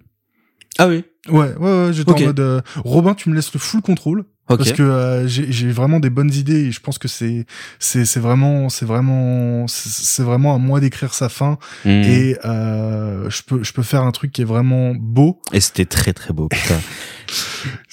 Ah 0.78 0.88
oui. 0.88 1.04
Ouais, 1.30 1.54
ouais, 1.56 1.86
ouais. 1.86 1.94
J'étais 1.94 2.12
en 2.12 2.20
mode 2.28 2.40
euh, 2.40 2.62
Robin, 2.78 3.14
tu 3.14 3.30
me 3.30 3.36
laisses 3.36 3.54
le 3.54 3.60
full 3.60 3.82
contrôle 3.82 4.26
Ok. 4.50 4.58
parce 4.58 4.72
que 4.72 4.82
euh, 4.82 5.28
j'ai 5.28 5.52
j'ai 5.52 5.70
vraiment 5.72 6.00
des 6.00 6.10
bonnes 6.10 6.34
idées 6.34 6.66
et 6.68 6.72
je 6.72 6.80
pense 6.80 6.98
que 6.98 7.08
c'est 7.08 7.46
c'est 7.80 8.06
c'est 8.06 8.20
vraiment 8.20 8.70
c'est 8.70 8.86
vraiment 8.86 9.66
c'est 9.68 10.24
vraiment 10.24 10.56
à 10.56 10.58
moi 10.58 10.80
d'écrire 10.80 11.14
sa 11.14 11.30
fin 11.30 11.58
Hmm. 11.86 11.90
et 11.90 12.38
euh, 12.46 13.30
je 13.30 13.42
peux 13.44 13.64
je 13.64 13.74
peux 13.74 13.84
faire 13.84 14.04
un 14.04 14.12
truc 14.12 14.32
qui 14.32 14.42
est 14.42 14.46
vraiment 14.46 14.94
beau. 14.96 15.40
Et 15.54 15.60
c'était 15.60 15.86
très 15.86 16.14
très 16.14 16.34
beau. 16.34 16.48
Putain. 16.48 16.80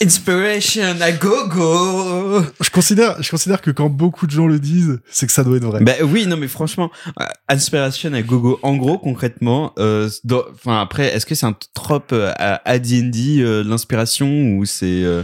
Inspiration 0.01 1.01
à 1.01 1.12
go 1.12 1.49
go. 1.49 2.43
Je 2.61 2.70
considère 2.70 3.22
je 3.22 3.30
considère 3.30 3.61
que 3.62 3.70
quand 3.70 3.89
beaucoup 3.89 4.26
de 4.26 4.30
gens 4.30 4.47
le 4.47 4.59
disent, 4.59 5.01
c'est 5.11 5.26
que 5.26 5.32
ça 5.32 5.43
doit 5.45 5.57
être 5.57 5.64
vrai. 5.64 5.82
Bah 5.82 5.93
oui, 6.03 6.26
non 6.26 6.37
mais 6.37 6.49
franchement, 6.49 6.91
euh, 7.20 7.24
Inspiration 7.49 8.12
à 8.12 8.22
gogo. 8.22 8.59
En 8.62 8.76
gros, 8.76 8.99
concrètement, 8.99 9.72
euh, 9.78 10.09
enfin 10.55 10.80
après, 10.80 11.14
est-ce 11.14 11.24
que 11.26 11.34
c'est 11.34 11.47
un 11.47 11.57
trope 11.74 12.11
euh, 12.12 12.32
à, 12.37 12.61
à 12.68 12.78
D&D 12.78 13.39
euh, 13.41 13.62
l'inspiration 13.64 14.57
ou 14.57 14.64
c'est 14.64 15.03
euh, 15.05 15.22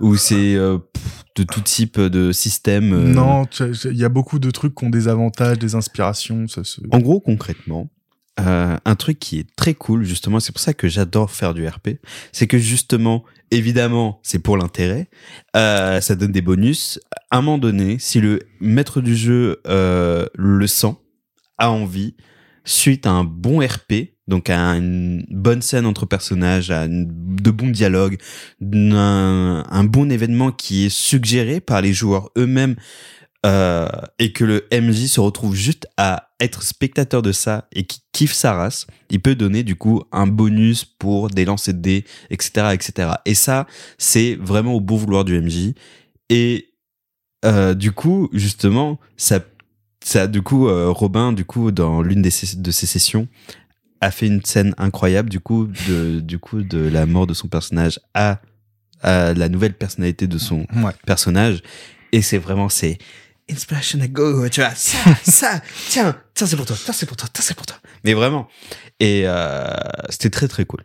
ou 0.00 0.16
c'est 0.16 0.54
euh, 0.54 0.78
de 1.36 1.42
tout 1.42 1.60
type 1.60 1.98
de 2.00 2.32
système 2.32 2.92
euh, 2.92 3.12
Non, 3.12 3.44
il 3.60 3.96
y 3.96 4.04
a 4.04 4.08
beaucoup 4.08 4.38
de 4.38 4.50
trucs 4.50 4.74
qui 4.74 4.84
ont 4.84 4.90
des 4.90 5.08
avantages, 5.08 5.58
des 5.58 5.74
inspirations. 5.74 6.46
Ça, 6.48 6.62
se- 6.64 6.80
En 6.90 6.98
gros, 7.00 7.20
concrètement, 7.20 7.88
euh, 8.40 8.76
un 8.84 8.94
truc 8.96 9.18
qui 9.18 9.38
est 9.38 9.46
très 9.56 9.74
cool, 9.74 10.04
justement, 10.04 10.40
c'est 10.40 10.52
pour 10.52 10.60
ça 10.60 10.74
que 10.74 10.88
j'adore 10.88 11.30
faire 11.30 11.54
du 11.54 11.66
RP, 11.66 11.98
c'est 12.32 12.46
que 12.46 12.58
justement, 12.58 13.24
évidemment, 13.52 14.18
c'est 14.22 14.40
pour 14.40 14.56
l'intérêt, 14.56 15.08
euh, 15.56 16.00
ça 16.00 16.16
donne 16.16 16.32
des 16.32 16.40
bonus. 16.40 16.98
À 17.30 17.38
un 17.38 17.42
moment 17.42 17.58
donné, 17.58 17.98
si 17.98 18.20
le 18.20 18.40
maître 18.60 19.00
du 19.00 19.14
jeu 19.14 19.60
euh, 19.68 20.26
le 20.34 20.66
sent, 20.66 20.96
a 21.58 21.70
envie, 21.70 22.16
suite 22.64 23.06
à 23.06 23.10
un 23.10 23.24
bon 23.24 23.60
RP, 23.60 24.14
donc 24.26 24.50
à 24.50 24.58
une 24.58 25.24
bonne 25.30 25.62
scène 25.62 25.84
entre 25.84 26.06
personnages, 26.06 26.70
à 26.70 26.88
de 26.88 27.50
bons 27.50 27.68
dialogues, 27.68 28.18
un, 28.62 29.64
un 29.68 29.84
bon 29.84 30.10
événement 30.10 30.50
qui 30.50 30.86
est 30.86 30.94
suggéré 30.94 31.60
par 31.60 31.82
les 31.82 31.92
joueurs 31.92 32.30
eux-mêmes 32.38 32.76
euh, 33.44 33.88
et 34.18 34.32
que 34.32 34.44
le 34.44 34.66
MJ 34.72 35.06
se 35.06 35.20
retrouve 35.20 35.54
juste 35.54 35.88
à 35.96 36.28
être 36.38 36.62
spectateur 36.62 37.22
de 37.22 37.32
ça 37.32 37.66
et 37.72 37.84
qui 37.84 38.00
kiffe 38.12 38.32
sa 38.34 38.52
race, 38.54 38.86
il 39.10 39.20
peut 39.20 39.34
donner 39.34 39.62
du 39.64 39.74
coup 39.76 40.02
un 40.12 40.26
bonus 40.26 40.84
pour 40.84 41.28
des 41.28 41.44
lancers 41.44 41.74
de 41.74 41.80
dés, 41.80 42.04
etc., 42.30 42.68
etc. 42.72 43.10
Et 43.24 43.34
ça, 43.34 43.66
c'est 43.98 44.36
vraiment 44.40 44.74
au 44.74 44.80
bon 44.80 44.96
vouloir 44.96 45.24
du 45.24 45.40
MJ. 45.40 45.74
Et 46.28 46.68
euh, 47.44 47.74
du 47.74 47.90
coup, 47.92 48.28
justement, 48.32 49.00
ça, 49.16 49.40
ça, 50.04 50.26
du 50.28 50.42
coup, 50.42 50.68
euh, 50.68 50.90
Robin, 50.90 51.32
du 51.32 51.44
coup, 51.44 51.72
dans 51.72 52.00
l'une 52.02 52.22
de 52.22 52.30
ses 52.30 52.86
sessions, 52.86 53.26
a 54.00 54.10
fait 54.10 54.26
une 54.26 54.44
scène 54.44 54.74
incroyable, 54.78 55.30
du 55.30 55.40
coup, 55.40 55.68
de, 55.88 56.20
du 56.20 56.38
coup, 56.38 56.62
de 56.62 56.78
la 56.78 57.06
mort 57.06 57.26
de 57.26 57.34
son 57.34 57.48
personnage 57.48 58.00
à, 58.14 58.40
à 59.00 59.32
la 59.34 59.48
nouvelle 59.48 59.74
personnalité 59.74 60.26
de 60.26 60.38
son 60.38 60.60
Ouais. 60.74 60.92
personnage. 61.06 61.62
Et 62.12 62.20
c'est 62.20 62.38
vraiment, 62.38 62.68
c'est 62.68 62.98
inspiration 63.52 64.00
à 64.00 64.08
go, 64.08 64.48
tu 64.48 64.60
vois, 64.60 64.74
ça, 64.74 64.98
ça, 65.22 65.60
tiens, 65.88 66.16
tiens, 66.34 66.46
c'est 66.46 66.56
pour 66.56 66.66
toi, 66.66 66.76
tiens, 66.82 66.94
c'est 66.94 67.06
pour 67.06 67.16
toi, 67.16 67.28
tiens, 67.32 67.44
c'est 67.46 67.56
pour 67.56 67.66
toi. 67.66 67.76
Mais 68.04 68.14
vraiment. 68.14 68.48
Et 69.00 69.22
euh, 69.26 69.66
c'était 70.10 70.30
très, 70.30 70.48
très 70.48 70.64
cool. 70.64 70.82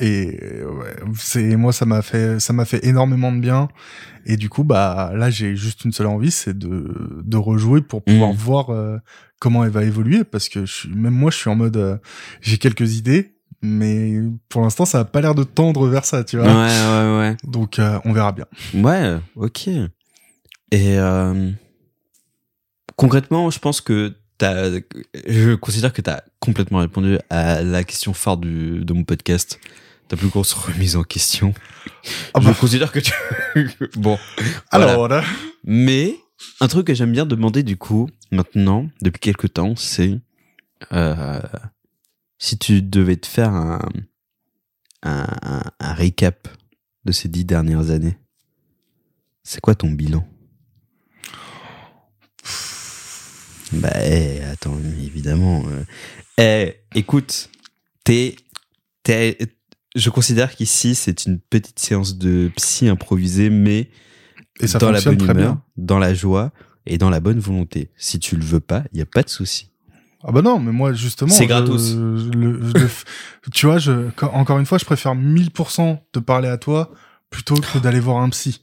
Et 0.00 0.38
ouais, 0.64 0.96
c'est 1.16 1.56
moi 1.56 1.72
ça 1.72 1.84
m'a 1.84 2.02
fait 2.02 2.38
ça 2.40 2.52
m'a 2.52 2.64
fait 2.64 2.84
énormément 2.86 3.32
de 3.32 3.40
bien. 3.40 3.68
Et 4.26 4.36
du 4.36 4.48
coup 4.48 4.62
bah 4.62 5.10
là 5.14 5.28
j'ai 5.30 5.56
juste 5.56 5.84
une 5.84 5.90
seule 5.92 6.06
envie, 6.06 6.30
c'est 6.30 6.56
de 6.56 7.22
de 7.24 7.36
rejouer 7.36 7.80
pour 7.80 8.04
pouvoir 8.04 8.30
Mhm. 8.30 8.36
voir 8.36 8.70
euh, 8.70 8.98
comment 9.40 9.64
elle 9.64 9.70
va 9.70 9.82
évoluer 9.84 10.22
parce 10.24 10.48
que 10.48 10.66
je 10.66 10.72
suis, 10.72 10.88
même 10.94 11.14
moi 11.14 11.30
je 11.32 11.36
suis 11.38 11.50
en 11.50 11.56
mode 11.56 11.76
euh, 11.76 11.96
j'ai 12.40 12.58
quelques 12.58 12.94
idées. 12.96 13.34
Mais 13.60 14.12
pour 14.48 14.62
l'instant, 14.62 14.84
ça 14.84 15.00
a 15.00 15.04
pas 15.04 15.20
l'air 15.20 15.34
de 15.34 15.42
tendre 15.42 15.88
vers 15.88 16.04
ça, 16.04 16.22
tu 16.22 16.36
Ouais, 16.38 16.44
vois. 16.44 16.54
ouais, 16.54 17.18
ouais. 17.18 17.36
Donc, 17.42 17.80
euh, 17.80 17.98
on 18.04 18.12
verra 18.12 18.30
bien. 18.30 18.46
Ouais, 18.72 19.16
ok. 19.34 19.66
Et 19.66 20.96
euh, 20.96 21.50
concrètement, 22.98 23.48
je 23.48 23.58
pense 23.58 23.80
que 23.80 24.14
t'as, 24.36 24.80
je 25.26 25.54
considère 25.54 25.94
que 25.94 26.02
tu 26.02 26.10
as 26.10 26.22
complètement 26.40 26.78
répondu 26.80 27.18
à 27.30 27.62
la 27.62 27.84
question 27.84 28.12
phare 28.12 28.36
du, 28.36 28.84
de 28.84 28.92
mon 28.92 29.04
podcast. 29.04 29.58
Ta 30.08 30.16
plus 30.16 30.28
grosse 30.28 30.52
remise 30.52 30.96
en 30.96 31.02
question. 31.02 31.54
Ah 32.34 32.40
je 32.40 32.46
bah. 32.46 32.54
considère 32.58 32.92
que 32.92 32.98
tu... 32.98 33.12
bon. 33.96 34.18
voilà. 34.72 34.92
Alors, 34.92 35.08
là, 35.08 35.22
Mais 35.64 36.16
un 36.60 36.68
truc 36.68 36.86
que 36.86 36.94
j'aime 36.94 37.12
bien 37.12 37.26
demander 37.26 37.62
du 37.62 37.76
coup, 37.76 38.08
maintenant, 38.30 38.88
depuis 39.02 39.20
quelques 39.20 39.52
temps, 39.52 39.76
c'est 39.76 40.18
euh, 40.92 41.40
si 42.38 42.58
tu 42.58 42.80
devais 42.80 43.16
te 43.16 43.26
faire 43.26 43.50
un, 43.50 43.80
un, 45.02 45.26
un, 45.42 45.62
un 45.78 45.94
recap 45.94 46.48
de 47.04 47.12
ces 47.12 47.28
dix 47.28 47.44
dernières 47.44 47.90
années, 47.90 48.16
c'est 49.42 49.60
quoi 49.60 49.74
ton 49.74 49.90
bilan? 49.90 50.26
Bah, 53.78 53.92
eh, 54.04 54.40
attends, 54.44 54.76
évidemment. 55.02 55.62
euh, 55.68 55.84
eh, 56.38 56.98
écoute, 56.98 57.50
t'es, 58.04 58.36
t'es, 59.02 59.36
je 59.94 60.10
considère 60.10 60.54
qu'ici, 60.54 60.94
c'est 60.94 61.26
une 61.26 61.38
petite 61.38 61.78
séance 61.78 62.16
de 62.18 62.50
psy 62.56 62.88
improvisée, 62.88 63.50
mais 63.50 63.90
Et 64.60 64.66
ça 64.66 64.78
dans 64.78 64.90
la 64.90 65.00
bonne 65.00 65.20
humeur, 65.22 65.34
bien. 65.36 65.62
dans 65.76 65.98
la 65.98 66.14
joie 66.14 66.52
et 66.86 66.98
dans 66.98 67.10
la 67.10 67.20
bonne 67.20 67.38
volonté. 67.38 67.90
Si 67.96 68.18
tu 68.18 68.36
le 68.36 68.44
veux 68.44 68.60
pas, 68.60 68.84
il 68.92 68.98
y 68.98 69.02
a 69.02 69.06
pas 69.06 69.22
de 69.22 69.28
souci. 69.28 69.70
Ah 70.24 70.32
bah 70.32 70.42
non, 70.42 70.58
mais 70.58 70.72
moi 70.72 70.92
justement, 70.92 71.30
C'est 71.32 71.46
gratos. 71.46 71.92
je 71.92 71.96
le- 72.30 72.60
je 72.60 72.72
le 72.72 72.86
f- 72.86 73.04
tu 73.52 73.66
vois, 73.66 73.78
je, 73.78 73.92
encore 74.32 74.58
une 74.58 74.66
fois, 74.66 74.78
je 74.78 74.84
préfère 74.84 75.14
1000% 75.14 76.00
de 76.12 76.18
parler 76.20 76.48
à 76.48 76.58
toi 76.58 76.90
plutôt 77.30 77.54
que 77.56 77.78
d'aller 77.78 78.00
voir 78.00 78.22
un 78.22 78.28
psy, 78.30 78.62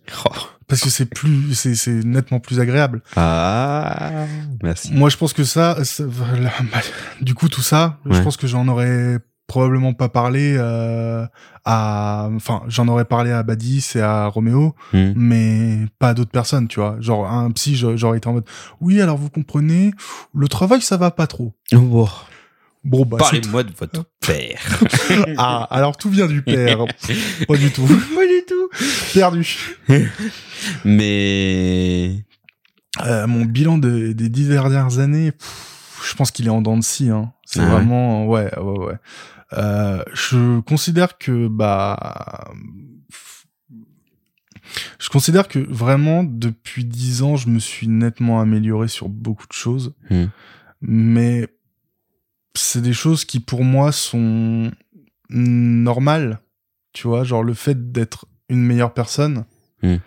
parce 0.67 0.81
que 0.81 0.89
c'est 0.89 1.05
plus, 1.05 1.53
c'est 1.53 1.75
c'est 1.75 2.03
nettement 2.03 2.39
plus 2.39 2.59
agréable. 2.59 3.01
Ah, 3.15 4.25
merci. 4.63 4.93
Moi, 4.93 5.09
je 5.09 5.17
pense 5.17 5.33
que 5.33 5.43
ça, 5.43 5.83
ça- 5.83 6.03
voilà, 6.07 6.51
bah, 6.71 6.79
du 7.21 7.33
coup, 7.35 7.47
tout 7.49 7.61
ça, 7.61 7.99
je 8.09 8.19
pense 8.21 8.37
que 8.37 8.47
j'en 8.47 8.67
aurais 8.67 9.19
probablement 9.47 9.93
pas 9.93 10.09
parlé 10.09 10.55
euh, 10.57 11.23
à, 11.65 12.29
enfin, 12.35 12.63
j'en 12.67 12.87
aurais 12.87 13.05
parlé 13.05 13.29
à 13.31 13.43
Badis 13.43 13.85
et 13.93 14.01
à 14.01 14.25
Roméo, 14.25 14.73
Hmm. 14.91 15.13
mais 15.15 15.85
pas 15.99 16.09
à 16.09 16.13
d'autres 16.15 16.31
personnes, 16.31 16.67
tu 16.67 16.79
vois. 16.79 16.95
Genre 16.99 17.29
un 17.31 17.51
psy, 17.51 17.75
j'a- 17.75 17.95
j'aurais 17.95 18.17
été 18.17 18.27
en 18.27 18.33
mode, 18.33 18.45
oui, 18.81 18.99
alors 19.01 19.17
vous 19.17 19.29
comprenez, 19.29 19.91
le 20.33 20.47
travail, 20.47 20.81
ça 20.81 20.97
va 20.97 21.11
pas 21.11 21.27
trop. 21.27 21.53
Oh, 21.75 22.09
bon. 22.85 23.05
Bah, 23.05 23.17
Parlez-moi 23.19 23.63
de 23.63 23.71
votre 23.77 24.05
père. 24.21 24.61
Ah, 25.37 25.67
alors 25.71 25.97
tout 25.97 26.09
vient 26.09 26.27
du 26.27 26.41
père. 26.41 26.85
Pas 27.47 27.57
du 27.57 27.71
tout. 27.71 27.85
Pas 27.87 28.25
du 28.27 28.43
tout. 28.47 28.69
Perdu. 29.13 29.75
Mais 30.83 32.23
Euh, 33.05 33.27
mon 33.27 33.43
bilan 33.43 33.77
de- 33.77 34.13
des 34.13 34.29
dix 34.29 34.47
dernières 34.47 34.99
années, 34.99 35.33
pff, 35.33 36.01
je 36.09 36.13
pense 36.15 36.31
qu'il 36.31 36.45
est 36.47 36.49
en 36.49 36.61
dents 36.61 36.77
de 36.77 36.83
scie. 36.83 37.09
Hein. 37.09 37.33
C'est 37.45 37.59
Ah 37.59 37.65
vraiment, 37.65 38.25
ouais, 38.27 38.49
ouais, 38.57 38.79
ouais. 38.85 38.93
Euh, 39.53 40.01
je 40.13 40.61
considère 40.61 41.17
que, 41.17 41.49
bah, 41.49 42.51
je 44.97 45.09
considère 45.09 45.47
que 45.49 45.59
vraiment 45.59 46.23
depuis 46.23 46.85
dix 46.85 47.21
ans, 47.21 47.35
je 47.35 47.49
me 47.49 47.59
suis 47.59 47.87
nettement 47.89 48.39
amélioré 48.39 48.87
sur 48.87 49.09
beaucoup 49.09 49.45
de 49.47 49.53
choses, 49.53 49.93
Hmm. 50.09 50.25
mais 50.81 51.47
c'est 52.55 52.81
des 52.81 52.93
choses 52.93 53.25
qui 53.25 53.39
pour 53.39 53.63
moi 53.63 53.91
sont 53.91 54.71
normales. 55.29 56.39
Tu 56.93 57.07
vois, 57.07 57.23
genre 57.23 57.43
le 57.43 57.53
fait 57.53 57.91
d'être 57.91 58.25
une 58.49 58.61
meilleure 58.63 58.93
personne, 58.93 59.45
Hmm. 59.83 59.97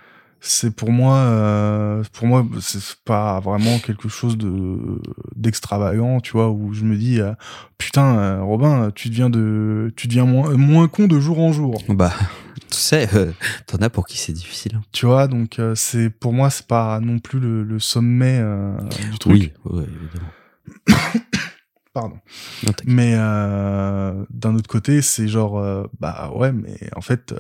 c'est 0.41 0.75
pour 0.75 0.91
moi, 0.91 1.15
euh, 1.17 2.03
pour 2.15 2.27
moi, 2.27 2.45
c'est 2.61 2.81
pas 3.05 3.39
vraiment 3.41 3.79
quelque 3.79 4.09
chose 4.09 4.39
de 4.39 4.79
d'extravagant, 5.37 6.21
tu 6.21 6.33
vois, 6.33 6.51
où 6.51 6.73
je 6.73 6.85
me 6.85 6.97
dis, 6.97 7.21
euh, 7.21 7.33
putain, 7.77 8.19
euh, 8.19 8.43
Robin, 8.43 8.91
tu 8.95 9.11
deviens 9.11 9.29
de, 9.29 9.93
tu 9.95 10.09
deviens 10.09 10.25
moins, 10.25 10.57
moins 10.57 10.89
con 10.89 11.07
de 11.07 11.21
jour 11.21 11.39
en 11.41 11.53
jour, 11.53 11.83
bah, 11.91 12.13
tu 12.71 12.79
sais, 12.79 13.09
euh, 13.15 13.31
t'en 13.67 13.77
as 13.79 13.91
pour 13.91 14.07
qui 14.07 14.17
c'est 14.17 14.33
difficile. 14.33 14.73
hein. 14.77 14.83
tu 14.93 15.05
vois, 15.07 15.29
donc 15.29 15.61
c'est 15.75 16.09
pour 16.09 16.33
moi, 16.33 16.49
c'est 16.49 16.67
pas 16.67 16.99
non 17.01 17.19
plus 17.19 17.39
le, 17.41 17.63
le 17.63 17.79
sommet 17.79 18.43
du 19.13 19.19
truc. 19.19 19.33
Oui, 19.35 19.53
ouais, 19.67 19.85
évidemment. 19.85 21.21
Pardon. 22.01 22.17
Non, 22.63 22.73
t'inquiète. 22.73 22.85
Mais 22.87 23.15
euh, 23.17 24.25
d'un 24.31 24.55
autre 24.55 24.69
côté, 24.69 25.03
c'est 25.03 25.27
genre, 25.29 25.59
euh, 25.59 25.85
bah 26.01 26.31
ouais, 26.35 26.53
mais 26.53 26.79
en 26.95 27.01
fait, 27.01 27.33
euh, 27.33 27.39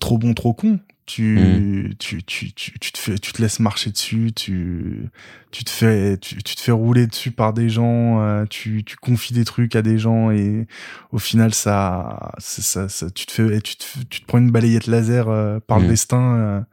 trop 0.00 0.18
bon, 0.18 0.34
trop 0.34 0.52
con. 0.54 0.78
Tu, 1.06 1.38
Mm. 1.38 1.94
tu, 2.00 2.24
tu, 2.24 2.52
tu, 2.52 2.72
tu 2.80 2.90
te 2.92 2.98
fais, 2.98 3.16
tu 3.18 3.32
te 3.32 3.40
laisses 3.40 3.60
marcher 3.60 3.90
dessus, 3.92 4.32
tu, 4.34 5.08
tu 5.52 5.62
te 5.62 5.70
fais, 5.70 6.18
tu, 6.18 6.42
tu 6.42 6.56
te 6.56 6.60
fais 6.60 6.72
rouler 6.72 7.06
dessus 7.06 7.30
par 7.30 7.52
des 7.52 7.68
gens, 7.68 8.44
tu, 8.50 8.82
tu 8.82 8.96
confies 8.96 9.32
des 9.32 9.44
trucs 9.44 9.76
à 9.76 9.82
des 9.82 9.98
gens 9.98 10.32
et 10.32 10.66
au 11.12 11.18
final, 11.20 11.54
ça, 11.54 12.32
ça, 12.38 12.88
ça, 12.88 13.08
tu 13.10 13.24
te 13.26 13.30
fais, 13.30 13.60
tu 13.60 13.76
te, 13.76 13.84
tu 14.10 14.20
te 14.22 14.26
prends 14.26 14.38
une 14.38 14.50
balayette 14.50 14.88
laser 14.88 15.26
par 15.68 15.78
le 15.78 15.84
Mm. 15.84 15.88
destin. 15.88 16.66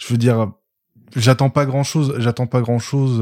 je 0.00 0.06
veux 0.08 0.18
dire, 0.18 0.50
j'attends 1.14 1.50
pas 1.50 1.64
grand 1.64 1.84
chose, 1.84 2.16
j'attends 2.18 2.48
pas 2.48 2.60
grand 2.62 2.80
chose 2.80 3.20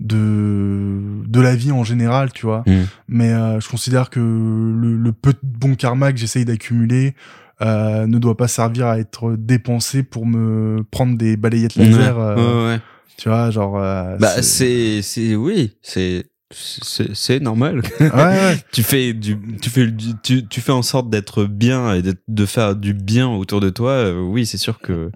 de 0.00 1.00
de 1.26 1.40
la 1.40 1.54
vie 1.56 1.72
en 1.72 1.84
général, 1.84 2.32
tu 2.32 2.46
vois. 2.46 2.62
Mm. 2.66 2.72
Mais 3.08 3.32
euh, 3.32 3.60
je 3.60 3.68
considère 3.68 4.10
que 4.10 4.20
le, 4.20 4.96
le 4.96 5.12
peu 5.12 5.32
de 5.32 5.38
bon 5.42 5.74
karma 5.74 6.12
que 6.12 6.18
j'essaye 6.18 6.44
d'accumuler 6.44 7.14
euh, 7.62 8.06
ne 8.06 8.18
doit 8.18 8.36
pas 8.36 8.48
servir 8.48 8.86
à 8.86 8.98
être 8.98 9.34
dépensé 9.38 10.02
pour 10.02 10.26
me 10.26 10.82
prendre 10.90 11.16
des 11.16 11.36
balayettes 11.36 11.76
laser. 11.76 12.16
Ouais, 12.16 12.22
euh, 12.22 12.64
ouais, 12.66 12.72
ouais. 12.74 12.80
Tu 13.16 13.28
vois, 13.30 13.50
genre. 13.50 13.78
euh, 13.78 14.16
Bah, 14.18 14.42
c'est, 14.42 15.00
c'est, 15.00 15.34
oui, 15.34 15.72
c'est, 15.80 16.26
c'est, 16.50 17.40
normal. 17.40 17.80
Ouais, 17.98 18.10
ouais. 18.12 18.56
tu 18.72 18.82
fais 18.82 19.14
du, 19.14 19.38
tu 19.62 19.70
fais 19.70 19.86
du, 19.86 20.12
tu, 20.22 20.46
tu 20.46 20.60
fais 20.60 20.72
en 20.72 20.82
sorte 20.82 21.08
d'être 21.08 21.44
bien 21.44 21.94
et 21.94 22.02
de 22.02 22.46
faire 22.46 22.76
du 22.76 22.92
bien 22.92 23.26
autour 23.28 23.60
de 23.60 23.70
toi. 23.70 23.92
euh, 23.92 24.20
Oui, 24.20 24.44
c'est 24.44 24.58
sûr 24.58 24.78
que 24.78 25.10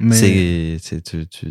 Mais 0.00 0.78
c'est, 0.78 1.02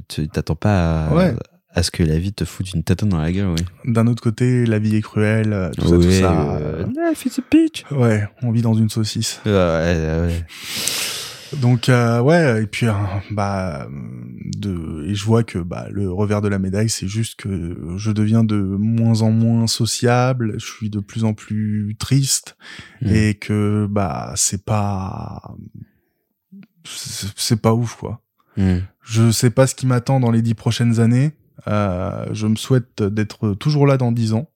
tu 0.08 0.28
t'attends 0.30 0.56
pas 0.56 1.08
à, 1.08 1.14
Ouais. 1.14 1.36
À 1.74 1.84
ce 1.84 1.92
que 1.92 2.04
la 2.04 2.18
vie 2.20 2.34
te 2.34 2.44
foute 2.46 2.74
une 2.74 2.84
tâtonne 2.84 3.10
dans 3.10 3.18
la 3.22 3.32
gueule, 3.32 3.48
oui. 3.48 3.64
d'un 3.94 4.08
autre 4.08 4.22
côté, 4.22 4.66
la 4.66 4.78
vie 4.80 4.96
est 4.98 5.02
cruelle, 5.02 5.54
euh, 5.54 5.70
tout 5.72 5.82
ça, 5.88 5.96
tout 5.96 6.02
Ouais, 6.04 6.20
ça. 6.20 6.56
euh, 6.58 6.86
euh, 6.86 7.10
life 7.10 7.26
is 7.26 7.40
a 7.40 7.44
bitch. 7.50 7.84
Ouais, 7.92 8.28
on 8.42 8.52
vit 8.52 8.62
dans 8.62 8.74
une 8.74 8.90
saucisse. 8.90 9.40
Ouais, 9.46 9.52
ouais, 9.52 10.20
ouais. 10.28 10.46
Donc 11.60 11.90
euh, 11.90 12.22
ouais, 12.22 12.64
et 12.64 12.66
puis 12.66 12.88
euh, 12.88 12.94
bah 13.32 13.86
de 14.58 15.06
et 15.06 15.16
je 15.16 15.26
vois 15.26 15.44
que 15.44 15.60
bah 15.60 15.88
le 15.92 16.10
revers 16.10 16.40
de 16.42 16.48
la 16.48 16.60
médaille, 16.60 16.90
c'est 16.90 17.10
juste 17.10 17.36
que 17.38 17.78
je 17.98 18.12
deviens 18.12 18.46
de 18.46 18.56
moins 18.56 19.22
en 19.22 19.32
moins 19.32 19.68
sociable, 19.68 20.54
je 20.60 20.66
suis 20.66 20.90
de 20.90 21.00
plus 21.02 21.24
en 21.26 21.34
plus 21.34 21.96
triste 22.00 22.56
Mm. 23.02 23.08
et 23.16 23.34
que 23.36 23.86
bah 23.90 24.32
c'est 24.38 24.64
pas 24.64 25.56
c'est 26.86 27.62
pas 27.62 27.74
ouf 27.74 27.96
quoi. 27.96 28.22
Mm. 28.58 28.78
Je 29.04 29.32
sais 29.32 29.50
pas 29.50 29.68
ce 29.68 29.76
qui 29.76 29.88
m'attend 29.88 30.20
dans 30.20 30.32
les 30.32 30.42
dix 30.42 30.54
prochaines 30.54 31.00
années. 31.00 31.32
Euh, 31.68 32.26
je 32.32 32.48
me 32.48 32.56
souhaite 32.56 33.02
d'être 33.04 33.54
toujours 33.54 33.86
là 33.88 33.98
dans 33.98 34.12
dix 34.12 34.34
ans. 34.34 34.50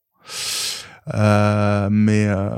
Euh, 1.14 1.88
mais 1.90 2.26
euh, 2.26 2.50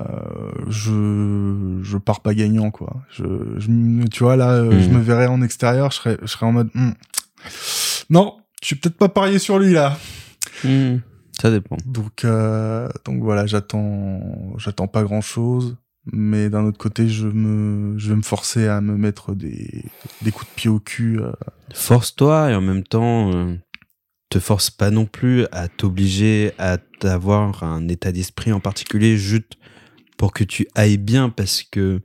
je 0.68 1.80
je 1.82 1.98
pars 1.98 2.20
pas 2.22 2.32
gagnant 2.34 2.70
quoi. 2.70 2.96
Je, 3.10 3.24
je 3.58 3.68
me- 3.70 4.08
tu 4.08 4.22
vois 4.24 4.36
là, 4.36 4.52
euh, 4.52 4.80
je 4.80 4.88
me 4.88 5.00
verrais 5.00 5.26
en 5.26 5.42
extérieur, 5.42 5.90
je 5.90 5.96
serais 5.96 6.16
je 6.22 6.26
serais 6.28 6.46
en 6.46 6.52
mode 6.52 6.70
Hmm. 6.74 6.92
non, 8.08 8.38
je 8.62 8.74
vais 8.74 8.80
peut-être 8.80 8.96
pas 8.96 9.10
parier 9.10 9.38
sur 9.38 9.58
lui 9.58 9.74
là. 9.74 9.98
Mm. 10.64 10.96
Ça 11.40 11.50
dépend. 11.50 11.76
Donc 11.84 12.24
euh, 12.24 12.88
donc 13.04 13.22
voilà, 13.22 13.44
j'attends 13.46 14.20
j'attends 14.56 14.88
pas 14.88 15.02
grand 15.02 15.20
chose, 15.20 15.76
mais 16.10 16.48
d'un 16.48 16.64
autre 16.64 16.78
côté, 16.78 17.06
je 17.06 17.26
me 17.28 17.98
je 17.98 18.08
vais 18.08 18.16
me 18.16 18.22
forcer 18.22 18.66
à 18.66 18.80
me 18.80 18.96
mettre 18.96 19.34
des 19.34 19.84
des 20.22 20.30
coups 20.32 20.50
de 20.50 20.54
pied 20.56 20.70
au 20.70 20.80
cul. 20.80 21.20
euh. 21.20 21.32
Force-toi 21.74 22.50
et 22.50 22.54
en 22.54 22.62
même 22.62 22.82
temps, 22.82 23.30
te 24.28 24.38
force 24.38 24.70
pas 24.70 24.90
non 24.90 25.06
plus 25.06 25.46
à 25.52 25.68
t'obliger 25.68 26.52
à 26.58 26.78
avoir 27.02 27.62
un 27.62 27.88
état 27.88 28.12
d'esprit 28.12 28.52
en 28.52 28.60
particulier 28.60 29.16
juste 29.16 29.54
pour 30.16 30.32
que 30.32 30.44
tu 30.44 30.68
ailles 30.74 30.98
bien 30.98 31.30
parce 31.30 31.62
que 31.62 32.02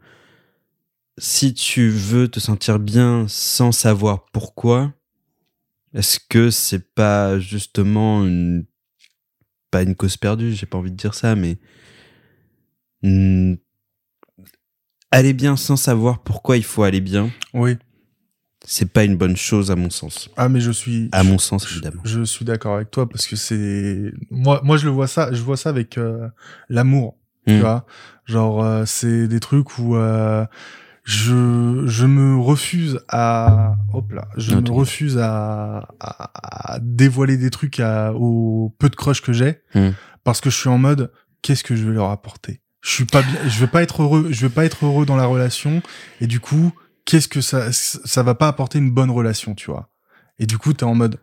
si 1.17 1.53
tu 1.53 1.89
veux 1.89 2.27
te 2.27 2.39
sentir 2.39 2.79
bien 2.79 3.25
sans 3.27 3.71
savoir 3.71 4.25
pourquoi, 4.31 4.93
est-ce 5.93 6.19
que 6.29 6.49
c'est 6.49 6.93
pas 6.93 7.39
justement 7.39 8.25
une 8.25 8.65
pas 9.69 9.81
une 9.81 9.95
cause 9.95 10.17
perdue, 10.17 10.53
j'ai 10.53 10.67
pas 10.67 10.77
envie 10.77 10.91
de 10.91 10.95
dire 10.95 11.15
ça, 11.15 11.35
mais 11.35 11.57
hmm, 13.01 13.55
aller 15.09 15.33
bien 15.33 15.55
sans 15.55 15.75
savoir 15.75 16.21
pourquoi 16.23 16.57
il 16.57 16.63
faut 16.63 16.83
aller 16.83 17.01
bien, 17.01 17.31
Oui. 17.53 17.77
C'est 18.65 18.91
pas 18.91 19.03
une 19.03 19.17
bonne 19.17 19.35
chose 19.37 19.71
à 19.71 19.75
mon 19.75 19.89
sens. 19.89 20.29
Ah 20.37 20.47
mais 20.49 20.61
je 20.61 20.71
suis 20.71 21.09
À 21.11 21.23
mon 21.23 21.37
sens, 21.37 21.69
évidemment. 21.71 22.01
Je, 22.05 22.23
suis 22.23 22.45
d'accord 22.45 22.75
avec 22.75 22.91
toi 22.91 23.07
parce 23.09 23.27
que 23.27 23.35
c'est 23.35 24.11
moi 24.31 24.61
moi 24.63 24.77
je 24.77 24.85
le 24.85 24.91
vois 24.91 25.07
ça 25.07 25.29
je 25.33 25.41
vois 25.41 25.57
ça 25.57 25.69
avec 25.69 25.97
euh, 25.97 26.27
l'amour 26.69 27.17
tu 27.47 27.55
Mm. 27.55 27.59
vois 27.59 27.85
genre 28.25 28.63
euh, 28.63 28.83
c'est 28.85 29.27
des 29.27 29.41
trucs 29.41 29.77
où 29.77 29.97
euh, 29.97 30.45
je 31.03 31.83
je 31.85 32.05
me 32.05 32.37
refuse 32.39 32.99
à 33.09 33.75
hop 33.93 34.13
là 34.13 34.27
je 34.37 34.51
Non, 34.55 34.61
me 34.61 34.71
refuse 34.71 35.17
à, 35.17 35.79
à, 35.99 36.73
à 36.75 36.79
dévoiler 36.79 37.35
des 37.35 37.49
trucs 37.49 37.81
à, 37.81 38.13
au 38.13 38.73
peu 38.79 38.89
de 38.89 38.95
crush 38.95 39.21
que 39.21 39.33
j'ai 39.33 39.59
Mm. 39.75 39.89
parce 40.23 40.39
que 40.39 40.49
je 40.49 40.55
suis 40.57 40.69
en 40.69 40.77
mode 40.77 41.11
qu'est-ce 41.41 41.63
que 41.65 41.75
je 41.75 41.83
vais 41.85 41.93
leur 41.93 42.09
apporter? 42.11 42.61
Je 42.81 42.89
suis 42.91 43.05
pas 43.05 43.21
bien 43.21 43.35
je 43.47 43.59
vais 43.59 43.67
pas 43.67 43.83
être 43.83 44.01
heureux 44.03 44.27
je 44.31 44.41
vais 44.47 44.53
pas 44.53 44.63
être 44.63 44.85
heureux 44.85 45.05
dans 45.05 45.17
la 45.17 45.25
relation 45.25 45.81
et 46.21 46.27
du 46.27 46.39
coup 46.39 46.71
qu'est-ce 47.05 47.27
que 47.27 47.41
ça 47.41 47.71
ça 47.71 48.23
va 48.23 48.35
pas 48.35 48.47
apporter 48.47 48.79
une 48.79 48.91
bonne 48.91 49.11
relation 49.11 49.55
tu 49.55 49.69
vois? 49.71 49.89
Et 50.39 50.45
du 50.45 50.57
coup 50.57 50.73
t'es 50.73 50.83
en 50.85 50.95
mode 50.95 51.19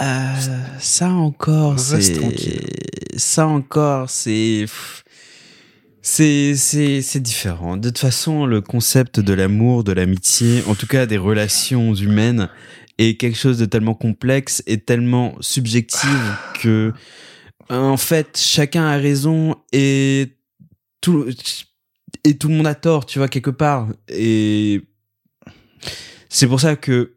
Euh, 0.00 0.34
ça 0.80 1.08
encore, 1.10 1.78
c'est 1.78 2.02
ça 3.16 3.46
encore, 3.46 4.10
c'est 4.10 4.66
c'est 6.02 6.54
c'est 6.56 7.00
c'est 7.02 7.20
différent. 7.20 7.76
De 7.76 7.88
toute 7.88 7.98
façon, 7.98 8.44
le 8.46 8.60
concept 8.60 9.20
de 9.20 9.32
l'amour, 9.32 9.84
de 9.84 9.92
l'amitié, 9.92 10.62
en 10.66 10.74
tout 10.74 10.86
cas 10.86 11.06
des 11.06 11.16
relations 11.18 11.94
humaines, 11.94 12.48
est 12.98 13.16
quelque 13.18 13.38
chose 13.38 13.58
de 13.58 13.64
tellement 13.66 13.94
complexe 13.94 14.62
et 14.66 14.80
tellement 14.80 15.36
subjectif 15.40 16.10
que 16.60 16.92
en 17.70 17.96
fait 17.96 18.38
chacun 18.38 18.84
a 18.86 18.96
raison 18.98 19.56
et 19.72 20.36
tout 21.00 21.26
et 22.24 22.36
tout 22.38 22.48
le 22.48 22.54
monde 22.54 22.66
a 22.66 22.74
tort, 22.74 23.06
tu 23.06 23.18
vois, 23.18 23.28
quelque 23.28 23.50
part. 23.50 23.88
Et 24.08 24.82
c'est 26.28 26.46
pour 26.48 26.60
ça 26.60 26.76
que, 26.76 27.14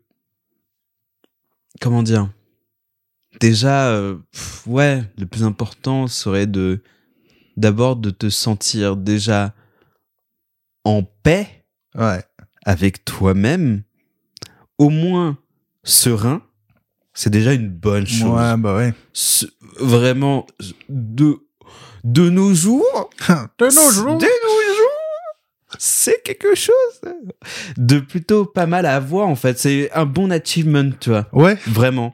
comment 1.81 2.03
dire, 2.03 2.29
déjà, 3.39 3.89
euh, 3.89 4.17
pff, 4.31 4.67
ouais, 4.67 5.03
le 5.17 5.25
plus 5.25 5.43
important 5.43 6.07
serait 6.07 6.47
de, 6.47 6.81
d'abord 7.55 7.95
de 7.95 8.09
te 8.09 8.29
sentir 8.29 8.95
déjà 8.97 9.53
en 10.83 11.03
paix 11.03 11.65
Ouais. 11.95 12.23
avec 12.65 13.03
toi-même, 13.05 13.83
au 14.77 14.89
moins 14.89 15.37
serein. 15.83 16.41
C'est 17.13 17.31
déjà 17.31 17.53
une 17.53 17.69
bonne 17.69 18.05
chose. 18.05 18.29
Ouais, 18.39 18.57
bah 18.57 18.75
ouais. 18.75 18.93
Ce- 19.13 19.47
Vraiment, 19.79 20.45
de, 20.89 21.37
de 22.03 22.29
nos 22.29 22.53
jours, 22.53 23.09
De 23.57 23.65
nos 23.65 23.91
jours. 23.91 24.17
de 24.17 24.25
nos 24.25 24.46
jours, 24.46 24.46
c'est 25.77 26.21
quelque 26.23 26.55
chose 26.55 26.73
de 27.77 27.99
plutôt 27.99 28.45
pas 28.45 28.65
mal 28.65 28.85
à 28.85 28.95
avoir 28.95 29.27
en 29.27 29.35
fait. 29.35 29.57
C'est 29.59 29.91
un 29.93 30.05
bon 30.05 30.31
achievement, 30.31 30.89
tu 30.99 31.09
vois. 31.09 31.27
Ouais, 31.33 31.55
Vraiment. 31.67 32.13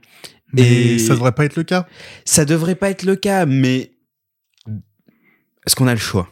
mais 0.53 0.94
Et- 0.95 0.99
ça 0.99 1.14
devrait 1.14 1.31
pas 1.31 1.45
être 1.45 1.56
le 1.56 1.64
cas. 1.64 1.88
Ça 2.26 2.45
devrait 2.45 2.76
pas 2.76 2.90
être 2.90 3.03
le 3.03 3.15
cas, 3.15 3.45
mais 3.45 3.91
est-ce 5.65 5.76
qu'on 5.76 5.88
a 5.88 5.94
le 5.94 5.99
choix? 5.99 6.30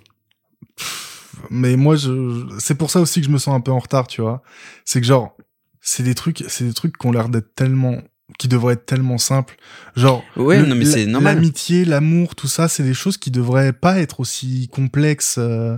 Mais 1.50 1.76
moi, 1.76 1.96
je, 1.96 2.46
c'est 2.60 2.76
pour 2.76 2.92
ça 2.92 3.00
aussi 3.02 3.22
que 3.22 3.28
je 3.28 3.32
me 3.32 3.38
sens 3.38 3.56
un 3.56 3.62
peu 3.62 3.72
en 3.72 3.80
retard, 3.80 4.08
tu 4.08 4.22
vois. 4.22 4.42
C'est 4.86 5.02
que 5.02 5.08
genre, 5.08 5.36
c'est 5.80 6.04
des 6.04 6.14
trucs, 6.16 6.44
c'est 6.48 6.66
des 6.66 6.74
trucs 6.74 6.98
qui 6.98 7.08
ont 7.08 7.12
l'air 7.12 7.30
d'être 7.30 7.56
tellement, 7.56 7.98
qui 8.38 8.48
devraient 8.48 8.74
être 8.74 8.86
tellement 8.86 9.18
simples. 9.18 9.56
Genre, 9.96 10.24
Ouais, 10.36 10.60
le- 10.62 10.66
non, 10.68 10.76
mais 10.76 10.86
la- 10.86 10.92
c'est 10.92 11.06
normal. 11.06 11.36
L'amitié, 11.36 11.86
l'amour, 11.86 12.36
tout 12.36 12.48
ça, 12.48 12.68
c'est 12.68 12.84
des 12.84 12.94
choses 12.94 13.18
qui 13.18 13.32
devraient 13.32 13.74
pas 13.74 14.00
être 14.00 14.20
aussi 14.20 14.68
complexes. 14.72 15.36
euh, 15.38 15.78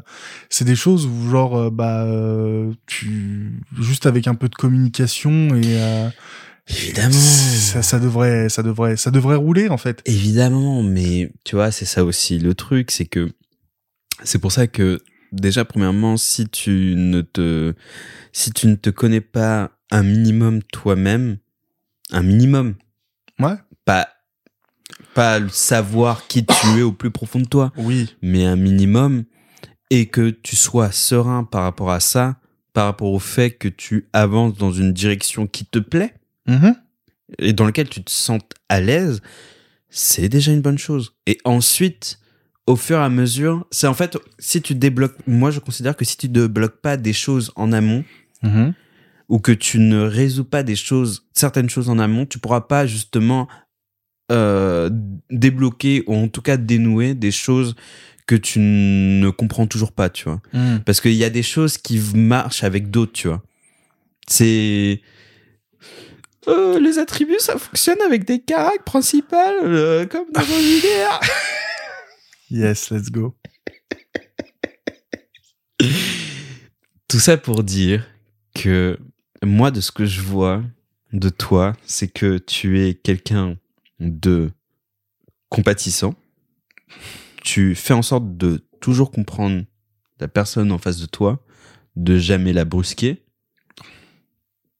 c'est 0.50 0.66
des 0.66 0.76
choses 0.76 1.06
où 1.06 1.30
genre, 1.30 1.58
euh, 1.58 1.70
bah, 1.70 2.04
euh, 2.06 2.72
tu, 2.86 3.60
juste 3.80 4.06
avec 4.06 4.28
un 4.28 4.36
peu 4.36 4.50
de 4.50 4.56
communication 4.56 5.56
et 5.56 5.78
Évidemment. 6.70 7.12
ça, 7.14 7.82
ça 7.82 8.00
devrait, 8.00 8.48
ça 8.50 8.64
devrait, 8.64 8.96
ça 8.96 9.12
devrait 9.12 9.36
rouler 9.36 9.68
en 9.70 9.78
fait. 9.78 10.02
Évidemment, 10.06 10.82
mais 10.84 11.32
tu 11.44 11.56
vois, 11.56 11.72
c'est 11.72 11.86
ça 11.86 12.06
aussi 12.06 12.40
le 12.40 12.54
truc, 12.56 12.90
c'est 12.92 13.06
que 13.06 13.30
c'est 14.24 14.40
pour 14.40 14.52
ça 14.54 14.68
que 14.68 15.02
déjà 15.34 15.66
premièrement, 15.66 16.16
si 16.16 16.48
tu 16.48 16.94
ne 16.96 17.22
te 17.22 17.74
si 18.32 18.52
tu 18.52 18.68
ne 18.68 18.76
te 18.76 18.90
connais 18.90 19.20
pas 19.22 19.72
un 19.92 20.04
minimum 20.04 20.62
toi-même, 20.72 21.38
un 22.14 22.22
minimum, 22.24 22.76
Ouais. 23.40 23.56
pas 23.86 24.08
pas 25.14 25.40
savoir 25.50 26.26
qui 26.28 26.46
tu 26.46 26.80
es 26.80 26.82
au 26.82 26.92
plus 26.92 27.12
profond 27.12 27.40
de 27.40 27.46
toi, 27.48 27.72
Oui. 27.78 28.16
mais 28.22 28.46
un 28.46 28.56
minimum 28.56 29.26
et 29.92 30.08
que 30.08 30.30
tu 30.32 30.56
sois 30.56 30.92
serein 30.92 31.44
par 31.44 31.64
rapport 31.64 31.92
à 31.92 32.00
ça, 32.00 32.38
par 32.74 32.86
rapport 32.86 33.12
au 33.12 33.20
fait 33.20 33.52
que 33.52 33.68
tu 33.68 34.08
avances 34.14 34.56
dans 34.58 34.72
une 34.72 34.92
direction 34.94 35.46
qui 35.46 35.66
te 35.66 35.78
plaît 35.80 36.14
Mhm. 36.48 36.76
et 37.40 37.54
dans 37.54 37.66
lequel 37.66 37.90
tu 37.90 38.04
te 38.04 38.10
sens 38.12 38.40
à 38.70 38.82
l'aise, 38.82 39.22
c'est 39.90 40.30
déjà 40.30 40.52
une 40.52 40.62
bonne 40.62 40.80
chose. 40.80 41.14
Et 41.28 41.38
ensuite, 41.46 42.20
au 42.66 42.76
fur 42.76 42.98
et 42.98 43.04
à 43.04 43.10
mesure, 43.10 43.68
c'est 43.72 43.88
en 43.88 43.94
fait, 43.94 44.18
si 44.40 44.62
tu 44.64 44.74
débloques, 44.74 45.18
moi 45.28 45.52
je 45.52 45.60
considère 45.60 45.96
que 45.96 46.06
si 46.06 46.18
tu 46.18 46.28
ne 46.28 46.34
débloques 46.34 46.82
pas 46.82 46.98
des 46.98 47.14
choses 47.14 47.52
en 47.56 47.72
amont, 47.72 48.04
Mhm. 48.42 48.74
Ou 49.34 49.40
que 49.40 49.52
tu 49.52 49.80
ne 49.80 50.00
résous 50.00 50.46
pas 50.46 50.62
des 50.62 50.76
choses, 50.76 51.26
certaines 51.34 51.68
choses 51.68 51.90
en 51.90 51.98
amont, 51.98 52.28
tu 52.28 52.38
pourras 52.38 52.62
pas 52.62 52.86
justement 52.86 53.48
euh, 54.32 54.92
débloquer, 55.32 56.04
ou 56.06 56.14
en 56.14 56.28
tout 56.28 56.44
cas 56.44 56.56
dénouer 56.56 57.16
des 57.16 57.32
choses 57.32 57.76
que 58.28 58.36
tu 58.36 58.60
ne 58.60 59.28
comprends 59.32 59.66
toujours 59.66 59.92
pas, 59.92 60.12
tu 60.12 60.26
vois. 60.26 60.40
Mhm. 60.54 60.84
Parce 60.86 61.02
qu'il 61.02 61.16
y 61.16 61.24
a 61.24 61.32
des 61.32 61.42
choses 61.42 61.80
qui 61.80 62.00
marchent 62.14 62.64
avec 62.64 62.92
d'autres, 62.92 63.14
tu 63.14 63.28
vois. 63.28 63.42
C'est. 64.28 65.02
Euh, 66.48 66.80
les 66.80 67.00
attributs, 67.00 67.40
ça 67.40 67.58
fonctionne 67.58 68.02
avec 68.06 68.26
des 68.26 68.40
caractères 68.40 68.84
principales, 68.84 69.56
euh, 69.64 70.06
comme 70.06 70.28
dans 70.32 70.42
un 70.42 70.44
univers. 70.60 71.20
Yes, 72.52 72.92
let's 72.92 73.10
go. 73.10 73.36
Tout 77.08 77.20
ça 77.20 77.38
pour 77.38 77.64
dire 77.64 78.08
que 78.54 79.00
moi, 79.44 79.72
de 79.72 79.82
ce 79.82 79.92
que 79.92 80.06
je 80.06 80.22
vois 80.22 80.64
de 81.12 81.30
toi, 81.30 81.74
c'est 81.86 82.08
que 82.08 82.38
tu 82.38 82.82
es 82.82 82.94
quelqu'un 82.94 83.58
de 84.00 84.52
compatissant. 85.50 86.16
Tu 87.44 87.76
fais 87.76 87.94
en 87.94 88.02
sorte 88.02 88.38
de 88.38 88.64
toujours 88.82 89.12
comprendre 89.12 89.64
la 90.20 90.28
personne 90.28 90.72
en 90.72 90.78
face 90.78 90.98
de 91.00 91.06
toi, 91.06 91.44
de 91.96 92.18
jamais 92.18 92.54
la 92.54 92.66
brusquer. 92.66 93.24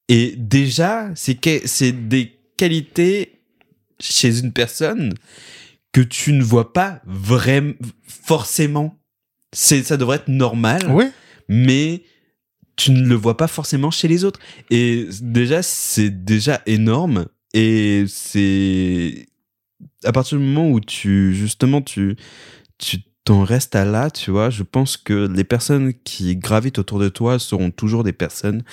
Et 0.10 0.36
déjà, 0.38 1.12
c'est 1.16 1.36
que- 1.36 1.66
c'est 1.68 1.92
des 2.08 2.34
qualités 2.58 3.42
chez 4.00 4.40
une 4.40 4.52
personne 4.52 5.14
que 5.92 6.02
tu 6.02 6.34
ne 6.34 6.44
vois 6.44 6.74
pas 6.74 7.02
vraiment 7.06 7.74
forcément. 8.08 8.98
C'est 9.54 9.84
ça 9.84 9.98
devrait 9.98 10.18
être 10.18 10.28
normal 10.30 10.82
Oui. 10.90 11.06
mais 11.48 12.04
tu 12.76 12.92
ne 12.92 13.08
le 13.08 13.16
vois 13.16 13.38
pas 13.38 13.48
forcément 13.48 13.92
chez 13.92 14.08
les 14.08 14.24
autres. 14.24 14.40
Et 14.70 15.08
déjà, 15.22 15.62
c'est 15.62 16.10
déjà 16.10 16.62
énorme. 16.66 17.28
Et 17.54 18.06
c'est 18.08 19.28
à 20.04 20.12
partir 20.12 20.38
du 20.38 20.44
moment 20.44 20.70
où 20.70 20.80
tu 20.80 21.34
justement 21.34 21.82
tu 21.82 22.16
tu 22.78 23.00
t'en 23.24 23.44
restes 23.44 23.76
à 23.76 23.86
là, 23.86 24.12
tu 24.12 24.32
vois, 24.32 24.50
je 24.50 24.64
pense 24.64 24.98
que 24.98 25.28
les 25.28 25.44
personnes 25.46 25.94
qui 26.04 26.36
gravitent 26.36 26.80
autour 26.80 27.00
de 27.00 27.10
toi 27.10 27.40
seront 27.40 27.72
toujours 27.72 28.04
des 28.04 28.12
personnes 28.12 28.64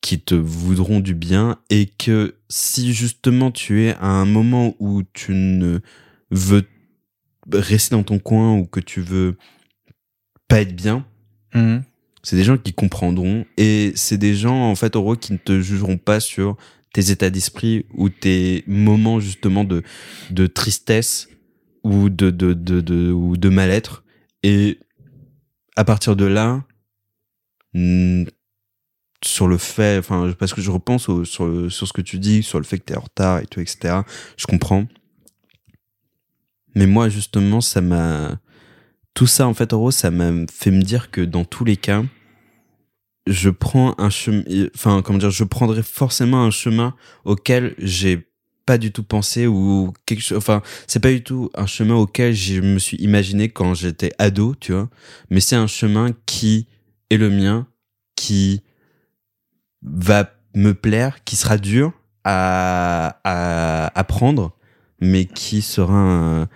qui 0.00 0.20
te 0.20 0.34
voudront 0.34 1.00
du 1.00 1.14
bien 1.14 1.58
et 1.68 1.86
que 1.86 2.36
si 2.48 2.94
justement 2.94 3.50
tu 3.50 3.82
es 3.84 3.94
à 3.96 4.06
un 4.06 4.24
moment 4.24 4.74
où 4.78 5.02
tu 5.12 5.34
ne 5.34 5.80
veux 6.30 6.66
rester 7.52 7.94
dans 7.94 8.02
ton 8.02 8.18
coin 8.18 8.54
ou 8.56 8.64
que 8.64 8.80
tu 8.80 9.02
veux 9.02 9.36
pas 10.48 10.62
être 10.62 10.74
bien, 10.74 11.04
Mhm. 11.54 11.82
C'est 12.22 12.36
des 12.36 12.44
gens 12.44 12.58
qui 12.58 12.72
comprendront 12.72 13.46
et 13.56 13.92
c'est 13.94 14.18
des 14.18 14.34
gens 14.34 14.70
en 14.70 14.74
fait 14.74 14.96
heureux 14.96 15.16
qui 15.16 15.32
ne 15.32 15.38
te 15.38 15.60
jugeront 15.60 15.96
pas 15.98 16.20
sur 16.20 16.56
tes 16.92 17.10
états 17.10 17.30
d'esprit 17.30 17.86
ou 17.94 18.08
tes 18.08 18.64
moments 18.66 19.20
justement 19.20 19.64
de 19.64 19.82
de 20.30 20.46
tristesse 20.46 21.28
ou 21.84 22.10
de 22.10 22.30
de 22.30 22.52
de, 22.52 22.80
de 22.80 23.10
ou 23.12 23.36
de 23.36 23.48
mal-être. 23.48 24.04
Et 24.42 24.78
à 25.76 25.84
partir 25.84 26.16
de 26.16 26.24
là 26.26 26.62
hmm, 27.74 28.24
sur 29.24 29.48
le 29.48 29.58
fait 29.58 29.98
enfin 29.98 30.32
parce 30.38 30.52
que 30.54 30.60
je 30.60 30.70
repense 30.70 31.08
au- 31.08 31.24
sur 31.24 31.70
sur 31.70 31.86
ce 31.86 31.92
que 31.92 32.02
tu 32.02 32.18
dis 32.18 32.42
sur 32.42 32.58
le 32.58 32.64
fait 32.64 32.78
que 32.78 32.84
tu 32.86 32.92
es 32.92 32.96
en 32.96 33.00
retard 33.00 33.38
et 33.40 33.46
tout 33.46 33.60
etc 33.60 34.00
je 34.36 34.46
comprends. 34.46 34.86
Mais 36.74 36.86
moi 36.86 37.08
justement 37.08 37.60
ça 37.60 37.80
m'a 37.80 38.40
tout 39.14 39.26
ça 39.26 39.46
en 39.46 39.54
fait 39.54 39.72
en 39.72 39.78
gros 39.78 39.90
ça 39.90 40.10
m'a 40.10 40.30
fait 40.52 40.70
me 40.70 40.82
dire 40.82 41.10
que 41.10 41.20
dans 41.20 41.44
tous 41.44 41.64
les 41.64 41.76
cas 41.76 42.02
je 43.26 43.50
prends 43.50 43.94
un 43.98 44.10
chemin 44.10 44.42
enfin 44.74 45.02
comment 45.02 45.18
dire 45.18 45.30
je 45.30 45.44
prendrai 45.44 45.82
forcément 45.82 46.42
un 46.44 46.50
chemin 46.50 46.94
auquel 47.24 47.74
j'ai 47.78 48.26
pas 48.66 48.78
du 48.78 48.92
tout 48.92 49.02
pensé 49.02 49.46
ou 49.46 49.92
quelque 50.06 50.22
chose 50.22 50.38
enfin 50.38 50.62
c'est 50.86 51.00
pas 51.00 51.10
du 51.10 51.22
tout 51.22 51.50
un 51.54 51.66
chemin 51.66 51.94
auquel 51.94 52.32
je 52.34 52.60
me 52.60 52.78
suis 52.78 52.96
imaginé 52.98 53.48
quand 53.48 53.74
j'étais 53.74 54.12
ado 54.18 54.54
tu 54.58 54.72
vois. 54.72 54.88
Mais 55.28 55.40
c'est 55.40 55.56
un 55.56 55.66
chemin 55.66 56.10
qui 56.26 56.66
est 57.10 57.16
le 57.16 57.30
mien 57.30 57.66
qui 58.16 58.62
va 59.82 60.30
me 60.54 60.72
plaire 60.74 61.24
qui 61.24 61.36
sera 61.36 61.58
dur 61.58 61.92
à 62.24 63.18
à 63.24 63.98
apprendre 63.98 64.52
mais 65.00 65.24
qui 65.24 65.62
sera 65.62 65.94
un- 65.94 66.48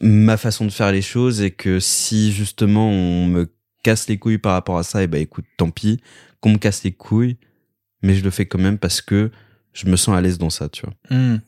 ma 0.00 0.36
façon 0.36 0.64
de 0.64 0.70
faire 0.70 0.92
les 0.92 1.02
choses 1.02 1.40
et 1.40 1.50
que 1.50 1.80
si 1.80 2.32
justement 2.32 2.88
on 2.90 3.26
me 3.26 3.52
casse 3.82 4.08
les 4.08 4.18
couilles 4.18 4.38
par 4.38 4.52
rapport 4.52 4.78
à 4.78 4.82
ça, 4.82 5.02
et 5.02 5.06
bah 5.06 5.18
écoute, 5.18 5.44
tant 5.56 5.70
pis, 5.70 6.00
qu'on 6.40 6.50
me 6.50 6.58
casse 6.58 6.84
les 6.84 6.92
couilles, 6.92 7.36
mais 8.02 8.14
je 8.14 8.22
le 8.22 8.30
fais 8.30 8.46
quand 8.46 8.58
même 8.58 8.78
parce 8.78 9.00
que 9.00 9.30
je 9.72 9.86
me 9.86 9.96
sens 9.96 10.16
à 10.16 10.20
l'aise 10.20 10.38
dans 10.38 10.50
ça, 10.50 10.68
tu 10.68 10.82
vois. 10.82 10.94
Mhm. 11.10 11.40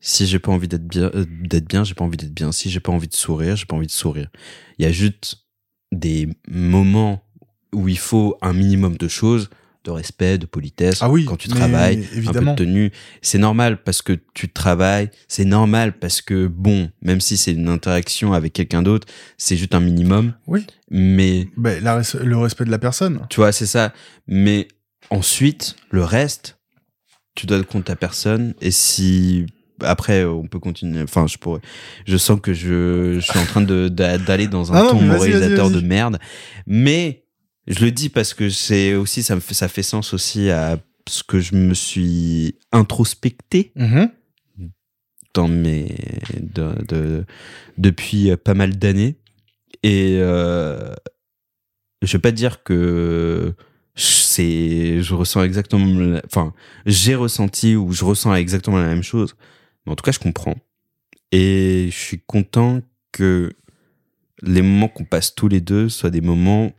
Si 0.00 0.26
j'ai 0.26 0.38
pas 0.38 0.52
envie 0.52 0.68
d'être 0.68 0.86
bien, 0.86 1.10
euh, 1.14 1.24
d'être 1.28 1.68
bien, 1.68 1.82
j'ai 1.84 1.94
pas 1.94 2.04
envie 2.04 2.16
d'être 2.16 2.34
bien. 2.34 2.52
Si 2.52 2.70
j'ai 2.70 2.80
pas 2.80 2.92
envie 2.92 3.08
de 3.08 3.14
sourire, 3.14 3.56
j'ai 3.56 3.66
pas 3.66 3.74
envie 3.76 3.86
de 3.86 3.92
sourire. 3.92 4.30
Il 4.78 4.84
y 4.84 4.88
a 4.88 4.92
juste 4.92 5.46
des 5.90 6.28
moments 6.48 7.24
où 7.72 7.88
il 7.88 7.98
faut 7.98 8.38
un 8.40 8.52
minimum 8.52 8.96
de 8.96 9.08
choses, 9.08 9.50
de 9.88 9.92
respect, 9.92 10.38
de 10.38 10.46
politesse. 10.46 10.98
Ah 11.00 11.08
oui, 11.10 11.24
quand 11.24 11.36
tu 11.36 11.48
travailles, 11.48 12.06
évidemment. 12.14 12.52
un 12.52 12.54
peu 12.54 12.64
de 12.64 12.66
tenue. 12.68 12.92
C'est 13.22 13.38
normal 13.38 13.82
parce 13.82 14.02
que 14.02 14.18
tu 14.34 14.48
travailles. 14.48 15.10
C'est 15.28 15.44
normal 15.44 15.98
parce 15.98 16.20
que 16.22 16.46
bon, 16.46 16.90
même 17.02 17.20
si 17.20 17.36
c'est 17.36 17.52
une 17.52 17.68
interaction 17.68 18.32
avec 18.34 18.52
quelqu'un 18.52 18.82
d'autre, 18.82 19.06
c'est 19.38 19.56
juste 19.56 19.74
un 19.74 19.80
minimum. 19.80 20.34
Oui. 20.46 20.66
Mais 20.90 21.48
Ben, 21.56 21.82
la 21.82 22.00
res- 22.00 22.18
le 22.22 22.36
respect 22.38 22.64
de 22.66 22.70
la 22.70 22.78
personne. 22.78 23.20
tu 23.30 23.40
vois, 23.40 23.52
c'est 23.52 23.66
ça. 23.66 23.92
Mais 24.26 24.68
ensuite, 25.10 25.76
le 25.90 26.04
reste, 26.04 26.58
tu 27.34 27.46
dois 27.46 27.62
compte 27.62 27.88
à 27.90 27.96
personne. 27.96 28.54
Et 28.60 28.70
si 28.70 29.46
après, 29.80 30.24
on 30.24 30.46
peut 30.48 30.58
continuer. 30.58 31.02
Enfin, 31.02 31.26
je 31.28 31.38
pourrais. 31.38 31.60
Je 32.06 32.16
sens 32.16 32.40
que 32.40 32.52
je, 32.52 33.14
je 33.14 33.20
suis 33.20 33.38
en 33.38 33.44
train 33.44 33.60
de 33.62 33.88
d'aller 33.88 34.48
dans 34.48 34.72
un 34.72 34.76
Ah 34.76 34.88
ton 34.90 35.00
moralisateur 35.00 35.70
de 35.70 35.80
merde. 35.80 36.18
Mais 36.66 37.22
je 37.68 37.84
le 37.84 37.90
dis 37.92 38.08
parce 38.08 38.34
que 38.34 38.48
c'est 38.50 38.94
aussi 38.94 39.22
ça 39.22 39.34
me 39.36 39.40
fait 39.40 39.54
ça 39.54 39.68
fait 39.68 39.82
sens 39.84 40.12
aussi 40.14 40.50
à 40.50 40.78
ce 41.08 41.22
que 41.22 41.38
je 41.40 41.54
me 41.54 41.74
suis 41.74 42.56
introspecté 42.72 43.72
Mhm. 43.76 44.10
dans 45.34 45.48
mes 45.48 45.94
de, 46.40 46.72
de- 46.86 47.24
depuis 47.76 48.34
pas 48.36 48.54
mal 48.54 48.76
d'années 48.78 49.16
et 49.82 50.16
euh, 50.18 50.92
je 52.02 52.12
vais 52.16 52.20
pas 52.20 52.32
dire 52.32 52.62
que 52.62 53.54
c'est 53.94 55.02
je 55.02 55.14
ressens 55.14 55.42
exactement 55.42 55.86
la- 56.00 56.22
enfin 56.26 56.52
j'ai 56.86 57.14
ressenti 57.14 57.74
ou 57.76 57.92
je 57.92 58.04
ressens 58.04 58.34
exactement 58.34 58.78
la 58.78 58.86
même 58.88 59.02
chose 59.02 59.34
mais 59.86 59.92
en 59.92 59.96
tout 59.96 60.04
cas 60.04 60.12
je 60.12 60.18
comprends 60.18 60.56
et 61.32 61.88
je 61.90 61.96
suis 61.96 62.20
content 62.26 62.80
que 63.12 63.50
les 64.42 64.62
moments 64.62 64.88
qu'on 64.88 65.04
passe 65.04 65.34
tous 65.34 65.48
les 65.48 65.60
deux 65.60 65.88
soient 65.88 66.10
des 66.10 66.20
moments 66.20 66.72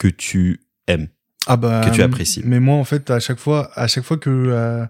que 0.00 0.08
tu 0.08 0.60
aimes 0.88 1.08
Ah 1.46 1.56
bah, 1.56 1.82
Que 1.84 1.94
tu 1.94 2.02
apprécies. 2.02 2.42
Mais 2.44 2.58
moi, 2.58 2.76
en 2.76 2.84
fait, 2.84 3.10
à 3.10 3.20
chaque 3.20 3.38
fois, 3.38 3.70
à 3.74 3.86
chaque 3.86 4.02
fois 4.04 4.16
que 4.16 4.30
euh, 4.30 4.86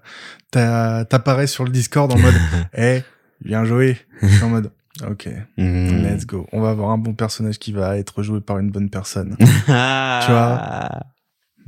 t'apparais 1.04 1.46
sur 1.46 1.64
le 1.64 1.70
Discord 1.70 2.10
en 2.12 2.18
mode, 2.18 2.34
eh, 2.76 3.02
viens 3.44 3.64
jouer, 3.64 3.98
je 4.22 4.28
suis 4.28 4.44
en 4.44 4.50
mode, 4.50 4.70
ok, 5.06 5.28
Mmh. 5.58 6.02
let's 6.04 6.26
go. 6.26 6.46
On 6.52 6.60
va 6.60 6.70
avoir 6.70 6.90
un 6.90 6.98
bon 6.98 7.12
personnage 7.14 7.58
qui 7.58 7.72
va 7.72 7.96
être 7.98 8.22
joué 8.22 8.40
par 8.40 8.58
une 8.58 8.70
bonne 8.70 8.88
personne. 8.90 9.36
Tu 9.66 10.30
vois? 10.32 10.90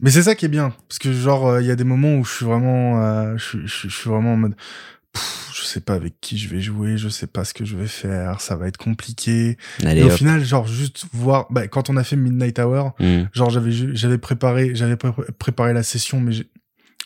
Mais 0.00 0.10
c'est 0.10 0.22
ça 0.22 0.34
qui 0.34 0.46
est 0.46 0.48
bien, 0.48 0.72
parce 0.88 0.98
que 0.98 1.12
genre, 1.12 1.46
euh, 1.48 1.60
il 1.60 1.66
y 1.66 1.70
a 1.70 1.76
des 1.76 1.84
moments 1.84 2.14
où 2.16 2.24
je 2.24 2.32
suis 2.32 2.44
vraiment, 2.46 3.02
euh, 3.02 3.36
je 3.36 3.66
suis 3.66 4.08
vraiment 4.10 4.32
en 4.34 4.36
mode, 4.36 4.54
pff, 5.12 5.50
je 5.54 5.62
sais 5.64 5.80
pas 5.80 5.94
avec 5.94 6.14
qui 6.20 6.38
je 6.38 6.48
vais 6.48 6.60
jouer, 6.60 6.96
je 6.96 7.08
sais 7.08 7.26
pas 7.26 7.44
ce 7.44 7.54
que 7.54 7.64
je 7.64 7.76
vais 7.76 7.86
faire, 7.86 8.40
ça 8.40 8.56
va 8.56 8.68
être 8.68 8.76
compliqué. 8.78 9.56
Allez, 9.84 10.00
Et 10.00 10.04
au 10.04 10.08
hop. 10.08 10.12
final, 10.12 10.44
genre 10.44 10.66
juste 10.66 11.04
voir, 11.12 11.46
bah, 11.50 11.68
quand 11.68 11.90
on 11.90 11.96
a 11.96 12.04
fait 12.04 12.16
Midnight 12.16 12.58
Hour, 12.58 12.94
Mmh. 13.00 13.22
genre 13.32 13.50
j'avais 13.50 13.72
j'avais 13.72 14.18
préparé 14.18 14.74
j'avais 14.74 14.96
pré- 14.96 15.12
préparé 15.38 15.72
la 15.72 15.82
session 15.82 16.20
mais 16.20 16.32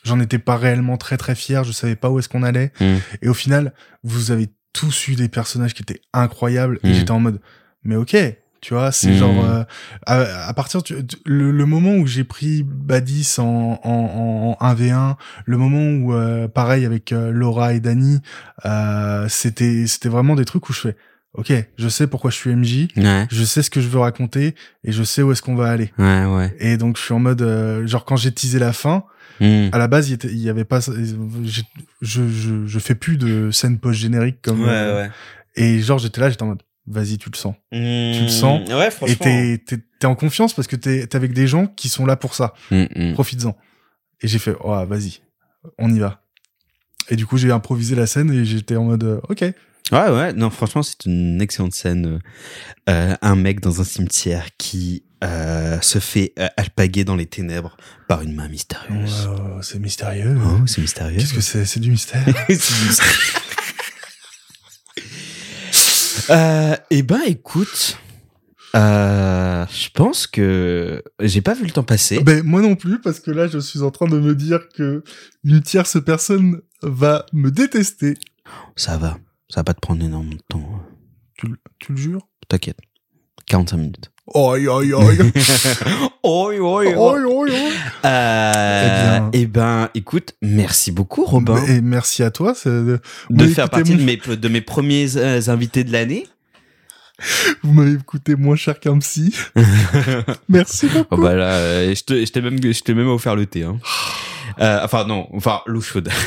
j'en 0.04 0.20
étais 0.20 0.38
pas 0.38 0.56
réellement 0.56 0.96
très 0.96 1.16
très 1.16 1.34
fier 1.34 1.64
je 1.64 1.72
savais 1.72 1.96
pas 1.96 2.10
où 2.10 2.18
est-ce 2.18 2.28
qu'on 2.28 2.42
allait 2.44 2.72
Mm. 2.80 2.96
et 3.22 3.28
au 3.28 3.34
final 3.34 3.72
vous 4.04 4.30
avez 4.30 4.48
tous 4.72 5.08
eu 5.08 5.14
des 5.16 5.28
personnages 5.28 5.74
qui 5.74 5.82
étaient 5.82 6.00
incroyables 6.12 6.78
et 6.84 6.90
Mm. 6.90 6.94
j'étais 6.94 7.10
en 7.10 7.20
mode 7.20 7.40
mais 7.82 7.96
ok 7.96 8.16
tu 8.60 8.74
vois 8.74 8.90
c'est 8.92 9.14
genre 9.14 9.44
euh, 9.44 9.62
à, 10.06 10.48
à 10.48 10.52
partir 10.54 10.82
du 10.82 10.94
le, 11.24 11.50
le 11.50 11.66
moment 11.66 11.94
où 11.94 12.06
j'ai 12.06 12.24
pris 12.24 12.62
Badis 12.64 13.36
en, 13.38 13.78
en, 13.82 14.56
en 14.60 14.74
1v1 14.74 15.16
le 15.44 15.56
moment 15.56 15.90
où 16.04 16.12
euh, 16.14 16.48
pareil 16.48 16.84
avec 16.84 17.12
euh, 17.12 17.30
Laura 17.30 17.74
et 17.74 17.80
Dani 17.80 18.20
euh, 18.64 19.26
c'était 19.28 19.86
c'était 19.86 20.08
vraiment 20.08 20.34
des 20.34 20.44
trucs 20.44 20.68
où 20.68 20.72
je 20.72 20.80
fais 20.80 20.96
ok 21.34 21.52
je 21.76 21.88
sais 21.88 22.06
pourquoi 22.06 22.30
je 22.30 22.36
suis 22.36 22.54
MJ 22.54 22.88
Ouais, 22.96 23.26
je 23.30 23.44
sais 23.44 23.62
ce 23.62 23.70
que 23.70 23.80
je 23.80 23.88
veux 23.88 23.98
raconter 24.00 24.54
et 24.84 24.92
je 24.92 25.02
sais 25.02 25.22
où 25.22 25.32
est-ce 25.32 25.42
qu'on 25.42 25.54
va 25.56 25.68
aller 25.70 25.92
ouais, 25.98 26.24
ouais. 26.24 26.56
et 26.58 26.76
donc 26.78 26.96
je 26.96 27.02
suis 27.02 27.14
en 27.14 27.18
mode 27.20 27.42
euh, 27.42 27.86
genre 27.86 28.04
quand 28.04 28.16
j'ai 28.16 28.32
teasé 28.32 28.58
la 28.58 28.72
fin, 28.72 29.04
Mmh. 29.38 29.68
à 29.72 29.76
la 29.76 29.86
base 29.86 30.08
il, 30.08 30.14
était, 30.14 30.28
il 30.28 30.38
y 30.38 30.48
avait 30.48 30.64
pas 30.64 30.80
je, 30.80 31.62
je 32.00 32.66
je 32.66 32.78
fais 32.78 32.94
plus 32.94 33.18
de 33.18 33.50
scène 33.50 33.78
post 33.78 33.98
générique 34.00 34.38
comme 34.40 34.64
euh, 34.66 35.02
ouais. 35.02 35.10
et 35.56 35.78
genre 35.80 35.98
j'étais 35.98 36.22
là 36.22 36.30
j'étais 36.30 36.42
en 36.42 36.46
mode 36.46 36.62
vas-y 36.86 37.18
tu 37.18 37.30
le 37.30 37.36
sens 37.36 37.54
Tu 37.72 37.78
le 37.78 38.28
sens 38.28 38.68
Ouais, 38.68 38.88
et 38.88 38.90
franchement. 38.90 39.16
t'es 39.20 39.62
t'es 39.66 39.78
t'es 39.98 40.06
en 40.06 40.14
confiance 40.14 40.54
parce 40.54 40.68
que 40.68 40.76
t'es 40.76 41.06
t'es 41.06 41.16
avec 41.16 41.32
des 41.32 41.46
gens 41.46 41.66
qui 41.66 41.88
sont 41.88 42.06
là 42.06 42.16
pour 42.16 42.34
ça 42.34 42.54
Mmh, 42.70 42.84
mmh. 42.94 43.12
profites-en 43.14 43.56
et 44.22 44.28
j'ai 44.28 44.38
fait 44.38 44.54
oh 44.62 44.84
vas-y 44.86 45.20
on 45.78 45.92
y 45.94 45.98
va 45.98 46.22
et 47.10 47.16
du 47.16 47.26
coup 47.26 47.36
j'ai 47.38 47.50
improvisé 47.52 47.94
la 47.94 48.06
scène 48.06 48.30
et 48.32 48.44
j'étais 48.44 48.76
en 48.76 48.84
mode 48.84 49.04
euh, 49.04 49.20
ok 49.28 49.44
Ouais, 49.92 50.10
ouais, 50.10 50.32
non, 50.32 50.50
franchement, 50.50 50.82
c'est 50.82 51.04
une 51.06 51.40
excellente 51.40 51.72
scène. 51.72 52.18
Euh, 52.88 53.14
un 53.22 53.36
mec 53.36 53.60
dans 53.60 53.80
un 53.80 53.84
cimetière 53.84 54.48
qui 54.58 55.04
euh, 55.22 55.80
se 55.80 56.00
fait 56.00 56.32
euh, 56.40 56.48
alpaguer 56.56 57.04
dans 57.04 57.14
les 57.14 57.26
ténèbres 57.26 57.76
par 58.08 58.22
une 58.22 58.34
main 58.34 58.48
mystérieuse. 58.48 59.28
Wow, 59.28 59.62
c'est 59.62 59.78
mystérieux 59.78 60.36
Oh, 60.44 60.66
c'est 60.66 60.80
mystérieux. 60.80 61.16
qu'est-ce 61.18 61.34
que 61.34 61.40
c'est? 61.40 61.64
C'est 61.64 61.78
du 61.78 61.92
mystère 61.92 62.24
C'est 62.48 62.74
du 62.80 62.84
mystère. 62.88 63.06
euh, 66.30 66.76
eh 66.90 67.02
ben, 67.02 67.20
écoute, 67.26 67.98
euh, 68.74 69.64
je 69.70 69.88
pense 69.90 70.26
que 70.26 71.02
j'ai 71.20 71.40
pas 71.40 71.54
vu 71.54 71.64
le 71.64 71.70
temps 71.70 71.82
passer. 71.82 72.20
Ben, 72.20 72.42
moi 72.42 72.60
non 72.62 72.76
plus, 72.76 73.00
parce 73.00 73.20
que 73.20 73.30
là, 73.30 73.46
je 73.46 73.58
suis 73.58 73.82
en 73.82 73.90
train 73.90 74.06
de 74.08 74.18
me 74.18 74.34
dire 74.34 74.68
que 74.74 75.02
une 75.44 75.62
tierce 75.62 76.02
personne 76.04 76.60
va 76.82 77.24
me 77.32 77.50
détester. 77.50 78.14
Ça 78.76 78.96
va, 78.98 79.18
ça 79.48 79.60
va 79.60 79.64
pas 79.64 79.74
te 79.74 79.80
prendre 79.80 80.04
énormément 80.04 80.34
de 80.36 80.42
temps. 80.48 80.82
Tu, 81.38 81.46
le- 81.48 81.58
tu 81.78 81.92
le 81.92 81.98
jures? 81.98 82.28
T'inquiète, 82.48 82.78
45 83.48 83.76
minutes. 83.76 84.10
Oi, 84.34 84.66
oi, 84.66 84.92
oi. 84.92 85.16
Oi, 86.24 86.58
oi, 86.58 86.86
Oi, 86.86 86.94
oi, 86.96 87.20
oi. 87.26 87.48
Euh, 88.04 88.82
Eh 88.84 88.88
bien- 88.90 89.30
eh 89.32 89.46
ben, 89.46 89.88
écoute, 89.94 90.34
merci 90.42 90.90
beaucoup, 90.90 91.24
Robin, 91.24 91.62
Et 91.66 91.80
merci 91.80 92.22
à 92.24 92.30
toi. 92.32 92.54
de 92.64 93.00
faire 93.46 93.70
partie 93.70 93.92
mon- 93.92 93.98
de 93.98 94.02
mes, 94.02 94.16
de 94.16 94.48
mes 94.48 94.60
premiers 94.60 95.16
euh, 95.16 95.40
invités 95.48 95.84
de 95.84 95.92
l'année. 95.92 96.26
Vous 97.62 97.72
m'avez 97.72 97.96
coûté 98.04 98.34
moins 98.34 98.56
cher 98.56 98.78
qu'un 98.80 98.98
psy. 98.98 99.32
merci 100.48 100.86
beaucoup. 100.88 101.06
Oh 101.12 101.16
bah 101.16 101.34
là, 101.34 101.52
euh, 101.54 101.94
je 101.94 102.02
te- 102.02 102.26
je 102.26 102.30
t'ai 102.30 102.42
même, 102.42 102.58
je 102.62 102.92
même 102.92 103.08
offert 103.08 103.36
le 103.36 103.46
thé. 103.46 103.62
Hein. 103.62 103.78
Euh, 104.60 104.80
enfin 104.84 105.06
non, 105.06 105.28
enfin 105.32 105.60
l'eau 105.66 105.80
chaude. 105.80 106.10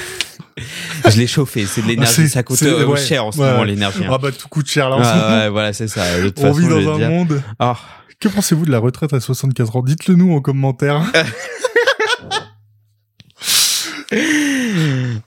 je 1.09 1.17
l'ai 1.17 1.27
chauffé, 1.27 1.65
c'est 1.65 1.81
de 1.81 1.85
Ah, 1.85 1.89
l'énergie, 1.89 2.29
ça 2.29 2.43
coûte 2.43 2.61
euh, 2.63 2.85
ouais, 2.85 2.97
cher 2.97 3.25
en 3.25 3.31
ce 3.31 3.39
ouais. 3.39 3.49
moment 3.51 3.63
l'énergie. 3.63 4.03
hein. 4.05 4.09
Ah 4.11 4.17
bah, 4.17 4.31
tout 4.31 4.47
coûte 4.47 4.67
cher 4.67 4.89
là 4.89 4.97
en 4.97 5.39
Ouais, 5.41 5.49
voilà, 5.49 5.73
c'est 5.73 5.87
ça. 5.87 6.19
De 6.21 6.29
toute 6.29 6.39
On 6.39 6.53
façon, 6.53 6.59
vit 6.59 6.67
dans 6.67 6.93
un 6.93 6.97
dire- 6.97 7.09
monde. 7.09 7.41
Ah, 7.59 7.77
Que 8.19 8.27
pensez-vous 8.27 8.65
de 8.65 8.71
la 8.71 8.79
retraite 8.79 9.13
à 9.13 9.19
64 9.19 9.75
ans? 9.77 9.83
Dites-le 9.83 10.15
nous 10.15 10.33
en 10.35 10.41
commentaire. 10.41 11.03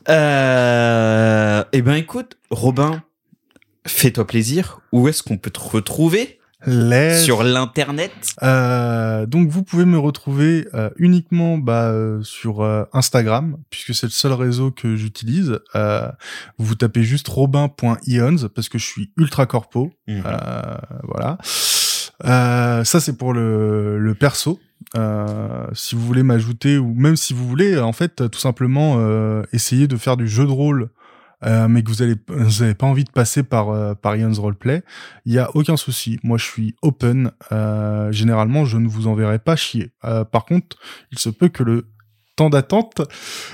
euh, 0.08 1.64
eh 1.72 1.82
ben 1.82 1.94
écoute, 1.94 2.36
Robin, 2.50 3.02
fais-toi 3.86 4.26
plaisir. 4.26 4.80
Où 4.92 5.08
est-ce 5.08 5.22
qu'on 5.22 5.38
peut 5.38 5.50
te 5.50 5.60
retrouver? 5.60 6.38
Let's 6.66 7.24
sur 7.24 7.42
l'internet 7.42 8.12
Euh, 8.42 9.26
donc 9.26 9.48
vous 9.48 9.62
pouvez 9.62 9.84
me 9.84 9.98
retrouver 9.98 10.66
euh, 10.74 10.90
uniquement 10.96 11.58
bah, 11.58 11.88
euh, 11.88 12.22
sur 12.22 12.62
euh, 12.62 12.84
Instagram 12.92 13.56
puisque 13.70 13.94
c'est 13.94 14.06
le 14.06 14.12
seul 14.12 14.32
réseau 14.32 14.70
que 14.70 14.96
j'utilise. 14.96 15.58
Euh, 15.74 16.08
vous 16.58 16.74
tapez 16.74 17.02
juste 17.02 17.28
robin.ions 17.28 18.48
parce 18.54 18.68
que 18.68 18.78
je 18.78 18.86
suis 18.86 19.12
ultra 19.16 19.46
corpo. 19.46 19.92
Mhm. 20.06 20.22
Euh, 20.24 20.76
voilà. 21.04 21.38
Euh, 22.24 22.84
ça 22.84 23.00
c'est 23.00 23.16
pour 23.16 23.32
le, 23.32 23.98
le 23.98 24.14
perso. 24.14 24.60
Euh, 24.96 25.66
si 25.72 25.94
vous 25.94 26.02
voulez 26.02 26.22
m'ajouter 26.22 26.76
ou 26.76 26.92
même 26.94 27.16
si 27.16 27.32
vous 27.32 27.46
voulez 27.48 27.78
en 27.78 27.92
fait 27.92 28.28
tout 28.30 28.38
simplement 28.38 28.96
euh, 28.98 29.42
essayer 29.52 29.86
de 29.88 29.96
faire 29.96 30.16
du 30.16 30.28
jeu 30.28 30.44
de 30.44 30.50
rôle 30.50 30.90
euh, 31.44 31.68
mais 31.68 31.82
que 31.82 31.88
vous 31.90 32.02
allez 32.02 32.14
vous 32.28 32.62
avez 32.62 32.74
pas 32.74 32.86
envie 32.86 33.04
de 33.04 33.10
passer 33.10 33.42
par 33.42 33.70
euh, 33.70 33.94
par 33.94 34.16
Ion's 34.16 34.38
Roleplay, 34.38 34.82
il 35.26 35.32
y 35.32 35.38
a 35.38 35.50
aucun 35.56 35.76
souci. 35.76 36.18
Moi, 36.22 36.38
je 36.38 36.44
suis 36.44 36.74
open. 36.82 37.30
Euh, 37.52 38.10
généralement, 38.12 38.64
je 38.64 38.76
ne 38.78 38.88
vous 38.88 39.06
enverrai 39.06 39.38
pas 39.38 39.56
chier. 39.56 39.92
Euh, 40.04 40.24
par 40.24 40.44
contre, 40.44 40.76
il 41.10 41.18
se 41.18 41.28
peut 41.28 41.48
que 41.48 41.62
le 41.62 41.88
temps 42.34 42.48
d'attente, 42.48 43.02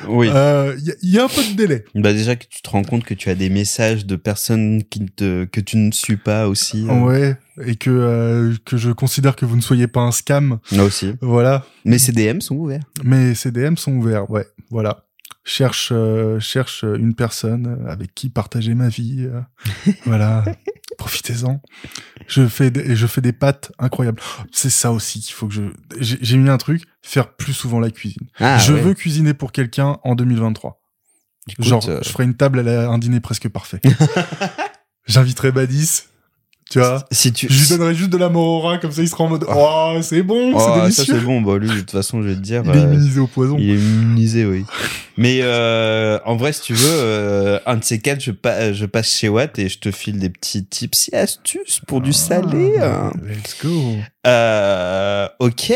Oui. 0.07 0.29
euh, 0.33 0.73
il 0.79 0.85
y, 0.87 0.91
a- 0.93 0.95
il 1.03 1.11
y 1.11 1.19
a 1.19 1.25
un 1.25 1.29
peu 1.29 1.43
de 1.43 1.57
délai. 1.57 1.85
Bah 1.97 2.13
déjà 2.13 2.37
que 2.37 2.45
tu 2.49 2.63
te 2.63 2.71
rends 2.71 2.85
compte 2.85 3.03
que 3.03 3.13
tu 3.15 3.29
as 3.29 3.35
des 3.35 3.51
messages 3.51 4.07
de 4.07 4.15
personnes 4.15 4.85
qui 4.85 5.05
te, 5.07 5.47
que 5.47 5.61
tu 5.61 5.77
ne 5.79 5.91
suis 5.91 6.17
pas 6.17 6.47
aussi. 6.47 6.87
euh. 6.89 7.01
Ouais, 7.01 7.37
et 7.67 7.75
que 7.75 7.91
euh, 7.91 8.55
que 8.65 8.77
je 8.77 8.93
considère 8.93 9.35
que 9.35 9.45
vous 9.45 9.57
ne 9.57 9.61
soyez 9.63 9.89
pas 9.89 10.03
un 10.03 10.13
scam. 10.13 10.61
Moi 10.71 10.85
aussi. 10.85 11.15
Voilà. 11.21 11.65
Mais 11.85 11.99
ces 11.99 12.13
DM 12.13 12.39
sont 12.41 12.55
ouverts. 12.55 12.85
Mais 13.03 13.35
ces 13.35 13.51
DM 13.51 13.75
sont 13.75 13.95
ouverts. 13.95 14.31
Ouais, 14.31 14.47
voilà. 14.71 15.05
Cherche 15.51 15.91
euh, 15.93 16.39
cherche 16.41 16.83
une 16.85 17.15
personne 17.15 17.87
avec 17.89 18.15
qui 18.15 18.29
partager 18.29 18.75
ma 18.75 18.89
vie. 18.91 19.27
euh, 19.33 19.41
voilà. 20.05 20.45
Profitez-en. 20.99 21.63
Je 22.27 22.47
fais 22.47 22.71
des, 22.71 22.95
je 22.95 23.07
fais 23.07 23.23
des 23.23 23.33
pâtes 23.33 23.73
incroyables. 23.79 24.21
C'est 24.53 24.69
ça 24.69 24.93
aussi 24.93 25.21
qu'il 25.21 25.33
faut 25.33 25.47
que 25.49 25.55
je. 25.55 25.63
J'ai 25.99 26.19
j'ai 26.21 26.37
mis 26.37 26.51
un 26.51 26.59
truc. 26.59 26.83
Faire 27.01 27.35
plus 27.35 27.55
souvent 27.55 27.81
la 27.81 27.91
cuisine. 27.91 28.27
Ah, 28.41 28.59
je 28.59 28.75
ouais. 28.75 28.81
veux 28.81 28.93
cuisiner 28.93 29.33
pour 29.33 29.53
quelqu'un 29.53 29.99
en 30.05 30.15
2023. 30.15 30.83
Écoute, 31.49 31.65
Genre, 31.65 31.89
euh, 31.89 32.01
je 32.03 32.11
ferai 32.11 32.25
une 32.25 32.35
table 32.35 32.59
à 32.59 32.63
la- 32.63 32.91
un 32.91 32.99
dîner 32.99 33.21
presque 33.21 33.49
parfait. 33.49 33.81
J'inviterai 35.07 35.53
Badis. 35.53 36.03
Tu 36.71 36.79
vois. 36.81 37.03
si 37.11 37.33
tu. 37.33 37.47
Je 37.49 37.61
lui 37.63 37.69
donnerai 37.71 37.95
juste 37.95 38.11
de 38.11 38.19
la 38.19 38.29
morora, 38.29 38.77
comme 38.77 38.93
ça 38.93 39.01
il 39.01 39.09
sera 39.09 39.25
en 39.25 39.29
mode 39.29 39.47
Oh, 39.49 39.97
c'est 40.03 40.23
bon, 40.23 40.53
Oh, 40.55 40.59
c'est 40.59 40.65
ça 40.67 40.81
délicieux. 40.83 41.05
c'est 41.15 41.25
bon. 41.25 41.41
Bah 41.41 41.57
lui, 41.57 41.69
de 41.69 41.81
toute 41.81 41.91
façon, 41.93 42.21
je 42.23 42.29
vais 42.29 42.35
te 42.35 42.41
dire. 42.41 42.63
Il 42.67 42.71
est 42.73 42.77
euh, 42.77 42.83
immunisé 42.85 43.21
au 43.21 43.27
poison. 43.27 43.57
il 43.59 43.71
est 43.71 43.75
immunisé, 43.79 44.45
oui. 44.45 44.65
Mais 45.17 45.41
euh, 45.43 46.19
en 46.27 46.37
vrai, 46.37 46.53
si 46.53 46.61
tu 46.61 46.75
veux, 46.75 46.87
euh, 46.93 47.59
un 47.65 47.77
de 47.77 47.85
ces 47.85 47.99
quatre, 48.01 48.21
je, 48.23 48.33
pa- 48.33 48.73
je 48.75 48.85
passe 48.85 49.17
chez 49.17 49.29
Watt 49.31 49.59
et 49.59 49.69
je 49.71 49.79
te 49.79 49.91
file 49.91 50.19
des 50.19 50.29
petits 50.29 50.65
tips 50.65 51.09
et 51.13 51.17
astuces 51.17 51.81
pour 51.87 52.01
du 52.03 52.13
salé. 52.13 52.75
Ah, 52.81 53.07
hein. 53.07 53.13
Let's 53.27 53.57
go. 53.65 53.95
Euh, 54.29 55.29
ok. 55.39 55.73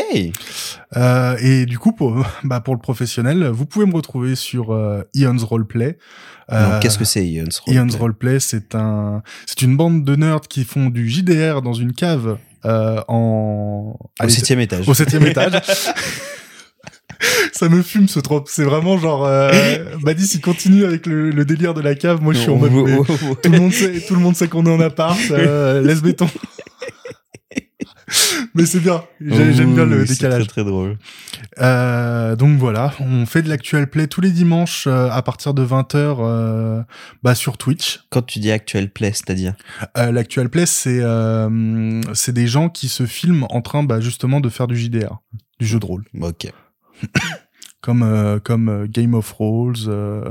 Euh, 0.95 1.35
et 1.41 1.65
du 1.65 1.79
coup, 1.79 1.91
pour, 1.91 2.25
bah, 2.43 2.59
pour 2.59 2.73
le 2.75 2.79
professionnel, 2.79 3.47
vous 3.47 3.65
pouvez 3.65 3.85
me 3.85 3.93
retrouver 3.93 4.35
sur 4.35 4.73
euh, 4.73 5.03
Ion's 5.15 5.43
Roleplay. 5.43 5.97
Euh, 6.51 6.79
Qu'est-ce 6.81 6.97
que 6.97 7.05
c'est 7.05 7.25
Ion's 7.25 7.61
Ion's 7.67 7.95
Roleplay, 7.95 8.39
c'est 8.39 8.75
un, 8.75 9.23
c'est 9.45 9.61
une 9.61 9.77
bande 9.77 10.03
de 10.03 10.15
nerds 10.15 10.41
qui 10.41 10.65
font 10.65 10.89
du 10.89 11.09
JDR 11.09 11.61
dans 11.61 11.73
une 11.73 11.93
cave 11.93 12.37
euh, 12.65 13.01
en 13.07 13.97
Au 14.21 14.29
septième 14.29 14.59
étage. 14.59 14.87
au 14.87 14.93
septième 14.93 15.25
étage. 15.25 15.53
Ça 17.53 17.69
me 17.69 17.81
fume 17.81 18.09
ce 18.09 18.19
trop. 18.19 18.43
C'est 18.47 18.65
vraiment 18.65 18.97
genre, 18.97 19.25
euh, 19.25 19.49
Badis, 20.03 20.31
il 20.33 20.41
continue 20.41 20.83
avec 20.83 21.05
le, 21.05 21.29
le 21.29 21.45
délire 21.45 21.73
de 21.73 21.79
la 21.79 21.95
cave. 21.95 22.21
Moi, 22.21 22.33
je 22.33 22.39
suis 22.39 22.49
en 22.49 22.57
mode, 22.57 22.71
tout 23.41 23.49
le 23.51 23.57
monde 23.59 23.71
sait, 23.71 24.01
tout 24.01 24.15
le 24.15 24.19
monde 24.19 24.35
sait 24.35 24.49
qu'on 24.49 24.65
est 24.65 24.69
en 24.71 24.81
appart. 24.81 25.17
Euh, 25.31 25.81
laisse 25.81 26.01
béton. 26.01 26.27
mais 28.53 28.65
c'est 28.65 28.79
bien. 28.79 29.03
J'ai- 29.21 29.53
J'aime 29.53 29.73
bien 29.73 29.85
le 29.85 30.01
Oui, 30.01 30.07
décalage. 30.07 30.43
Très, 30.47 30.61
très 30.61 30.63
drôle. 30.63 30.97
Euh, 31.59 32.35
donc 32.35 32.57
voilà, 32.57 32.93
on 32.99 33.25
fait 33.25 33.41
de 33.41 33.49
l'actual 33.49 33.87
play 33.89 34.07
tous 34.07 34.21
les 34.21 34.31
dimanches 34.31 34.85
euh, 34.87 35.09
à 35.09 35.21
partir 35.21 35.53
de 35.53 35.63
20h 35.65 36.17
euh, 36.19 36.81
bah, 37.23 37.35
sur 37.35 37.57
Twitch. 37.57 38.01
Quand 38.09 38.21
tu 38.21 38.39
dis 38.39 38.51
actual 38.51 38.89
play, 38.89 39.11
c'est-à-dire? 39.13 39.53
Euh, 39.97 40.11
l'actual 40.11 40.49
play, 40.49 40.65
c'est 40.65 40.99
euh, 41.01 42.01
c'est 42.13 42.33
des 42.33 42.47
gens 42.47 42.69
qui 42.69 42.87
se 42.89 43.05
filment 43.05 43.45
en 43.49 43.61
train 43.61 43.83
bah, 43.83 43.99
justement 44.01 44.39
de 44.41 44.49
faire 44.49 44.67
du 44.67 44.75
JDR, 44.77 45.17
du 45.59 45.65
jeu 45.67 45.79
de 45.79 45.85
rôle, 45.85 46.03
Ok. 46.21 46.47
comme 47.83 48.01
euh, 48.01 48.39
comme 48.39 48.69
euh, 48.69 48.87
Game 48.89 49.13
of 49.13 49.29
Rolls, 49.33 49.75
euh, 49.87 50.23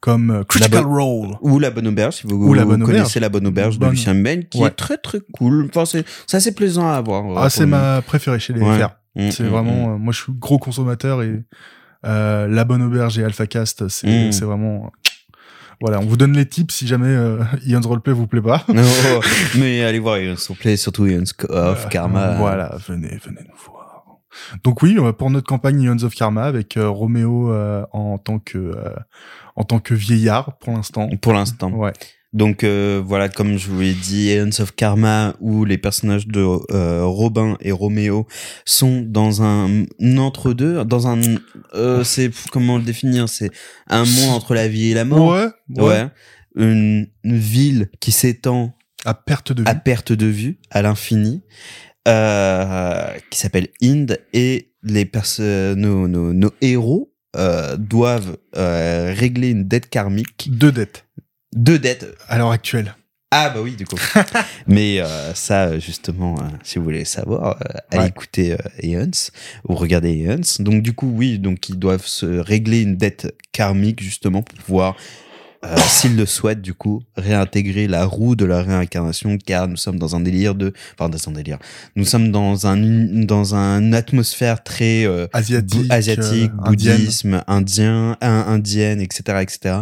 comme 0.00 0.30
euh, 0.30 0.42
Critical 0.44 0.84
Role. 0.86 1.36
Ou 1.42 1.58
la 1.58 1.70
bonne 1.70 1.86
auberge, 1.86 2.14
si 2.14 2.26
vous, 2.26 2.34
Ou 2.34 2.54
la 2.54 2.64
bonne 2.64 2.80
connaissez 2.82 3.00
auberge. 3.02 3.20
la 3.20 3.28
bonne 3.28 3.46
auberge 3.46 3.78
Bonne. 3.78 3.90
de 3.90 3.94
Lucien 3.94 4.14
Ben, 4.14 4.42
qui 4.44 4.58
Ouais. 4.62 4.68
est 4.68 4.72
très 4.72 4.96
très 4.96 5.20
cool. 5.34 5.66
Enfin, 5.68 5.84
c'est 5.84 6.04
c'est 6.26 6.38
assez 6.38 6.54
plaisant 6.54 6.88
à 6.88 6.94
avoir. 6.94 7.24
euh, 7.30 7.34
Ah, 7.36 7.50
c'est 7.50 7.66
ma 7.66 8.00
préférée 8.02 8.38
chez 8.40 8.54
les 8.54 8.62
Ouais. 8.62 8.78
FR. 8.78 8.88
Mm, 9.16 9.30
C'est 9.30 9.44
mm, 9.44 9.48
vraiment, 9.48 9.88
mm. 9.88 9.94
euh, 9.94 9.98
moi 9.98 10.12
je 10.12 10.22
suis 10.22 10.32
gros 10.32 10.58
consommateur 10.58 11.22
et 11.22 11.42
euh, 12.06 12.48
la 12.48 12.64
bonne 12.64 12.82
auberge 12.82 13.18
et 13.18 13.24
AlphaCast, 13.24 13.86
c'est 13.88 14.28
Mm. 14.28 14.32
c'est 14.32 14.44
vraiment. 14.46 14.90
Voilà, 15.80 16.00
on 16.00 16.06
vous 16.06 16.16
donne 16.16 16.32
les 16.32 16.46
tips 16.46 16.72
si 16.74 16.86
jamais 16.86 17.08
euh, 17.08 17.38
Ion's 17.66 17.84
Roleplay 17.84 18.12
vous 18.14 18.26
plaît 18.26 18.40
pas. 18.40 18.64
Non, 18.72 18.82
mais 19.58 19.82
allez 19.84 19.98
voir 19.98 20.16
Ion's 20.18 20.50
Play, 20.58 20.76
surtout 20.78 21.06
Ion's 21.06 21.34
of 21.50 21.84
Euh, 21.84 21.88
Karma. 21.90 22.36
Voilà, 22.38 22.76
venez, 22.88 23.18
venez 23.22 23.40
nous 23.42 23.56
voir. 23.66 23.83
Donc 24.62 24.82
oui, 24.82 24.96
euh, 24.98 25.12
pour 25.12 25.30
notre 25.30 25.46
campagne 25.46 25.82
Ions 25.82 26.02
of 26.02 26.14
Karma 26.14 26.44
avec 26.44 26.76
euh, 26.76 26.88
Roméo 26.88 27.50
euh, 27.50 27.84
en 27.92 28.18
tant 28.18 28.38
que 28.38 28.58
euh, 28.58 28.94
en 29.56 29.64
tant 29.64 29.78
que 29.78 29.94
vieillard 29.94 30.58
pour 30.58 30.72
l'instant. 30.72 31.08
Pour 31.20 31.32
l'instant. 31.32 31.70
Ouais. 31.70 31.92
Donc 32.32 32.64
voilà, 32.64 33.28
comme 33.28 33.56
je 33.58 33.68
vous 33.70 33.80
l'ai 33.80 33.94
dit, 33.94 34.36
Ants 34.40 34.60
of 34.60 34.74
Karma, 34.74 35.36
où 35.38 35.64
les 35.64 35.78
personnages 35.78 36.26
de 36.26 36.42
Robin 36.42 37.56
et 37.60 37.70
Roméo 37.70 38.26
sont 38.64 39.02
dans 39.06 39.40
un, 39.42 39.84
entre-deux, 40.18 40.84
dans 40.84 41.06
un... 41.06 41.20
C'est 42.02 42.32
comment 42.50 42.78
le 42.78 42.82
définir? 42.82 43.28
C'est 43.28 43.52
un 43.86 44.04
monde 44.04 44.30
entre 44.34 44.54
la 44.54 44.66
vie 44.66 44.90
et 44.90 44.94
la 44.94 45.04
mort. 45.04 45.28
Ouais, 45.28 45.46
ouais. 45.76 45.84
Ouais. 45.84 46.08
Une, 46.56 47.06
une 47.22 47.36
ville 47.38 47.88
qui 48.00 48.10
s'étend 48.10 48.74
À 49.04 49.14
perte 49.14 49.52
de 49.52 49.62
vue. 49.62 49.68
à 49.68 49.76
perte 49.76 50.12
de 50.12 50.26
vue, 50.26 50.58
à 50.70 50.82
l'infini, 50.82 51.44
euh, 52.08 53.06
qui 53.30 53.38
s'appelle 53.38 53.68
Ind, 53.82 54.18
et 54.32 54.70
les 54.82 55.10
nos, 55.76 56.08
nos, 56.08 56.32
nos 56.32 56.52
héros 56.60 57.12
euh, 57.36 57.76
doivent 57.76 58.36
euh, 58.56 59.12
régler 59.16 59.50
une 59.50 59.64
dette 59.66 59.88
karmique. 59.88 60.48
Deux 60.52 60.72
dettes 60.72 61.06
Deux 61.54 61.78
dettes. 61.78 62.06
à 62.28 62.38
l'heure 62.38 62.50
actuelle. 62.50 62.94
Ah 63.36 63.50
bah 63.50 63.60
oui, 63.62 63.72
du 63.74 63.84
coup. 63.84 63.96
Mais 64.68 65.00
euh, 65.00 65.34
ça, 65.34 65.76
justement, 65.80 66.36
euh, 66.38 66.42
si 66.62 66.78
vous 66.78 66.84
voulez 66.84 67.04
savoir, 67.04 67.56
euh, 67.56 67.78
allez 67.90 68.02
Ouais. 68.04 68.08
écouter 68.08 68.56
Eons 68.84 69.10
ou 69.68 69.74
regarder 69.74 70.12
Eons. 70.12 70.62
Donc 70.62 70.82
du 70.82 70.92
coup, 70.92 71.10
oui, 71.12 71.40
donc 71.40 71.68
ils 71.68 71.76
doivent 71.78 72.06
se 72.06 72.26
régler 72.26 72.82
une 72.82 72.96
dette 72.96 73.34
karmique 73.50 74.00
justement 74.00 74.42
pour 74.42 74.56
pouvoir, 74.58 74.96
euh, 75.66 75.76
s'ils 75.88 76.16
le 76.16 76.26
souhaitent, 76.26 76.60
du 76.62 76.74
coup, 76.74 77.02
réintégrer 77.16 77.86
la 77.88 78.04
roue 78.04 78.36
de 78.36 78.44
la 78.44 78.62
réincarnation, 78.62 79.38
car 79.38 79.68
nous 79.68 79.76
sommes 79.76 79.98
dans 79.98 80.14
un 80.16 80.20
délire 80.20 80.54
de, 80.54 80.72
enfin 80.98 81.08
dans 81.08 81.28
un 81.28 81.32
délire, 81.32 81.58
nous 81.96 82.04
sommes 82.04 82.30
dans 82.30 82.66
un 82.66 82.76
dans 82.76 83.54
une 83.54 83.94
atmosphère 83.94 84.62
très 84.62 85.04
euh, 85.06 85.26
Asiatique, 85.90 86.50
euh, 86.50 86.68
indienne. 86.68 86.96
bouddhisme, 86.96 87.42
indien, 87.46 88.16
in- 88.20 88.44
indienne, 88.48 89.00
etc., 89.00 89.38
etc. 89.42 89.76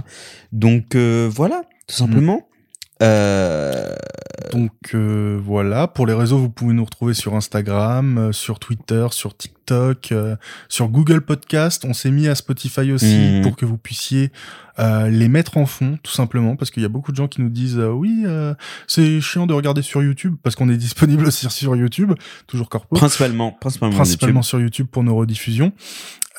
Donc 0.53 0.95
euh, 0.95 1.29
voilà, 1.33 1.63
tout 1.87 1.97
simplement. 1.97 2.47
Euh, 3.03 3.95
Donc 4.53 4.71
euh, 4.95 5.41
voilà, 5.43 5.89
pour 5.89 6.07
les 6.07 6.13
réseaux, 6.13 6.37
vous 6.37 6.51
pouvez 6.51 6.75
nous 6.75 6.85
retrouver 6.85 7.15
sur 7.15 7.35
Instagram, 7.35 8.19
euh, 8.19 8.33
sur 8.33 8.59
Twitter, 8.59 9.07
sur 9.11 9.35
TikTok, 9.35 10.13
euh, 10.13 10.37
sur 10.69 10.89
Google 10.89 11.23
Podcast. 11.23 11.87
On 11.89 11.95
s'est 11.95 12.11
mis 12.11 12.29
à 12.29 12.35
Spotify 12.35 12.93
aussi 12.93 13.17
Mhm. 13.17 13.43
pour 13.43 13.57
que 13.57 13.65
vous 13.65 13.79
puissiez 13.79 14.31
euh, 14.79 15.09
les 15.09 15.29
mettre 15.29 15.57
en 15.57 15.65
fond, 15.65 15.99
tout 16.03 16.13
simplement, 16.13 16.55
parce 16.57 16.71
qu'il 16.71 16.83
y 16.83 16.87
a 16.87 16.91
beaucoup 16.91 17.13
de 17.13 17.17
gens 17.17 17.29
qui 17.29 17.41
nous 17.41 17.49
disent 17.49 17.79
euh, 17.79 17.89
oui, 17.93 18.25
euh, 18.27 18.53
c'est 18.87 19.23
chiant 19.23 19.47
de 19.47 19.55
regarder 19.55 19.81
sur 19.81 20.03
YouTube, 20.03 20.37
parce 20.43 20.55
qu'on 20.55 20.69
est 20.69 20.77
disponible 20.77 21.27
aussi 21.29 21.49
sur 21.49 21.75
YouTube, 21.75 22.13
toujours 22.47 22.69
corpo, 22.69 22.95
principalement, 22.95 23.53
principalement, 23.53 23.97
principalement 23.97 24.43
sur 24.43 24.61
YouTube 24.61 24.87
pour 24.93 25.03
nos 25.03 25.17
rediffusions. 25.17 25.73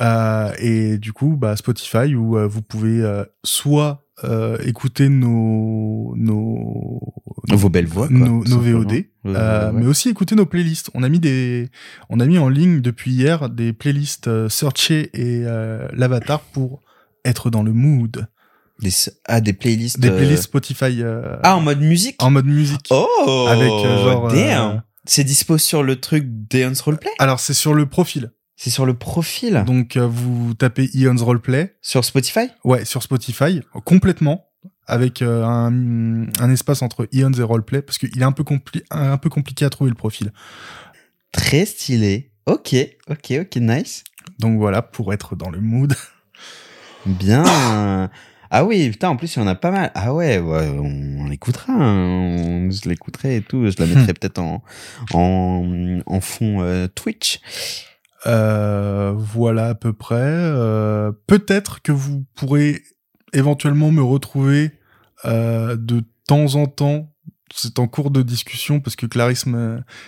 Euh, 0.02 0.52
et 0.60 1.00
du 1.00 1.14
coup, 1.14 1.36
bah, 1.36 1.56
Spotify 1.56 2.14
où 2.16 2.38
euh, 2.38 2.46
vous 2.48 2.62
pouvez 2.62 3.02
euh, 3.02 3.24
soit 3.44 4.03
euh, 4.24 4.58
écouter 4.66 5.10
nos 5.10 6.14
nos 6.18 7.00
vos 7.50 7.70
belles 7.70 7.88
voix, 7.88 8.08
quoi, 8.08 8.18
nos, 8.18 8.44
nos. 8.44 8.60
VOD, 8.60 8.92
Ouais, 8.92 9.08
euh, 9.28 9.72
ouais, 9.72 9.80
mais 9.80 9.86
aussi 9.86 10.10
écouter 10.10 10.36
nos 10.36 10.46
playlists. 10.46 10.90
On 10.94 11.04
a 11.04 11.10
mis 11.10 11.20
des, 11.20 11.70
on 12.10 12.20
a 12.20 12.26
mis 12.26 12.38
en 12.38 12.50
ligne 12.50 12.82
depuis 12.82 13.12
hier 13.12 13.50
des 13.50 13.72
playlists 13.74 14.28
euh, 14.28 14.50
Searcher 14.50 15.10
et 15.14 15.44
euh, 15.46 15.88
l'Avatar 15.94 16.42
pour 16.42 16.82
être 17.24 17.50
dans 17.50 17.64
le 17.64 17.72
mood. 17.74 18.28
Des, 18.80 18.90
ah, 19.26 19.40
des 19.40 19.54
playlists. 19.54 20.00
Des 20.00 20.10
euh, 20.10 20.18
playlists 20.18 20.44
Spotify 20.44 21.02
Ah, 21.44 21.56
en 21.56 21.62
mode 21.62 21.80
musique. 21.80 22.22
en 22.22 22.32
mode 22.32 22.48
musique. 22.48 22.88
Oh, 22.90 23.48
Avec, 23.50 23.70
genre, 23.70 24.28
damn. 24.30 24.84
C'est 25.06 25.24
dispo 25.24 25.58
sur 25.58 25.84
le 25.84 25.98
truc 26.00 26.26
Dance 26.50 26.82
Roleplay? 26.82 27.12
Alors 27.20 27.40
c'est 27.40 27.54
sur 27.54 27.74
le 27.74 27.86
profil. 27.86 28.32
C'est 28.56 28.70
sur 28.70 28.86
le 28.86 28.94
profil. 28.94 29.64
Donc 29.66 29.98
euh, 29.98 30.08
vous 30.08 30.54
tapez 30.54 30.90
Ion's 30.94 31.22
Roleplay, 31.22 31.76
sur 31.82 32.06
Spotify? 32.06 32.48
ouais, 32.64 32.86
sur 32.86 33.02
Spotify 33.04 33.62
complètement 33.86 34.46
avec 34.86 35.22
euh, 35.22 35.44
un, 35.44 36.26
un 36.40 36.52
espace 36.52 36.82
entre 36.82 37.08
Ion's 37.14 37.40
et 37.40 37.44
Roleplay 37.44 37.82
parce 37.82 37.98
qu'il 37.98 38.20
est 38.20 38.24
un 38.24 38.32
peu 38.32 38.44
compli- 38.44 38.84
un 38.92 39.18
peu 39.18 39.30
compliqué 39.30 39.66
à 39.66 39.70
trouver 39.70 39.90
le 39.90 39.96
profil. 39.96 40.32
Très 41.32 41.66
stylé. 41.66 42.32
Ok, 42.46 42.76
ok, 43.10 43.34
ok, 43.42 43.56
nice. 43.58 44.04
Donc 44.40 44.58
voilà 44.60 44.82
pour 44.82 45.14
être 45.14 45.36
dans 45.36 45.50
le 45.50 45.62
mood. 45.62 45.96
Bien. 47.06 48.10
Ah 48.56 48.66
oui, 48.66 48.90
putain, 48.92 49.10
en 49.10 49.16
plus, 49.16 49.36
il 49.36 49.40
y 49.40 49.42
en 49.42 49.48
a 49.48 49.56
pas 49.56 49.72
mal. 49.72 49.92
Ah 49.96 50.14
ouais, 50.14 50.38
ouais 50.38 50.70
on, 50.70 51.22
on 51.22 51.26
l'écoutera. 51.28 51.74
hein. 51.74 51.96
On- 52.38 52.70
Je 52.72 52.88
l'écouterai 52.88 53.38
et 53.38 53.42
tout. 53.42 53.70
Je 53.70 53.76
la 53.80 53.86
mettrai 53.94 54.14
peut-être 54.14 54.40
en, 54.40 54.64
en, 55.14 56.00
en 56.06 56.22
fond 56.22 56.62
euh, 56.62 56.88
Twitch. 56.88 57.40
Euh, 58.26 59.14
voilà 59.16 59.68
à 59.70 59.76
peu 59.76 59.94
près. 59.94 60.16
Euh, 60.22 61.12
Peut-être 61.28 61.82
que 61.82 61.92
vous 61.92 62.26
pourrez 62.36 62.82
éventuellement 63.34 63.92
me 63.92 64.02
retrouver 64.04 64.72
euh, 65.26 65.76
de 65.76 66.04
temps 66.28 66.56
en 66.56 66.66
temps. 66.68 67.10
C'est 67.56 67.78
en 67.78 67.88
cours 67.88 68.10
de 68.10 68.24
discussion 68.24 68.80
parce 68.80 68.96
que 68.96 69.06
Clarisse. 69.06 69.46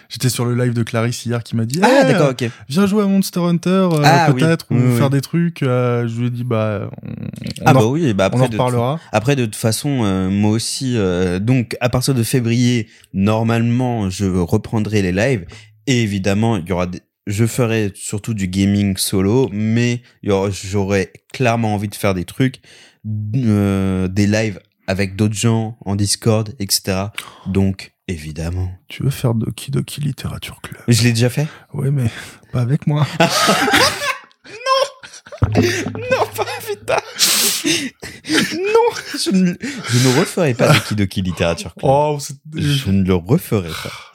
J'étais 0.09 0.29
sur 0.29 0.45
le 0.45 0.55
live 0.55 0.73
de 0.73 0.81
Clarisse 0.81 1.27
hier 1.27 1.43
qui 1.43 1.55
m'a 1.55 1.65
dit 1.65 1.79
Ah, 1.83 2.01
Eh, 2.01 2.11
d'accord, 2.11 2.31
ok. 2.31 2.49
Viens 2.69 2.87
jouer 2.87 3.03
à 3.03 3.05
Monster 3.05 3.39
Hunter 3.41 3.87
Ah, 4.03 4.31
oui. 4.33 4.41
peut-être 4.41 4.65
ou 4.71 4.75
Oui, 4.75 4.81
oui. 4.87 4.97
faire 4.97 5.11
des 5.11 5.21
trucs. 5.21 5.61
Euh, 5.61 6.07
je 6.07 6.19
lui 6.21 6.27
ai 6.27 6.29
dit 6.31 6.43
bah 6.43 6.89
on, 7.03 7.09
on 7.11 7.63
Ah 7.65 7.71
en, 7.71 7.73
bah 7.75 7.85
oui, 7.85 8.13
bah 8.15 8.29
on 8.31 8.37
après, 8.37 8.45
en 8.45 8.49
de, 8.49 8.53
reparlera. 8.53 8.99
après 9.11 9.35
de 9.35 9.45
toute 9.45 9.55
façon, 9.55 10.29
moi 10.31 10.49
aussi, 10.51 10.97
euh, 10.97 11.37
donc 11.37 11.77
à 11.81 11.89
partir 11.89 12.15
de 12.15 12.23
février, 12.23 12.87
normalement, 13.13 14.09
je 14.09 14.25
reprendrai 14.25 15.03
les 15.03 15.11
lives. 15.11 15.45
Et 15.85 16.01
évidemment, 16.01 16.57
il 16.57 16.67
y 16.67 16.71
aura 16.71 16.87
des... 16.87 17.01
Je 17.27 17.45
ferai 17.45 17.91
surtout 17.95 18.33
du 18.33 18.47
gaming 18.47 18.97
solo, 18.97 19.49
mais 19.51 20.03
j'aurais 20.23 21.11
clairement 21.33 21.73
envie 21.73 21.87
de 21.87 21.95
faire 21.95 22.13
des 22.13 22.25
trucs, 22.25 22.61
euh, 23.35 24.07
des 24.07 24.27
lives 24.27 24.59
avec 24.87 25.15
d'autres 25.15 25.33
gens 25.33 25.77
en 25.85 25.95
Discord, 25.95 26.53
etc. 26.59 27.05
Donc, 27.47 27.93
évidemment. 28.07 28.71
Tu 28.87 29.01
veux 29.03 29.09
faire 29.09 29.33
Doki 29.33 29.71
Doki 29.71 30.01
Literature 30.01 30.61
Club? 30.61 30.81
Je 30.87 31.03
l'ai 31.03 31.13
déjà 31.13 31.29
fait 31.29 31.47
Ouais 31.73 31.89
mais 31.89 32.11
pas 32.51 32.61
avec 32.61 32.85
moi. 32.85 33.07
Non, 35.55 36.25
pas 36.35 36.45
putain 36.67 36.97
Non 38.53 38.85
je 39.17 39.29
ne, 39.31 39.53
je 39.89 40.07
ne 40.07 40.19
referai 40.19 40.53
pas 40.53 40.73
de 40.73 40.79
Kidoki 40.79 41.21
Literature 41.21 41.73
Club. 41.75 41.91
oh 41.91 42.17
Je 42.55 42.89
ne 42.91 43.03
le 43.03 43.15
referai 43.15 43.69
pas. 43.69 44.14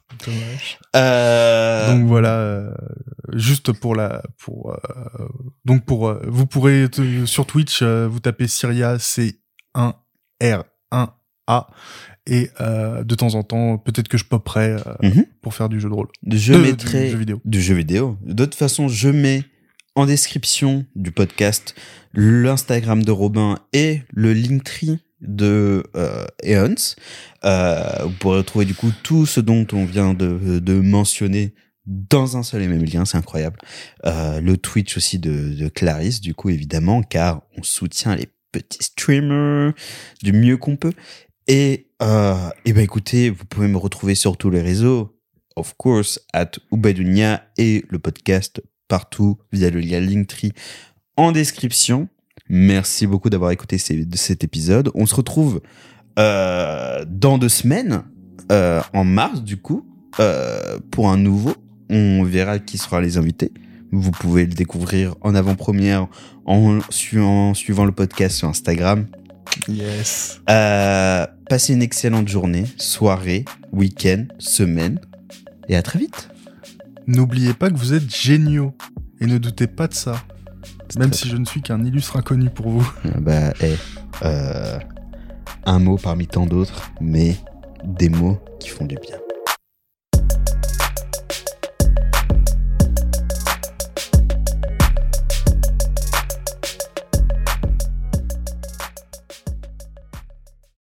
Euh... 0.96 1.92
Donc 1.92 2.06
voilà, 2.06 2.34
euh, 2.38 2.70
juste 3.32 3.72
pour 3.72 3.94
la, 3.94 4.22
pour 4.38 4.72
euh, 4.72 5.28
donc 5.64 5.84
pour 5.84 6.14
vous 6.26 6.46
pourrez 6.46 6.86
sur 7.26 7.46
Twitch 7.46 7.82
vous 7.82 8.20
tapez 8.20 8.48
Syria 8.48 8.98
C 8.98 9.40
1 9.74 9.94
R 10.42 10.64
1 10.90 11.08
A. 11.46 11.66
Et 12.26 12.50
de 12.60 13.14
temps 13.16 13.34
en 13.34 13.42
temps, 13.42 13.78
peut-être 13.78 14.06
que 14.08 14.18
je 14.18 14.24
poperai 14.24 14.72
euh, 14.72 14.80
Mhm. 15.02 15.24
pour 15.42 15.54
faire 15.54 15.68
du 15.68 15.80
jeu 15.80 15.88
de 15.88 15.94
rôle. 15.94 16.08
Je 16.30 16.52
De- 16.52 16.58
du 16.58 16.64
mettrai 16.64 17.10
jeu 17.10 17.16
vidéo. 17.16 17.40
du 17.44 17.60
jeu 17.60 17.74
vidéo. 17.74 18.18
De 18.22 18.44
toute 18.44 18.54
façon, 18.54 18.88
je 18.88 19.08
mets 19.08 19.42
en 19.96 20.06
description 20.06 20.86
du 20.94 21.10
podcast 21.10 21.74
l'Instagram 22.14 23.02
de 23.02 23.10
Robin 23.10 23.58
et 23.72 24.02
le 24.12 24.32
Linktree 24.32 25.00
de 25.20 25.84
euh, 25.96 26.24
Eons. 26.44 26.96
Euh, 27.44 28.04
vous 28.04 28.14
pourrez 28.18 28.38
retrouver 28.38 28.64
du 28.64 28.74
coup 28.74 28.92
tout 29.02 29.26
ce 29.26 29.40
dont 29.40 29.66
on 29.72 29.84
vient 29.84 30.14
de, 30.14 30.58
de 30.58 30.80
mentionner 30.80 31.54
dans 31.86 32.36
un 32.36 32.42
seul 32.42 32.62
et 32.62 32.68
même 32.68 32.84
lien, 32.84 33.04
c'est 33.04 33.16
incroyable. 33.16 33.58
Euh, 34.06 34.40
le 34.40 34.56
Twitch 34.56 34.96
aussi 34.96 35.18
de, 35.18 35.54
de 35.54 35.68
Clarisse, 35.68 36.20
du 36.20 36.34
coup, 36.34 36.50
évidemment, 36.50 37.02
car 37.02 37.42
on 37.58 37.62
soutient 37.62 38.14
les 38.14 38.28
petits 38.52 38.84
streamers 38.84 39.72
du 40.22 40.32
mieux 40.32 40.56
qu'on 40.56 40.76
peut. 40.76 40.92
Et, 41.46 41.88
euh, 42.02 42.48
et 42.64 42.72
ben 42.72 42.82
écoutez, 42.82 43.30
vous 43.30 43.44
pouvez 43.44 43.66
me 43.66 43.76
retrouver 43.76 44.14
sur 44.14 44.36
tous 44.36 44.50
les 44.50 44.60
réseaux, 44.60 45.18
of 45.56 45.74
course, 45.76 46.20
at 46.32 46.52
Ubaidunia 46.70 47.44
et 47.56 47.84
le 47.88 47.98
podcast 47.98 48.62
partout 48.86 49.38
via 49.52 49.70
le 49.70 49.80
lien 49.80 50.00
Linktree 50.00 50.52
en 51.16 51.32
description. 51.32 52.08
Merci 52.52 53.06
beaucoup 53.06 53.30
d'avoir 53.30 53.52
écouté 53.52 53.78
ces- 53.78 54.06
cet 54.14 54.42
épisode. 54.42 54.90
On 54.94 55.06
se 55.06 55.14
retrouve 55.14 55.60
euh, 56.18 57.04
dans 57.08 57.38
deux 57.38 57.48
semaines, 57.48 58.02
euh, 58.50 58.80
en 58.92 59.04
mars 59.04 59.42
du 59.44 59.56
coup, 59.56 59.86
euh, 60.18 60.78
pour 60.90 61.08
un 61.10 61.16
nouveau. 61.16 61.54
On 61.88 62.24
verra 62.24 62.58
qui 62.58 62.76
sera 62.76 63.00
les 63.00 63.16
invités. 63.18 63.52
Vous 63.92 64.10
pouvez 64.10 64.46
le 64.46 64.52
découvrir 64.52 65.14
en 65.20 65.34
avant-première 65.36 66.08
en, 66.44 66.80
en 66.80 67.54
suivant 67.54 67.84
le 67.84 67.92
podcast 67.92 68.36
sur 68.36 68.48
Instagram. 68.48 69.06
Yes. 69.68 70.40
Passez 70.46 71.72
une 71.74 71.82
excellente 71.82 72.28
journée, 72.28 72.64
soirée, 72.76 73.44
week-end, 73.72 74.26
semaine. 74.38 75.00
Et 75.68 75.76
à 75.76 75.82
très 75.82 75.98
vite. 76.00 76.30
N'oubliez 77.06 77.54
pas 77.54 77.70
que 77.70 77.76
vous 77.76 77.92
êtes 77.94 78.12
géniaux. 78.14 78.74
Et 79.20 79.26
ne 79.26 79.38
doutez 79.38 79.66
pas 79.68 79.86
de 79.86 79.94
ça. 79.94 80.22
Même 80.98 81.12
si 81.12 81.28
je 81.28 81.36
ne 81.36 81.44
suis 81.44 81.62
qu'un 81.62 81.84
illustre 81.84 82.16
inconnu 82.16 82.50
pour 82.50 82.68
vous. 82.68 82.92
Euh, 83.06 83.10
Bah, 83.20 83.52
eh, 83.60 83.76
euh, 84.22 84.78
un 85.64 85.78
mot 85.78 85.96
parmi 85.96 86.26
tant 86.26 86.46
d'autres, 86.46 86.90
mais 87.00 87.36
des 87.84 88.08
mots 88.08 88.38
qui 88.58 88.68
font 88.68 88.84
du 88.84 88.96
bien. 88.96 89.16